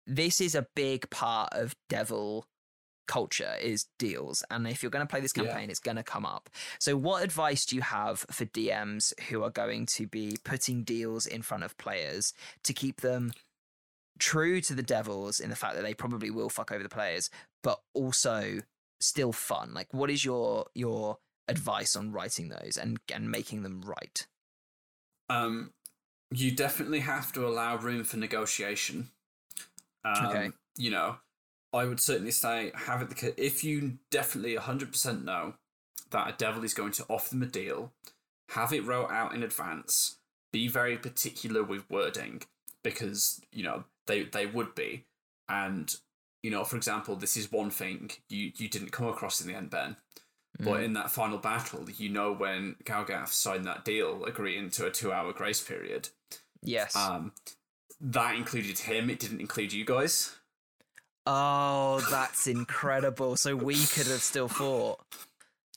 this 0.08 0.42
is 0.42 0.56
a 0.56 0.68
big 0.76 1.10
part 1.10 1.50
of 1.54 1.76
devil 1.90 2.46
culture 3.08 3.56
is 3.62 3.88
deals 4.00 4.44
and 4.50 4.66
if 4.68 4.82
you're 4.82 4.90
going 4.92 5.06
to 5.06 5.10
play 5.10 5.20
this 5.20 5.34
Yeah. 5.36 5.44
campaign 5.46 5.70
it's 5.70 5.80
going 5.80 5.98
to 5.98 6.04
come 6.04 6.26
up 6.26 6.50
so 6.80 6.96
what 6.96 7.24
advice 7.24 7.66
do 7.66 7.76
you 7.76 7.82
have 7.82 8.20
for 8.32 8.46
dms 8.46 9.12
who 9.24 9.44
are 9.44 9.50
going 9.50 9.86
to 9.88 10.08
be 10.08 10.38
putting 10.46 10.84
deals 10.84 11.26
in 11.26 11.42
front 11.42 11.64
of 11.64 11.78
players 11.78 12.32
to 12.64 12.74
keep 12.74 13.02
them 13.02 13.34
true 14.18 14.62
to 14.62 14.74
the 14.74 14.84
devils 14.84 15.42
in 15.42 15.50
the 15.50 15.56
fact 15.58 15.76
that 15.76 15.82
they 15.82 15.94
probably 15.96 16.30
will 16.30 16.48
fuck 16.48 16.72
over 16.72 16.84
the 16.84 16.88
players 16.90 17.30
but 17.64 17.82
also 17.94 18.60
still 19.02 19.32
fun 19.32 19.74
like 19.74 19.94
what 19.94 20.10
is 20.10 20.24
your 20.24 20.66
your 20.74 21.18
advice 21.48 21.96
on 21.96 22.12
writing 22.12 22.50
those 22.50 22.78
and 22.78 23.00
and 23.14 23.30
making 23.30 23.64
them 23.64 23.82
right 23.82 24.28
Um, 25.30 25.72
you 26.30 26.52
definitely 26.52 27.00
have 27.02 27.32
to 27.34 27.46
allow 27.48 27.78
room 27.78 28.04
for 28.04 28.18
negotiation. 28.18 29.10
Um, 30.04 30.26
Okay. 30.28 30.52
You 30.78 30.92
know, 30.92 31.18
I 31.74 31.86
would 31.86 32.00
certainly 32.00 32.32
say 32.32 32.72
have 32.76 33.02
it 33.02 33.10
the 33.10 33.34
if 33.44 33.64
you 33.64 33.98
definitely 34.10 34.56
hundred 34.56 34.92
percent 34.92 35.24
know 35.26 35.54
that 36.12 36.30
a 36.30 36.38
devil 36.38 36.64
is 36.64 36.74
going 36.74 36.92
to 36.94 37.06
offer 37.08 37.30
them 37.30 37.44
a 37.44 37.48
deal, 37.48 37.92
have 38.50 38.74
it 38.74 38.86
wrote 38.86 39.10
out 39.12 39.34
in 39.34 39.44
advance. 39.44 40.18
Be 40.52 40.68
very 40.68 40.98
particular 40.98 41.64
with 41.64 41.90
wording 41.90 42.44
because 42.84 43.42
you 43.52 43.64
know 43.64 43.86
they 44.08 44.24
they 44.24 44.46
would 44.46 44.76
be, 44.76 45.06
and 45.48 45.96
you 46.44 46.50
know, 46.52 46.64
for 46.64 46.76
example, 46.76 47.16
this 47.16 47.38
is 47.38 47.52
one 47.52 47.70
thing 47.72 48.12
you 48.30 48.52
you 48.56 48.68
didn't 48.68 48.92
come 48.92 49.08
across 49.08 49.42
in 49.42 49.48
the 49.48 49.54
end, 49.56 49.70
Ben. 49.70 49.96
But 50.60 50.82
Mm. 50.82 50.84
in 50.86 50.94
that 50.94 51.10
final 51.12 51.38
battle, 51.38 51.90
you 51.90 52.10
know 52.10 52.32
when 52.34 52.76
Gargauth 52.84 53.30
signed 53.30 53.66
that 53.66 53.86
deal 53.86 54.26
agreeing 54.26 54.70
to 54.72 54.86
a 54.86 54.92
two 54.92 55.12
hour 55.14 55.32
grace 55.34 55.62
period, 55.62 56.10
yes 56.62 56.96
um, 56.96 57.32
that 58.02 58.36
included 58.36 58.80
him, 58.80 59.10
it 59.10 59.20
didn't 59.20 59.40
include 59.42 59.72
you 59.74 59.86
guys. 59.86 60.36
Oh, 61.26 62.06
that's 62.12 62.48
incredible. 62.48 63.36
So 63.38 63.56
we 63.56 63.76
could 63.76 64.08
have 64.08 64.22
still 64.22 64.48
fought. 64.48 65.00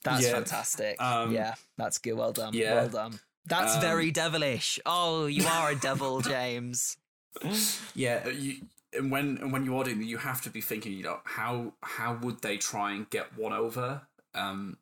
That's 0.03 0.23
Yeah. 0.25 0.33
fantastic. 0.33 1.01
Um, 1.01 1.31
yeah, 1.33 1.55
that's 1.77 1.97
good. 1.97 2.13
Well 2.13 2.33
done. 2.33 2.53
yeah. 2.53 2.73
Well 2.75 2.89
done. 2.89 3.19
That's 3.45 3.75
Um, 3.75 3.81
very 3.81 4.11
devilish. 4.11 4.79
Oh, 4.85 5.27
you 5.27 5.45
are 5.47 5.71
a 5.71 5.75
devil, 5.75 6.21
James. 6.21 6.97
Yeah, 7.95 8.27
you 8.29 8.61
and 8.97 9.11
when 9.11 9.37
and 9.37 9.51
when 9.51 9.65
you're 9.65 9.83
doing 9.83 10.01
you 10.03 10.17
have 10.17 10.41
to 10.43 10.49
be 10.49 10.61
thinking, 10.61 10.93
you 10.93 11.03
know, 11.03 11.19
how 11.23 11.73
how 11.81 12.15
would 12.21 12.41
they 12.41 12.57
try 12.57 12.93
and 12.93 13.09
get 13.09 13.37
one 13.37 13.53
over, 13.53 14.01
um, 14.33 14.77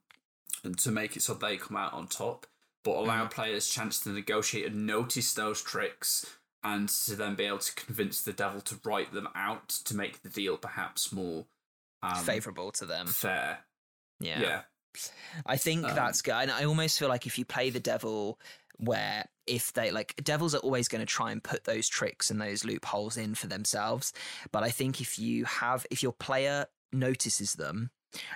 and 0.64 0.78
to 0.80 0.92
make 0.92 1.16
it 1.16 1.22
so 1.22 1.34
they 1.34 1.58
come 1.58 1.78
out 1.78 1.94
on 1.94 2.08
top, 2.08 2.46
but 2.84 2.96
allow 2.96 3.26
players 3.28 3.68
chance 3.70 4.00
to 4.02 4.10
negotiate 4.10 4.68
and 4.72 4.86
notice 4.88 5.34
those 5.34 5.62
tricks, 5.62 6.38
and 6.64 6.90
to 6.90 7.16
then 7.16 7.36
be 7.36 7.44
able 7.46 7.58
to 7.60 7.74
convince 7.76 8.22
the 8.22 8.34
devil 8.34 8.62
to 8.62 8.80
write 8.84 9.14
them 9.14 9.28
out 9.36 9.70
to 9.70 9.96
make 9.96 10.22
the 10.22 10.30
deal 10.30 10.58
perhaps 10.58 11.12
more 11.12 11.46
um, 12.02 12.24
Favorable 12.24 12.72
to 12.74 12.86
them. 12.86 13.08
fair. 13.08 13.60
Yeah. 14.20 14.42
Yeah, 14.42 14.62
I 15.46 15.58
think 15.58 15.86
Um, 15.86 15.96
that's 15.96 16.22
good. 16.22 16.34
And 16.34 16.52
I 16.52 16.66
almost 16.66 17.00
feel 17.00 17.10
like 17.10 17.26
if 17.26 17.38
you 17.40 17.46
play 17.46 17.70
the 17.70 17.80
devil, 17.80 18.40
where 18.78 19.26
if 19.46 19.74
they 19.74 19.92
like 19.92 20.16
devils 20.24 20.56
are 20.56 20.60
always 20.60 20.88
going 20.88 21.02
to 21.02 21.06
try 21.06 21.32
and 21.32 21.44
put 21.44 21.66
those 21.66 21.88
tricks 21.88 22.30
and 22.32 22.42
those 22.42 22.66
loopholes 22.66 23.18
in 23.18 23.36
for 23.36 23.48
themselves. 23.48 24.14
But 24.52 24.64
I 24.64 24.70
think 24.70 25.02
if 25.02 25.20
you 25.20 25.46
have, 25.46 25.86
if 25.92 26.02
your 26.02 26.14
player 26.14 26.68
notices 26.92 27.54
them 27.54 27.92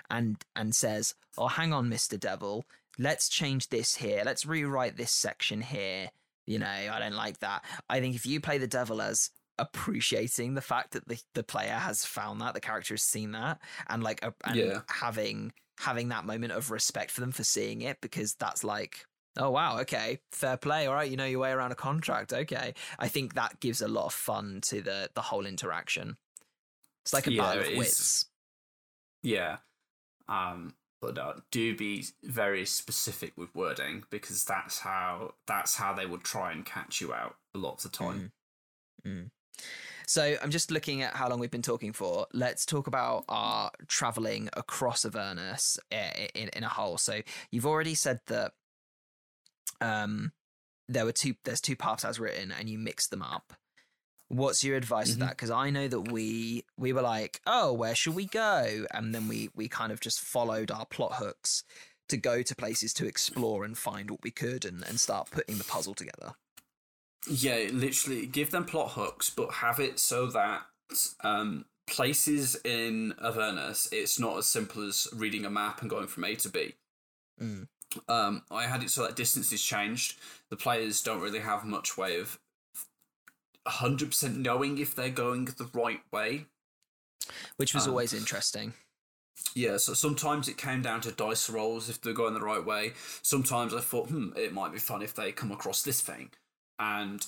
and 0.09 0.43
and 0.55 0.75
says, 0.75 1.15
"Oh, 1.37 1.47
hang 1.47 1.73
on, 1.73 1.89
Mister 1.89 2.17
Devil, 2.17 2.65
let's 2.97 3.29
change 3.29 3.69
this 3.69 3.95
here. 3.95 4.23
Let's 4.25 4.45
rewrite 4.45 4.97
this 4.97 5.11
section 5.11 5.61
here." 5.61 6.09
You 6.45 6.59
know, 6.59 6.67
I 6.67 6.99
don't 6.99 7.15
like 7.15 7.39
that. 7.39 7.65
I 7.89 7.99
think 7.99 8.15
if 8.15 8.25
you 8.25 8.39
play 8.39 8.57
the 8.57 8.67
devil 8.67 9.01
as 9.01 9.31
appreciating 9.59 10.53
the 10.53 10.61
fact 10.61 10.91
that 10.91 11.07
the, 11.07 11.19
the 11.33 11.43
player 11.43 11.73
has 11.73 12.05
found 12.05 12.39
that 12.41 12.53
the 12.53 12.61
character 12.61 12.93
has 12.93 13.01
seen 13.01 13.31
that 13.31 13.59
and 13.89 14.03
like 14.03 14.23
a, 14.23 14.33
and 14.45 14.55
Yeah. 14.57 14.81
having 14.87 15.51
having 15.79 16.09
that 16.09 16.25
moment 16.25 16.53
of 16.53 16.71
respect 16.71 17.11
for 17.11 17.21
them 17.21 17.31
for 17.31 17.43
seeing 17.43 17.81
it 17.81 17.99
because 18.01 18.33
that's 18.35 18.63
like 18.63 19.05
oh 19.37 19.49
wow 19.49 19.79
okay 19.79 20.19
fair 20.31 20.57
play 20.57 20.87
all 20.87 20.93
right 20.95 21.09
you 21.11 21.17
know 21.17 21.25
your 21.25 21.39
way 21.39 21.51
around 21.51 21.71
a 21.71 21.75
contract 21.75 22.33
okay 22.33 22.73
i 22.99 23.07
think 23.07 23.33
that 23.33 23.59
gives 23.59 23.81
a 23.81 23.87
lot 23.87 24.05
of 24.05 24.13
fun 24.13 24.59
to 24.61 24.81
the 24.81 25.09
the 25.15 25.21
whole 25.21 25.45
interaction 25.45 26.17
it's 27.03 27.13
like 27.13 27.27
a 27.27 27.31
Yeah, 27.31 27.41
battle 27.43 27.61
of 27.71 27.77
wits 27.77 28.25
yeah. 29.23 29.57
Um, 30.29 30.75
but 31.01 31.17
uh, 31.17 31.33
do 31.51 31.75
be 31.75 32.05
very 32.23 32.65
specific 32.65 33.33
with 33.37 33.53
wording 33.55 34.03
because 34.09 34.43
that's 34.45 34.79
how 34.79 35.33
that's 35.45 35.75
how 35.75 35.93
they 35.93 36.05
would 36.05 36.23
try 36.23 36.51
and 36.51 36.65
catch 36.65 37.01
you 37.01 37.13
out 37.13 37.35
a 37.53 37.57
lot 37.57 37.73
of 37.75 37.83
the 37.83 37.89
time. 37.89 38.31
Mm. 39.05 39.29
So 40.07 40.37
I'm 40.41 40.51
just 40.51 40.71
looking 40.71 41.01
at 41.01 41.15
how 41.15 41.29
long 41.29 41.39
we've 41.39 41.51
been 41.51 41.61
talking 41.61 41.93
for. 41.93 42.27
Let's 42.33 42.65
talk 42.65 42.87
about 42.87 43.25
our 43.27 43.71
traveling 43.87 44.49
across 44.53 45.05
Avernus 45.05 45.77
i- 45.91 46.29
in, 46.33 46.49
in 46.49 46.63
a 46.63 46.69
whole. 46.69 46.97
So 46.97 47.21
you've 47.51 47.65
already 47.65 47.95
said 47.95 48.21
that 48.27 48.53
um, 49.81 50.31
there 50.87 51.05
were 51.05 51.11
two. 51.11 51.35
There's 51.43 51.61
two 51.61 51.75
paths 51.75 52.05
as 52.05 52.19
written, 52.19 52.51
and 52.51 52.69
you 52.69 52.77
mix 52.77 53.07
them 53.07 53.21
up. 53.21 53.53
What's 54.29 54.63
your 54.63 54.75
advice 54.75 55.09
Mhm. 55.09 55.13
to 55.13 55.19
that? 55.19 55.29
Because 55.31 55.51
I 55.51 55.69
know 55.69 55.87
that 55.87 56.11
we 56.11 56.65
we 56.77 56.91
were 56.93 57.01
like, 57.01 57.41
oh, 57.45 57.71
where 57.73 57.95
should 57.95 58.15
we 58.15 58.25
go? 58.25 58.85
And 58.91 59.13
then 59.15 59.27
we 59.27 59.49
we 59.55 59.67
kind 59.69 59.91
of 59.91 59.99
just 60.01 60.19
followed 60.19 60.69
our 60.71 60.85
plot 60.85 61.15
hooks 61.15 61.63
to 62.09 62.17
go 62.17 62.41
to 62.41 62.55
places 62.55 62.93
to 62.93 63.05
explore 63.05 63.63
and 63.65 63.77
find 63.77 64.09
what 64.09 64.23
we 64.23 64.31
could 64.31 64.63
and, 64.65 64.83
and 64.83 64.99
start 64.99 65.29
putting 65.31 65.57
the 65.57 65.63
puzzle 65.65 65.93
together. 65.93 66.33
Yeah, 67.29 67.67
literally 67.71 68.25
give 68.25 68.51
them 68.51 68.63
plot 68.65 68.91
hooks, 68.91 69.29
but 69.29 69.55
have 69.55 69.79
it 69.79 69.99
so 69.99 70.27
that 70.27 70.61
um, 71.21 71.65
places 71.85 72.55
in 72.63 73.13
Avernus, 73.21 73.89
it's 73.91 74.17
not 74.19 74.37
as 74.37 74.45
simple 74.45 74.87
as 74.87 75.07
reading 75.13 75.43
a 75.43 75.49
map 75.49 75.81
and 75.81 75.89
going 75.89 76.07
from 76.07 76.23
A 76.23 76.35
to 76.35 76.49
B. 76.49 76.75
Mm. 77.41 77.67
Um, 78.07 78.43
I 78.51 78.63
had 78.63 78.83
it 78.83 78.89
so 78.89 79.03
that 79.03 79.15
distance 79.15 79.51
is 79.51 79.63
changed. 79.63 80.17
The 80.49 80.57
players 80.57 81.01
don't 81.01 81.21
really 81.21 81.39
have 81.39 81.63
much 81.65 81.97
way 81.97 82.19
of 82.19 82.39
100% 83.67 84.37
knowing 84.37 84.77
if 84.77 84.95
they're 84.95 85.09
going 85.09 85.45
the 85.45 85.69
right 85.73 86.01
way. 86.11 86.45
Which 87.57 87.73
was 87.73 87.85
Um, 87.85 87.91
always 87.91 88.13
interesting. 88.13 88.73
Yeah, 89.53 89.77
so 89.77 89.93
sometimes 89.93 90.47
it 90.47 90.57
came 90.57 90.81
down 90.81 91.01
to 91.01 91.11
dice 91.11 91.49
rolls 91.49 91.89
if 91.89 92.01
they're 92.01 92.13
going 92.13 92.33
the 92.33 92.41
right 92.41 92.63
way. 92.63 92.93
Sometimes 93.21 93.73
I 93.73 93.81
thought, 93.81 94.09
hmm, 94.09 94.29
it 94.35 94.53
might 94.53 94.71
be 94.71 94.79
fun 94.79 95.01
if 95.01 95.13
they 95.13 95.31
come 95.31 95.51
across 95.51 95.81
this 95.83 96.01
thing 96.01 96.31
and 96.79 97.25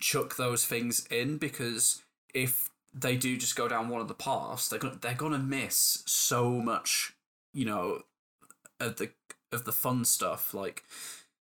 chuck 0.00 0.36
those 0.36 0.64
things 0.64 1.06
in 1.06 1.38
because 1.38 2.02
if 2.34 2.70
they 2.92 3.16
do 3.16 3.36
just 3.36 3.56
go 3.56 3.68
down 3.68 3.88
one 3.88 4.00
of 4.00 4.08
the 4.08 4.14
paths, 4.14 4.68
they're 4.68 4.78
gonna 4.78 4.98
they're 5.00 5.14
gonna 5.14 5.38
miss 5.38 6.02
so 6.06 6.50
much, 6.60 7.14
you 7.54 7.64
know, 7.64 8.02
of 8.80 8.96
the 8.96 9.10
of 9.52 9.64
the 9.64 9.72
fun 9.72 10.04
stuff. 10.04 10.54
Like, 10.54 10.84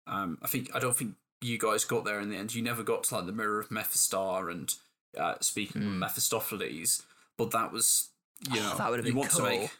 um, 0.07 0.39
I 0.43 0.49
think 0.49 0.71
I 0.75 0.79
don't 0.79 0.97
think 0.97 1.15
you 1.41 1.59
guys 1.59 1.85
got 1.85 2.05
there 2.05 2.21
in 2.21 2.31
the 2.31 2.37
end. 2.37 2.55
You 2.55 2.63
never 2.63 2.83
got 2.83 3.05
to 3.05 3.17
like 3.17 3.27
the 3.27 3.33
Mirror 3.33 3.61
of 3.61 3.69
Mephistar 3.71 4.51
and 4.51 4.75
uh, 5.19 5.35
speaking 5.41 5.83
of 5.83 5.89
Mephistopheles, 5.93 7.03
but 7.37 7.51
that 7.53 7.73
was 7.73 8.09
you 8.51 8.61
know 8.61 8.67
Hmm. 8.71 8.73
Oh, 8.75 8.79
that 8.79 8.91
would've 8.91 9.07
you 9.07 9.13
been 9.13 9.19
want 9.19 9.31
to 9.33 9.37
cool. 9.39 9.47
make. 9.47 9.71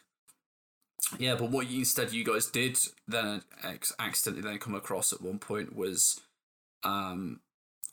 Yeah, 1.19 1.35
but 1.35 1.49
what 1.51 1.69
you, 1.69 1.79
instead 1.79 2.13
you 2.13 2.23
guys 2.23 2.45
did 2.47 2.77
then 3.07 3.41
accidentally 3.99 4.41
then 4.41 4.57
come 4.59 4.73
across 4.73 5.11
at 5.11 5.21
one 5.21 5.37
point 5.37 5.75
was, 5.75 6.21
um, 6.83 7.41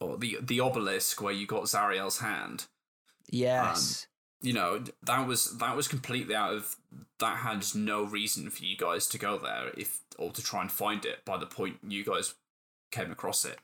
or 0.00 0.16
the 0.16 0.38
the 0.40 0.60
obelisk 0.60 1.20
where 1.20 1.32
you 1.32 1.46
got 1.46 1.64
Zariel's 1.64 2.20
hand 2.20 2.66
Yes. 3.28 4.06
you 4.42 4.52
know 4.52 4.82
that 5.02 5.26
was 5.26 5.58
that 5.58 5.76
was 5.76 5.88
completely 5.88 6.34
out 6.34 6.54
of 6.54 6.76
that 7.18 7.38
had 7.38 7.64
no 7.74 8.04
reason 8.04 8.48
for 8.50 8.64
you 8.64 8.76
guys 8.76 9.06
to 9.08 9.18
go 9.18 9.38
there 9.38 9.70
if 9.76 10.00
or 10.20 10.30
to 10.32 10.42
try 10.42 10.60
and 10.60 10.70
find 10.70 11.04
it 11.04 11.24
by 11.24 11.36
the 11.36 11.46
point 11.46 11.78
you 11.86 12.04
guys 12.04 12.34
came 12.92 13.10
across 13.10 13.44
it 13.44 13.58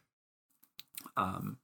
um 1.17 1.59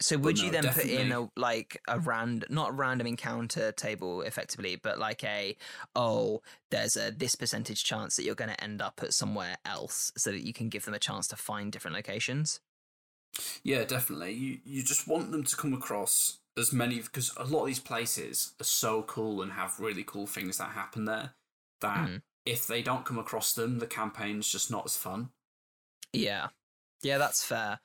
so 0.00 0.16
would 0.16 0.38
no, 0.38 0.44
you 0.46 0.50
then 0.50 0.64
put 0.70 0.86
in 0.86 1.12
a 1.12 1.28
like 1.36 1.80
a 1.88 1.98
rand 2.00 2.46
not 2.48 2.70
a 2.70 2.72
random 2.72 3.06
encounter 3.06 3.70
table 3.72 4.22
effectively, 4.22 4.76
but 4.76 4.98
like 4.98 5.22
a 5.24 5.56
oh, 5.94 6.40
there's 6.70 6.96
a 6.96 7.10
this 7.10 7.34
percentage 7.34 7.84
chance 7.84 8.16
that 8.16 8.24
you're 8.24 8.34
going 8.34 8.50
to 8.50 8.64
end 8.64 8.80
up 8.80 9.00
at 9.02 9.12
somewhere 9.12 9.58
else, 9.66 10.10
so 10.16 10.30
that 10.30 10.46
you 10.46 10.54
can 10.54 10.70
give 10.70 10.86
them 10.86 10.94
a 10.94 10.98
chance 10.98 11.28
to 11.28 11.36
find 11.36 11.70
different 11.70 11.94
locations. 11.96 12.60
yeah 13.62 13.84
definitely 13.84 14.32
you 14.32 14.58
you 14.64 14.82
just 14.82 15.06
want 15.06 15.30
them 15.30 15.44
to 15.44 15.56
come 15.56 15.72
across 15.72 16.38
as 16.56 16.72
many 16.72 17.00
because 17.00 17.32
a 17.36 17.44
lot 17.44 17.60
of 17.62 17.66
these 17.66 17.78
places 17.80 18.54
are 18.60 18.64
so 18.64 19.02
cool 19.02 19.42
and 19.42 19.52
have 19.52 19.78
really 19.78 20.02
cool 20.04 20.26
things 20.26 20.58
that 20.58 20.70
happen 20.70 21.04
there 21.04 21.34
that 21.80 22.08
Mhm. 22.08 22.22
If 22.48 22.66
they 22.66 22.82
don't 22.82 23.04
come 23.04 23.18
across 23.18 23.52
them 23.52 23.78
the 23.78 23.86
campaign's 23.86 24.48
just 24.48 24.70
not 24.70 24.84
as 24.86 24.96
fun 24.96 25.30
Yeah, 26.12 26.48
yeah, 27.02 27.18
that's 27.18 27.44
fair. 27.44 27.80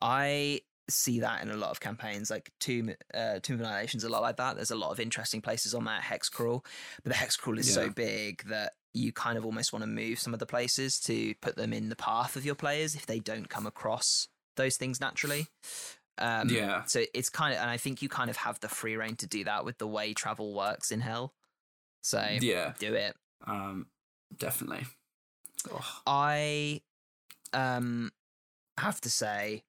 I 0.00 0.60
see 0.88 1.20
that 1.20 1.42
in 1.42 1.50
a 1.50 1.56
lot 1.56 1.70
of 1.70 1.80
campaigns, 1.80 2.30
like 2.30 2.50
Tomb, 2.60 2.90
uh, 3.12 3.38
Tomb 3.42 3.56
of 3.56 3.60
Annihilation's 3.60 4.04
a 4.04 4.08
lot 4.08 4.22
like 4.22 4.36
that. 4.36 4.56
There's 4.56 4.70
a 4.70 4.76
lot 4.76 4.90
of 4.90 5.00
interesting 5.00 5.40
places 5.40 5.74
on 5.74 5.84
that 5.84 6.02
hex 6.02 6.28
crawl, 6.28 6.64
but 7.02 7.12
the 7.12 7.18
hex 7.18 7.36
crawl 7.36 7.58
is 7.58 7.72
so 7.72 7.90
big 7.90 8.44
that 8.48 8.72
you 8.92 9.12
kind 9.12 9.36
of 9.38 9.44
almost 9.44 9.72
want 9.72 9.82
to 9.82 9.88
move 9.88 10.18
some 10.18 10.34
of 10.34 10.40
the 10.40 10.46
places 10.46 11.00
to 11.00 11.34
put 11.40 11.56
them 11.56 11.72
in 11.72 11.88
the 11.88 11.96
path 11.96 12.36
of 12.36 12.44
your 12.44 12.54
players 12.54 12.94
if 12.94 13.06
they 13.06 13.18
don't 13.18 13.48
come 13.48 13.66
across 13.66 14.28
those 14.56 14.76
things 14.76 15.00
naturally. 15.00 15.46
Um, 16.18 16.48
Yeah. 16.48 16.84
So 16.84 17.04
it's 17.12 17.28
kind 17.28 17.54
of, 17.54 17.60
and 17.60 17.70
I 17.70 17.76
think 17.76 18.02
you 18.02 18.08
kind 18.08 18.30
of 18.30 18.36
have 18.36 18.60
the 18.60 18.68
free 18.68 18.96
reign 18.96 19.16
to 19.16 19.26
do 19.26 19.44
that 19.44 19.64
with 19.64 19.78
the 19.78 19.88
way 19.88 20.14
travel 20.14 20.54
works 20.54 20.92
in 20.92 21.00
Hell. 21.00 21.32
So 22.02 22.24
yeah 22.40 22.74
do 22.78 22.94
it. 22.94 23.16
um 23.46 23.86
definitely 24.38 24.84
oh, 25.72 26.00
I 26.06 26.80
um 27.52 28.10
have 28.78 29.00
to 29.02 29.10
say 29.10 29.62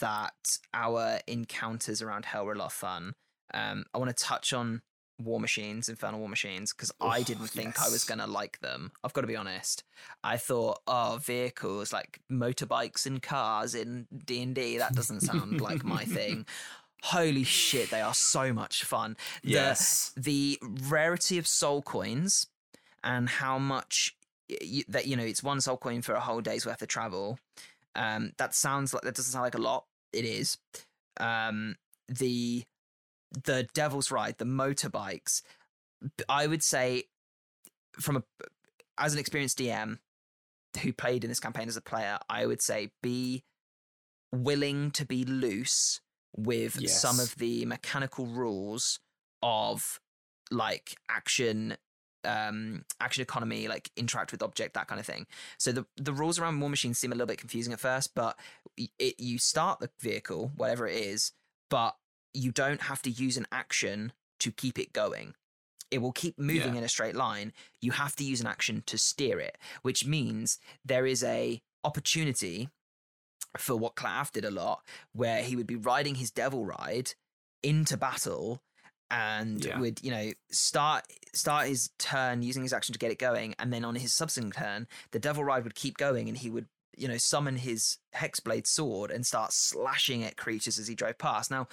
that 0.00 0.58
our 0.72 1.18
encounters 1.26 2.00
around 2.00 2.24
hell 2.24 2.46
were 2.46 2.52
a 2.52 2.58
lot 2.58 2.66
of 2.66 2.72
fun. 2.72 3.14
Um, 3.52 3.84
I 3.92 3.98
want 3.98 4.16
to 4.16 4.24
touch 4.24 4.52
on 4.52 4.82
War 5.22 5.38
Machines, 5.38 5.88
Infernal 5.88 6.20
War 6.20 6.28
Machines, 6.28 6.72
because 6.72 6.90
I 7.00 7.22
didn't 7.22 7.48
think 7.48 7.80
I 7.80 7.88
was 7.88 8.04
gonna 8.04 8.26
like 8.26 8.60
them. 8.60 8.92
I've 9.02 9.12
got 9.12 9.20
to 9.20 9.26
be 9.26 9.36
honest. 9.36 9.84
I 10.22 10.36
thought, 10.36 10.80
oh, 10.86 11.18
vehicles 11.22 11.92
like 11.92 12.20
motorbikes 12.30 13.06
and 13.06 13.22
cars 13.22 13.74
in 13.74 14.06
D 14.24 14.42
and 14.42 14.54
D. 14.54 14.78
That 14.78 14.94
doesn't 14.94 15.20
sound 15.20 15.60
like 15.60 15.84
my 15.84 16.04
thing. 16.04 16.46
Holy 17.02 17.44
shit, 17.44 17.90
they 17.90 18.00
are 18.00 18.14
so 18.14 18.52
much 18.54 18.84
fun. 18.84 19.16
The- 19.42 19.50
yes 19.50 20.12
the 20.16 20.58
rarity 20.88 21.36
of 21.38 21.46
soul 21.46 21.82
coins 21.82 22.46
and 23.04 23.28
how 23.28 23.58
much 23.58 24.16
y- 24.50 24.56
y- 24.62 24.84
that 24.88 25.06
you 25.06 25.14
know 25.16 25.22
it's 25.22 25.42
one 25.42 25.60
soul 25.60 25.76
coin 25.76 26.02
for 26.02 26.14
a 26.14 26.20
whole 26.20 26.40
day's 26.40 26.66
worth 26.66 26.82
of 26.82 26.88
travel. 26.88 27.38
Um 27.94 28.32
that 28.38 28.54
sounds 28.54 28.92
like 28.92 29.02
that 29.04 29.14
doesn't 29.14 29.30
sound 29.32 29.44
like 29.44 29.54
a 29.54 29.58
lot. 29.58 29.84
It 30.12 30.24
is. 30.24 30.58
Um 31.20 31.76
the 32.08 32.64
the 33.44 33.66
devil's 33.74 34.10
ride 34.10 34.38
the 34.38 34.44
motorbikes 34.44 35.42
I 36.28 36.46
would 36.46 36.62
say 36.62 37.04
from 38.00 38.16
a 38.16 38.22
as 38.98 39.12
an 39.12 39.18
experienced 39.18 39.58
dm 39.58 39.98
who 40.82 40.92
played 40.92 41.24
in 41.24 41.30
this 41.30 41.40
campaign 41.40 41.68
as 41.68 41.76
a 41.76 41.80
player 41.80 42.18
i 42.28 42.44
would 42.46 42.60
say 42.62 42.90
be 43.02 43.42
willing 44.32 44.90
to 44.90 45.04
be 45.04 45.24
loose 45.24 46.00
with 46.36 46.80
some 46.88 47.18
of 47.20 47.36
the 47.36 47.64
mechanical 47.66 48.26
rules 48.26 49.00
of 49.42 50.00
like 50.50 50.96
action 51.08 51.76
um 52.26 52.84
action 53.00 53.22
economy 53.22 53.68
like 53.68 53.90
interact 53.96 54.32
with 54.32 54.42
object 54.42 54.74
that 54.74 54.86
kind 54.88 55.00
of 55.00 55.06
thing. 55.06 55.26
So 55.58 55.72
the 55.72 55.86
the 55.96 56.12
rules 56.12 56.38
around 56.38 56.60
war 56.60 56.70
machines 56.70 56.98
seem 56.98 57.12
a 57.12 57.14
little 57.14 57.26
bit 57.26 57.38
confusing 57.38 57.72
at 57.72 57.80
first 57.80 58.14
but 58.14 58.38
it 58.76 59.18
you 59.20 59.38
start 59.38 59.80
the 59.80 59.90
vehicle 60.00 60.52
whatever 60.56 60.86
it 60.86 60.96
is 60.96 61.32
but 61.70 61.96
you 62.32 62.50
don't 62.52 62.82
have 62.82 63.00
to 63.02 63.10
use 63.10 63.36
an 63.36 63.46
action 63.52 64.12
to 64.40 64.50
keep 64.50 64.78
it 64.78 64.92
going. 64.92 65.34
It 65.90 65.98
will 65.98 66.12
keep 66.12 66.38
moving 66.38 66.72
Yeah. 66.72 66.78
in 66.78 66.84
a 66.84 66.88
straight 66.88 67.14
line. 67.14 67.52
You 67.80 67.92
have 67.92 68.16
to 68.16 68.24
use 68.24 68.40
an 68.40 68.46
action 68.48 68.82
to 68.86 68.98
steer 68.98 69.38
it 69.38 69.56
which 69.82 70.04
means 70.06 70.58
there 70.84 71.06
is 71.06 71.22
a 71.22 71.62
opportunity 71.84 72.68
for 73.56 73.76
what 73.76 73.94
Claff 73.94 74.32
did 74.32 74.44
a 74.44 74.50
lot 74.50 74.82
where 75.12 75.42
he 75.42 75.54
would 75.54 75.66
be 75.66 75.76
riding 75.76 76.16
his 76.16 76.30
devil 76.30 76.64
ride 76.64 77.12
into 77.62 77.96
battle 77.96 78.60
and 79.14 79.64
Yeah. 79.64 79.78
would 79.78 80.02
you 80.02 80.10
know 80.10 80.32
start 80.50 81.04
start 81.32 81.68
his 81.68 81.90
turn 81.98 82.42
using 82.42 82.62
his 82.62 82.72
action 82.72 82.92
to 82.92 82.98
get 82.98 83.10
it 83.12 83.18
going 83.18 83.54
and 83.58 83.72
then 83.72 83.84
on 83.84 83.94
his 83.94 84.12
subsequent 84.12 84.54
turn 84.54 84.86
the 85.12 85.18
devil 85.18 85.44
ride 85.44 85.64
would 85.64 85.74
keep 85.74 85.96
going 85.96 86.28
and 86.28 86.38
he 86.38 86.50
would 86.50 86.66
you 86.96 87.08
know 87.08 87.16
summon 87.16 87.56
his 87.56 87.98
hexblade 88.16 88.66
sword 88.66 89.10
and 89.10 89.24
start 89.26 89.52
slashing 89.52 90.24
at 90.24 90.36
creatures 90.36 90.78
as 90.78 90.88
he 90.88 90.94
drove 90.94 91.18
past 91.18 91.50
now 91.50 91.66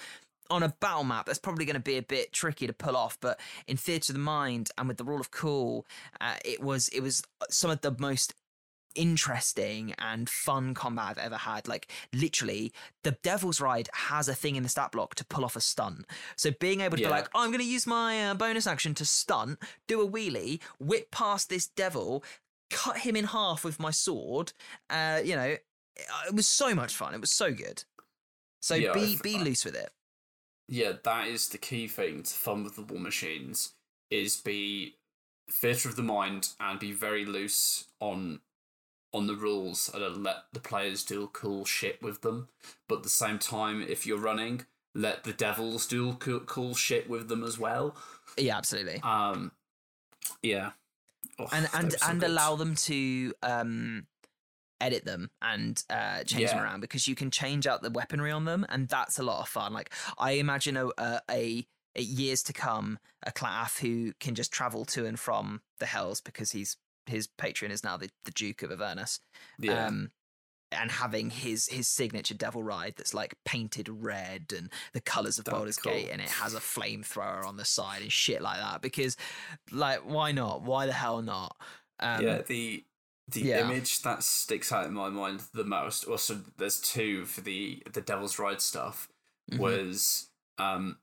on 0.50 0.62
a 0.62 0.68
battle 0.80 1.04
map 1.04 1.26
that's 1.26 1.38
probably 1.38 1.64
going 1.64 1.74
to 1.74 1.80
be 1.80 1.96
a 1.96 2.02
bit 2.02 2.32
tricky 2.32 2.66
to 2.66 2.72
pull 2.72 2.96
off 2.96 3.18
but 3.20 3.40
in 3.66 3.76
theatre 3.76 4.12
of 4.12 4.14
the 4.14 4.20
mind 4.20 4.70
and 4.76 4.86
with 4.88 4.96
the 4.98 5.04
rule 5.04 5.20
of 5.20 5.30
cool 5.30 5.86
uh, 6.20 6.34
it 6.44 6.60
was 6.62 6.88
it 6.88 7.00
was 7.00 7.22
some 7.50 7.70
of 7.70 7.80
the 7.80 7.94
most 7.98 8.34
interesting 8.94 9.94
and 9.98 10.28
fun 10.28 10.74
combat 10.74 11.06
I've 11.10 11.18
ever 11.18 11.36
had. 11.36 11.68
Like 11.68 11.90
literally, 12.12 12.72
the 13.02 13.12
Devil's 13.22 13.60
Ride 13.60 13.88
has 13.92 14.28
a 14.28 14.34
thing 14.34 14.56
in 14.56 14.62
the 14.62 14.68
stat 14.68 14.92
block 14.92 15.14
to 15.16 15.24
pull 15.24 15.44
off 15.44 15.56
a 15.56 15.60
stunt. 15.60 16.06
So 16.36 16.50
being 16.50 16.80
able 16.80 16.96
to 16.96 17.02
Yeah. 17.02 17.08
be 17.08 17.12
like, 17.12 17.28
oh, 17.34 17.42
I'm 17.42 17.50
going 17.50 17.60
to 17.60 17.66
use 17.66 17.86
my 17.86 18.30
uh, 18.30 18.34
bonus 18.34 18.66
action 18.66 18.94
to 18.94 19.04
stunt, 19.04 19.58
do 19.86 20.00
a 20.00 20.08
wheelie, 20.08 20.60
whip 20.78 21.10
past 21.10 21.48
this 21.48 21.66
devil, 21.66 22.24
cut 22.70 22.98
him 22.98 23.16
in 23.16 23.24
half 23.24 23.64
with 23.64 23.78
my 23.80 23.90
sword. 23.90 24.52
Uh, 24.90 25.20
you 25.24 25.36
know, 25.36 25.42
it, 25.42 25.64
it 26.28 26.34
was 26.34 26.46
so 26.46 26.74
much 26.74 26.94
fun. 26.94 27.14
It 27.14 27.20
was 27.20 27.30
so 27.30 27.52
good. 27.52 27.84
So 28.60 28.76
Yeah, 28.76 28.92
be 28.92 29.16
be 29.22 29.38
loose 29.38 29.64
with 29.64 29.74
it. 29.74 29.90
yeah, 30.68 30.92
that 31.04 31.26
is 31.26 31.48
the 31.48 31.58
key 31.58 31.88
thing 31.88 32.22
to 32.22 32.30
fun 32.30 32.64
with 32.64 32.76
the 32.76 32.82
war 32.82 33.00
machines 33.00 33.72
is 34.10 34.36
be 34.36 34.94
theatre 35.50 35.88
of 35.88 35.96
the 35.96 36.02
mind 36.02 36.50
and 36.60 36.78
be 36.78 36.92
very 36.92 37.24
loose 37.26 37.88
on 38.00 38.40
on 39.12 39.26
the 39.26 39.34
rules 39.36 39.90
and 39.92 40.22
let 40.22 40.44
the 40.52 40.60
players 40.60 41.04
do 41.04 41.28
cool 41.32 41.64
shit 41.64 42.02
with 42.02 42.22
them. 42.22 42.48
But 42.88 42.98
at 42.98 43.02
the 43.02 43.08
same 43.08 43.38
time, 43.38 43.82
if 43.82 44.06
you're 44.06 44.18
running, 44.18 44.66
let 44.94 45.24
the 45.24 45.32
devils 45.32 45.86
do 45.86 46.14
cool, 46.14 46.40
cool 46.40 46.74
shit 46.74 47.08
with 47.08 47.28
them 47.28 47.44
as 47.44 47.58
well. 47.58 47.96
Yeah, 48.38 48.56
absolutely. 48.56 49.00
Um, 49.02 49.52
yeah, 50.42 50.70
Oh, 51.38 51.46
and 51.52 51.68
and 51.72 51.94
and 52.06 52.20
good. 52.20 52.30
allow 52.30 52.56
them 52.56 52.74
to 52.74 53.32
um 53.42 54.06
edit 54.80 55.04
them 55.04 55.30
and 55.40 55.82
uh 55.88 56.24
change 56.24 56.50
them 56.50 56.58
around 56.58 56.80
because 56.80 57.06
you 57.06 57.14
can 57.14 57.30
change 57.30 57.66
out 57.66 57.82
the 57.82 57.90
weaponry 57.90 58.30
on 58.32 58.44
them 58.44 58.66
and 58.68 58.88
that's 58.88 59.18
a 59.18 59.22
lot 59.22 59.40
of 59.40 59.48
fun 59.48 59.72
like 59.72 59.92
i 60.18 60.32
imagine 60.32 60.76
a 60.76 60.88
a, 60.98 61.20
a, 61.30 62.02
years 62.02 62.42
to 62.42 62.52
come 62.52 62.98
a 63.24 63.30
claff 63.30 63.78
who 63.78 64.12
can 64.18 64.34
just 64.34 64.52
travel 64.52 64.84
to 64.84 65.06
and 65.06 65.20
from 65.20 65.60
the 65.78 65.86
hells 65.86 66.20
because 66.20 66.50
he's 66.50 66.76
his 67.06 67.26
patron 67.26 67.70
is 67.70 67.84
now 67.84 67.96
the, 67.96 68.10
the 68.24 68.30
duke 68.30 68.62
of 68.62 68.70
avernus 68.70 69.20
yeah. 69.58 69.86
um 69.86 70.10
and 70.70 70.90
having 70.90 71.30
his 71.30 71.66
his 71.68 71.86
signature 71.86 72.34
devil 72.34 72.62
ride 72.62 72.94
that's 72.96 73.12
like 73.12 73.34
painted 73.44 73.88
red 73.88 74.52
and 74.56 74.70
the 74.94 75.00
colors 75.00 75.38
of 75.38 75.44
That'd 75.44 75.58
Baldur's 75.58 75.76
cool. 75.76 75.92
Gate 75.92 76.08
and 76.10 76.20
it 76.20 76.30
has 76.30 76.54
a 76.54 76.60
flamethrower 76.60 77.46
on 77.46 77.56
the 77.56 77.64
side 77.64 78.00
and 78.00 78.10
shit 78.10 78.40
like 78.40 78.58
that 78.58 78.80
because 78.80 79.16
like 79.70 79.98
why 79.98 80.32
not 80.32 80.62
why 80.62 80.86
the 80.86 80.92
hell 80.92 81.20
not 81.20 81.56
um 82.00 82.22
yeah, 82.22 82.40
the 82.40 82.84
the 83.28 83.40
yeah. 83.40 83.60
image 83.60 84.02
that 84.02 84.22
sticks 84.22 84.72
out 84.72 84.86
in 84.86 84.92
my 84.92 85.08
mind 85.08 85.42
the 85.54 85.64
most. 85.64 86.04
Also, 86.04 86.40
there's 86.58 86.80
two 86.80 87.24
for 87.24 87.40
the 87.40 87.82
the 87.92 88.00
Devil's 88.00 88.38
Ride 88.38 88.60
stuff. 88.60 89.08
Mhm. 89.50 89.58
Was 89.58 90.28
um, 90.58 90.98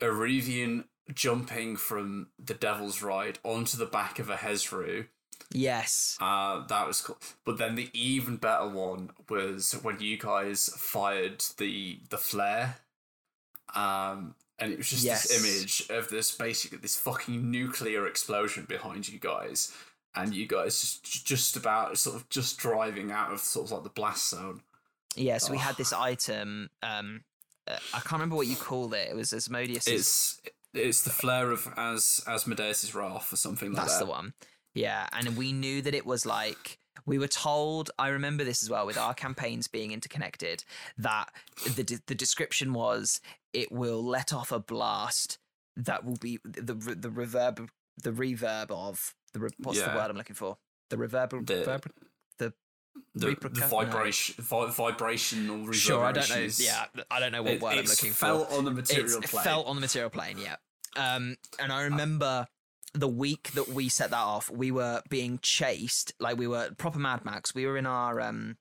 Erevian 0.00 0.84
jumping 1.12 1.76
from 1.76 2.28
the 2.38 2.54
Devil's 2.54 3.02
Ride 3.02 3.38
onto 3.44 3.76
the 3.76 3.86
back 3.86 4.18
of 4.18 4.30
a 4.30 4.36
Hezru. 4.36 5.08
Yes 5.52 6.16
Uh, 6.20 6.66
that 6.66 6.86
was 6.86 7.00
cool. 7.00 7.18
But 7.44 7.58
then 7.58 7.74
the 7.74 7.88
even 7.92 8.36
better 8.36 8.68
one 8.68 9.10
was 9.28 9.72
when 9.82 10.00
you 10.00 10.16
guys 10.18 10.68
fired 10.76 11.42
the 11.56 12.00
the 12.10 12.18
flare. 12.18 12.76
Um, 13.74 14.34
and 14.58 14.72
it 14.72 14.78
was 14.78 14.90
just 14.90 15.04
Yes. 15.04 15.28
this 15.28 15.44
image 15.44 15.90
of 15.90 16.08
this 16.08 16.32
basically 16.32 16.78
this 16.78 16.96
fucking 16.96 17.50
nuclear 17.50 18.06
explosion 18.06 18.64
behind 18.64 19.08
you 19.08 19.18
guys. 19.18 19.72
and 20.14 20.34
you 20.34 20.46
guys 20.46 20.80
just 20.80 21.26
just 21.26 21.54
about 21.56 21.96
sort 21.98 22.16
of 22.16 22.28
just 22.30 22.58
driving 22.58 23.12
out 23.12 23.30
of 23.32 23.38
sort 23.40 23.66
of 23.66 23.72
like 23.72 23.82
the 23.84 23.90
blast 23.90 24.30
zone. 24.30 24.62
Yeah, 25.14 25.38
so 25.38 25.52
we 25.52 25.58
had 25.58 25.76
this 25.76 25.92
item. 25.92 26.70
Um, 26.82 27.24
uh, 27.68 27.76
I 27.94 28.00
can't 28.00 28.12
remember 28.14 28.34
what 28.36 28.46
you 28.46 28.56
called 28.56 28.94
it. 28.94 29.08
It 29.10 29.14
was 29.14 29.32
Asmodeus. 29.32 29.86
It's 29.86 30.40
it's 30.74 31.02
the 31.02 31.10
flare 31.10 31.50
of 31.52 31.68
as 31.76 32.22
Asmodeus's 32.26 32.94
wrath 32.94 33.32
or 33.32 33.36
something 33.36 33.68
like 33.72 33.76
That's 33.82 33.98
that. 33.98 34.06
That's 34.06 34.06
the 34.06 34.10
one. 34.10 34.34
Yeah, 34.74 35.08
and 35.12 35.36
we 35.36 35.52
knew 35.52 35.82
that 35.82 35.94
it 35.94 36.06
was 36.06 36.24
like 36.26 36.78
we 37.06 37.18
were 37.18 37.28
told. 37.28 37.90
I 37.98 38.08
remember 38.08 38.44
this 38.44 38.62
as 38.62 38.70
well 38.70 38.86
with 38.86 38.98
our 38.98 39.14
campaigns 39.14 39.66
being 39.68 39.92
interconnected. 39.92 40.64
That 40.98 41.26
the 41.64 42.00
the 42.06 42.14
description 42.14 42.72
was 42.72 43.20
it 43.52 43.72
will 43.72 44.04
let 44.04 44.32
off 44.32 44.52
a 44.52 44.58
blast 44.60 45.38
that 45.76 46.04
will 46.04 46.16
be 46.16 46.38
the 46.44 46.74
the, 46.74 46.94
the 46.94 47.08
reverb 47.08 47.68
the 48.02 48.12
reverb 48.12 48.70
of 48.70 49.14
the 49.32 49.40
re- 49.40 49.50
what's 49.58 49.80
the 49.80 49.88
word 49.88 50.10
I'm 50.10 50.16
looking 50.16 50.36
for 50.36 50.58
the 50.90 50.96
reverb 50.96 51.30
The- 51.46 51.54
reverb 51.64 51.86
The, 52.38 52.52
the 53.14 53.26
Repercu- 53.34 53.60
no. 53.60 53.66
vibration, 53.68 54.34
vi- 54.44 54.70
vibrational 54.70 55.56
reverberations. 55.58 55.80
Sure, 55.82 56.04
I 56.04 56.12
don't 56.12 56.28
know. 56.30 56.48
Yeah, 56.58 56.84
I 57.10 57.20
don't 57.20 57.32
know 57.32 57.42
what 57.42 57.52
it, 57.52 57.60
word 57.62 57.72
I'm 57.72 57.78
it's 57.80 57.90
looking 58.02 58.12
for. 58.12 58.26
felt 58.26 58.52
on 58.52 58.64
the 58.64 58.70
material 58.72 59.18
it 59.18 59.24
plane. 59.30 59.44
felt 59.44 59.66
on 59.66 59.76
the 59.76 59.80
material 59.80 60.10
plane, 60.10 60.36
yeah. 60.38 60.56
Um, 60.96 61.36
and 61.60 61.70
I 61.72 61.82
remember 61.82 62.48
the 62.94 63.08
week 63.08 63.52
that 63.52 63.68
we 63.68 63.88
set 63.88 64.10
that 64.10 64.16
off, 64.16 64.50
we 64.50 64.70
were 64.70 65.02
being 65.08 65.38
chased, 65.42 66.12
like 66.18 66.36
we 66.36 66.46
were 66.46 66.70
proper 66.78 66.98
Mad 66.98 67.24
Max. 67.24 67.54
We 67.54 67.66
were 67.66 67.76
in 67.76 67.86
our 67.86 68.20
um 68.20 68.56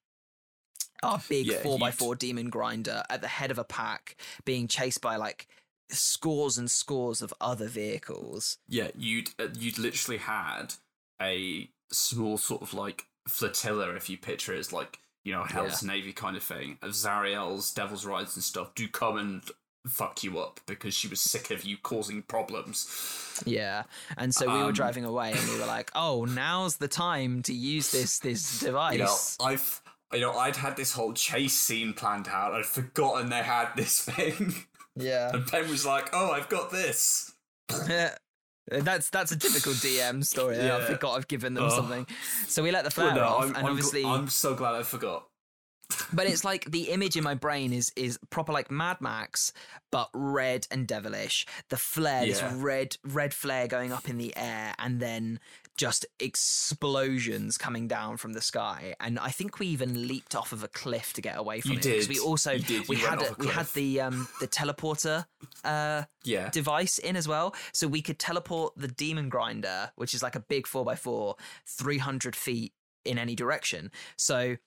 our 1.04 1.22
big 1.30 1.48
Yeah, 1.48 1.58
four 1.58 1.78
by 1.78 1.92
four 1.92 2.16
demon 2.16 2.50
grinder 2.50 3.04
at 3.10 3.22
the 3.22 3.28
head 3.28 3.52
of 3.52 3.58
a 3.58 3.64
pack, 3.64 4.16
being 4.46 4.68
chased 4.68 5.02
by 5.02 5.16
like 5.16 5.48
scores 5.90 6.58
and 6.58 6.70
scores 6.70 7.22
of 7.22 7.34
other 7.40 7.68
vehicles. 7.68 8.58
yeah, 8.68 8.90
you'd 8.98 9.30
uh, 9.40 9.48
you'd 9.58 9.78
literally 9.78 10.18
had 10.18 10.74
a 11.22 11.70
small 11.92 12.38
sort 12.38 12.62
of 12.62 12.74
like 12.74 13.06
flotilla, 13.28 13.96
if 13.96 14.10
you 14.10 14.18
picture 14.18 14.54
it 14.54 14.60
as 14.60 14.74
like 14.74 15.00
you 15.24 15.32
know 15.34 15.44
Hell's 15.44 15.84
Navy 15.84 16.14
kind 16.14 16.36
of 16.36 16.44
thing, 16.44 16.78
of 16.82 16.92
Zariel's 16.92 17.72
Devil's 17.72 18.06
Rides 18.06 18.36
and 18.36 18.44
stuff, 18.44 18.74
do 18.76 18.88
come 18.88 19.18
and 19.18 19.44
fuck 19.88 20.24
you 20.24 20.40
up 20.40 20.60
because 20.66 20.94
she 20.94 21.08
was 21.08 21.22
sick 21.22 21.52
of 21.52 21.64
you 21.64 21.78
causing 21.78 22.22
problems. 22.24 22.88
Yeah, 23.46 23.84
and 24.18 24.34
so 24.34 24.48
we 24.52 24.58
were 24.60 24.66
Um, 24.70 24.74
driving 24.74 25.06
away, 25.06 25.32
and 25.34 25.48
we 25.50 25.60
were 25.60 25.66
like, 25.66 25.92
"Oh, 25.96 26.26
now's 26.26 26.78
the 26.78 26.88
time 26.88 27.42
to 27.44 27.54
use 27.54 27.92
this 27.92 28.20
this 28.20 28.60
device." 28.60 28.94
You 28.94 29.06
know, 29.06 29.18
I've 29.52 29.82
you 30.14 30.20
know 30.22 30.34
I'd 30.38 30.56
had 30.56 30.76
this 30.78 30.94
whole 30.94 31.14
chase 31.14 31.54
scene 31.56 31.94
planned 31.94 32.28
out. 32.28 32.54
I'd 32.54 32.66
forgotten 32.66 33.30
they 33.30 33.44
had 33.44 33.70
this 33.76 34.02
thing, 34.06 34.56
yeah. 34.96 35.32
and 35.34 35.50
Ben 35.52 35.70
was 35.70 35.86
like, 35.86 36.10
"Oh, 36.14 36.32
I've 36.32 36.50
got 36.50 36.72
this." 36.72 37.34
Yeah. 37.88 38.16
That's 38.70 39.10
that's 39.10 39.32
a 39.32 39.38
typical 39.38 39.72
DM 39.72 40.26
story. 40.26 40.58
Yeah. 40.58 40.76
I 40.76 40.82
forgot 40.82 41.16
I've 41.16 41.30
given 41.30 41.54
them 41.54 41.64
Oh. 41.64 41.70
something, 41.70 42.06
so 42.50 42.62
we 42.62 42.72
let 42.72 42.84
the 42.84 42.92
flare 42.92 43.08
Well, 43.08 43.16
no, 43.16 43.24
off, 43.24 43.44
I'm, 43.44 43.48
and 43.50 43.58
I'm, 43.60 43.66
obviously, 43.68 44.04
I'm 44.04 44.28
so 44.28 44.56
glad 44.56 44.76
I 44.76 44.84
forgot. 44.84 45.26
But 46.14 46.28
it's 46.28 46.44
like 46.44 46.70
the 46.72 46.90
image 46.90 47.16
in 47.16 47.24
my 47.24 47.34
brain 47.34 47.74
is 47.74 47.92
is 47.96 48.20
proper 48.30 48.52
like 48.54 48.70
Mad 48.72 49.02
Max, 49.02 49.54
but 49.92 50.10
red 50.14 50.68
and 50.72 50.88
devilish. 50.88 51.46
The 51.70 51.78
flare, 51.78 52.26
Yeah. 52.26 52.34
this 52.34 52.62
red 52.62 52.98
red 53.04 53.34
flare 53.34 53.68
going 53.68 53.92
up 53.92 54.10
in 54.10 54.18
the 54.18 54.36
air, 54.36 54.74
and 54.80 55.00
then 55.00 55.40
just 55.78 56.06
explosions 56.20 57.58
coming 57.58 57.88
down 57.88 58.18
from 58.18 58.34
the 58.34 58.42
sky. 58.42 58.96
And 59.00 59.20
I 59.20 59.30
think 59.30 59.60
we 59.60 59.68
even 59.68 60.08
leaped 60.08 60.36
off 60.36 60.52
of 60.52 60.64
a 60.64 60.68
cliff 60.68 61.14
to 61.14 61.22
get 61.22 61.38
away 61.38 61.62
from 61.62 61.72
You 61.74 61.78
it 61.78 61.84
because 61.84 62.08
did. 62.08 62.10
we 62.10 62.20
also 62.20 62.54
You 62.54 62.60
did. 62.64 62.88
we 62.88 62.96
had 62.96 63.22
a, 63.22 63.32
a 63.32 63.36
we 63.38 63.48
had 63.48 63.68
the 63.68 64.02
um 64.02 64.28
the 64.40 64.48
teleporter 64.48 65.26
uh 65.64 66.04
Yeah, 66.24 66.50
device 66.50 66.98
in 66.98 67.16
as 67.16 67.28
well. 67.28 67.54
So 67.74 67.88
we 67.88 68.02
could 68.02 68.18
teleport 68.20 68.74
the 68.76 68.88
demon 68.88 69.30
grinder, 69.30 69.92
which 69.96 70.14
is 70.14 70.24
like 70.24 70.36
a 70.36 70.40
big 70.40 70.66
4x4, 70.66 71.36
300 71.68 72.36
feet 72.36 72.74
in 73.06 73.18
any 73.18 73.36
direction. 73.36 73.92
So 74.18 74.58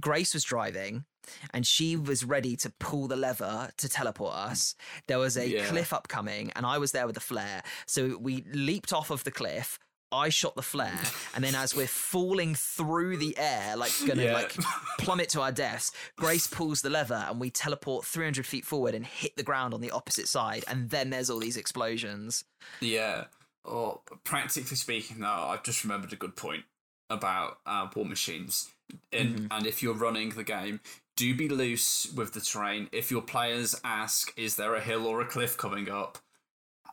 Grace 0.00 0.34
was 0.34 0.44
driving 0.44 1.04
and 1.52 1.66
she 1.66 1.96
was 1.96 2.24
ready 2.24 2.54
to 2.56 2.70
pull 2.78 3.08
the 3.08 3.16
lever 3.16 3.70
to 3.78 3.88
teleport 3.88 4.34
us. 4.34 4.74
There 5.06 5.18
was 5.18 5.36
a 5.36 5.48
Yeah. 5.48 5.66
cliff 5.66 5.92
upcoming 5.92 6.50
and 6.56 6.66
I 6.66 6.78
was 6.78 6.92
there 6.92 7.06
with 7.06 7.14
the 7.14 7.20
flare. 7.20 7.62
So 7.86 8.16
we 8.18 8.44
leaped 8.52 8.92
off 8.92 9.10
of 9.10 9.24
the 9.24 9.30
cliff. 9.30 9.78
I 10.12 10.28
shot 10.28 10.54
the 10.54 10.62
flare, 10.62 11.00
and 11.34 11.42
then 11.42 11.56
as 11.56 11.74
we're 11.74 11.86
falling 12.12 12.54
through 12.54 13.16
the 13.16 13.36
air, 13.36 13.74
like 13.76 13.90
gonna 14.06 14.22
Yeah. 14.24 14.34
like 14.34 14.54
plummet 14.98 15.28
to 15.30 15.40
our 15.40 15.50
deaths, 15.50 15.90
Grace 16.14 16.46
pulls 16.46 16.82
the 16.82 16.90
lever, 16.90 17.26
and 17.28 17.40
we 17.40 17.50
teleport 17.50 18.04
300 18.04 18.46
feet 18.46 18.64
forward 18.64 18.94
and 18.94 19.04
hit 19.04 19.36
the 19.36 19.42
ground 19.42 19.74
on 19.74 19.80
the 19.80 19.90
opposite 19.90 20.28
side. 20.28 20.64
And 20.68 20.90
then 20.90 21.10
there's 21.10 21.30
all 21.30 21.40
these 21.40 21.56
explosions. 21.56 22.44
Yeah. 22.80 23.24
Or 23.64 24.02
practically 24.22 24.76
speaking, 24.76 25.18
though, 25.18 25.26
I've 25.26 25.64
just 25.64 25.82
remembered 25.82 26.12
a 26.12 26.16
good 26.16 26.36
point 26.36 26.64
about 27.10 27.58
uh, 27.66 27.88
war 27.96 28.04
machines. 28.04 28.70
And, 29.12 29.36
Mm-hmm. 29.36 29.46
and 29.50 29.66
if 29.66 29.82
you're 29.82 29.94
running 29.94 30.30
the 30.30 30.44
game, 30.44 30.80
do 31.16 31.34
be 31.34 31.48
loose 31.48 32.12
with 32.14 32.32
the 32.34 32.40
terrain. 32.40 32.88
If 32.92 33.10
your 33.10 33.22
players 33.22 33.74
ask, 33.84 34.32
"Is 34.36 34.56
there 34.56 34.74
a 34.74 34.80
hill 34.80 35.06
or 35.06 35.20
a 35.20 35.26
cliff 35.26 35.56
coming 35.56 35.88
up?" 35.90 36.18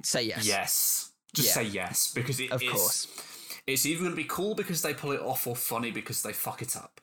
Say 0.03 0.23
yes. 0.23 0.45
Yes. 0.47 1.11
Just 1.33 1.47
Yeah. 1.49 1.53
say 1.53 1.63
yes 1.63 2.11
because 2.13 2.39
it 2.39 2.51
Of 2.51 2.61
is- 2.63 2.71
course. 2.71 3.07
It's 3.67 3.85
either 3.85 3.99
going 3.99 4.11
to 4.11 4.15
be 4.17 4.23
cool 4.23 4.55
because 4.55 4.81
they 4.81 4.93
pull 4.93 5.11
it 5.11 5.21
off, 5.21 5.45
or 5.45 5.55
funny 5.55 5.91
because 5.91 6.23
they 6.23 6.33
fuck 6.33 6.63
it 6.63 6.75
up. 6.75 6.99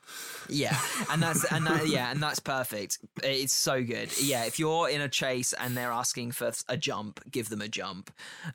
Yeah, 0.48 0.76
and 1.10 1.22
that's 1.22 1.44
and 1.44 1.64
that 1.68 1.86
yeah, 1.86 2.10
and 2.10 2.20
that's 2.20 2.40
perfect. 2.40 2.98
It's 3.22 3.52
so 3.52 3.82
good. 3.82 4.10
Yeah, 4.20 4.44
if 4.44 4.58
you're 4.58 4.88
in 4.88 5.00
a 5.00 5.08
chase 5.08 5.52
and 5.52 5.76
they're 5.76 5.92
asking 5.92 6.32
for 6.32 6.52
a 6.68 6.76
jump, 6.76 7.20
give 7.30 7.48
them 7.48 7.60
a 7.62 7.68
jump. 7.68 8.10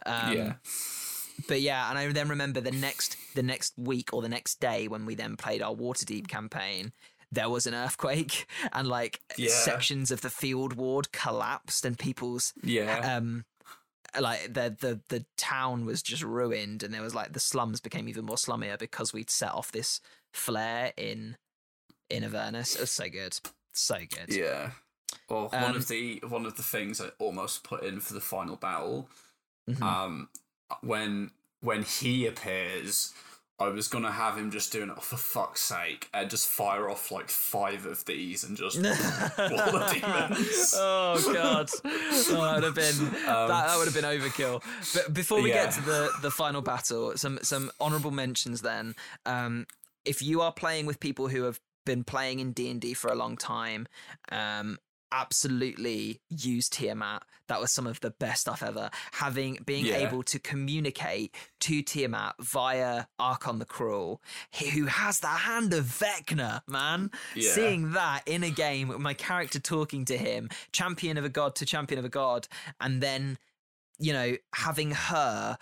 Um, 0.05 0.34
yeah. 0.34 0.53
But 1.47 1.61
yeah, 1.61 1.89
and 1.89 1.97
I 1.97 2.11
then 2.11 2.27
remember 2.29 2.61
the 2.61 2.71
next 2.71 3.17
the 3.36 3.43
next 3.43 3.73
week 3.77 4.13
or 4.13 4.21
the 4.21 4.29
next 4.29 4.59
day 4.59 4.88
when 4.88 5.05
we 5.05 5.15
then 5.15 5.36
played 5.36 5.61
our 5.61 5.73
Waterdeep 5.75 6.27
campaign. 6.27 6.93
There 7.31 7.49
was 7.49 7.65
an 7.65 7.73
earthquake, 7.73 8.45
and 8.73 8.88
like 8.88 9.19
Yeah. 9.38 9.49
sections 9.49 10.11
of 10.11 10.21
the 10.21 10.29
field 10.29 10.73
ward 10.73 11.11
collapsed, 11.11 11.86
and 11.86 11.97
people's 11.97 12.53
Yeah. 12.61 13.15
um 13.17 13.45
like 14.19 14.53
the 14.53 14.75
the 14.79 15.01
the 15.09 15.25
town 15.38 15.86
was 15.86 16.03
just 16.03 16.21
ruined 16.21 16.84
and 16.84 16.93
there 16.93 17.01
was 17.01 17.15
like 17.15 17.34
the 17.34 17.39
slums 17.39 17.81
became 17.81 18.07
even 18.07 18.25
more 18.25 18.36
slummier 18.36 18.77
because 18.77 19.11
we'd 19.11 19.31
set 19.31 19.51
off 19.51 19.71
this 19.71 19.99
flare 20.31 20.93
in 20.97 21.36
in 22.11 22.23
Avernus. 22.23 22.75
It 22.75 22.81
was 22.81 22.91
so 22.91 23.09
good. 23.09 23.39
So 23.71 23.95
good. 23.97 24.29
Yeah. 24.29 24.71
Well, 25.27 25.47
one 25.49 25.63
Um, 25.63 25.75
of 25.77 25.88
the 25.88 26.19
one 26.27 26.45
of 26.45 26.57
the 26.57 26.61
things 26.63 27.01
I 27.01 27.07
almost 27.17 27.63
put 27.63 27.81
in 27.84 27.99
for 27.99 28.13
the 28.13 28.21
final 28.21 28.55
battle, 28.55 29.09
Mhm. 29.67 29.81
um, 29.81 30.29
when 30.82 31.32
when 31.61 31.84
he 31.84 32.26
appears, 32.28 33.13
I 33.59 33.67
was 33.69 33.88
gonna 33.88 34.11
have 34.11 34.38
him 34.38 34.51
just 34.51 34.71
doing 34.71 34.89
it 34.89 35.01
for 35.01 35.15
fuck's 35.15 35.61
sake 35.61 36.09
and 36.13 36.30
just 36.30 36.47
fire 36.47 36.89
off 36.89 37.11
like 37.11 37.30
five 37.30 37.86
of 37.86 38.03
these 38.05 38.43
and 38.43 38.57
just 38.57 38.78
all 38.78 38.84
the 38.84 39.89
demons. 39.93 40.74
oh 40.76 41.32
god, 41.34 41.69
oh, 41.86 42.24
that 42.41 42.53
would 42.55 42.63
have 42.63 42.76
been 42.76 43.11
that, 43.26 43.47
that 43.47 43.78
would 43.78 43.86
have 43.86 43.93
been 43.93 44.03
overkill. 44.03 44.61
But 44.93 45.13
before 45.13 45.41
we 45.41 45.49
Yeah. 45.49 45.65
get 45.65 45.74
to 45.76 45.82
the 45.82 46.11
the 46.21 46.32
final 46.32 46.61
battle, 46.61 47.13
some 47.17 47.39
some 47.43 47.71
honourable 47.80 48.11
mentions. 48.11 48.61
Then, 48.61 48.95
um, 49.26 49.67
if 50.05 50.21
you 50.21 50.41
are 50.41 50.51
playing 50.51 50.86
with 50.86 50.99
people 50.99 51.28
who 51.30 51.43
have 51.43 51.59
been 51.86 52.03
playing 52.03 52.39
in 52.39 52.51
D 52.51 52.69
and 52.69 52.82
D 52.82 52.93
for 52.93 53.09
a 53.11 53.15
long 53.15 53.38
time, 53.38 53.88
um, 54.32 54.80
absolutely 55.14 56.22
use 56.30 56.68
Tiamat. 56.70 57.24
That 57.47 57.61
was 57.61 57.72
some 57.72 57.86
of 57.88 57.99
the 57.99 58.11
best 58.11 58.41
stuff 58.41 58.64
ever. 58.64 58.89
Having 59.14 59.59
being 59.66 59.86
Yeah. 59.86 59.97
able 60.07 60.24
to 60.24 60.39
communicate 60.39 61.36
to 61.61 61.82
Tiamat 61.82 62.36
via 62.39 63.05
Arkhan 63.20 63.59
the 63.59 63.66
Cruel, 63.66 64.22
who 64.73 64.85
has 64.88 65.19
the 65.19 65.27
hand 65.27 65.73
of 65.73 65.85
Vecna, 65.85 66.61
man. 66.68 67.11
Yeah. 67.35 67.52
Seeing 67.53 67.91
that 67.91 68.27
in 68.27 68.44
a 68.44 68.49
game, 68.49 68.88
with 68.88 68.99
my 68.99 69.14
character 69.14 69.60
talking 69.60 70.03
to 70.06 70.18
him, 70.18 70.49
champion 70.72 71.18
of 71.18 71.26
a 71.26 71.30
god 71.30 71.56
to 71.57 71.65
champion 71.65 71.99
of 71.99 72.06
a 72.06 72.10
god, 72.10 72.48
and 72.81 73.02
then 73.02 73.38
you 73.99 74.11
know 74.11 74.35
having 74.56 74.91
her 74.91 75.57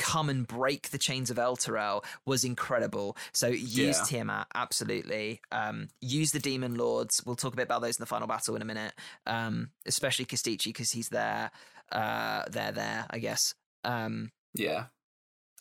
come 0.00 0.28
and 0.30 0.46
break 0.46 0.90
the 0.90 0.98
chains 0.98 1.30
of 1.30 1.36
Elturel 1.36 2.02
was 2.24 2.42
incredible. 2.42 3.16
So 3.32 3.48
use 3.48 3.98
Yeah. 3.98 4.04
Tiamat 4.04 4.46
absolutely. 4.54 5.40
Um, 5.52 5.88
use 6.00 6.32
the 6.32 6.40
demon 6.40 6.74
lords. 6.76 7.22
We'll 7.26 7.36
talk 7.36 7.52
a 7.52 7.56
bit 7.56 7.64
about 7.64 7.82
those 7.82 7.98
in 7.98 8.02
the 8.02 8.06
final 8.06 8.26
battle 8.26 8.56
in 8.56 8.62
a 8.62 8.64
minute. 8.64 8.94
Um, 9.26 9.70
especially 9.86 10.24
Kostchtchie 10.24 10.64
because 10.64 10.90
he's 10.90 11.10
there. 11.10 11.50
Uh, 11.92 12.44
they're 12.50 12.72
there, 12.72 13.06
I 13.10 13.18
guess. 13.18 13.54
Um, 13.84 14.32
Yeah. 14.54 14.86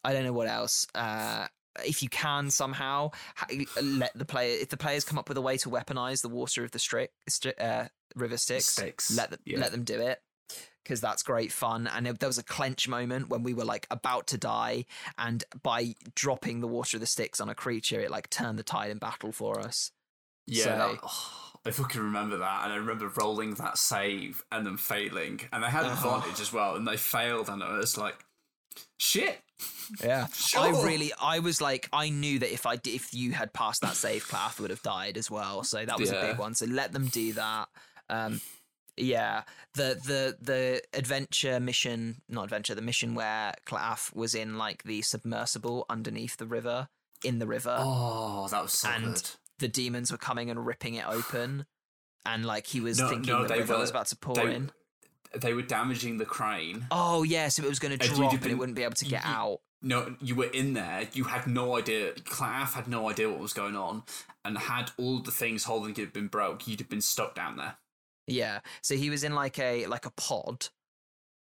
I 0.03 0.13
don't 0.13 0.23
know 0.23 0.33
what 0.33 0.47
else. 0.47 0.87
Uh, 0.95 1.47
if 1.85 2.01
you 2.01 2.09
can 2.09 2.49
somehow 2.49 3.11
ha- 3.35 3.47
let 3.81 4.11
the 4.17 4.25
player, 4.25 4.57
if 4.61 4.69
the 4.69 4.77
players 4.77 5.03
come 5.03 5.17
up 5.19 5.27
with 5.27 5.37
a 5.37 5.41
way 5.41 5.57
to 5.57 5.69
weaponize 5.69 6.21
the 6.21 6.29
water 6.29 6.63
of 6.63 6.71
the 6.71 6.79
stri- 6.79 7.09
stri- 7.29 7.59
uh, 7.61 7.87
river 8.15 8.37
Styx, 8.37 8.65
Sticks. 8.67 9.11
let 9.15 9.29
them 9.31 9.39
Yeah. 9.45 9.59
let 9.59 9.71
them 9.71 9.83
do 9.83 9.99
it 9.99 10.21
because 10.89 11.01
that's 11.01 11.21
great 11.21 11.51
fun. 11.51 11.85
And 11.85 12.03
there- 12.07 12.13
there 12.13 12.27
was 12.29 12.39
a 12.39 12.43
clench 12.43 12.87
moment 12.87 13.29
when 13.29 13.43
we 13.43 13.53
were 13.53 13.63
like 13.63 13.85
about 13.91 14.25
to 14.27 14.39
die, 14.39 14.85
and 15.19 15.43
by 15.61 15.93
dropping 16.15 16.61
the 16.61 16.67
water 16.67 16.97
of 16.97 17.01
the 17.01 17.05
Styx 17.07 17.39
on 17.39 17.47
a 17.47 17.53
creature, 17.53 17.99
it 18.01 18.09
like 18.09 18.27
turned 18.31 18.57
the 18.57 18.63
tide 18.63 18.89
in 18.89 18.97
battle 18.97 19.31
for 19.31 19.59
us. 19.59 19.91
Yeah, 20.47 20.63
So- 20.63 20.69
that- 20.93 20.99
oh, 21.03 21.51
I 21.63 21.69
fucking 21.71 22.01
remember 22.01 22.37
that, 22.37 22.63
and 22.63 22.73
I 22.73 22.77
remember 22.77 23.07
rolling 23.09 23.53
that 23.55 23.77
save 23.77 24.41
and 24.51 24.65
then 24.65 24.77
failing, 24.77 25.47
and 25.53 25.63
they 25.63 25.69
had 25.69 25.85
Uh-huh. 25.85 26.15
advantage 26.15 26.39
as 26.41 26.51
well, 26.51 26.75
and 26.75 26.87
they 26.87 26.97
failed, 26.97 27.49
and 27.49 27.63
I 27.63 27.73
was 27.77 27.95
like, 27.95 28.25
Shit. 28.97 29.43
Yeah, 30.01 30.27
Sure. 30.33 30.61
I 30.61 30.69
really, 30.83 31.11
I 31.21 31.39
was 31.39 31.59
like, 31.61 31.87
I 31.93 32.09
knew 32.09 32.39
that 32.39 32.51
if 32.53 32.65
I 32.65 32.77
did, 32.77 32.95
if 32.95 33.13
you 33.13 33.33
had 33.33 33.53
passed 33.53 33.81
that 33.81 33.95
save, 33.95 34.25
Claff 34.27 34.59
would 34.59 34.69
have 34.69 34.81
died 34.83 35.17
as 35.17 35.29
well. 35.29 35.63
So 35.63 35.85
that 35.85 35.99
was 35.99 36.09
a 36.11 36.21
big 36.21 36.37
one. 36.39 36.55
So 36.55 36.65
let 36.65 36.93
them 36.93 37.07
do 37.07 37.33
that. 37.33 37.67
Um, 38.09 38.41
yeah, 39.01 39.43
the 39.73 39.99
the 40.05 40.37
the 40.41 40.81
adventure 40.93 41.59
mission, 41.59 42.21
not 42.29 42.43
adventure, 42.45 42.75
the 42.75 42.81
mission 42.81 43.15
where 43.15 43.53
Claff 43.65 44.13
was 44.15 44.35
in 44.35 44.57
like 44.57 44.83
the 44.83 45.01
submersible 45.01 45.85
underneath 45.89 46.37
the 46.37 46.47
river, 46.47 46.87
in 47.23 47.39
the 47.39 47.47
river. 47.47 47.75
Oh, 47.79 48.47
that 48.49 48.61
was 48.61 48.73
so 48.73 48.89
And- 48.89 49.05
good. 49.05 49.29
The 49.59 49.67
demons 49.67 50.09
were 50.09 50.17
coming 50.17 50.49
and 50.49 50.65
ripping 50.65 50.93
it 50.95 51.05
open, 51.05 51.65
and 52.25 52.45
like 52.45 52.67
he 52.67 52.79
was 52.79 52.97
No, 52.97 53.09
thinking 53.09 53.33
no, 53.33 53.41
the 53.43 53.49
they 53.49 53.59
river 53.59 53.73
were- 53.73 53.79
was 53.81 53.89
about 53.89 54.07
to 54.07 54.15
pour 54.15 54.35
They, 54.35 54.55
in. 54.55 54.71
they 55.35 55.53
were 55.53 55.61
damaging 55.61 56.17
the 56.17 56.25
crane. 56.25 56.87
Oh 56.91 57.23
yeah, 57.23 57.49
so 57.49 57.63
it 57.63 57.69
was 57.69 57.77
going 57.79 57.97
to 57.97 58.05
And 58.07 58.15
drop 58.15 58.31
and 58.33 58.41
it 58.41 58.47
been- 58.47 58.57
wouldn't 58.57 58.75
be 58.77 58.83
able 58.83 58.93
to 58.95 59.05
get 59.05 59.23
you- 59.25 59.29
out. 59.29 59.59
No, 59.81 60.15
you 60.21 60.35
were 60.35 60.47
in 60.51 60.73
there. 60.73 61.07
You 61.13 61.25
had 61.25 61.45
no 61.47 61.77
idea. 61.77 62.13
Claff 62.13 62.73
had 62.73 62.87
no 62.87 63.09
idea 63.09 63.29
what 63.29 63.39
was 63.39 63.53
going 63.53 63.75
on, 63.75 64.03
and 64.45 64.57
had 64.57 64.91
all 64.97 65.19
the 65.19 65.31
things 65.31 65.65
holding 65.65 65.95
it 65.97 66.13
been 66.13 66.27
broke, 66.27 66.67
you'd 66.67 66.79
have 66.79 66.89
been 66.89 67.01
stuck 67.01 67.35
down 67.35 67.57
there. 67.57 67.77
Yeah, 68.29 68.59
so 68.81 68.95
he 68.95 69.09
was 69.09 69.23
in 69.23 69.33
like 69.33 69.59
a 69.59 69.85
like 69.87 70.05
a 70.05 70.11
pod 70.11 70.69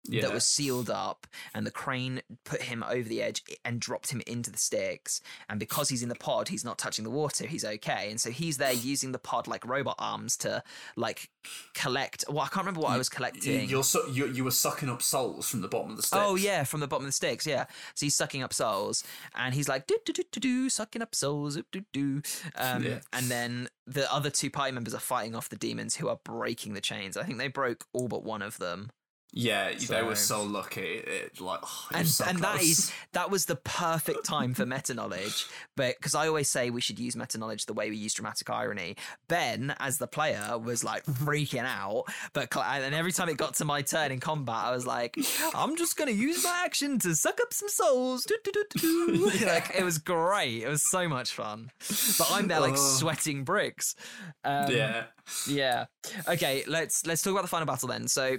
Yeah, 0.08 0.22
that 0.24 0.34
was 0.34 0.46
sealed 0.46 0.90
up, 0.90 1.28
and 1.54 1.66
the 1.66 1.72
crane 1.72 2.22
put 2.46 2.64
him 2.64 2.84
over 2.88 3.08
the 3.08 3.22
edge 3.22 3.44
and 3.66 3.80
dropped 3.80 4.12
him 4.12 4.22
into 4.28 4.50
the 4.52 4.58
Styx. 4.58 5.22
And 5.50 5.60
because 5.60 5.90
he's 5.90 6.04
in 6.04 6.10
the 6.10 6.16
pod, 6.16 6.48
he's 6.50 6.64
not 6.66 6.78
touching 6.78 7.04
the 7.04 7.10
water. 7.12 7.46
He's 7.46 7.66
okay, 7.66 8.10
and 8.10 8.20
so 8.20 8.30
he's 8.32 8.58
there 8.58 8.74
using 8.74 9.12
the 9.12 9.20
pod 9.20 9.48
like 9.48 9.66
robot 9.66 9.96
arms 10.00 10.38
to 10.38 10.64
like 10.96 11.30
collect. 11.74 12.26
Well, 12.28 12.40
I 12.40 12.48
can't 12.48 12.66
remember 12.66 12.82
what 12.82 12.92
I 12.92 12.98
was 12.98 13.10
collecting. 13.10 13.70
you're 13.70 13.84
su- 13.84 14.10
you, 14.12 14.28
you 14.28 14.44
were 14.44 14.52
sucking 14.52 14.90
up 14.90 15.02
souls 15.02 15.48
from 15.50 15.62
the 15.62 15.68
bottom 15.68 15.92
of 15.92 15.98
the 15.98 16.04
Styx. 16.04 16.22
Oh 16.26 16.36
yeah, 16.36 16.64
from 16.64 16.80
the 16.80 16.88
bottom 16.88 17.06
of 17.06 17.10
the 17.10 17.14
Styx, 17.14 17.46
yeah. 17.46 17.66
So 17.96 18.06
he's 18.06 18.16
sucking 18.16 18.44
up 18.44 18.54
souls, 18.54 19.04
and 19.36 19.54
he's 19.54 19.68
like 19.70 19.88
do 19.88 19.98
do 20.06 20.14
do 20.14 20.24
do 20.32 20.40
do, 20.40 20.70
sucking 20.70 21.02
up 21.02 21.14
souls, 21.16 21.56
do 21.56 21.64
do 21.72 21.84
do. 21.94 22.22
Um, 22.56 22.84
Yeah. 22.84 23.00
And 23.14 23.28
then 23.28 23.70
the 23.86 24.12
other 24.14 24.30
two 24.30 24.50
party 24.50 24.72
members 24.72 24.94
are 24.94 25.00
fighting 25.00 25.36
off 25.36 25.50
the 25.50 25.56
demons 25.56 25.96
who 25.96 26.08
are 26.08 26.20
breaking 26.24 26.74
the 26.74 26.82
chains. 26.82 27.18
I 27.18 27.24
think 27.24 27.38
they 27.38 27.48
broke 27.48 27.86
all 27.94 28.08
but 28.08 28.24
one 28.24 28.42
of 28.42 28.58
them. 28.58 28.90
Yeah. 29.34 29.74
They 29.74 30.02
were 30.04 30.16
So- 30.16 30.38
so 30.38 30.44
lucky. 30.44 30.82
It, 30.82 31.40
like, 31.42 31.60
oh, 31.64 31.88
and 31.94 32.08
so 32.08 32.26
and 32.26 32.40
that 32.40 32.92
that 33.14 33.30
was 33.30 33.46
the 33.46 33.56
perfect 33.56 34.26
time 34.26 34.54
for 34.54 34.66
meta 34.66 34.94
knowledge 34.94 35.46
but 35.76 35.96
because 35.98 36.16
i 36.16 36.28
always 36.28 36.50
say 36.50 36.70
we 36.70 36.82
should 36.82 37.00
use 37.00 37.16
meta 37.16 37.38
knowledge 37.38 37.66
the 37.66 37.74
way 37.74 37.90
we 37.90 37.96
use 37.98 38.14
dramatic 38.14 38.50
irony 38.50 38.96
ben 39.28 39.76
as 39.80 39.98
the 39.98 40.08
player 40.08 40.58
was 40.58 40.84
like 40.84 41.04
freaking 41.06 41.66
out 41.66 42.04
but 42.34 42.56
and 42.58 42.94
every 42.96 43.12
time 43.12 43.30
it 43.30 43.38
got 43.38 43.54
to 43.56 43.66
my 43.66 43.82
turn 43.82 44.12
in 44.12 44.20
combat 44.20 44.66
i 44.66 44.72
was 44.72 44.86
like 44.88 45.18
i'm 45.56 45.76
just 45.76 45.98
gonna 45.98 46.12
use 46.12 46.44
my 46.44 46.62
action 46.66 47.00
to 47.00 47.16
suck 47.16 47.40
up 47.42 47.54
some 47.54 47.70
souls 47.70 48.24
Do, 48.26 48.36
do, 48.44 48.52
do, 48.52 48.64
do, 48.76 49.18
do. 49.30 49.46
like 49.46 49.72
it 49.78 49.84
was 49.84 49.98
great 49.98 50.64
it 50.64 50.68
was 50.70 50.90
so 50.90 51.08
much 51.08 51.32
fun 51.34 51.72
but 52.18 52.30
i'm 52.32 52.48
there 52.48 52.60
like 52.60 52.74
Oh. 52.74 52.76
sweating 52.98 53.44
bricks 53.44 53.96
um, 54.44 54.72
yeah. 54.72 55.04
yeah. 55.48 55.86
Okay, 56.28 56.64
let's 56.68 57.06
let's 57.06 57.22
talk 57.22 57.32
about 57.32 57.42
the 57.42 57.48
final 57.50 57.66
battle 57.66 57.90
then. 57.90 58.08
So 58.08 58.38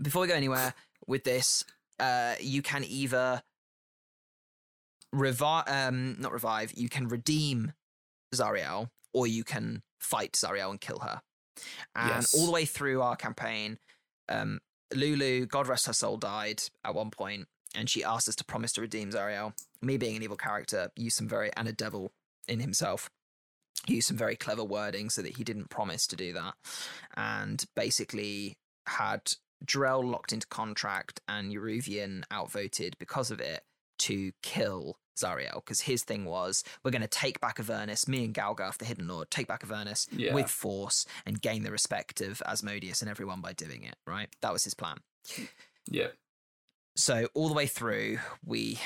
before 0.00 0.22
we 0.22 0.28
go 0.28 0.34
anywhere 0.34 0.74
with 1.06 1.24
this, 1.24 1.64
uh 1.98 2.34
you 2.40 2.62
can 2.62 2.84
either 2.84 3.42
revive 5.12 5.64
um 5.68 6.16
not 6.18 6.32
revive, 6.32 6.72
you 6.74 6.88
can 6.88 7.08
redeem 7.08 7.72
Zariel 8.34 8.90
or 9.12 9.26
you 9.26 9.44
can 9.44 9.82
fight 10.00 10.32
Zariel 10.32 10.70
and 10.70 10.80
kill 10.80 11.00
her. 11.00 11.22
And 11.94 12.08
Yes. 12.08 12.34
all 12.34 12.46
the 12.46 12.52
way 12.52 12.64
through 12.64 13.02
our 13.02 13.16
campaign, 13.16 13.78
um 14.28 14.60
Lulu, 14.94 15.46
God 15.46 15.66
rest 15.68 15.86
her 15.86 15.92
soul, 15.94 16.18
died 16.18 16.62
at 16.84 16.94
one 16.94 17.10
point, 17.10 17.48
and 17.74 17.88
she 17.88 18.04
asked 18.04 18.28
us 18.28 18.36
to 18.36 18.44
promise 18.44 18.72
to 18.74 18.82
redeem 18.82 19.10
Zariel. 19.10 19.54
Me 19.80 19.96
being 19.96 20.16
an 20.16 20.22
evil 20.22 20.36
character, 20.36 20.90
used 20.96 21.16
some 21.16 21.28
very 21.28 21.50
and 21.56 21.66
a 21.66 21.72
devil 21.72 22.12
in 22.48 22.60
himself 22.60 23.10
used 23.88 24.08
some 24.08 24.16
very 24.16 24.36
clever 24.36 24.62
wording 24.62 25.10
so 25.10 25.22
that 25.22 25.36
he 25.36 25.44
didn't 25.44 25.70
promise 25.70 26.06
to 26.06 26.14
do 26.16 26.32
that 26.32 26.54
and 27.16 27.64
basically 27.74 28.56
had 28.86 29.20
Drell 29.64 30.02
locked 30.04 30.32
into 30.32 30.46
contract 30.46 31.20
and 31.28 31.52
Euruvian 31.52 32.24
outvoted 32.32 32.96
because 32.98 33.30
of 33.30 33.40
it 33.40 33.64
to 34.00 34.32
kill 34.42 34.96
Zariel 35.16 35.56
because 35.56 35.82
his 35.82 36.02
thing 36.02 36.24
was 36.24 36.64
we're 36.82 36.90
going 36.90 37.02
to 37.02 37.08
take 37.08 37.40
back 37.40 37.60
Avernus, 37.60 38.08
me 38.08 38.24
and 38.24 38.34
Gargauth, 38.34 38.78
the 38.78 38.84
Hidden 38.84 39.06
Lord, 39.08 39.30
take 39.30 39.46
back 39.46 39.62
Avernus 39.62 40.08
Yeah. 40.10 40.34
with 40.34 40.48
force 40.50 41.04
and 41.26 41.40
gain 41.40 41.62
the 41.62 41.70
respect 41.70 42.20
of 42.20 42.42
Asmodeus 42.46 43.02
and 43.02 43.10
everyone 43.10 43.40
by 43.40 43.52
doing 43.52 43.84
it, 43.84 43.96
right? 44.06 44.28
That 44.40 44.52
was 44.52 44.64
his 44.64 44.74
plan. 44.74 44.98
Yeah. 45.88 46.08
So 46.96 47.28
all 47.34 47.48
the 47.48 47.54
way 47.54 47.66
through, 47.66 48.18
we 48.44 48.78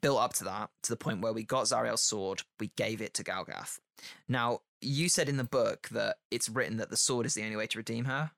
built 0.00 0.20
up 0.20 0.32
to 0.34 0.44
that 0.44 0.70
to 0.84 0.92
the 0.92 0.96
point 0.96 1.20
where 1.20 1.32
we 1.32 1.42
got 1.44 1.64
Zariel's 1.64 2.02
sword, 2.02 2.42
we 2.60 2.70
gave 2.76 3.00
it 3.02 3.14
to 3.14 3.24
Gargauth. 3.24 3.78
Now, 4.28 4.60
you 4.80 5.08
said 5.08 5.28
in 5.28 5.36
the 5.38 5.44
book 5.44 5.88
that 5.90 6.16
it's 6.30 6.48
written 6.48 6.76
that 6.76 6.90
the 6.90 6.96
sword 6.96 7.26
is 7.26 7.34
the 7.34 7.42
only 7.44 7.56
way 7.56 7.66
to 7.66 7.78
redeem 7.78 8.04
her. 8.04 8.30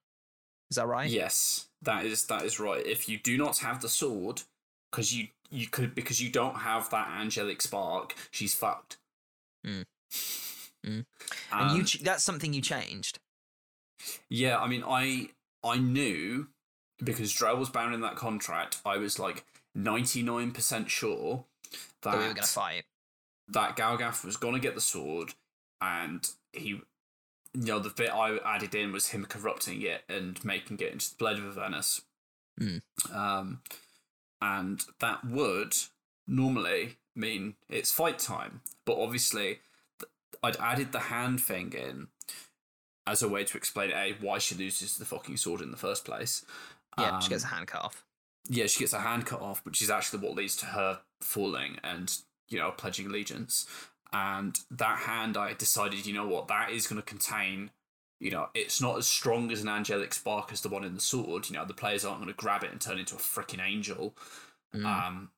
Is 0.71 0.77
that 0.77 0.87
right? 0.87 1.11
Yes, 1.11 1.69
that 1.83 2.05
is 2.07 2.27
that 2.27 2.43
is 2.45 2.61
right. 2.61 2.85
If 2.87 3.09
you 3.09 3.19
do 3.19 3.37
not 3.37 3.59
have 3.59 3.81
the 3.81 3.89
sword, 3.89 4.43
because 4.91 5.15
you 5.15 5.29
you 5.51 5.67
could 5.67 5.95
because 5.95 6.21
you 6.21 6.31
don't 6.31 6.57
have 6.59 6.89
that 6.91 7.09
angelic 7.21 7.61
spark, 7.63 8.15
she's 8.31 8.55
fucked. 8.55 8.99
Mm. 9.67 9.85
Mm. 10.87 11.05
And 11.53 11.77
you 11.77 11.85
ch- 11.85 12.01
that's 12.01 12.25
something 12.25 12.55
you 12.55 12.63
changed. 12.63 13.19
yeah, 14.31 14.59
I 14.59 14.67
mean, 14.67 14.83
I 14.87 15.29
I 15.63 15.77
knew 15.77 16.49
because 17.05 17.35
Drell 17.35 17.59
was 17.59 17.69
bound 17.69 17.93
in 17.95 18.01
that 18.01 18.17
contract. 18.17 18.81
I 18.87 18.97
was 18.97 19.19
like 19.19 19.45
ninety 19.75 20.23
nine 20.23 20.53
percent 20.53 20.91
sure 20.91 21.45
that 22.01 22.13
That 22.13 22.13
we 22.13 22.19
were 22.21 22.25
going 22.33 22.37
to 22.37 22.43
fight. 22.45 22.85
that 23.49 23.77
Gargauth 23.77 24.25
was 24.25 24.39
going 24.39 24.55
to 24.55 24.59
get 24.61 24.75
the 24.75 24.81
sword, 24.81 25.35
and 25.83 26.27
he, 26.55 26.81
you 27.55 27.65
know, 27.67 27.79
the 27.79 27.91
bit 27.91 28.11
I 28.11 28.39
added 28.45 28.75
in 28.75 28.93
was 28.93 29.09
him 29.09 29.25
corrupting 29.27 29.83
it 29.83 30.03
and 30.09 30.43
making 30.45 30.79
it 30.81 30.93
into 30.93 31.11
the 31.11 31.17
blood 31.19 31.39
of 31.39 31.57
Avernus. 31.59 32.03
Mm. 32.61 32.81
Um, 33.13 33.61
and 34.41 34.85
that 35.01 35.25
would 35.25 35.75
normally 36.27 36.97
mean 37.17 37.55
it's 37.69 37.91
fight 37.93 38.19
time, 38.19 38.61
but 38.85 38.99
obviously, 38.99 39.61
I'd 40.43 40.57
added 40.57 40.93
the 40.93 41.01
hand 41.01 41.41
thing 41.41 41.73
in 41.73 42.09
as 43.07 43.23
a 43.23 43.29
way 43.29 43.45
to 43.45 43.57
explain 43.57 43.91
a 43.93 44.15
why 44.21 44.39
she 44.39 44.55
loses 44.55 44.97
the 44.97 45.05
fucking 45.05 45.37
sword 45.37 45.61
in 45.61 45.71
the 45.71 45.77
first 45.77 46.05
place. 46.05 46.45
Yeah, 46.99 47.19
she 47.21 47.27
Um, 47.27 47.31
gets 47.31 47.45
a 47.45 47.49
hand 47.49 47.67
cut 47.67 47.83
off. 47.83 48.05
yeah, 48.49 48.67
she 48.67 48.81
gets 48.81 48.93
a 48.93 49.01
hand 49.01 49.27
cut 49.27 49.41
off, 49.41 49.65
which 49.65 49.83
is 49.83 49.91
actually 49.91 50.21
what 50.27 50.37
leads 50.37 50.57
to 50.57 50.67
her 50.67 51.01
falling 51.21 51.79
and, 51.83 52.17
you 52.49 52.59
know, 52.59 52.71
pledging 52.71 53.07
allegiance. 53.07 53.67
And 54.13 54.59
that 54.71 54.99
hand, 55.01 55.37
I 55.37 55.55
decided, 55.55 56.07
you 56.07 56.15
know 56.15 56.27
what, 56.27 56.49
that 56.49 56.71
is 56.71 56.87
going 56.87 57.01
to 57.01 57.07
contain, 57.07 57.71
you 58.19 58.31
know, 58.31 58.49
it's 58.55 58.81
not 58.81 58.99
as 58.99 59.07
strong 59.07 59.51
as 59.53 59.63
an 59.63 59.69
angelic 59.69 60.13
spark 60.13 60.53
as 60.53 60.61
the 60.63 60.69
one 60.69 60.85
in 60.85 60.95
the 60.95 61.01
sword. 61.01 61.49
You 61.49 61.57
know, 61.57 61.65
the 61.65 61.75
players 61.75 62.05
aren't 62.05 62.19
going 62.21 62.33
to 62.33 62.37
grab 62.37 62.65
it 62.65 62.73
and 62.73 62.81
turn 62.81 62.99
into 62.99 63.15
a 63.15 63.19
freaking 63.19 63.65
angel. 63.65 64.17
Mm. 64.75 64.85
Um, 64.85 65.31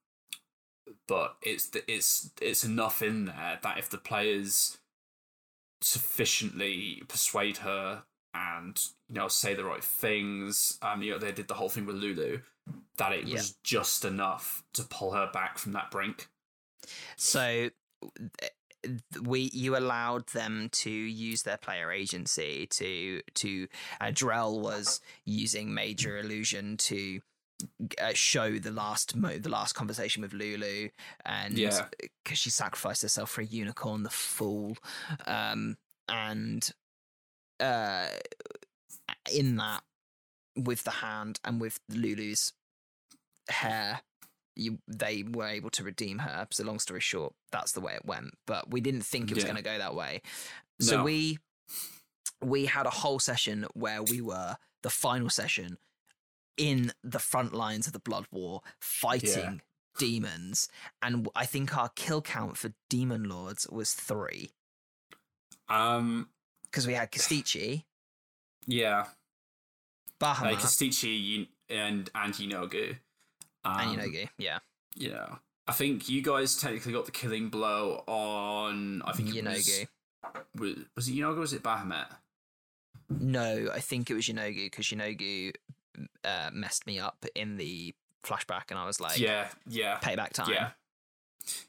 but 1.07 1.37
it's 1.43 1.71
it's 1.89 2.31
it's 2.41 2.65
enough 2.65 3.03
in 3.03 3.27
there 3.27 3.59
that 3.63 3.79
if 3.79 3.89
the 3.91 3.99
players 3.99 4.79
sufficiently 5.81 7.03
persuade 7.09 7.59
her 7.59 8.05
and 8.35 8.81
you 9.09 9.17
know 9.17 9.29
say 9.29 9.55
the 9.55 9.65
right 9.65 9.85
things, 9.85 10.79
um, 10.83 11.03
you 11.03 11.11
know 11.13 11.19
they 11.19 11.33
did 11.33 11.49
the 11.49 11.55
whole 11.55 11.69
thing 11.69 11.87
with 11.87 11.97
Lulu, 11.97 12.41
that 12.97 13.13
it 13.13 13.27
Yeah. 13.27 13.35
was 13.35 13.57
just 13.63 14.05
enough 14.05 14.65
to 14.75 14.83
pull 14.83 15.13
her 15.13 15.31
back 15.33 15.59
from 15.59 15.73
that 15.73 15.91
brink. 15.91 16.29
So 17.17 17.71
we 19.23 19.51
you 19.53 19.77
allowed 19.77 20.27
them 20.29 20.69
to 20.73 20.91
use 20.91 21.43
their 21.43 21.57
player 21.57 21.93
agency 21.93 22.67
to 22.71 23.21
to 23.35 23.69
uh, 24.01 24.07
Drell 24.07 24.61
was 24.61 25.01
using 25.25 25.73
major 25.73 26.19
illusion 26.19 26.77
to 26.79 27.21
uh, 28.01 28.13
show 28.13 28.59
the 28.59 28.73
last 28.73 29.15
mo- 29.15 29.39
the 29.39 29.49
last 29.49 29.75
conversation 29.75 30.21
with 30.23 30.33
Lulu 30.33 30.89
and 31.25 31.57
Yeah. 31.57 31.87
because 32.25 32.39
she 32.39 32.51
sacrificed 32.51 33.03
herself 33.03 33.31
for 33.31 33.41
a 33.43 33.45
unicorn 33.45 34.03
the 34.03 34.11
fool 34.11 34.77
um 35.27 35.77
and 36.09 36.71
uh 37.61 38.09
in 39.33 39.57
that 39.57 39.83
with 40.57 40.83
the 40.85 40.91
hand 40.91 41.39
and 41.45 41.61
with 41.61 41.79
Lulu's 41.89 42.53
hair 43.49 44.01
you 44.57 44.79
they 44.89 45.23
were 45.23 45.47
able 45.47 45.71
to 45.71 45.83
redeem 45.85 46.19
her. 46.19 46.47
So 46.51 46.65
long 46.65 46.79
story 46.79 47.01
short, 47.01 47.35
that's 47.51 47.73
the 47.73 47.81
way 47.81 47.95
it 47.95 48.05
went. 48.05 48.35
But 48.47 48.71
we 48.71 48.81
didn't 48.81 49.03
think 49.03 49.31
it 49.31 49.35
was 49.35 49.45
Yeah. 49.45 49.51
going 49.53 49.63
to 49.63 49.71
go 49.71 49.79
that 49.79 49.95
way. 49.95 50.23
So 50.81 50.99
No. 50.99 51.05
we 51.05 51.39
we 52.43 52.67
had 52.67 52.87
a 52.87 52.91
whole 52.91 53.19
session 53.21 53.67
where 53.75 54.03
we 54.03 54.21
were 54.21 54.57
the 54.83 54.91
final 54.91 55.31
session 55.31 55.79
in 56.57 56.93
the 57.03 57.19
front 57.19 57.55
lines 57.55 57.87
of 57.87 57.93
the 57.93 57.99
blood 57.99 58.27
war 58.31 58.61
fighting 58.81 59.63
demons 59.99 60.69
and 61.01 61.29
i 61.35 61.47
think 61.47 61.77
our 61.77 61.89
kill 61.91 62.21
count 62.21 62.57
for 62.59 62.73
demon 62.91 63.25
lords 63.29 63.67
was 63.71 63.93
three 63.95 64.51
Um, 65.69 66.29
because 66.65 66.87
we 66.87 66.95
had 66.95 67.11
Kostchtchie, 67.13 67.85
yeah, 68.67 69.07
Baphomet, 70.19 70.59
Kostchtchie, 70.59 71.23
you, 71.23 71.47
and 71.69 72.11
and 72.15 72.35
Yeenoghu. 72.35 72.97
Um, 73.65 73.79
and 73.79 74.01
Yeenoghu, 74.01 74.29
yeah. 74.39 74.59
Know, 74.99 75.39
I 75.67 75.73
think 75.73 76.09
you 76.09 76.23
guys 76.23 76.57
technically 76.57 76.93
got 76.93 77.07
the 77.07 77.13
killing 77.13 77.49
blow 77.49 78.03
on. 78.07 79.03
I 79.05 79.13
think 79.13 79.35
it 79.35 79.45
was, 79.45 79.87
was 80.57 80.77
was 80.97 81.09
it 81.09 81.15
Yeenoghu? 81.15 81.37
or 81.37 81.41
Was 81.41 81.53
it 81.53 81.63
Baphomet? 81.63 82.07
No, 83.09 83.69
I 83.73 83.81
think 83.81 84.11
it 84.11 84.15
was 84.15 84.27
Yeenoghu 84.27 84.65
because 84.67 84.87
Yeenoghu 84.87 85.53
uh, 86.25 86.51
messed 86.53 86.87
me 86.87 86.99
up 86.99 87.25
in 87.35 87.57
the 87.57 87.95
flashback, 88.25 88.71
and 88.71 88.79
I 88.79 88.87
was 88.87 89.01
like, 89.01 89.19
yeah, 89.19 89.49
yeah, 89.69 89.99
payback 90.03 90.31
time. 90.33 90.51
yeah, 90.53 90.71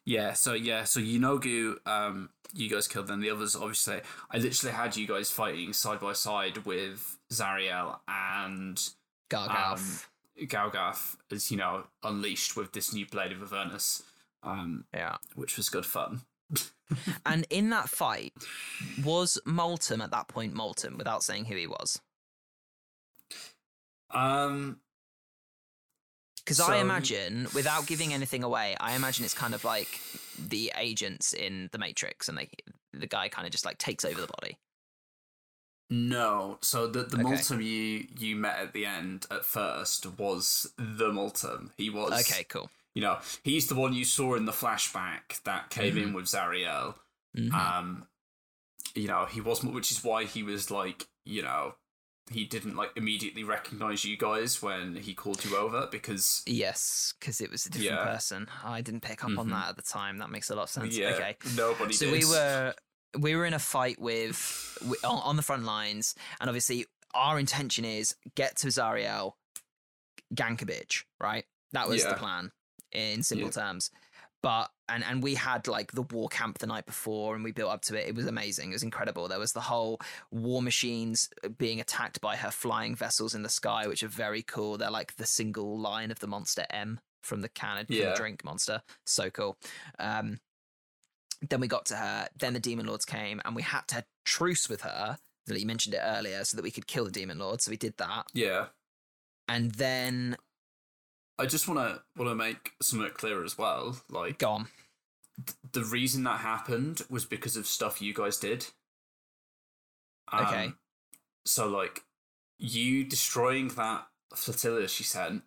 yeah. 0.06 0.34
So 0.34 0.54
yeah, 0.54 0.84
so 0.86 1.00
Yeenoghu, 1.00 1.76
um, 1.88 2.30
you 2.54 2.70
guys 2.70 2.88
killed 2.88 3.08
them. 3.08 3.22
The 3.22 3.30
others, 3.30 3.56
obviously, 3.56 4.02
I 4.32 4.38
literally 4.38 4.76
had 4.76 4.96
you 4.96 5.08
guys 5.08 5.30
fighting 5.30 5.74
side 5.74 6.00
by 6.00 6.14
side 6.14 6.66
with 6.66 7.18
Zariel 7.32 8.00
and 8.08 8.82
Gargauth. 9.30 9.78
um, 9.78 10.00
Gargauth, 10.42 11.16
is 11.30 11.52
you 11.52 11.58
know, 11.58 11.84
unleashed 12.04 12.56
with 12.56 12.74
this 12.74 12.94
new 12.94 13.06
blade 13.06 13.32
of 13.32 13.42
Avernus, 13.42 14.04
um, 14.44 14.86
yeah. 14.94 15.18
which 15.36 15.58
was 15.58 15.70
good 15.70 15.86
fun. 15.86 16.22
And 17.26 17.48
in 17.50 17.70
that 17.72 17.90
fight, 17.90 18.34
was 19.04 19.40
Molten 19.46 20.02
at 20.02 20.12
that 20.12 20.28
point 20.28 20.54
Molten 20.54 20.98
without 20.98 21.24
saying 21.24 21.46
who 21.46 21.56
he 21.56 21.66
was? 21.66 22.00
Um, 24.12 24.80
Because 26.38 26.58
So- 26.58 26.68
I 26.68 26.78
imagine, 26.78 27.48
without 27.56 27.88
giving 27.88 28.14
anything 28.14 28.44
away, 28.44 28.76
I 28.80 28.94
imagine 28.96 29.24
it's 29.26 29.34
kind 29.34 29.54
of 29.56 29.64
like 29.64 30.00
the 30.38 30.72
agents 30.76 31.34
in 31.34 31.70
the 31.72 31.78
Matrix, 31.78 32.28
and 32.28 32.38
they 32.38 32.50
the 32.92 33.08
guy 33.08 33.30
kind 33.30 33.48
of 33.48 33.52
just 33.52 33.66
like 33.66 33.78
takes 33.80 34.04
over 34.06 34.20
the 34.22 34.28
body. 34.28 34.60
No, 35.96 36.58
so 36.62 36.88
the 36.88 37.04
the 37.04 37.18
Okay. 37.18 37.24
Multum 37.36 37.64
you 37.64 38.08
you 38.18 38.36
met 38.36 38.58
at 38.58 38.74
the 38.74 38.84
end 38.84 39.28
at 39.30 39.46
first 39.46 40.08
was 40.18 40.74
the 40.76 41.12
Multum. 41.12 41.70
He 41.78 41.92
was 41.92 42.28
Okay, 42.28 42.44
cool. 42.46 42.72
You 42.96 43.04
know, 43.04 43.20
he's 43.44 43.68
the 43.68 43.76
one 43.76 43.94
you 43.94 44.04
saw 44.04 44.34
in 44.34 44.46
the 44.46 44.52
flashback 44.52 45.44
that 45.44 45.70
came 45.70 45.96
in 46.00 46.14
with 46.14 46.26
Zariel. 46.26 46.96
Mhm. 47.38 47.54
Um, 47.54 48.08
you 48.96 49.08
know, 49.08 49.26
he 49.28 49.40
wasn't, 49.40 49.74
which 49.76 49.92
is 49.92 50.04
why 50.04 50.26
he 50.26 50.42
was 50.42 50.72
like, 50.72 51.08
you 51.26 51.44
know, 51.44 51.76
he 52.32 52.44
didn't 52.46 52.76
like 52.76 52.92
immediately 52.96 53.44
recognize 53.44 54.04
you 54.04 54.18
guys 54.18 54.64
when 54.64 54.96
he 54.96 55.14
called 55.14 55.46
you 55.46 55.56
over 55.58 55.86
because 55.92 56.42
yes, 56.48 57.14
because 57.20 57.40
it 57.40 57.52
was 57.52 57.68
a 57.68 57.70
different 57.70 58.00
Yeah. 58.00 58.06
person. 58.14 58.50
I 58.64 58.82
didn't 58.82 59.02
pick 59.02 59.24
up 59.24 59.38
on 59.38 59.48
Mhm. 59.48 59.52
that 59.52 59.70
at 59.70 59.76
the 59.76 59.84
time. 59.84 60.18
That 60.18 60.32
makes 60.32 60.50
a 60.50 60.56
lot 60.56 60.64
of 60.64 60.70
sense. 60.72 60.96
yeah, 60.96 61.10
Okay, 61.10 61.38
nobody. 61.56 61.94
so 61.94 62.06
did. 62.10 62.14
we 62.20 62.26
were 62.26 62.74
we 63.20 63.36
were 63.36 63.46
in 63.46 63.54
a 63.54 63.60
fight 63.60 64.00
with, 64.00 64.78
wi- 64.82 64.98
on, 65.04 65.20
on 65.24 65.36
the 65.36 65.42
front 65.44 65.64
lines, 65.66 66.16
and 66.42 66.50
obviously 66.50 66.86
our 67.14 67.40
intention 67.40 67.86
is 67.86 68.16
get 68.36 68.58
to 68.58 68.68
Zariel, 68.68 69.34
gank 70.34 70.62
a 70.62 70.66
bitch, 70.66 71.04
right? 71.20 71.46
That 71.74 71.88
was 71.88 72.04
the 72.06 72.14
plan 72.16 72.52
in 72.92 73.24
simple 73.24 73.48
Yeah. 73.48 73.52
terms. 73.52 73.92
But 74.42 74.72
and 74.90 75.06
and 75.06 75.24
we 75.24 75.36
had 75.36 75.68
like 75.70 75.94
the 75.94 76.02
war 76.02 76.28
camp 76.28 76.58
the 76.58 76.68
night 76.68 76.86
before, 76.86 77.34
and 77.34 77.46
we 77.46 77.54
built 77.54 77.72
up 77.72 77.82
to 77.84 77.96
it. 77.96 78.10
It 78.10 78.16
was 78.16 78.26
amazing. 78.26 78.72
It 78.72 78.74
was 78.74 78.84
incredible. 78.84 79.30
There 79.30 79.40
was 79.40 79.54
the 79.54 79.62
whole 79.62 80.02
war 80.32 80.62
machines 80.62 81.30
being 81.58 81.80
attacked 81.80 82.20
by 82.20 82.36
her 82.36 82.52
flying 82.52 82.94
vessels 82.94 83.34
in 83.36 83.44
the 83.44 83.50
sky, 83.50 83.88
which 83.88 84.04
are 84.04 84.10
very 84.10 84.44
cool. 84.44 84.78
They're 84.78 84.92
like 84.92 85.16
the 85.16 85.26
single 85.26 85.80
line 85.80 86.12
of 86.12 86.20
the 86.20 86.28
monster 86.28 86.66
M 86.72 87.00
from 87.22 87.40
the 87.40 87.48
can 87.48 87.86
from 87.86 87.96
the 87.96 88.02
Yeah. 88.02 88.16
drink 88.16 88.44
monster. 88.44 88.82
So 89.06 89.30
cool. 89.30 89.58
Um, 89.98 90.40
then 91.50 91.60
we 91.60 91.68
got 91.68 91.86
to 91.88 91.96
her. 91.96 92.28
Then 92.38 92.54
the 92.54 92.60
demon 92.60 92.86
lords 92.86 93.06
came, 93.06 93.42
and 93.46 93.56
we 93.56 93.62
had 93.62 93.88
to 93.90 94.04
truce 94.26 94.70
with 94.70 94.82
her. 94.82 95.18
That 95.48 95.60
you 95.60 95.68
mentioned 95.68 95.94
it 95.94 96.02
earlier, 96.02 96.44
so 96.46 96.56
that 96.56 96.64
we 96.64 96.72
could 96.72 96.88
kill 96.88 97.06
the 97.06 97.12
demon 97.12 97.38
lords. 97.38 97.66
So 97.66 97.72
we 97.72 97.78
did 97.78 97.98
that, 97.98 98.28
yeah. 98.34 98.68
and 99.50 99.72
then 99.72 100.38
I 101.38 101.46
just 101.46 101.68
want 101.68 101.80
to 101.80 102.02
want 102.16 102.32
to 102.32 102.36
make 102.36 102.72
something 102.82 103.10
clear 103.14 103.44
as 103.44 103.58
well. 103.58 103.98
Like 104.10 104.38
go 104.38 104.48
gone. 104.48 104.68
the 105.72 105.84
reason 105.84 106.24
that 106.24 106.40
happened 106.40 107.02
was 107.10 107.26
because 107.26 107.58
of 107.58 107.68
stuff 107.68 108.02
you 108.02 108.14
guys 108.14 108.38
did. 108.38 108.68
Um, 110.32 110.46
Okay. 110.46 110.72
So 111.46 111.68
like 111.68 112.04
you 112.58 113.04
destroying 113.04 113.68
that 113.70 114.08
flotilla 114.34 114.88
she 114.88 115.04
sent 115.04 115.44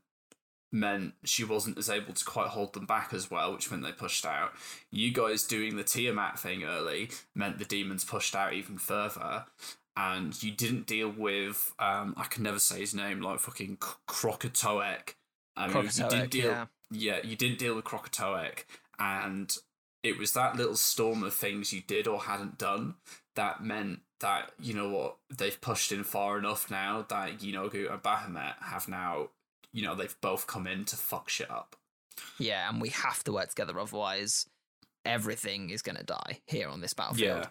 meant 0.77 1.15
she 1.25 1.43
wasn't 1.43 1.79
as 1.79 1.89
able 1.89 2.13
to 2.13 2.25
quite 2.25 2.49
hold 2.49 2.75
them 2.75 2.87
back 2.87 3.13
as 3.13 3.31
well, 3.31 3.53
which 3.53 3.71
meant 3.71 3.83
they 3.83 3.93
pushed 3.93 4.27
out. 4.27 4.53
You 4.91 5.13
guys 5.13 5.45
doing 5.45 5.77
the 5.77 5.85
Tiamat 5.85 6.39
thing 6.39 6.65
early 6.65 7.11
meant 7.35 7.59
the 7.59 7.65
demons 7.65 8.05
pushed 8.05 8.37
out 8.37 8.53
even 8.53 8.79
further. 8.79 9.47
And 9.97 10.41
you 10.43 10.53
didn't 10.53 10.87
deal 10.87 11.09
with 11.09 11.73
um 11.79 12.15
I 12.17 12.25
can 12.25 12.43
never 12.43 12.59
say 12.59 12.81
his 12.81 12.95
name, 12.95 13.21
like 13.21 13.41
fucking 13.41 13.79
K- 13.81 13.89
Crokek'toeck. 14.07 15.15
I 15.57 15.69
mean, 15.69 15.85
you 15.85 15.91
didn't 15.91 16.31
deal 16.31 16.51
yeah. 16.51 16.67
yeah, 16.91 17.19
you 17.25 17.35
didn't 17.35 17.59
deal 17.59 17.75
with 17.75 17.87
Crokek'toeck, 17.87 18.65
and 18.99 19.57
it 20.03 20.19
was 20.19 20.33
that 20.33 20.57
little 20.57 20.77
storm 20.77 21.25
of 21.25 21.35
things 21.35 21.73
you 21.73 21.81
did 21.81 22.07
or 22.07 22.21
hadn't 22.21 22.59
done 22.59 22.97
that 23.35 23.65
meant 23.65 24.01
that 24.21 24.53
you 24.61 24.75
know 24.75 24.89
what 24.91 25.17
they've 25.35 25.61
pushed 25.61 25.93
in 25.93 26.05
far 26.05 26.39
enough 26.39 26.71
now 26.71 27.05
that 27.09 27.39
Yeenoghu 27.39 27.91
and 27.91 28.03
Baphomet 28.03 28.55
have 28.61 28.89
now 28.89 29.31
you 29.73 29.83
know 29.83 29.95
they've 29.95 30.17
both 30.21 30.47
come 30.47 30.67
in 30.67 30.85
to 30.87 30.97
fuck 30.97 31.29
shit 31.29 31.51
up. 31.51 31.77
Yeah, 32.39 32.69
and 32.69 32.81
we 32.81 32.89
have 32.91 33.23
to 33.25 33.33
work 33.33 33.51
together, 33.51 33.79
otherwise 33.79 34.47
everything 35.05 35.71
is 35.71 35.83
going 35.83 35.97
to 35.97 36.03
die 36.03 36.41
here 36.47 36.69
on 36.69 36.81
this 36.81 36.93
battlefield. 36.95 37.45
Yeah. 37.45 37.47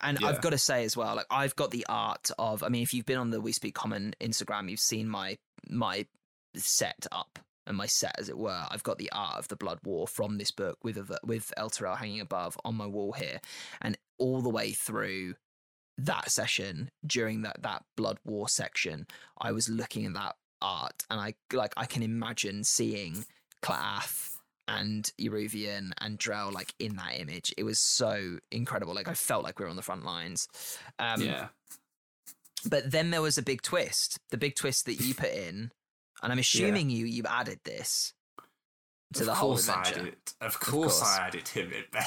And 0.00 0.20
Yeah. 0.20 0.28
I've 0.28 0.40
got 0.40 0.50
to 0.50 0.58
say 0.58 0.84
as 0.84 0.96
well, 0.96 1.16
like 1.16 1.26
I've 1.30 1.56
got 1.56 1.70
the 1.70 1.84
art 1.88 2.30
of. 2.38 2.62
I 2.62 2.68
mean, 2.68 2.82
if 2.82 2.94
you've 2.94 3.06
been 3.06 3.18
on 3.18 3.30
the 3.30 3.40
We 3.40 3.52
Speak 3.52 3.74
Common 3.74 4.14
Instagram, 4.20 4.70
you've 4.70 4.80
seen 4.80 5.08
my 5.08 5.36
my 5.68 6.06
set 6.56 7.06
up 7.10 7.38
and 7.66 7.76
my 7.76 7.86
set, 7.86 8.14
as 8.18 8.28
it 8.28 8.38
were. 8.38 8.66
I've 8.70 8.82
got 8.82 8.98
the 8.98 9.10
art 9.12 9.38
of 9.38 9.48
the 9.48 9.56
Blood 9.56 9.80
War 9.84 10.06
from 10.06 10.38
this 10.38 10.50
book 10.50 10.78
with 10.84 10.98
a, 10.98 11.18
with 11.24 11.52
Elturel 11.58 11.96
hanging 11.96 12.20
above 12.20 12.56
on 12.64 12.74
my 12.76 12.86
wall 12.86 13.12
here, 13.12 13.40
and 13.80 13.96
all 14.18 14.40
the 14.42 14.50
way 14.50 14.72
through 14.72 15.34
that 15.96 16.30
session 16.30 16.90
during 17.06 17.42
that 17.42 17.62
that 17.62 17.84
Blood 17.96 18.18
War 18.24 18.48
section, 18.48 19.06
I 19.38 19.52
was 19.52 19.68
looking 19.68 20.06
at 20.06 20.14
that 20.14 20.36
art, 20.64 21.04
and 21.10 21.20
I 21.20 21.34
like 21.52 21.74
I 21.76 21.84
can 21.84 22.02
imagine 22.02 22.64
seeing 22.64 23.24
Claff 23.62 24.38
and 24.66 25.12
Eruvian 25.20 25.92
and 25.98 26.18
Drell 26.18 26.52
like 26.52 26.74
in 26.78 26.96
that 26.96 27.20
image. 27.20 27.52
It 27.58 27.64
was 27.64 27.78
so 27.78 28.38
incredible. 28.50 28.94
Like 28.94 29.08
I 29.08 29.14
felt 29.14 29.44
like 29.44 29.58
we 29.58 29.64
were 29.64 29.70
on 29.70 29.76
the 29.76 29.82
front 29.82 30.04
lines. 30.04 30.48
Um, 30.98 31.20
yeah. 31.20 31.48
But 32.66 32.90
then 32.90 33.10
there 33.10 33.20
was 33.20 33.36
a 33.36 33.42
big 33.42 33.60
twist. 33.60 34.18
The 34.30 34.38
big 34.38 34.54
twist 34.54 34.86
that 34.86 35.00
you 35.00 35.14
put 35.14 35.32
in, 35.32 35.70
and 36.22 36.32
I'm 36.32 36.38
assuming 36.38 36.88
you 36.88 37.04
you 37.04 37.24
added 37.28 37.60
this 37.64 38.14
to 39.12 39.20
of 39.20 39.26
the 39.26 39.34
whole 39.34 39.56
I 39.56 39.58
adventure. 39.58 40.14
Of 40.40 40.58
course, 40.60 41.00
course. 41.00 41.18
I 41.18 41.26
added 41.26 41.46
him 41.48 41.72
in 41.72 41.84
there. 41.92 42.02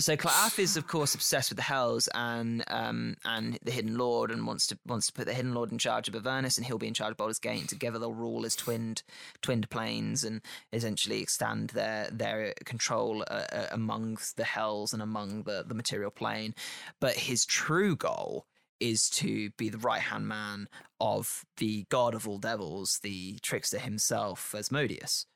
So 0.00 0.16
Claff 0.16 0.58
is 0.58 0.76
of 0.76 0.88
course 0.88 1.14
obsessed 1.14 1.50
with 1.50 1.56
the 1.56 1.62
Hells 1.62 2.08
and 2.14 2.64
um 2.66 3.16
and 3.24 3.58
the 3.62 3.70
Hidden 3.70 3.96
Lord 3.96 4.32
and 4.32 4.44
wants 4.44 4.66
to 4.68 4.78
wants 4.84 5.06
to 5.06 5.12
put 5.12 5.26
the 5.26 5.34
Hidden 5.34 5.54
Lord 5.54 5.70
in 5.70 5.78
charge 5.78 6.08
of 6.08 6.16
Avernus 6.16 6.56
and 6.56 6.66
he'll 6.66 6.78
be 6.78 6.88
in 6.88 6.94
charge 6.94 7.12
of 7.12 7.16
Baldur's 7.16 7.38
Gate. 7.38 7.60
And 7.60 7.68
together 7.68 8.00
they'll 8.00 8.12
rule 8.12 8.44
as 8.44 8.56
twinned 8.56 9.04
twinned 9.40 9.70
planes 9.70 10.24
and 10.24 10.40
essentially 10.72 11.22
extend 11.22 11.70
their 11.70 12.08
their 12.10 12.54
control 12.64 13.22
uh, 13.28 13.46
uh, 13.52 13.66
amongst 13.70 14.36
the 14.36 14.44
Hells 14.44 14.92
and 14.92 15.02
among 15.02 15.44
the 15.44 15.64
the 15.66 15.74
material 15.74 16.10
plane. 16.10 16.56
But 16.98 17.14
his 17.14 17.46
true 17.46 17.94
goal 17.94 18.46
is 18.80 19.08
to 19.08 19.50
be 19.50 19.68
the 19.68 19.78
right 19.78 20.02
hand 20.02 20.26
man 20.26 20.68
of 21.00 21.44
the 21.58 21.86
god 21.88 22.14
of 22.14 22.26
all 22.26 22.38
devils, 22.38 22.98
the 23.02 23.38
trickster 23.42 23.78
himself, 23.78 24.54
Asmodeus. 24.54 25.26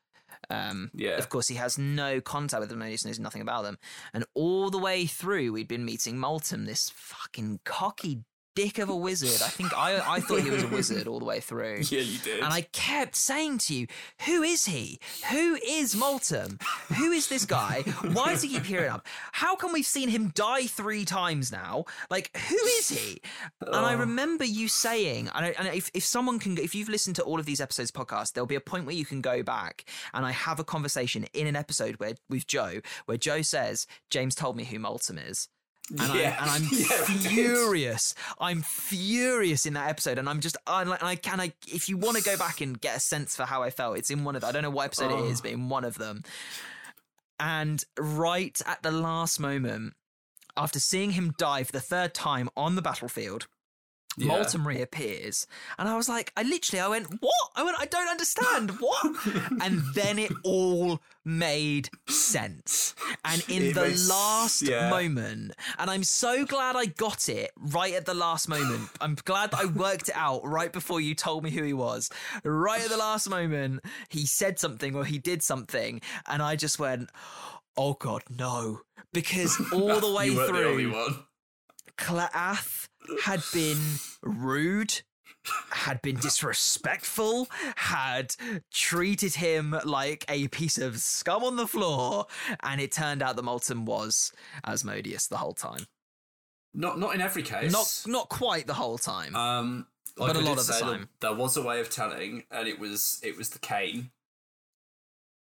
Um, 0.51 0.91
Yeah. 0.95 1.17
Of 1.19 1.29
course, 1.29 1.49
he 1.49 1.57
has 1.57 1.79
no 1.79 2.21
contact 2.21 2.61
with 2.61 2.71
Asmodeus, 2.71 3.05
knows 3.05 3.19
nothing 3.19 3.43
about 3.43 3.65
them. 3.65 3.79
And 4.13 4.25
all 4.35 4.71
the 4.71 4.79
way 4.79 5.07
through, 5.07 5.53
we'd 5.53 5.69
been 5.69 5.85
meeting 5.85 6.19
Molten, 6.19 6.65
this 6.65 6.91
fucking 6.95 7.61
cocky 7.65 8.25
dick 8.59 8.79
of 8.79 8.89
a 8.89 8.97
wizard. 8.97 9.41
I 9.47 9.51
think 9.51 9.73
I, 9.77 10.17
I 10.17 10.21
thought 10.21 10.41
he 10.41 10.51
was 10.51 10.65
a 10.65 10.69
wizard 10.69 11.07
all 11.07 11.21
the 11.21 11.25
way 11.25 11.39
through. 11.39 11.83
yeah, 11.91 12.01
you 12.01 12.19
did. 12.19 12.43
And 12.43 12.53
I 12.53 12.63
kept 12.73 13.15
saying 13.15 13.59
to 13.59 13.75
you, 13.75 13.87
who 14.27 14.43
is 14.43 14.65
he? 14.65 14.99
Who 15.31 15.55
is 15.65 15.95
Molten? 15.95 16.59
Who 16.97 17.13
is 17.13 17.29
this 17.29 17.45
guy? 17.45 17.83
Why 18.13 18.31
does 18.33 18.43
he 18.43 18.49
keep 18.49 18.65
hearing 18.65 18.91
up? 18.91 19.07
How 19.33 19.55
come 19.55 19.73
we've 19.73 19.87
seen 19.87 20.09
him 20.09 20.33
die 20.35 20.67
three 20.67 21.05
times 21.05 21.53
now? 21.53 21.85
Like, 22.11 22.37
who 22.37 22.57
is 22.57 22.89
he? 22.89 23.21
And 23.61 23.77
I 23.77 23.95
Oh. 23.95 23.99
remember 23.99 24.45
you 24.45 24.67
saying, 24.67 25.29
and, 25.35 25.47
I, 25.47 25.55
and 25.59 25.69
if, 25.69 25.89
if 25.95 26.05
someone 26.05 26.39
can, 26.41 26.59
if 26.59 26.75
you've 26.75 26.89
listened 26.89 27.15
to 27.17 27.23
all 27.23 27.39
of 27.39 27.47
these 27.47 27.61
episodes 27.61 27.91
podcast, 27.93 28.33
there'll 28.33 28.47
be 28.47 28.55
a 28.57 28.61
point 28.61 28.87
where 28.87 28.95
you 28.97 29.05
can 29.05 29.21
go 29.21 29.43
back 29.45 29.85
and 30.13 30.27
I 30.27 30.33
have 30.33 30.59
a 30.59 30.65
conversation 30.65 31.27
in 31.33 31.47
an 31.47 31.55
episode 31.57 31.95
where 32.01 32.15
with 32.29 32.47
Joe, 32.49 32.81
where 33.07 33.19
Joe 33.19 33.43
says, 33.43 33.87
James 34.11 34.35
told 34.35 34.57
me 34.57 34.65
who 34.65 34.79
Molten 34.81 35.19
is. 35.19 35.49
And, 35.91 36.15
yeah. 36.15 36.37
I, 36.39 36.43
and 36.43 36.51
I'm 36.51 36.69
Yeah, 36.71 37.05
furious. 37.31 38.15
I'm 38.39 38.63
furious 38.63 39.65
in 39.67 39.75
that 39.75 39.89
episode, 39.89 40.19
and 40.19 40.29
I'm 40.29 40.41
just, 40.41 40.57
I'm 40.67 40.89
like, 40.89 41.03
I 41.03 41.17
can, 41.17 41.41
I, 41.41 41.53
if 41.67 41.89
you 41.89 41.97
want 41.97 42.17
to 42.19 42.23
go 42.23 42.37
back 42.37 42.61
and 42.61 42.79
get 42.81 42.97
a 42.97 43.01
sense 43.01 43.35
for 43.37 43.45
how 43.45 43.63
I 43.63 43.71
felt, 43.71 43.97
it's 43.99 44.11
in 44.11 44.25
one 44.25 44.37
of, 44.37 44.45
I 44.45 44.53
don't 44.53 44.63
know 44.63 44.71
what 44.71 44.85
episode 44.87 45.13
it 45.13 45.25
is, 45.31 45.39
Oh. 45.41 45.43
but 45.45 45.53
in 45.53 45.69
one 45.69 45.85
of 45.85 45.97
them. 45.97 46.23
And 47.41 47.83
right 47.99 48.61
at 48.67 48.83
the 48.83 48.91
last 48.91 49.39
moment, 49.39 49.95
after 50.57 50.81
seeing 50.81 51.13
him 51.13 51.35
die 51.39 51.63
for 51.63 51.73
the 51.73 51.81
third 51.81 52.13
time 52.15 52.49
on 52.57 52.75
the 52.75 52.83
battlefield, 52.83 53.47
Yeah. 54.19 54.29
Molten 54.29 54.65
reappears, 54.65 55.47
and 55.79 55.89
I 55.89 55.97
was 55.97 56.09
like, 56.09 56.33
I 56.37 56.43
literally, 56.43 56.81
I 56.81 56.89
went, 56.89 57.07
what? 57.21 57.33
I 57.57 57.63
went, 57.63 57.77
I 57.81 57.87
don't 57.87 58.09
understand 58.09 58.73
what, 58.81 59.05
and 59.63 59.83
then 59.95 60.19
it 60.19 60.33
all 60.45 61.01
made 61.25 61.89
sense. 62.09 62.95
And 63.25 63.45
in 63.49 63.63
It 63.63 63.75
the 63.75 63.83
makes- 63.89 64.09
last 64.09 64.63
yeah. 64.63 64.91
moment, 64.91 65.53
and 65.79 65.91
I'm 65.91 66.05
so 66.05 66.45
glad 66.45 66.77
I 66.77 66.87
got 66.87 67.29
it 67.29 67.51
right 67.57 67.95
at 67.95 68.07
the 68.07 68.15
last 68.15 68.49
moment. 68.49 68.89
I'm 69.01 69.17
glad 69.25 69.51
that 69.53 69.61
I 69.61 69.67
worked 69.67 70.09
it 70.09 70.17
out 70.17 70.45
right 70.45 70.73
before 70.73 71.01
you 71.01 71.15
told 71.15 71.45
me 71.45 71.51
who 71.51 71.63
he 71.63 71.73
was. 71.73 72.11
Right 72.45 72.81
at 72.83 72.91
the 72.91 72.97
last 72.97 73.29
moment, 73.29 73.81
he 74.09 74.27
said 74.27 74.59
something 74.59 74.95
or 74.95 75.05
he 75.05 75.19
did 75.19 75.43
something, 75.43 76.01
and 76.27 76.43
I 76.43 76.57
just 76.57 76.79
went, 76.79 77.11
oh 77.77 77.95
god, 77.95 78.23
no, 78.37 78.81
because 79.13 79.57
all 79.73 80.01
the 80.01 80.13
way 80.13 80.31
through 80.35 80.77
the 80.91 81.17
only 82.01 82.07
through. 82.07 82.17
one. 82.17 82.29
Claff 82.29 82.89
had 83.25 83.43
been 83.53 83.79
rude, 84.23 85.03
had 85.71 86.03
been 86.03 86.17
disrespectful, 86.17 87.49
had 87.77 88.35
treated 88.73 89.35
him 89.35 89.75
like 89.85 90.25
a 90.29 90.49
piece 90.49 90.79
of 90.79 90.99
scum 90.99 91.43
on 91.45 91.57
the 91.57 91.67
floor, 91.67 92.27
and 92.63 92.81
it 92.81 92.93
turned 92.93 93.23
out 93.23 93.37
that 93.37 93.43
Molten 93.43 93.85
was 93.85 94.33
Asmodeus 94.65 95.27
the 95.29 95.39
whole 95.39 95.55
time. 95.55 95.87
Not 96.75 96.99
not 96.99 97.15
in 97.15 97.21
every 97.21 97.43
case. 97.43 97.73
Not 97.73 98.03
not 98.07 98.29
quite 98.29 98.67
the 98.67 98.75
whole 98.75 98.99
time. 98.99 99.35
um, 99.35 99.87
like 100.19 100.35
but 100.35 100.37
a 100.37 100.41
I 100.41 100.43
lot 100.43 100.59
of 100.59 100.67
the 100.67 100.73
there- 100.73 100.83
time. 100.83 101.09
There 101.21 101.35
was 101.35 101.57
a 101.57 101.63
way 101.63 101.81
of 101.81 101.89
telling, 101.89 102.45
and 102.51 102.69
it 102.69 102.79
was 102.79 103.21
it 103.23 103.37
was 103.39 103.51
the 103.51 103.59
cane. 103.59 104.11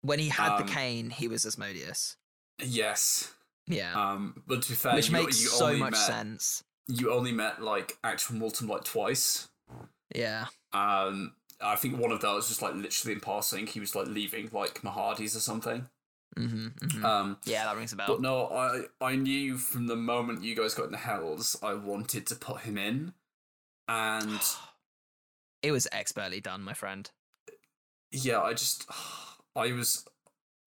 when 0.02 0.18
he 0.20 0.28
had 0.28 0.52
um, 0.52 0.64
the 0.66 0.72
cane, 0.72 1.10
he 1.10 1.26
was 1.26 1.44
Asmodeus. 1.44 2.16
Yes. 2.62 3.32
Yeah. 3.66 3.92
Um, 3.94 4.42
but 4.46 4.62
to 4.62 4.68
be 4.70 4.74
fair, 4.74 4.94
Which 4.94 5.08
you, 5.08 5.12
makes 5.12 5.42
you 5.42 5.48
so 5.48 5.76
much 5.76 5.92
met, 5.92 5.98
sense. 5.98 6.64
You 6.88 7.12
only 7.12 7.32
met 7.32 7.62
like 7.62 7.98
actual 8.04 8.36
Molten 8.36 8.68
like 8.68 8.84
twice. 8.84 9.48
Yeah. 10.14 10.46
Um, 10.72 11.34
I 11.60 11.74
think 11.76 11.98
one 11.98 12.12
of 12.12 12.20
those 12.20 12.36
was 12.36 12.48
just, 12.48 12.62
like 12.62 12.74
literally 12.74 13.14
in 13.14 13.20
passing. 13.20 13.66
He 13.66 13.80
was 13.80 13.94
like 13.96 14.06
leaving 14.06 14.50
like 14.52 14.82
Mahadi's 14.82 15.34
or 15.34 15.40
something. 15.40 15.88
hmm 16.36 16.68
hmm 16.80 17.04
Um, 17.04 17.38
yeah, 17.44 17.64
that 17.64 17.76
rings 17.76 17.92
a 17.92 17.96
bell. 17.96 18.06
but 18.08 18.20
no, 18.20 18.46
I 18.48 18.84
I 19.00 19.16
knew 19.16 19.56
from 19.56 19.86
the 19.86 19.96
moment 19.96 20.44
you 20.44 20.54
guys 20.54 20.74
got 20.74 20.86
in 20.86 20.92
the 20.92 20.98
hells, 20.98 21.56
I 21.62 21.74
wanted 21.74 22.26
to 22.28 22.34
put 22.36 22.60
him 22.60 22.76
in, 22.78 23.14
and 23.88 24.40
it 25.62 25.72
was 25.72 25.88
expertly 25.92 26.40
done, 26.40 26.62
my 26.62 26.74
friend. 26.74 27.10
yeah, 28.12 28.40
I 28.42 28.52
just 28.52 28.86
I 29.56 29.72
was 29.72 30.04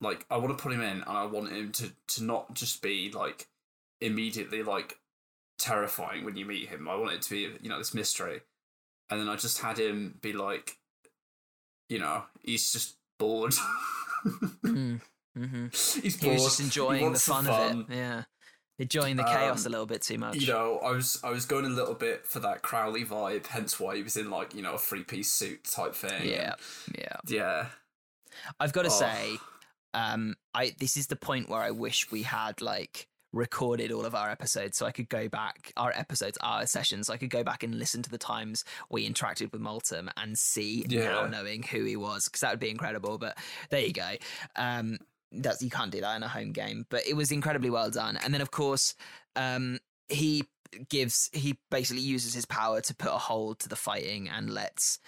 like 0.02 0.26
I 0.30 0.38
want 0.38 0.58
to 0.58 0.62
put 0.62 0.72
him 0.74 0.82
in, 0.82 1.02
and 1.02 1.04
I 1.06 1.26
want 1.26 1.52
him 1.52 1.72
to 1.74 1.92
to 2.16 2.24
not 2.24 2.54
just 2.54 2.82
be 2.82 3.12
like 3.12 3.48
immediately 4.02 4.64
like 4.64 4.98
terrifying 5.58 6.24
when 6.24 6.36
you 6.38 6.46
meet 6.46 6.70
him. 6.70 6.88
I 6.88 6.96
want 6.96 7.14
it 7.14 7.22
to 7.24 7.30
be 7.30 7.50
you 7.62 7.70
know 7.70 7.78
this 7.78 7.94
mystery, 7.94 8.42
and 9.10 9.20
then 9.20 9.28
I 9.30 9.36
just 9.36 9.60
had 9.62 9.78
him 9.80 10.18
be 10.22 10.34
like, 10.34 10.78
you 11.90 12.00
know, 12.00 12.24
he's 12.44 12.72
just 12.72 12.96
bored. 13.18 13.54
Mm. 14.66 15.02
hmm 15.36 15.66
he's 15.72 15.96
He 15.96 16.10
bored. 16.28 16.34
was 16.36 16.44
just 16.46 16.60
enjoying 16.60 17.00
the 17.00 17.06
wants 17.06 17.26
fun, 17.26 17.48
of 17.48 17.80
it. 17.90 17.96
Yeah. 17.96 18.24
Enjoying 18.78 19.18
the 19.18 19.24
chaos 19.24 19.66
Um, 19.66 19.68
a 19.68 19.72
little 19.72 19.86
bit 19.86 20.02
too 20.02 20.18
much. 20.18 20.38
You 20.38 20.48
know, 20.48 20.80
I 20.80 20.92
was 20.92 21.20
I 21.22 21.32
was 21.32 21.46
going 21.46 21.66
a 21.66 21.70
little 21.70 21.96
bit 21.96 22.26
for 22.26 22.40
that 22.40 22.62
Crowley 22.62 23.04
vibe, 23.04 23.48
hence 23.48 23.78
why 23.78 23.98
he 23.98 24.04
was 24.04 24.16
in 24.16 24.30
like 24.30 24.56
you 24.56 24.62
know 24.62 24.76
a 24.76 24.78
three 24.78 25.04
piece 25.04 25.30
suit 25.30 25.66
type 25.66 25.94
thing. 25.94 26.30
yeah. 26.30 26.54
Yeah. 26.98 27.18
yeah. 27.28 27.66
I've 28.58 28.72
got 28.72 28.84
to 28.84 28.90
Oh. 28.90 28.92
say, 29.00 29.38
um, 29.94 30.36
I 30.54 30.74
this 30.80 30.98
is 30.98 31.08
the 31.08 31.16
point 31.16 31.50
where 31.50 31.62
I 31.62 31.72
wish 31.72 32.12
we 32.12 32.24
had 32.24 32.62
like 32.62 33.08
recorded 33.32 33.92
all 33.92 34.06
of 34.06 34.16
our 34.16 34.30
episodes 34.30 34.78
so 34.78 34.86
I 34.86 34.92
could 34.92 35.08
go 35.08 35.30
back 35.30 35.72
our 35.78 35.92
episodes, 35.96 36.38
our 36.42 36.66
sessions, 36.66 37.08
so 37.08 37.14
I 37.14 37.18
could 37.18 37.30
go 37.30 37.44
back 37.44 37.64
and 37.64 37.76
listen 37.76 38.02
to 38.04 38.10
the 38.10 38.18
times 38.18 38.64
we 38.90 39.08
interacted 39.08 39.52
with 39.52 39.62
Multum 39.62 40.10
and 40.18 40.38
see 40.38 40.86
now 40.90 41.26
knowing 41.28 41.64
who 41.64 41.84
he 41.84 41.96
was 41.96 42.26
because 42.26 42.42
that 42.42 42.52
would 42.52 42.60
be 42.60 42.70
incredible. 42.70 43.18
But 43.18 43.38
there 43.70 43.82
you 43.82 43.94
go. 43.94 44.14
Um, 44.56 44.98
that's 45.32 45.62
you 45.62 45.70
can't 45.70 45.92
do 45.92 46.02
that 46.02 46.16
in 46.16 46.24
a 46.24 46.28
home 46.28 46.52
game, 46.52 46.86
but 46.90 47.06
it 47.08 47.16
was 47.16 47.32
incredibly 47.32 47.70
well 47.70 47.92
done. 47.92 48.18
And 48.18 48.34
then 48.34 48.42
of 48.42 48.52
course, 48.52 48.96
um, 49.36 49.80
he 50.08 50.44
gives 50.90 51.30
he 51.34 51.58
basically 51.70 52.04
uses 52.04 52.34
his 52.34 52.46
power 52.46 52.82
to 52.82 52.96
put 52.96 53.12
a 53.12 53.18
hold 53.18 53.60
to 53.60 53.70
the 53.70 53.76
fighting 53.76 54.30
and 54.30 54.50
lets 54.50 55.00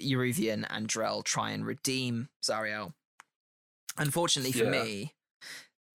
Eruvian 0.00 0.66
and 0.70 0.88
Drell 0.88 1.24
try 1.24 1.50
and 1.50 1.66
redeem 1.66 2.28
Zariel. 2.42 2.92
Unfortunately 3.98 4.52
for 4.52 4.64
Yeah. 4.64 4.70
me, 4.82 5.14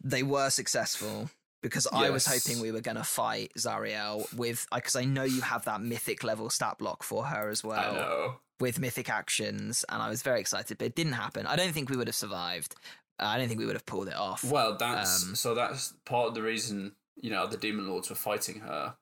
they 0.04 0.24
were 0.24 0.50
successful 0.50 1.30
because 1.62 1.88
I 1.92 2.10
was 2.12 2.26
hoping 2.28 2.62
we 2.62 2.72
were 2.72 2.82
going 2.82 2.98
to 2.98 3.04
fight 3.04 3.52
Zariel 3.58 4.32
with 4.36 4.68
because 4.74 4.96
I 4.96 5.06
know 5.06 5.24
you 5.24 5.42
have 5.42 5.66
that 5.66 5.82
mythic 5.82 6.24
level 6.24 6.50
stat 6.50 6.78
block 6.78 7.04
for 7.04 7.26
her 7.26 7.50
as 7.50 7.64
I 7.64 7.68
well 7.68 7.94
know. 7.94 8.40
with 8.60 8.80
mythic 8.80 9.10
actions, 9.10 9.84
and 9.90 10.02
I 10.02 10.10
was 10.10 10.22
very 10.22 10.40
excited, 10.40 10.78
but 10.78 10.86
it 10.86 10.96
didn't 10.96 11.14
happen. 11.14 11.46
I 11.48 11.56
don't 11.56 11.74
think 11.74 11.90
we 11.90 11.98
would 11.98 12.08
have 12.08 12.16
survived. 12.16 12.76
I 13.20 13.38
don't 13.40 13.48
think 13.48 13.60
we 13.60 13.66
would 13.66 13.76
have 13.76 13.86
pulled 13.88 14.08
it 14.08 14.16
off. 14.16 14.44
Well, 14.44 14.78
that's 14.78 15.24
Um, 15.24 15.36
so 15.36 15.56
that's 15.56 15.94
part 16.06 16.28
of 16.28 16.36
the 16.36 16.44
reason 16.44 16.96
you 17.16 17.32
know 17.32 17.48
the 17.48 17.58
demon 17.58 17.88
lords 17.90 18.10
were 18.12 18.16
fighting 18.16 18.60
her. 18.60 18.96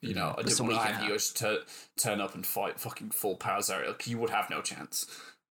You 0.00 0.14
know, 0.14 0.34
I 0.38 0.42
Just 0.42 0.58
didn't 0.58 0.72
want 0.74 0.86
to 0.86 0.92
have 0.94 1.08
you 1.10 1.18
tur- 1.18 1.64
turn 1.98 2.20
up 2.20 2.34
and 2.34 2.46
fight 2.46 2.78
fucking 2.80 3.10
full 3.10 3.36
power 3.36 3.58
Zariel. 3.60 4.06
You 4.06 4.16
would 4.18 4.30
have 4.30 4.48
no 4.48 4.62
chance. 4.62 5.04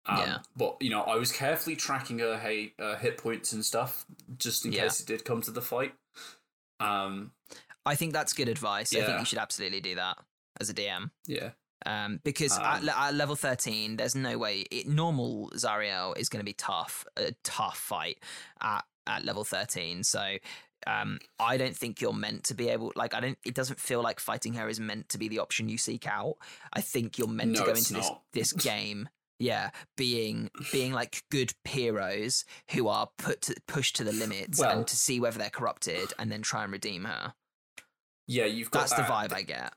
Um, 0.06 0.18
Yeah. 0.20 0.38
But 0.56 0.78
you 0.82 0.90
know, 0.90 1.02
I 1.04 1.16
was 1.16 1.32
carefully 1.32 1.76
tracking 1.76 2.20
her 2.20 2.38
hey, 2.38 2.74
uh, 2.80 2.96
hit 2.98 3.18
points 3.18 3.54
and 3.54 3.64
stuff 3.64 4.06
just 4.38 4.66
in 4.66 4.72
Yeah. 4.74 4.84
case 4.84 5.00
it 5.00 5.08
did 5.08 5.26
come 5.26 5.42
to 5.42 5.52
the 5.52 5.62
fight. 5.62 5.94
Um. 6.80 7.32
I 7.86 7.96
think 7.96 8.14
that's 8.14 8.32
good 8.32 8.48
advice. 8.48 8.96
I 8.96 9.02
think 9.02 9.20
you 9.20 9.26
should 9.26 9.40
absolutely 9.40 9.82
do 9.82 9.96
that 9.96 10.18
as 10.60 10.70
a 10.70 10.74
DM. 10.74 11.12
Yeah. 11.28 11.50
um, 11.86 12.22
because 12.24 12.58
at, 12.58 12.78
Um, 12.80 12.86
le- 12.86 12.96
at 12.98 13.14
level 13.14 13.36
13 13.36 13.98
there's 13.98 14.16
no 14.16 14.38
way 14.38 14.62
it, 14.72 14.88
normal 14.88 15.50
zariel 15.56 16.18
is 16.18 16.30
going 16.30 16.40
to 16.40 16.46
be 16.46 16.54
tough 16.54 17.06
a 17.18 17.34
tough 17.44 17.78
fight 17.78 18.20
at, 18.62 18.86
at 19.06 19.26
level 19.26 19.44
13 19.44 20.06
so 20.06 20.38
um, 20.88 21.20
i 21.40 21.58
don't 21.58 21.76
think 21.76 22.00
you're 22.00 22.14
meant 22.14 22.46
to 22.46 22.54
be 22.54 22.70
able 22.70 22.94
like 22.96 23.14
i 23.14 23.20
don't 23.20 23.38
it 23.44 23.54
doesn't 23.54 23.82
feel 23.82 24.02
like 24.02 24.22
fighting 24.22 24.54
her 24.54 24.70
is 24.70 24.80
meant 24.80 25.10
to 25.10 25.18
be 25.18 25.28
the 25.28 25.40
option 25.40 25.68
you 25.68 25.78
seek 25.78 26.08
out 26.08 26.36
i 26.72 26.80
think 26.80 27.18
you're 27.18 27.28
meant 27.28 27.54
to 27.58 27.66
go 27.66 27.72
into 27.74 27.92
this 27.96 28.10
this 28.32 28.54
game 28.72 29.10
yeah 29.40 29.72
being 29.98 30.50
being 30.72 30.94
like 30.94 31.24
good 31.32 31.52
heroes 31.66 32.46
who 32.72 32.88
are 32.88 33.10
put 33.18 33.42
to, 33.42 33.56
pushed 33.68 33.96
to 33.96 34.04
the 34.04 34.12
limits 34.14 34.60
Well- 34.60 34.80
and 34.80 34.88
to 34.88 34.96
see 34.96 35.20
whether 35.20 35.38
they're 35.40 35.50
corrupted 35.50 36.14
and 36.20 36.32
then 36.32 36.42
try 36.42 36.64
and 36.64 36.72
redeem 36.72 37.06
her 37.06 37.34
Yeah, 38.28 38.46
you've 38.46 38.72
got 38.72 38.90
that's 38.90 38.94
the 38.94 39.02
vibe 39.04 39.34
i 39.34 39.42
get 39.42 39.74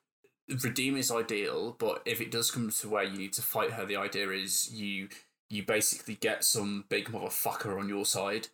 redeem 0.62 0.96
is 0.96 1.10
ideal, 1.10 1.74
but 1.76 2.02
if 2.04 2.20
it 2.20 2.30
does 2.30 2.52
come 2.52 2.70
to 2.70 2.88
where 2.88 3.02
you 3.02 3.18
need 3.18 3.32
to 3.32 3.42
fight 3.42 3.72
her, 3.72 3.84
the 3.84 3.96
idea 3.96 4.30
is 4.30 4.72
you 4.72 5.08
you 5.50 5.64
basically 5.64 6.14
get 6.14 6.44
some 6.44 6.84
big 6.88 7.06
motherfucker 7.08 7.76
on 7.78 7.88
your 7.88 8.04
side. 8.06 8.46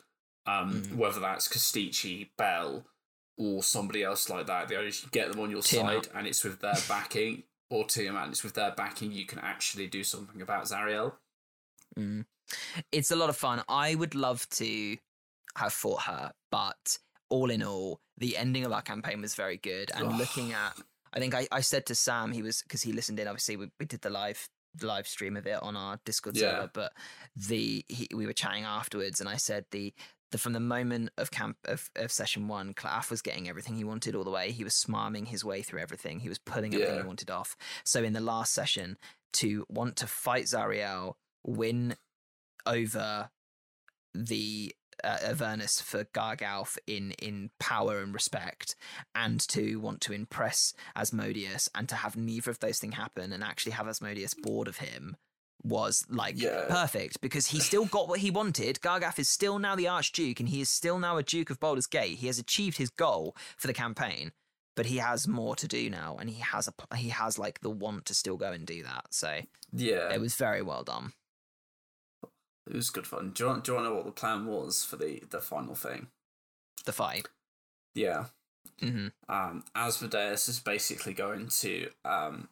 Um, 0.46 0.82
Mhm. 0.82 0.96
whether 0.96 1.20
that's 1.20 1.48
Kostchtchie, 1.48 2.30
Bel, 2.38 2.86
or 3.36 3.62
somebody 3.62 4.02
else 4.02 4.28
like 4.30 4.46
that. 4.46 4.68
The 4.68 4.76
idea 4.76 4.88
is 4.88 5.02
you 5.02 5.08
get 5.10 5.30
them 5.30 5.40
on 5.40 5.50
your 5.50 5.62
side 5.62 6.08
and 6.14 6.26
it's 6.26 6.42
with 6.42 6.60
their 6.60 6.74
backing, 6.88 7.44
or 7.72 7.84
Tiamat, 7.84 8.42
with 8.44 8.54
their 8.54 8.72
backing, 8.72 9.12
you 9.12 9.26
can 9.26 9.38
actually 9.38 9.86
do 9.86 10.04
something 10.04 10.40
about 10.42 10.64
Zariel. 10.64 11.14
Mm. 11.98 12.24
It's 12.90 13.10
a 13.10 13.16
lot 13.16 13.30
of 13.30 13.36
fun. 13.36 13.62
I 13.68 13.94
would 13.94 14.14
love 14.14 14.48
to 14.50 14.96
have 15.56 15.72
fought 15.72 16.02
her, 16.02 16.32
but 16.50 16.98
all 17.28 17.50
in 17.50 17.62
all, 17.62 18.00
the 18.18 18.36
ending 18.36 18.64
of 18.64 18.72
our 18.72 18.82
campaign 18.82 19.20
was 19.20 19.34
very 19.34 19.56
good. 19.56 19.90
And 19.94 20.18
looking 20.18 20.52
at, 20.52 20.74
I 21.12 21.18
think 21.18 21.34
I, 21.34 21.46
I 21.50 21.60
said 21.60 21.86
to 21.86 21.94
Sam, 21.94 22.32
he 22.32 22.42
was 22.42 22.62
because 22.62 22.82
he 22.82 22.92
listened 22.92 23.18
in. 23.18 23.26
Obviously, 23.28 23.56
we, 23.56 23.70
we 23.80 23.86
did 23.86 24.02
the 24.02 24.10
live 24.10 24.48
live 24.80 25.06
stream 25.06 25.36
of 25.36 25.46
it 25.46 25.62
on 25.62 25.76
our 25.76 25.98
Discord 26.04 26.36
Yeah. 26.36 26.50
server, 26.50 26.70
but 26.72 26.92
the 27.36 27.84
he, 27.88 28.08
we 28.14 28.26
were 28.26 28.32
chatting 28.32 28.64
afterwards, 28.64 29.20
and 29.20 29.28
I 29.28 29.36
said 29.36 29.64
the. 29.70 29.92
From 30.36 30.52
the 30.52 30.60
moment 30.60 31.10
of 31.18 31.30
camp 31.30 31.56
of, 31.64 31.90
of 31.96 32.10
session 32.10 32.48
one, 32.48 32.74
Claff 32.74 33.10
was 33.10 33.22
getting 33.22 33.48
everything 33.48 33.76
he 33.76 33.84
wanted 33.84 34.14
all 34.14 34.24
the 34.24 34.30
way. 34.30 34.50
He 34.50 34.64
was 34.64 34.74
smarming 34.74 35.28
his 35.28 35.44
way 35.44 35.62
through 35.62 35.80
everything. 35.80 36.20
He 36.20 36.28
was 36.28 36.38
pulling 36.38 36.74
everything 36.74 36.96
Yeah. 36.96 37.02
he 37.02 37.06
wanted 37.06 37.30
off. 37.30 37.56
So 37.84 38.02
in 38.02 38.12
the 38.12 38.20
last 38.20 38.52
session, 38.52 38.96
to 39.34 39.66
want 39.68 39.96
to 39.96 40.06
fight 40.06 40.44
Zariel, 40.44 41.14
win 41.44 41.96
over 42.66 43.30
the 44.14 44.74
uh, 45.02 45.18
Avernus 45.22 45.80
for 45.80 46.04
Gargauth 46.04 46.78
in 46.86 47.12
in 47.12 47.50
power 47.58 48.00
and 48.00 48.12
respect, 48.14 48.76
and 49.14 49.40
to 49.48 49.76
want 49.80 50.00
to 50.02 50.12
impress 50.12 50.74
Asmodeus, 50.94 51.68
and 51.74 51.88
to 51.88 51.96
have 51.96 52.16
neither 52.16 52.50
of 52.50 52.60
those 52.60 52.78
things 52.78 52.94
happen, 52.94 53.32
and 53.32 53.42
actually 53.42 53.72
have 53.72 53.88
Asmodeus 53.88 54.34
bored 54.34 54.68
of 54.68 54.78
him 54.78 55.16
was 55.64 56.04
like 56.08 56.34
Yeah. 56.40 56.66
perfect 56.68 57.20
because 57.20 57.46
he 57.48 57.60
still 57.60 57.84
got 57.86 58.08
what 58.08 58.20
he 58.20 58.30
wanted. 58.30 58.80
Gargauth 58.80 59.18
is 59.18 59.28
still 59.28 59.58
now 59.58 59.74
the 59.76 59.88
Archduke, 59.88 60.40
and 60.40 60.48
he 60.48 60.60
is 60.60 60.70
still 60.70 60.98
now 60.98 61.16
a 61.16 61.22
Duke 61.22 61.50
of 61.50 61.60
Baldur's 61.60 61.86
Gate. 61.86 62.18
He 62.18 62.26
has 62.26 62.38
achieved 62.38 62.78
his 62.78 62.90
goal 62.90 63.36
for 63.56 63.66
the 63.68 63.72
campaign, 63.74 64.32
but 64.74 64.86
he 64.86 64.96
has 64.98 65.28
more 65.28 65.54
to 65.56 65.68
do 65.68 65.88
now, 65.90 66.16
and 66.18 66.28
he 66.30 66.40
has 66.40 66.68
a 66.68 66.96
he 66.96 67.10
has 67.10 67.38
like 67.38 67.60
the 67.60 67.70
want 67.70 68.06
to 68.06 68.14
still 68.14 68.36
go 68.36 68.52
and 68.52 68.66
do 68.66 68.82
that. 68.82 69.06
So 69.10 69.40
Yeah, 69.72 70.12
it 70.12 70.20
was 70.20 70.34
very 70.34 70.62
well 70.62 70.82
done. 70.82 71.12
it 72.68 72.74
was 72.76 72.90
good 72.90 73.06
fun. 73.06 73.30
Do 73.34 73.44
you, 73.44 73.50
want, 73.50 73.64
do 73.64 73.72
you 73.72 73.76
want 73.76 73.86
to 73.86 73.90
know 73.90 73.96
what 73.96 74.04
the 74.06 74.12
plan 74.12 74.46
was 74.46 74.84
for 74.84 74.96
the, 74.96 75.22
the 75.30 75.40
final 75.40 75.74
thing? 75.74 76.08
The 76.84 76.92
fight. 76.92 77.28
Yeah. 77.94 78.26
hmm 78.80 79.08
um, 79.28 79.64
Asmodeus 79.74 80.48
is 80.48 80.60
basically 80.60 81.12
going 81.12 81.48
to 81.48 81.90
um, 82.04 82.48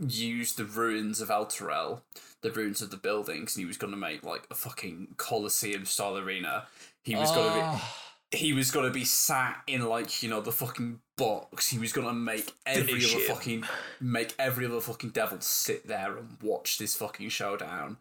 use 0.00 0.54
the 0.54 0.64
ruins 0.64 1.20
of 1.20 1.28
Elturel, 1.28 2.00
the 2.42 2.50
ruins 2.50 2.80
of 2.82 2.90
the 2.90 2.96
buildings, 2.96 3.54
and 3.54 3.62
he 3.62 3.66
was 3.66 3.76
going 3.76 3.92
to 3.92 3.96
make 3.98 4.24
like 4.24 4.46
a 4.50 4.54
fucking 4.54 5.14
Colosseum 5.16 5.84
style 5.84 6.16
arena. 6.18 6.66
He 7.02 7.14
was 7.16 7.30
going 7.30 7.48
to 7.48 7.54
be 7.54 7.60
Oh, 7.62 7.94
he 8.32 8.52
was 8.52 8.70
gonna 8.70 8.90
be 8.90 9.04
sat 9.04 9.60
in 9.66 9.84
like 9.86 10.22
you 10.22 10.28
know 10.28 10.40
the 10.40 10.52
fucking 10.52 11.00
box. 11.16 11.68
He 11.68 11.78
was 11.78 11.92
gonna 11.92 12.12
make 12.12 12.52
every 12.64 13.00
Finish 13.00 13.12
other 13.14 13.24
him. 13.24 13.34
fucking 13.34 13.64
make 14.00 14.34
every 14.38 14.66
other 14.66 14.80
fucking 14.80 15.10
devil 15.10 15.40
sit 15.40 15.86
there 15.88 16.16
and 16.16 16.36
watch 16.42 16.78
this 16.78 16.94
fucking 16.94 17.28
showdown. 17.30 17.96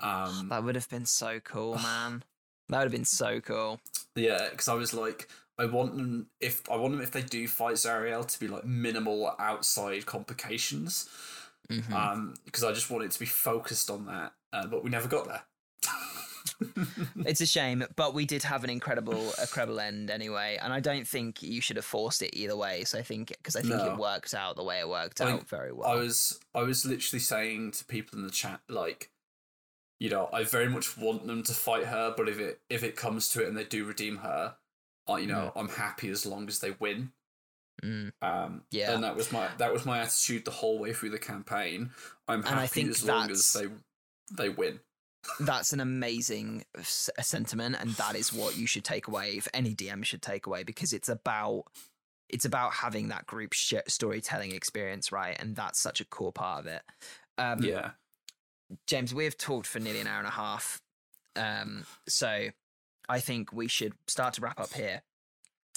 Um, 0.00 0.48
That 0.48 0.64
would 0.64 0.74
have 0.74 0.88
been 0.88 1.06
so 1.06 1.38
cool, 1.40 1.76
man. 1.76 2.24
That 2.68 2.78
would 2.78 2.84
have 2.86 2.92
been 2.92 3.04
so 3.04 3.40
cool. 3.40 3.80
yeah, 4.16 4.48
because 4.50 4.66
I 4.66 4.74
was 4.74 4.92
like, 4.92 5.28
I 5.58 5.66
want 5.66 5.96
them 5.96 6.28
if 6.40 6.68
I 6.70 6.76
want 6.76 6.92
them 6.94 7.02
if 7.02 7.10
they 7.12 7.22
do 7.22 7.46
fight 7.46 7.74
Zariel 7.74 8.26
to 8.26 8.40
be 8.40 8.48
like 8.48 8.64
minimal 8.64 9.34
outside 9.38 10.06
complications. 10.06 11.08
Mhm. 11.70 11.92
Um, 11.92 12.34
because 12.44 12.64
I 12.64 12.72
just 12.72 12.90
want 12.90 13.04
it 13.04 13.10
to 13.12 13.18
be 13.20 13.26
focused 13.26 13.88
on 13.90 14.06
that, 14.06 14.32
uh, 14.52 14.66
but 14.66 14.82
we 14.82 14.90
never 14.90 15.08
got 15.08 15.26
there. 15.28 15.42
it's 17.26 17.40
a 17.40 17.46
shame, 17.46 17.84
but 17.96 18.14
we 18.14 18.24
did 18.26 18.42
have 18.42 18.64
an 18.64 18.70
incredible, 18.70 19.32
incredible 19.40 19.80
end 19.80 20.10
anyway, 20.10 20.58
and 20.60 20.72
I 20.72 20.80
don't 20.80 21.06
think 21.06 21.42
you 21.42 21.60
should 21.60 21.76
have 21.76 21.84
forced 21.84 22.22
it 22.22 22.36
either 22.36 22.56
way. 22.56 22.84
So 22.84 22.98
I 22.98 23.02
think 23.02 23.28
because 23.28 23.56
I 23.56 23.60
think 23.60 23.74
No. 23.76 23.92
it 23.92 23.98
worked 23.98 24.34
out 24.34 24.56
the 24.56 24.64
way 24.64 24.80
it 24.80 24.88
worked 24.88 25.20
I- 25.20 25.30
out 25.32 25.48
very 25.48 25.72
well. 25.72 25.88
I 25.88 25.94
was 25.94 26.40
I 26.54 26.62
was 26.62 26.84
literally 26.84 27.20
saying 27.20 27.72
to 27.72 27.84
people 27.84 28.18
in 28.18 28.24
the 28.24 28.30
chat 28.32 28.60
like 28.68 29.10
you 29.98 30.10
know, 30.10 30.28
I 30.32 30.42
very 30.42 30.68
much 30.68 30.96
want 30.98 31.28
them 31.28 31.44
to 31.44 31.54
fight 31.54 31.84
her, 31.86 32.12
but 32.16 32.28
if 32.28 32.38
it 32.40 32.60
if 32.68 32.82
it 32.82 32.96
comes 32.96 33.28
to 33.30 33.42
it 33.42 33.48
and 33.48 33.56
they 33.56 33.64
do 33.64 33.84
redeem 33.84 34.16
her, 34.18 34.56
you 35.08 35.26
know, 35.26 35.52
I'm 35.56 35.68
happy 35.68 36.08
as 36.10 36.24
long 36.26 36.48
as 36.48 36.58
they 36.60 36.72
win. 36.72 37.12
Mm. 37.82 38.12
Um 38.22 38.62
Yeah. 38.70 38.92
and 38.94 39.02
that 39.04 39.16
was 39.16 39.32
my 39.32 39.48
that 39.58 39.72
was 39.72 39.84
my 39.84 40.00
attitude 40.00 40.44
the 40.44 40.50
whole 40.50 40.78
way 40.78 40.92
through 40.92 41.10
the 41.10 41.18
campaign. 41.18 41.90
I'm 42.28 42.42
happy 42.42 42.88
as 42.88 43.04
long 43.04 43.30
as 43.30 43.52
they 43.52 43.66
they 44.36 44.48
win. 44.48 44.80
That's 45.40 45.72
an 45.72 45.78
amazing 45.80 46.64
s- 46.76 47.08
sentiment, 47.20 47.76
and 47.78 47.90
that 47.92 48.16
is 48.16 48.32
what 48.32 48.56
you 48.56 48.66
should 48.66 48.84
take 48.84 49.06
away. 49.06 49.36
If 49.36 49.46
any 49.54 49.74
DM 49.74 50.04
should 50.04 50.22
take 50.22 50.46
away, 50.46 50.64
because 50.64 50.92
it's 50.92 51.08
about 51.08 51.64
it's 52.28 52.44
about 52.44 52.72
having 52.74 53.08
that 53.08 53.26
group 53.26 53.52
sh- 53.52 53.74
storytelling 53.88 54.52
experience, 54.52 55.12
right? 55.12 55.36
And 55.38 55.54
that's 55.54 55.80
such 55.80 56.00
a 56.00 56.04
core 56.04 56.32
part 56.32 56.60
of 56.60 56.66
it. 56.66 56.82
Um, 57.38 57.62
yeah. 57.62 57.90
James, 58.86 59.14
we've 59.14 59.36
talked 59.36 59.66
for 59.66 59.78
nearly 59.80 60.00
an 60.00 60.06
hour 60.06 60.18
and 60.18 60.26
a 60.26 60.30
half, 60.30 60.80
um, 61.36 61.84
so 62.08 62.48
I 63.08 63.20
think 63.20 63.52
we 63.52 63.68
should 63.68 63.94
start 64.06 64.34
to 64.34 64.40
wrap 64.40 64.60
up 64.60 64.72
here. 64.74 65.02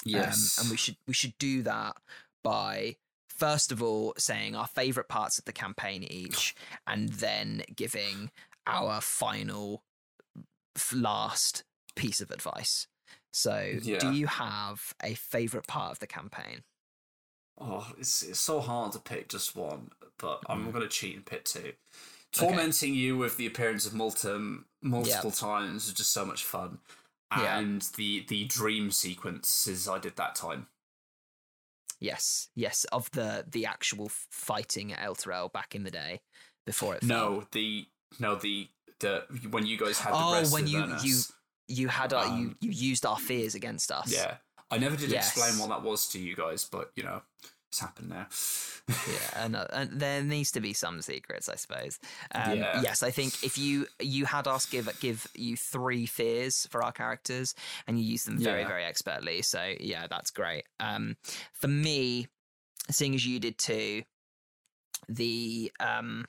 Yes. 0.03 0.57
Um, 0.59 0.63
and 0.63 0.71
we 0.71 0.77
should 0.77 0.97
we 1.07 1.13
should 1.13 1.37
do 1.37 1.63
that 1.63 1.97
by 2.43 2.97
first 3.29 3.71
of 3.71 3.81
all 3.81 4.13
saying 4.17 4.55
our 4.55 4.67
favorite 4.67 5.09
parts 5.09 5.37
of 5.39 5.45
the 5.45 5.53
campaign 5.53 6.03
each, 6.03 6.55
and 6.87 7.09
then 7.09 7.63
giving 7.75 8.31
our 8.67 9.01
final 9.01 9.83
last 10.93 11.63
piece 11.95 12.21
of 12.21 12.31
advice. 12.31 12.87
So, 13.31 13.79
Yeah. 13.81 13.99
do 13.99 14.13
you 14.13 14.27
have 14.27 14.93
a 15.03 15.13
favorite 15.15 15.67
part 15.67 15.91
of 15.91 15.99
the 15.99 16.07
campaign? 16.07 16.63
Oh, 17.57 17.93
it's 17.97 18.21
it's 18.21 18.39
so 18.39 18.59
hard 18.59 18.91
to 18.93 18.99
pick 18.99 19.29
just 19.29 19.55
one, 19.55 19.91
but 20.17 20.41
I'm 20.47 20.67
Mm. 20.67 20.73
gonna 20.73 20.87
cheat 20.89 21.15
and 21.15 21.25
pick 21.25 21.45
two. 21.45 21.73
Tormenting 22.31 22.93
you 22.93 23.17
with 23.17 23.37
the 23.37 23.45
appearance 23.45 23.85
of 23.85 23.93
Multum 23.93 24.65
multiple 24.81 25.31
times 25.31 25.85
was 25.85 25.93
just 25.93 26.11
so 26.11 26.25
much 26.25 26.43
fun, 26.43 26.79
Yeah. 27.31 27.57
and 27.59 27.81
the 27.97 28.25
the 28.27 28.45
dream 28.45 28.91
sequences 28.91 29.87
I 29.87 29.99
did 29.99 30.15
that 30.15 30.35
time. 30.35 30.67
Yes, 31.99 32.49
yes, 32.55 32.83
of 32.91 33.09
the 33.11 33.45
the 33.47 33.65
actual 33.65 34.09
fighting 34.09 34.91
at 34.93 34.99
Elturel 34.99 35.51
back 35.51 35.75
in 35.75 35.83
the 35.83 35.91
day 35.91 36.21
before 36.65 36.95
it. 36.95 37.03
fell. 37.03 37.07
No, 37.39 37.47
the 37.51 37.87
no 38.19 38.35
the 38.35 38.69
the 38.99 39.23
when 39.49 39.65
you 39.65 39.77
guys 39.77 39.99
had 39.99 40.13
the 40.13 40.17
Oh, 40.17 40.33
rest 40.33 40.53
when 40.53 40.63
of 40.63 40.69
you- 40.69 40.97
you- 41.03 41.21
you 41.67 41.87
had 41.87 42.13
our, 42.13 42.25
you 42.27 42.31
Um, 42.49 42.57
you 42.61 42.69
used 42.71 43.05
our 43.07 43.17
fears 43.17 43.55
against 43.55 43.91
us. 43.91 44.11
yeah. 44.11 44.37
I 44.69 44.77
never 44.77 44.95
did 44.95 45.11
explain 45.13 45.57
what 45.57 45.69
that 45.69 45.81
was 45.81 46.07
to 46.09 46.19
you 46.19 46.35
guys, 46.35 46.63
but 46.65 46.91
you 46.95 47.03
know, 47.03 47.23
it's 47.75 47.81
happened 47.81 48.07
now. 48.09 48.25
yeah 48.87 49.29
and, 49.43 49.55
uh, 49.57 49.67
and 49.73 49.99
there 49.99 50.23
needs 50.23 50.51
to 50.51 50.61
be 50.61 50.71
some 50.71 51.01
secrets 51.01 51.49
i 51.49 51.55
suppose 51.55 51.99
um, 52.33 52.59
Yeah. 52.59 52.81
yes 52.81 53.03
i 53.03 53.11
think 53.11 53.43
if 53.43 53.57
you 53.57 53.85
you 53.99 54.25
had 54.25 54.47
us 54.47 54.65
give 54.65 54.87
give 55.01 55.27
you 55.35 55.57
three 55.57 56.05
fears 56.05 56.65
for 56.71 56.81
our 56.81 56.93
characters 56.93 57.53
and 57.85 57.99
you 57.99 58.05
use 58.05 58.23
them 58.23 58.37
very 58.39 58.61
Yeah. 58.61 58.67
very 58.67 58.85
expertly 58.85 59.41
so 59.41 59.73
yeah 59.81 60.07
that's 60.09 60.31
great 60.31 60.63
um 60.79 61.17
for 61.51 61.67
me 61.67 62.27
seeing 62.89 63.13
as 63.13 63.25
you 63.25 63.39
did 63.39 63.57
too 63.57 64.03
the 65.09 65.71
um 65.81 66.25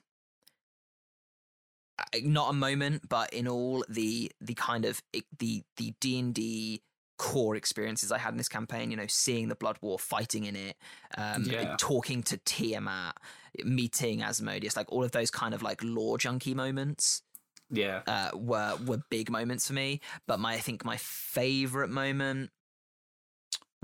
not 2.23 2.49
a 2.49 2.53
moment 2.53 3.07
but 3.07 3.31
in 3.33 3.47
all 3.47 3.85
the 3.87 4.31
the 4.41 4.53
kind 4.53 4.83
of 4.85 5.01
the 5.39 5.63
the 5.77 5.93
d&d 6.01 6.81
core 7.17 7.55
experiences 7.55 8.11
i 8.11 8.17
had 8.17 8.33
in 8.33 8.37
this 8.37 8.47
campaign 8.49 8.91
you 8.91 8.97
know 8.97 9.07
seeing 9.07 9.47
the 9.47 9.55
blood 9.55 9.77
war 9.81 9.97
fighting 9.97 10.45
in 10.45 10.55
it 10.55 10.75
um 11.17 11.43
Yeah. 11.43 11.75
talking 11.77 12.23
to 12.23 12.37
tiamat 12.37 13.15
meeting 13.63 14.21
asmodeus 14.21 14.77
like 14.77 14.91
all 14.91 15.03
of 15.03 15.11
those 15.11 15.31
kind 15.31 15.53
of 15.53 15.61
like 15.63 15.81
lore 15.83 16.17
junkie 16.17 16.53
moments 16.53 17.23
yeah. 17.69 18.01
uh, 18.07 18.29
were 18.33 18.77
were 18.85 19.01
big 19.09 19.29
moments 19.29 19.67
for 19.67 19.73
me. 19.73 19.99
But 20.25 20.39
my 20.39 20.53
I 20.53 20.59
think 20.59 20.85
my 20.85 20.95
favorite 20.97 21.89
moment 21.89 22.51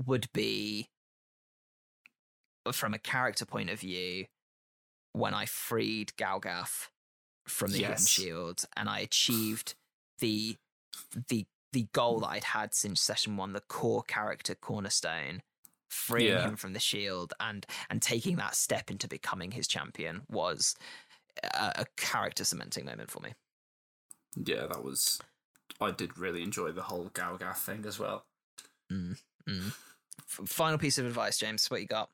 would 0.06 0.28
be 0.32 0.88
from 2.72 2.94
a 2.94 2.98
character 2.98 3.44
point 3.44 3.70
of 3.70 3.80
view 3.80 4.24
when 5.12 5.34
I 5.34 5.44
freed 5.46 6.12
Gargauth 6.16 6.88
from 7.46 7.72
the 7.72 7.78
Hidden 7.78 7.90
Yes. 7.92 8.08
Shield 8.08 8.64
and 8.76 8.88
I 8.88 9.00
achieved 9.00 9.74
the 10.18 10.56
the 11.28 11.46
the 11.74 11.88
goal 11.92 12.20
that 12.20 12.28
I'd 12.28 12.44
had 12.44 12.72
since 12.74 13.00
session 13.00 13.36
one, 13.36 13.52
the 13.52 13.60
core 13.60 14.02
character 14.02 14.54
cornerstone, 14.54 15.42
freeing 15.90 16.32
Yeah. 16.32 16.48
him 16.48 16.56
from 16.56 16.72
the 16.72 16.80
shield 16.80 17.34
and 17.38 17.66
and 17.90 18.00
taking 18.00 18.36
that 18.36 18.54
step 18.54 18.90
into 18.90 19.06
becoming 19.08 19.50
his 19.50 19.68
champion 19.68 20.22
was 20.28 20.74
a, 21.42 21.72
a 21.82 21.84
character 21.96 22.44
cementing 22.44 22.84
moment 22.86 23.10
for 23.10 23.20
me. 23.20 23.34
Yeah, 24.36 24.66
that 24.66 24.82
was. 24.82 25.20
I 25.80 25.90
did 25.90 26.16
really 26.18 26.42
enjoy 26.42 26.72
the 26.72 26.82
whole 26.82 27.10
Gargauth 27.12 27.58
thing 27.58 27.84
as 27.86 27.98
well. 27.98 28.24
Mm, 28.92 29.18
mm. 29.48 29.68
F- 30.20 30.48
final 30.48 30.78
piece 30.78 30.98
of 30.98 31.06
advice, 31.06 31.36
James. 31.38 31.66
What 31.70 31.80
you 31.80 31.86
got 31.86 32.10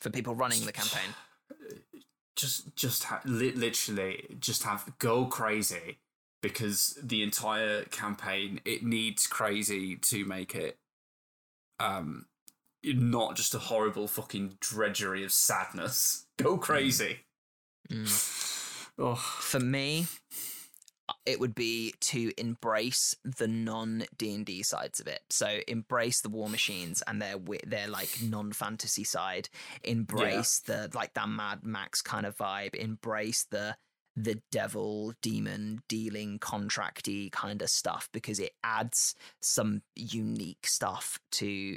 for 0.00 0.10
people 0.10 0.34
running 0.34 0.64
the 0.64 0.72
campaign? 0.72 1.14
Just, 2.36 2.74
just 2.74 3.04
ha- 3.04 3.20
li- 3.26 3.52
literally, 3.52 4.24
just 4.38 4.62
have 4.62 4.90
go 4.98 5.26
crazy 5.26 5.98
because 6.42 6.98
the 7.02 7.22
entire 7.22 7.84
campaign 7.84 8.60
it 8.64 8.84
needs 8.84 9.26
crazy 9.26 9.96
to 9.96 10.24
make 10.24 10.54
it. 10.54 10.78
Um, 11.78 12.26
not 12.82 13.36
just 13.36 13.54
a 13.54 13.58
horrible 13.58 14.08
fucking 14.08 14.56
drudgery 14.60 15.24
of 15.24 15.32
sadness. 15.32 16.26
Go 16.38 16.58
crazy. 16.58 17.20
Mm. 17.90 18.46
Oh, 19.02 19.14
For 19.14 19.60
me, 19.60 20.08
it 21.24 21.40
would 21.40 21.54
be 21.54 21.94
to 22.00 22.32
embrace 22.38 23.14
the 23.24 23.48
non 23.48 24.04
D 24.16 24.34
and 24.34 24.44
D 24.44 24.62
sides 24.62 25.00
of 25.00 25.06
it. 25.06 25.22
So 25.30 25.60
embrace 25.68 26.20
the 26.20 26.28
war 26.28 26.48
machines 26.48 27.02
and 27.06 27.20
their 27.20 27.36
their 27.66 27.88
like 27.88 28.18
non 28.22 28.52
fantasy 28.52 29.04
side. 29.04 29.48
Embrace 29.84 30.60
the 30.60 30.90
like 30.94 31.14
that 31.14 31.28
Mad 31.28 31.64
Max 31.64 32.02
kind 32.02 32.26
of 32.26 32.36
vibe. 32.36 32.74
Embrace 32.74 33.46
the 33.50 33.76
the 34.16 34.40
devil 34.50 35.14
demon 35.22 35.80
dealing 35.88 36.38
contracty 36.38 37.30
kind 37.32 37.62
of 37.62 37.70
stuff 37.70 38.08
because 38.12 38.38
it 38.40 38.52
adds 38.64 39.14
some 39.40 39.82
unique 39.96 40.66
stuff 40.66 41.18
to 41.32 41.76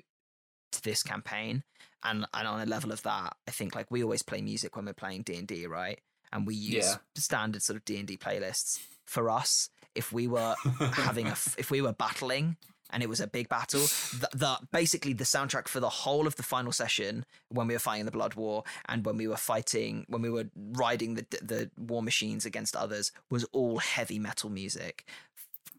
to 0.71 0.81
this 0.83 1.03
campaign. 1.03 1.63
And 2.03 2.25
and 2.33 2.47
on 2.47 2.59
a 2.59 2.65
level 2.65 2.91
of 2.91 3.01
that 3.03 3.35
i 3.47 3.51
think 3.51 3.75
like 3.75 3.89
we 3.89 4.03
always 4.03 4.23
play 4.23 4.41
music 4.41 4.75
when 4.75 4.85
we're 4.85 4.93
playing 4.93 5.21
d&d 5.21 5.67
right? 5.67 5.99
And 6.33 6.45
we 6.47 6.55
use 6.55 6.85
Yeah. 6.85 6.95
standard 7.15 7.61
sort 7.61 7.77
of 7.77 7.85
d&d 7.85 8.17
playlists 8.17 8.79
for 9.05 9.29
us. 9.29 9.69
If 9.93 10.11
we 10.11 10.27
were 10.27 10.55
having 10.93 11.27
a 11.27 11.37
if 11.57 11.69
we 11.69 11.81
were 11.81 11.93
battling 11.93 12.57
and 12.91 13.01
it 13.01 13.09
was 13.09 13.19
a 13.19 13.27
big 13.27 13.49
battle 13.49 13.79
the, 14.19 14.29
the 14.33 14.57
basically 14.71 15.13
the 15.13 15.23
soundtrack 15.23 15.67
for 15.67 15.79
the 15.79 15.89
whole 15.89 16.27
of 16.27 16.35
the 16.35 16.43
final 16.43 16.71
session 16.71 17.25
when 17.49 17.67
we 17.67 17.73
were 17.73 17.79
fighting 17.79 18.05
the 18.05 18.11
blood 18.11 18.35
war 18.35 18.63
and 18.87 19.05
when 19.05 19.17
we 19.17 19.27
were 19.27 19.37
fighting 19.37 20.05
when 20.09 20.21
we 20.21 20.29
were 20.29 20.45
riding 20.73 21.15
the 21.15 21.25
the 21.41 21.71
war 21.77 22.03
machines 22.03 22.45
against 22.45 22.75
others 22.75 23.11
was 23.29 23.43
all 23.51 23.77
heavy 23.79 24.19
metal 24.19 24.49
music 24.49 25.05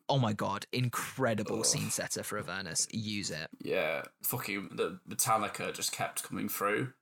oh 0.09 0.19
my 0.19 0.33
god 0.33 0.67
incredible 0.73 1.65
scene 1.65 1.91
setter 1.91 2.23
for 2.23 2.39
avernus 2.39 2.87
use 2.91 3.31
it 3.31 3.49
yeah, 3.63 4.03
fucking 4.23 4.71
the 4.73 4.99
Metallica 5.09 5.73
just 5.73 5.93
kept 5.93 6.23
coming 6.23 6.49
through. 6.49 6.93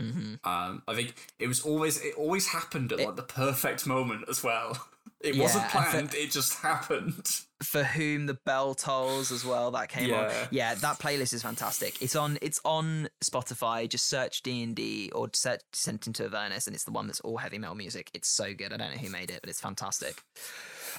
hmm 0.00 0.34
Um, 0.44 0.82
I 0.88 0.94
think 0.94 1.14
it 1.38 1.46
was 1.46 1.60
always 1.60 2.00
it 2.02 2.14
always 2.16 2.48
happened 2.48 2.92
at 2.92 3.00
It- 3.00 3.06
like 3.06 3.16
the 3.16 3.22
perfect 3.22 3.86
moment 3.86 4.24
as 4.28 4.42
well. 4.42 4.88
It 5.20 5.34
Yeah, 5.34 5.42
wasn't 5.42 5.64
and 5.64 5.72
for- 5.72 5.78
planned; 5.90 6.14
it 6.14 6.30
just 6.30 6.54
happened. 6.60 7.40
For 7.62 7.82
whom 7.82 8.26
the 8.26 8.34
bell 8.34 8.74
tolls 8.74 9.32
as 9.32 9.44
well 9.44 9.70
that 9.72 9.88
came 9.88 10.14
on. 10.14 10.30
Yeah. 10.30 10.46
yeah 10.50 10.74
that 10.76 10.98
playlist 10.98 11.32
is 11.32 11.42
fantastic. 11.42 12.00
It's 12.00 12.14
on 12.14 12.38
it's 12.40 12.60
on 12.64 13.08
spotify. 13.22 13.88
Just 13.88 14.08
search 14.08 14.42
d&d 14.42 15.10
or 15.14 15.28
search 15.32 15.62
sent 15.72 16.06
into 16.06 16.24
avernus 16.24 16.66
and 16.66 16.74
it's 16.74 16.84
the 16.84 16.92
one 16.92 17.06
that's 17.06 17.20
all 17.20 17.36
heavy 17.38 17.58
metal 17.58 17.74
music. 17.74 18.10
It's 18.14 18.28
so 18.28 18.54
good. 18.54 18.72
I 18.72 18.76
don't 18.76 18.92
know 18.92 18.98
who 18.98 19.10
made 19.10 19.30
it 19.30 19.40
but 19.40 19.50
it's 19.50 19.60
fantastic. 19.60 20.22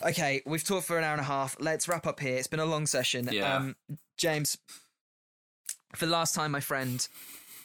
Okay 0.06 0.42
we've 0.46 0.64
talked 0.64 0.86
for 0.86 0.98
an 0.98 1.04
hour 1.04 1.14
and 1.14 1.22
a 1.22 1.26
half. 1.26 1.56
Let's 1.60 1.88
wrap 1.88 2.06
up 2.06 2.20
here. 2.20 2.36
It's 2.36 2.48
been 2.48 2.60
a 2.60 2.66
long 2.66 2.86
session. 2.86 3.30
Yeah. 3.32 3.56
um 3.56 3.76
james 4.18 4.58
for 5.96 6.06
the 6.06 6.12
last 6.12 6.36
time 6.36 6.52
my 6.52 6.60
friend 6.60 7.08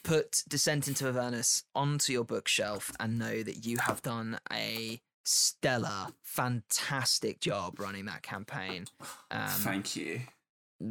put 0.05 0.45
descent 0.47 0.87
into 0.87 1.09
avernus 1.09 1.65
onto 1.75 2.13
your 2.13 2.25
bookshelf 2.25 2.93
and 3.01 3.19
know 3.19 3.43
that 3.43 3.67
you 3.67 3.79
have 3.79 4.03
done 4.03 4.39
a 4.53 5.01
stellar 5.25 6.09
fantastic 6.23 7.41
job 7.41 7.79
running 7.81 8.05
that 8.07 8.23
campaign 8.23 8.87
um, 9.31 9.49
Thank 9.49 9.97
you. 9.97 10.21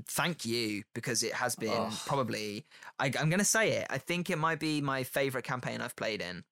thank 0.07 0.45
you 0.45 0.84
because 0.95 1.23
it 1.23 1.34
has 1.34 1.55
been 1.55 1.72
Oh. 1.72 2.01
probably 2.05 2.65
I, 2.99 3.05
i'm 3.19 3.30
going 3.30 3.39
to 3.39 3.45
say 3.45 3.73
it 3.73 3.88
i 3.89 3.97
think 3.97 4.30
it 4.30 4.38
might 4.38 4.60
be 4.60 4.81
my 4.81 5.03
favorite 5.03 5.43
campaign 5.43 5.81
i've 5.81 5.95
played 5.95 6.22
in 6.22 6.43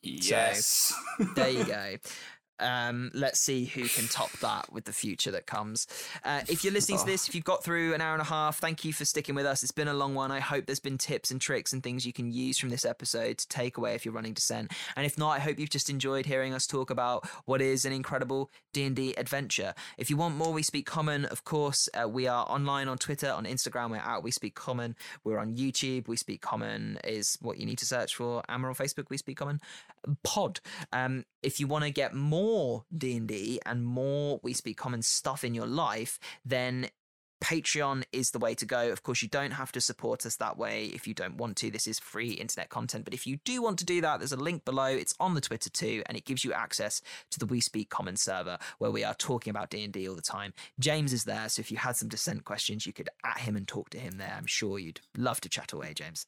Yes. 0.00 0.94
there 1.34 1.50
you 1.50 1.64
go 1.64 1.96
um, 2.60 3.10
let's 3.14 3.40
see 3.40 3.64
who 3.64 3.88
can 3.88 4.06
top 4.08 4.30
that 4.40 4.72
with 4.72 4.84
the 4.84 4.92
future 4.92 5.30
that 5.30 5.46
comes. 5.46 5.86
Uh, 6.24 6.42
if 6.48 6.64
you're 6.64 6.72
listening 6.72 6.98
to 6.98 7.04
Oh. 7.04 7.06
this, 7.06 7.28
if 7.28 7.34
you've 7.34 7.44
got 7.44 7.62
through 7.64 7.94
an 7.94 8.00
hour 8.00 8.12
and 8.14 8.22
a 8.22 8.26
half, 8.26 8.58
thank 8.58 8.84
you 8.84 8.92
for 8.92 9.04
sticking 9.04 9.34
with 9.34 9.46
us. 9.46 9.62
It's 9.62 9.72
been 9.72 9.88
a 9.88 9.94
long 9.94 10.14
one. 10.14 10.30
I 10.30 10.40
hope 10.40 10.66
there's 10.66 10.80
been 10.80 10.98
tips 10.98 11.30
and 11.30 11.40
tricks 11.40 11.72
and 11.72 11.82
things 11.82 12.04
you 12.06 12.12
can 12.12 12.30
use 12.32 12.58
from 12.58 12.70
this 12.70 12.84
episode 12.84 13.38
to 13.38 13.48
take 13.48 13.76
away 13.76 13.94
if 13.94 14.04
you're 14.04 14.14
running 14.14 14.32
Descent. 14.34 14.72
And 14.96 15.06
if 15.06 15.16
not, 15.18 15.30
I 15.30 15.38
hope 15.38 15.58
you've 15.58 15.70
just 15.70 15.90
enjoyed 15.90 16.26
hearing 16.26 16.54
us 16.54 16.66
talk 16.66 16.90
about 16.90 17.26
what 17.44 17.60
is 17.60 17.84
an 17.84 17.92
incredible 17.92 18.50
D&D 18.72 19.14
adventure. 19.16 19.74
If 19.96 20.10
you 20.10 20.16
want 20.16 20.36
more 20.36 20.52
We 20.52 20.62
Speak 20.62 20.86
Common, 20.86 21.24
of 21.26 21.44
course, 21.44 21.88
uh, 21.94 22.08
we 22.08 22.26
are 22.26 22.44
online 22.48 22.88
on 22.88 22.98
Twitter, 22.98 23.30
on 23.30 23.44
Instagram, 23.44 23.90
we're 23.90 23.96
at 23.96 24.22
We 24.22 24.30
Speak 24.30 24.54
Common. 24.54 24.96
We're 25.24 25.38
on 25.38 25.54
YouTube. 25.56 26.08
We 26.08 26.16
Speak 26.16 26.40
Common 26.40 26.98
is 27.04 27.36
what 27.40 27.58
you 27.58 27.66
need 27.66 27.78
to 27.78 27.86
search 27.86 28.14
for. 28.14 28.42
And 28.48 28.62
we're 28.62 28.68
on 28.70 28.74
Facebook, 28.74 29.10
We 29.10 29.16
Speak 29.16 29.36
Common 29.38 29.60
pod. 30.22 30.60
Um, 30.92 31.24
if 31.42 31.60
you 31.60 31.66
want 31.66 31.84
to 31.84 31.90
get 31.90 32.14
more 32.14 32.47
D&D 32.96 33.60
and 33.64 33.84
more 33.84 34.40
We 34.42 34.52
Speak 34.52 34.76
Common 34.76 35.02
stuff 35.02 35.44
in 35.44 35.54
your 35.54 35.66
life, 35.66 36.18
then 36.44 36.88
Patreon 37.40 38.02
is 38.12 38.32
the 38.32 38.38
way 38.38 38.54
to 38.54 38.66
go. 38.66 38.90
Of 38.90 39.02
course, 39.02 39.22
you 39.22 39.28
don't 39.28 39.52
have 39.52 39.70
to 39.72 39.80
support 39.80 40.26
us 40.26 40.36
that 40.36 40.58
way 40.58 40.86
if 40.86 41.06
you 41.06 41.14
don't 41.14 41.36
want 41.36 41.56
to. 41.58 41.70
This 41.70 41.86
is 41.86 41.98
free 41.98 42.30
internet 42.30 42.68
content. 42.68 43.04
But 43.04 43.14
if 43.14 43.26
you 43.26 43.38
do 43.44 43.62
want 43.62 43.78
to 43.78 43.84
do 43.84 44.00
that, 44.00 44.18
there's 44.18 44.32
a 44.32 44.36
link 44.36 44.64
below. 44.64 44.86
It's 44.86 45.14
on 45.20 45.34
the 45.34 45.40
Twitter 45.40 45.70
too, 45.70 46.02
and 46.06 46.16
it 46.16 46.24
gives 46.24 46.44
you 46.44 46.52
access 46.52 47.00
to 47.30 47.38
the 47.38 47.46
We 47.46 47.60
Speak 47.60 47.90
Common 47.90 48.16
server 48.16 48.58
where 48.78 48.90
we 48.90 49.04
are 49.04 49.14
talking 49.14 49.50
about 49.50 49.70
D&D 49.70 50.08
all 50.08 50.16
the 50.16 50.22
time. 50.22 50.52
James 50.80 51.12
is 51.12 51.24
there, 51.24 51.48
so 51.48 51.60
if 51.60 51.70
you 51.70 51.76
had 51.76 51.96
some 51.96 52.08
Descent 52.08 52.44
questions, 52.44 52.86
you 52.86 52.92
could 52.92 53.08
at 53.24 53.38
him 53.38 53.56
and 53.56 53.68
talk 53.68 53.90
to 53.90 53.98
him 53.98 54.18
there. 54.18 54.34
I'm 54.36 54.46
sure 54.46 54.78
you'd 54.78 55.00
love 55.16 55.40
to 55.42 55.48
chat 55.48 55.72
away, 55.72 55.92
James. 55.94 56.26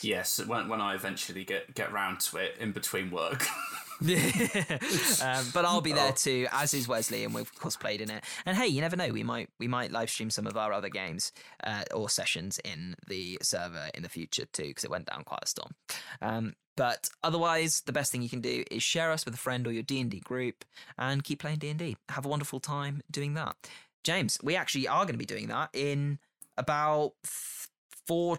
Yes, 0.00 0.44
when 0.44 0.68
when 0.68 0.80
I 0.80 0.94
eventually 0.94 1.44
get 1.44 1.74
get 1.74 1.92
round 1.92 2.20
to 2.20 2.36
it 2.36 2.56
in 2.58 2.72
between 2.72 3.10
work. 3.10 3.46
um, 5.22 5.46
but 5.54 5.64
I'll 5.64 5.80
be 5.80 5.92
there 5.92 6.08
Oh. 6.10 6.14
too, 6.16 6.46
as 6.52 6.74
is 6.74 6.88
Wesley, 6.88 7.24
and 7.24 7.34
we've 7.34 7.42
of 7.46 7.54
course 7.58 7.76
played 7.76 8.00
in 8.00 8.10
it. 8.10 8.24
And 8.44 8.56
hey, 8.56 8.66
you 8.66 8.80
never 8.80 8.96
know, 8.96 9.08
we 9.08 9.22
might 9.22 9.48
we 9.58 9.68
might 9.68 9.92
live 9.92 10.10
stream 10.10 10.30
some 10.30 10.46
of 10.46 10.56
our 10.56 10.72
other 10.72 10.88
games 10.88 11.32
uh, 11.64 11.84
or 11.94 12.08
sessions 12.08 12.58
in 12.64 12.96
the 13.06 13.38
server 13.42 13.88
in 13.94 14.02
the 14.02 14.08
future 14.08 14.44
too, 14.52 14.64
because 14.64 14.84
it 14.84 14.90
went 14.90 15.06
down 15.06 15.24
quite 15.24 15.40
a 15.44 15.46
storm. 15.46 15.72
Um, 16.20 16.54
but 16.76 17.10
otherwise, 17.22 17.82
the 17.82 17.92
best 17.92 18.10
thing 18.12 18.22
you 18.22 18.28
can 18.30 18.40
do 18.40 18.64
is 18.70 18.82
share 18.82 19.10
us 19.12 19.24
with 19.24 19.34
a 19.34 19.38
friend 19.38 19.66
or 19.66 19.72
your 19.72 19.82
D 19.82 20.00
and 20.00 20.10
D 20.10 20.20
group, 20.20 20.64
and 20.98 21.22
keep 21.22 21.38
playing 21.40 21.58
D 21.58 21.68
and 21.68 21.78
D. 21.78 21.96
Have 22.08 22.24
a 22.24 22.28
wonderful 22.28 22.60
time 22.60 23.02
doing 23.10 23.34
that. 23.34 23.56
James, 24.04 24.38
we 24.42 24.56
actually 24.56 24.88
are 24.88 25.04
going 25.04 25.14
to 25.14 25.18
be 25.18 25.26
doing 25.26 25.48
that 25.48 25.68
in 25.74 26.18
about 26.58 27.12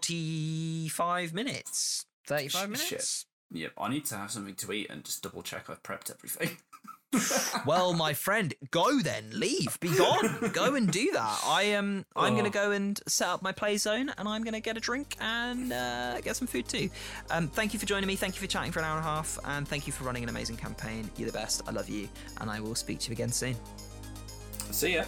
forty-five 0.04 1.32
minutes, 1.32 2.06
thirty-five 2.26 2.76
Shit. 2.78 3.24
Yep, 3.54 3.72
I 3.78 3.88
need 3.88 4.04
to 4.06 4.16
have 4.16 4.30
something 4.30 4.54
to 4.56 4.72
eat 4.72 4.90
and 4.90 5.02
just 5.04 5.22
double 5.22 5.42
check 5.42 5.70
I've 5.70 5.82
prepped 5.82 6.10
everything. 6.10 6.58
well, 7.64 7.92
my 7.94 8.12
friend, 8.12 8.52
go 8.72 8.98
then, 9.00 9.30
leave, 9.32 9.78
be 9.78 9.88
gone, 9.96 10.50
go 10.52 10.74
and 10.74 10.90
do 10.90 11.12
that. 11.12 11.42
I 11.46 11.62
am. 11.62 12.04
I'm 12.16 12.32
Oh. 12.32 12.36
going 12.36 12.44
to 12.44 12.50
go 12.50 12.72
and 12.72 13.00
set 13.06 13.28
up 13.28 13.40
my 13.40 13.52
play 13.52 13.76
zone, 13.76 14.10
and 14.18 14.28
I'm 14.28 14.42
going 14.42 14.54
to 14.54 14.60
get 14.60 14.76
a 14.76 14.80
drink 14.80 15.16
and 15.20 15.72
uh, 15.72 16.20
get 16.22 16.34
some 16.34 16.48
food 16.48 16.66
too. 16.66 16.90
Um, 17.30 17.46
thank 17.46 17.72
you 17.72 17.78
for 17.78 17.86
joining 17.86 18.08
me. 18.08 18.16
Thank 18.16 18.34
you 18.34 18.40
for 18.40 18.48
chatting 18.48 18.72
for 18.72 18.80
an 18.80 18.84
hour 18.86 18.96
and 18.96 19.06
a 19.06 19.08
half, 19.08 19.38
and 19.44 19.68
thank 19.68 19.86
you 19.86 19.92
for 19.92 20.02
running 20.02 20.24
an 20.24 20.28
amazing 20.28 20.56
campaign. 20.56 21.08
You're 21.16 21.28
the 21.30 21.38
best. 21.38 21.62
I 21.68 21.70
love 21.70 21.88
you, 21.88 22.08
and 22.40 22.50
I 22.50 22.58
will 22.58 22.74
speak 22.74 22.98
to 22.98 23.10
you 23.10 23.12
again 23.12 23.30
soon. 23.30 23.54
See 24.72 24.94
ya. 24.96 25.04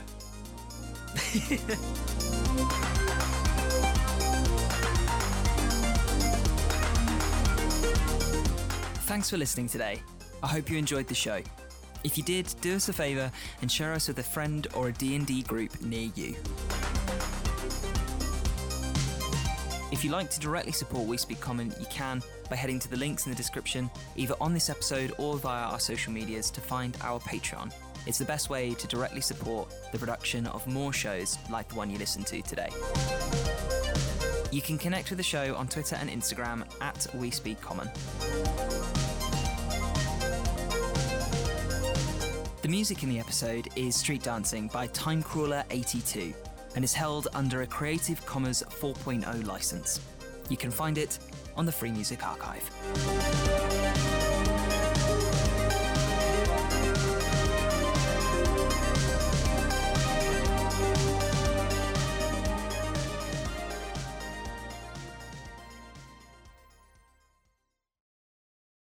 Thanks 9.17 9.31
for 9.31 9.39
listening 9.39 9.67
today. 9.67 10.03
I 10.43 10.47
hope 10.47 10.71
you 10.71 10.77
enjoyed 10.77 11.07
the 11.07 11.15
show. 11.15 11.41
If 12.05 12.19
you 12.19 12.23
did, 12.23 12.55
do 12.61 12.77
us 12.77 12.91
a 12.91 12.93
favour 12.93 13.33
and 13.63 13.73
share 13.73 13.95
us 13.95 14.09
with 14.09 14.19
a 14.19 14.23
friend 14.23 14.67
or 14.75 14.89
a 14.89 14.93
D&D 14.93 15.45
group 15.45 15.81
near 15.81 16.11
you. 16.15 16.37
If 19.91 20.05
you'd 20.05 20.13
like 20.13 20.29
to 20.33 20.39
directly 20.39 20.73
support 20.73 21.07
We 21.07 21.17
Speak 21.17 21.41
Common, 21.41 21.73
you 21.81 21.87
can 21.89 22.23
by 22.51 22.57
heading 22.57 22.79
to 22.79 22.91
the 22.91 22.99
links 22.99 23.25
in 23.25 23.33
the 23.33 23.37
description, 23.37 23.91
either 24.17 24.35
on 24.39 24.53
this 24.53 24.69
episode 24.69 25.15
or 25.17 25.39
via 25.39 25.65
our 25.65 25.81
social 25.81 26.13
medias 26.13 26.51
to 26.51 26.61
find 26.61 26.95
our 27.01 27.19
Patreon. 27.19 27.73
It's 28.07 28.19
the 28.19 28.27
best 28.27 28.51
way 28.51 28.75
to 28.75 28.87
directly 28.87 29.23
support 29.23 29.73
the 29.93 29.99
production 29.99 30.47
of 30.49 30.67
more 30.67 30.93
shows 30.93 31.39
like 31.49 31.71
the 31.71 31.77
one 31.77 31.89
you 31.91 31.97
listened 31.97 32.27
to 32.27 32.43
today. 32.43 32.69
You 34.57 34.63
can 34.63 34.79
connect 34.79 35.11
with 35.11 35.19
the 35.19 35.23
show 35.23 35.55
on 35.55 35.69
Twitter 35.69 35.97
and 35.97 36.09
Instagram 36.09 36.65
at 36.81 37.07
We 37.13 37.31
Speak 37.31 37.61
Common. 37.61 37.91
The 42.63 42.69
music 42.69 43.03
in 43.03 43.11
the 43.11 43.19
episode 43.19 43.69
is 43.77 43.95
Street 43.97 44.23
Dancing 44.23 44.69
by 44.69 44.89
Timecrawler82 44.89 46.33
and 46.75 46.83
is 46.83 46.95
held 46.95 47.29
under 47.35 47.61
a 47.61 47.67
Creative 47.67 48.25
Commons 48.25 48.63
4.0 48.63 49.47
license. 49.47 50.01
You 50.49 50.57
can 50.57 50.71
find 50.71 50.97
it 50.97 51.19
on 51.55 51.67
the 51.67 51.73
Free 51.73 51.91
Music 51.91 52.27
Archive. 52.27 53.56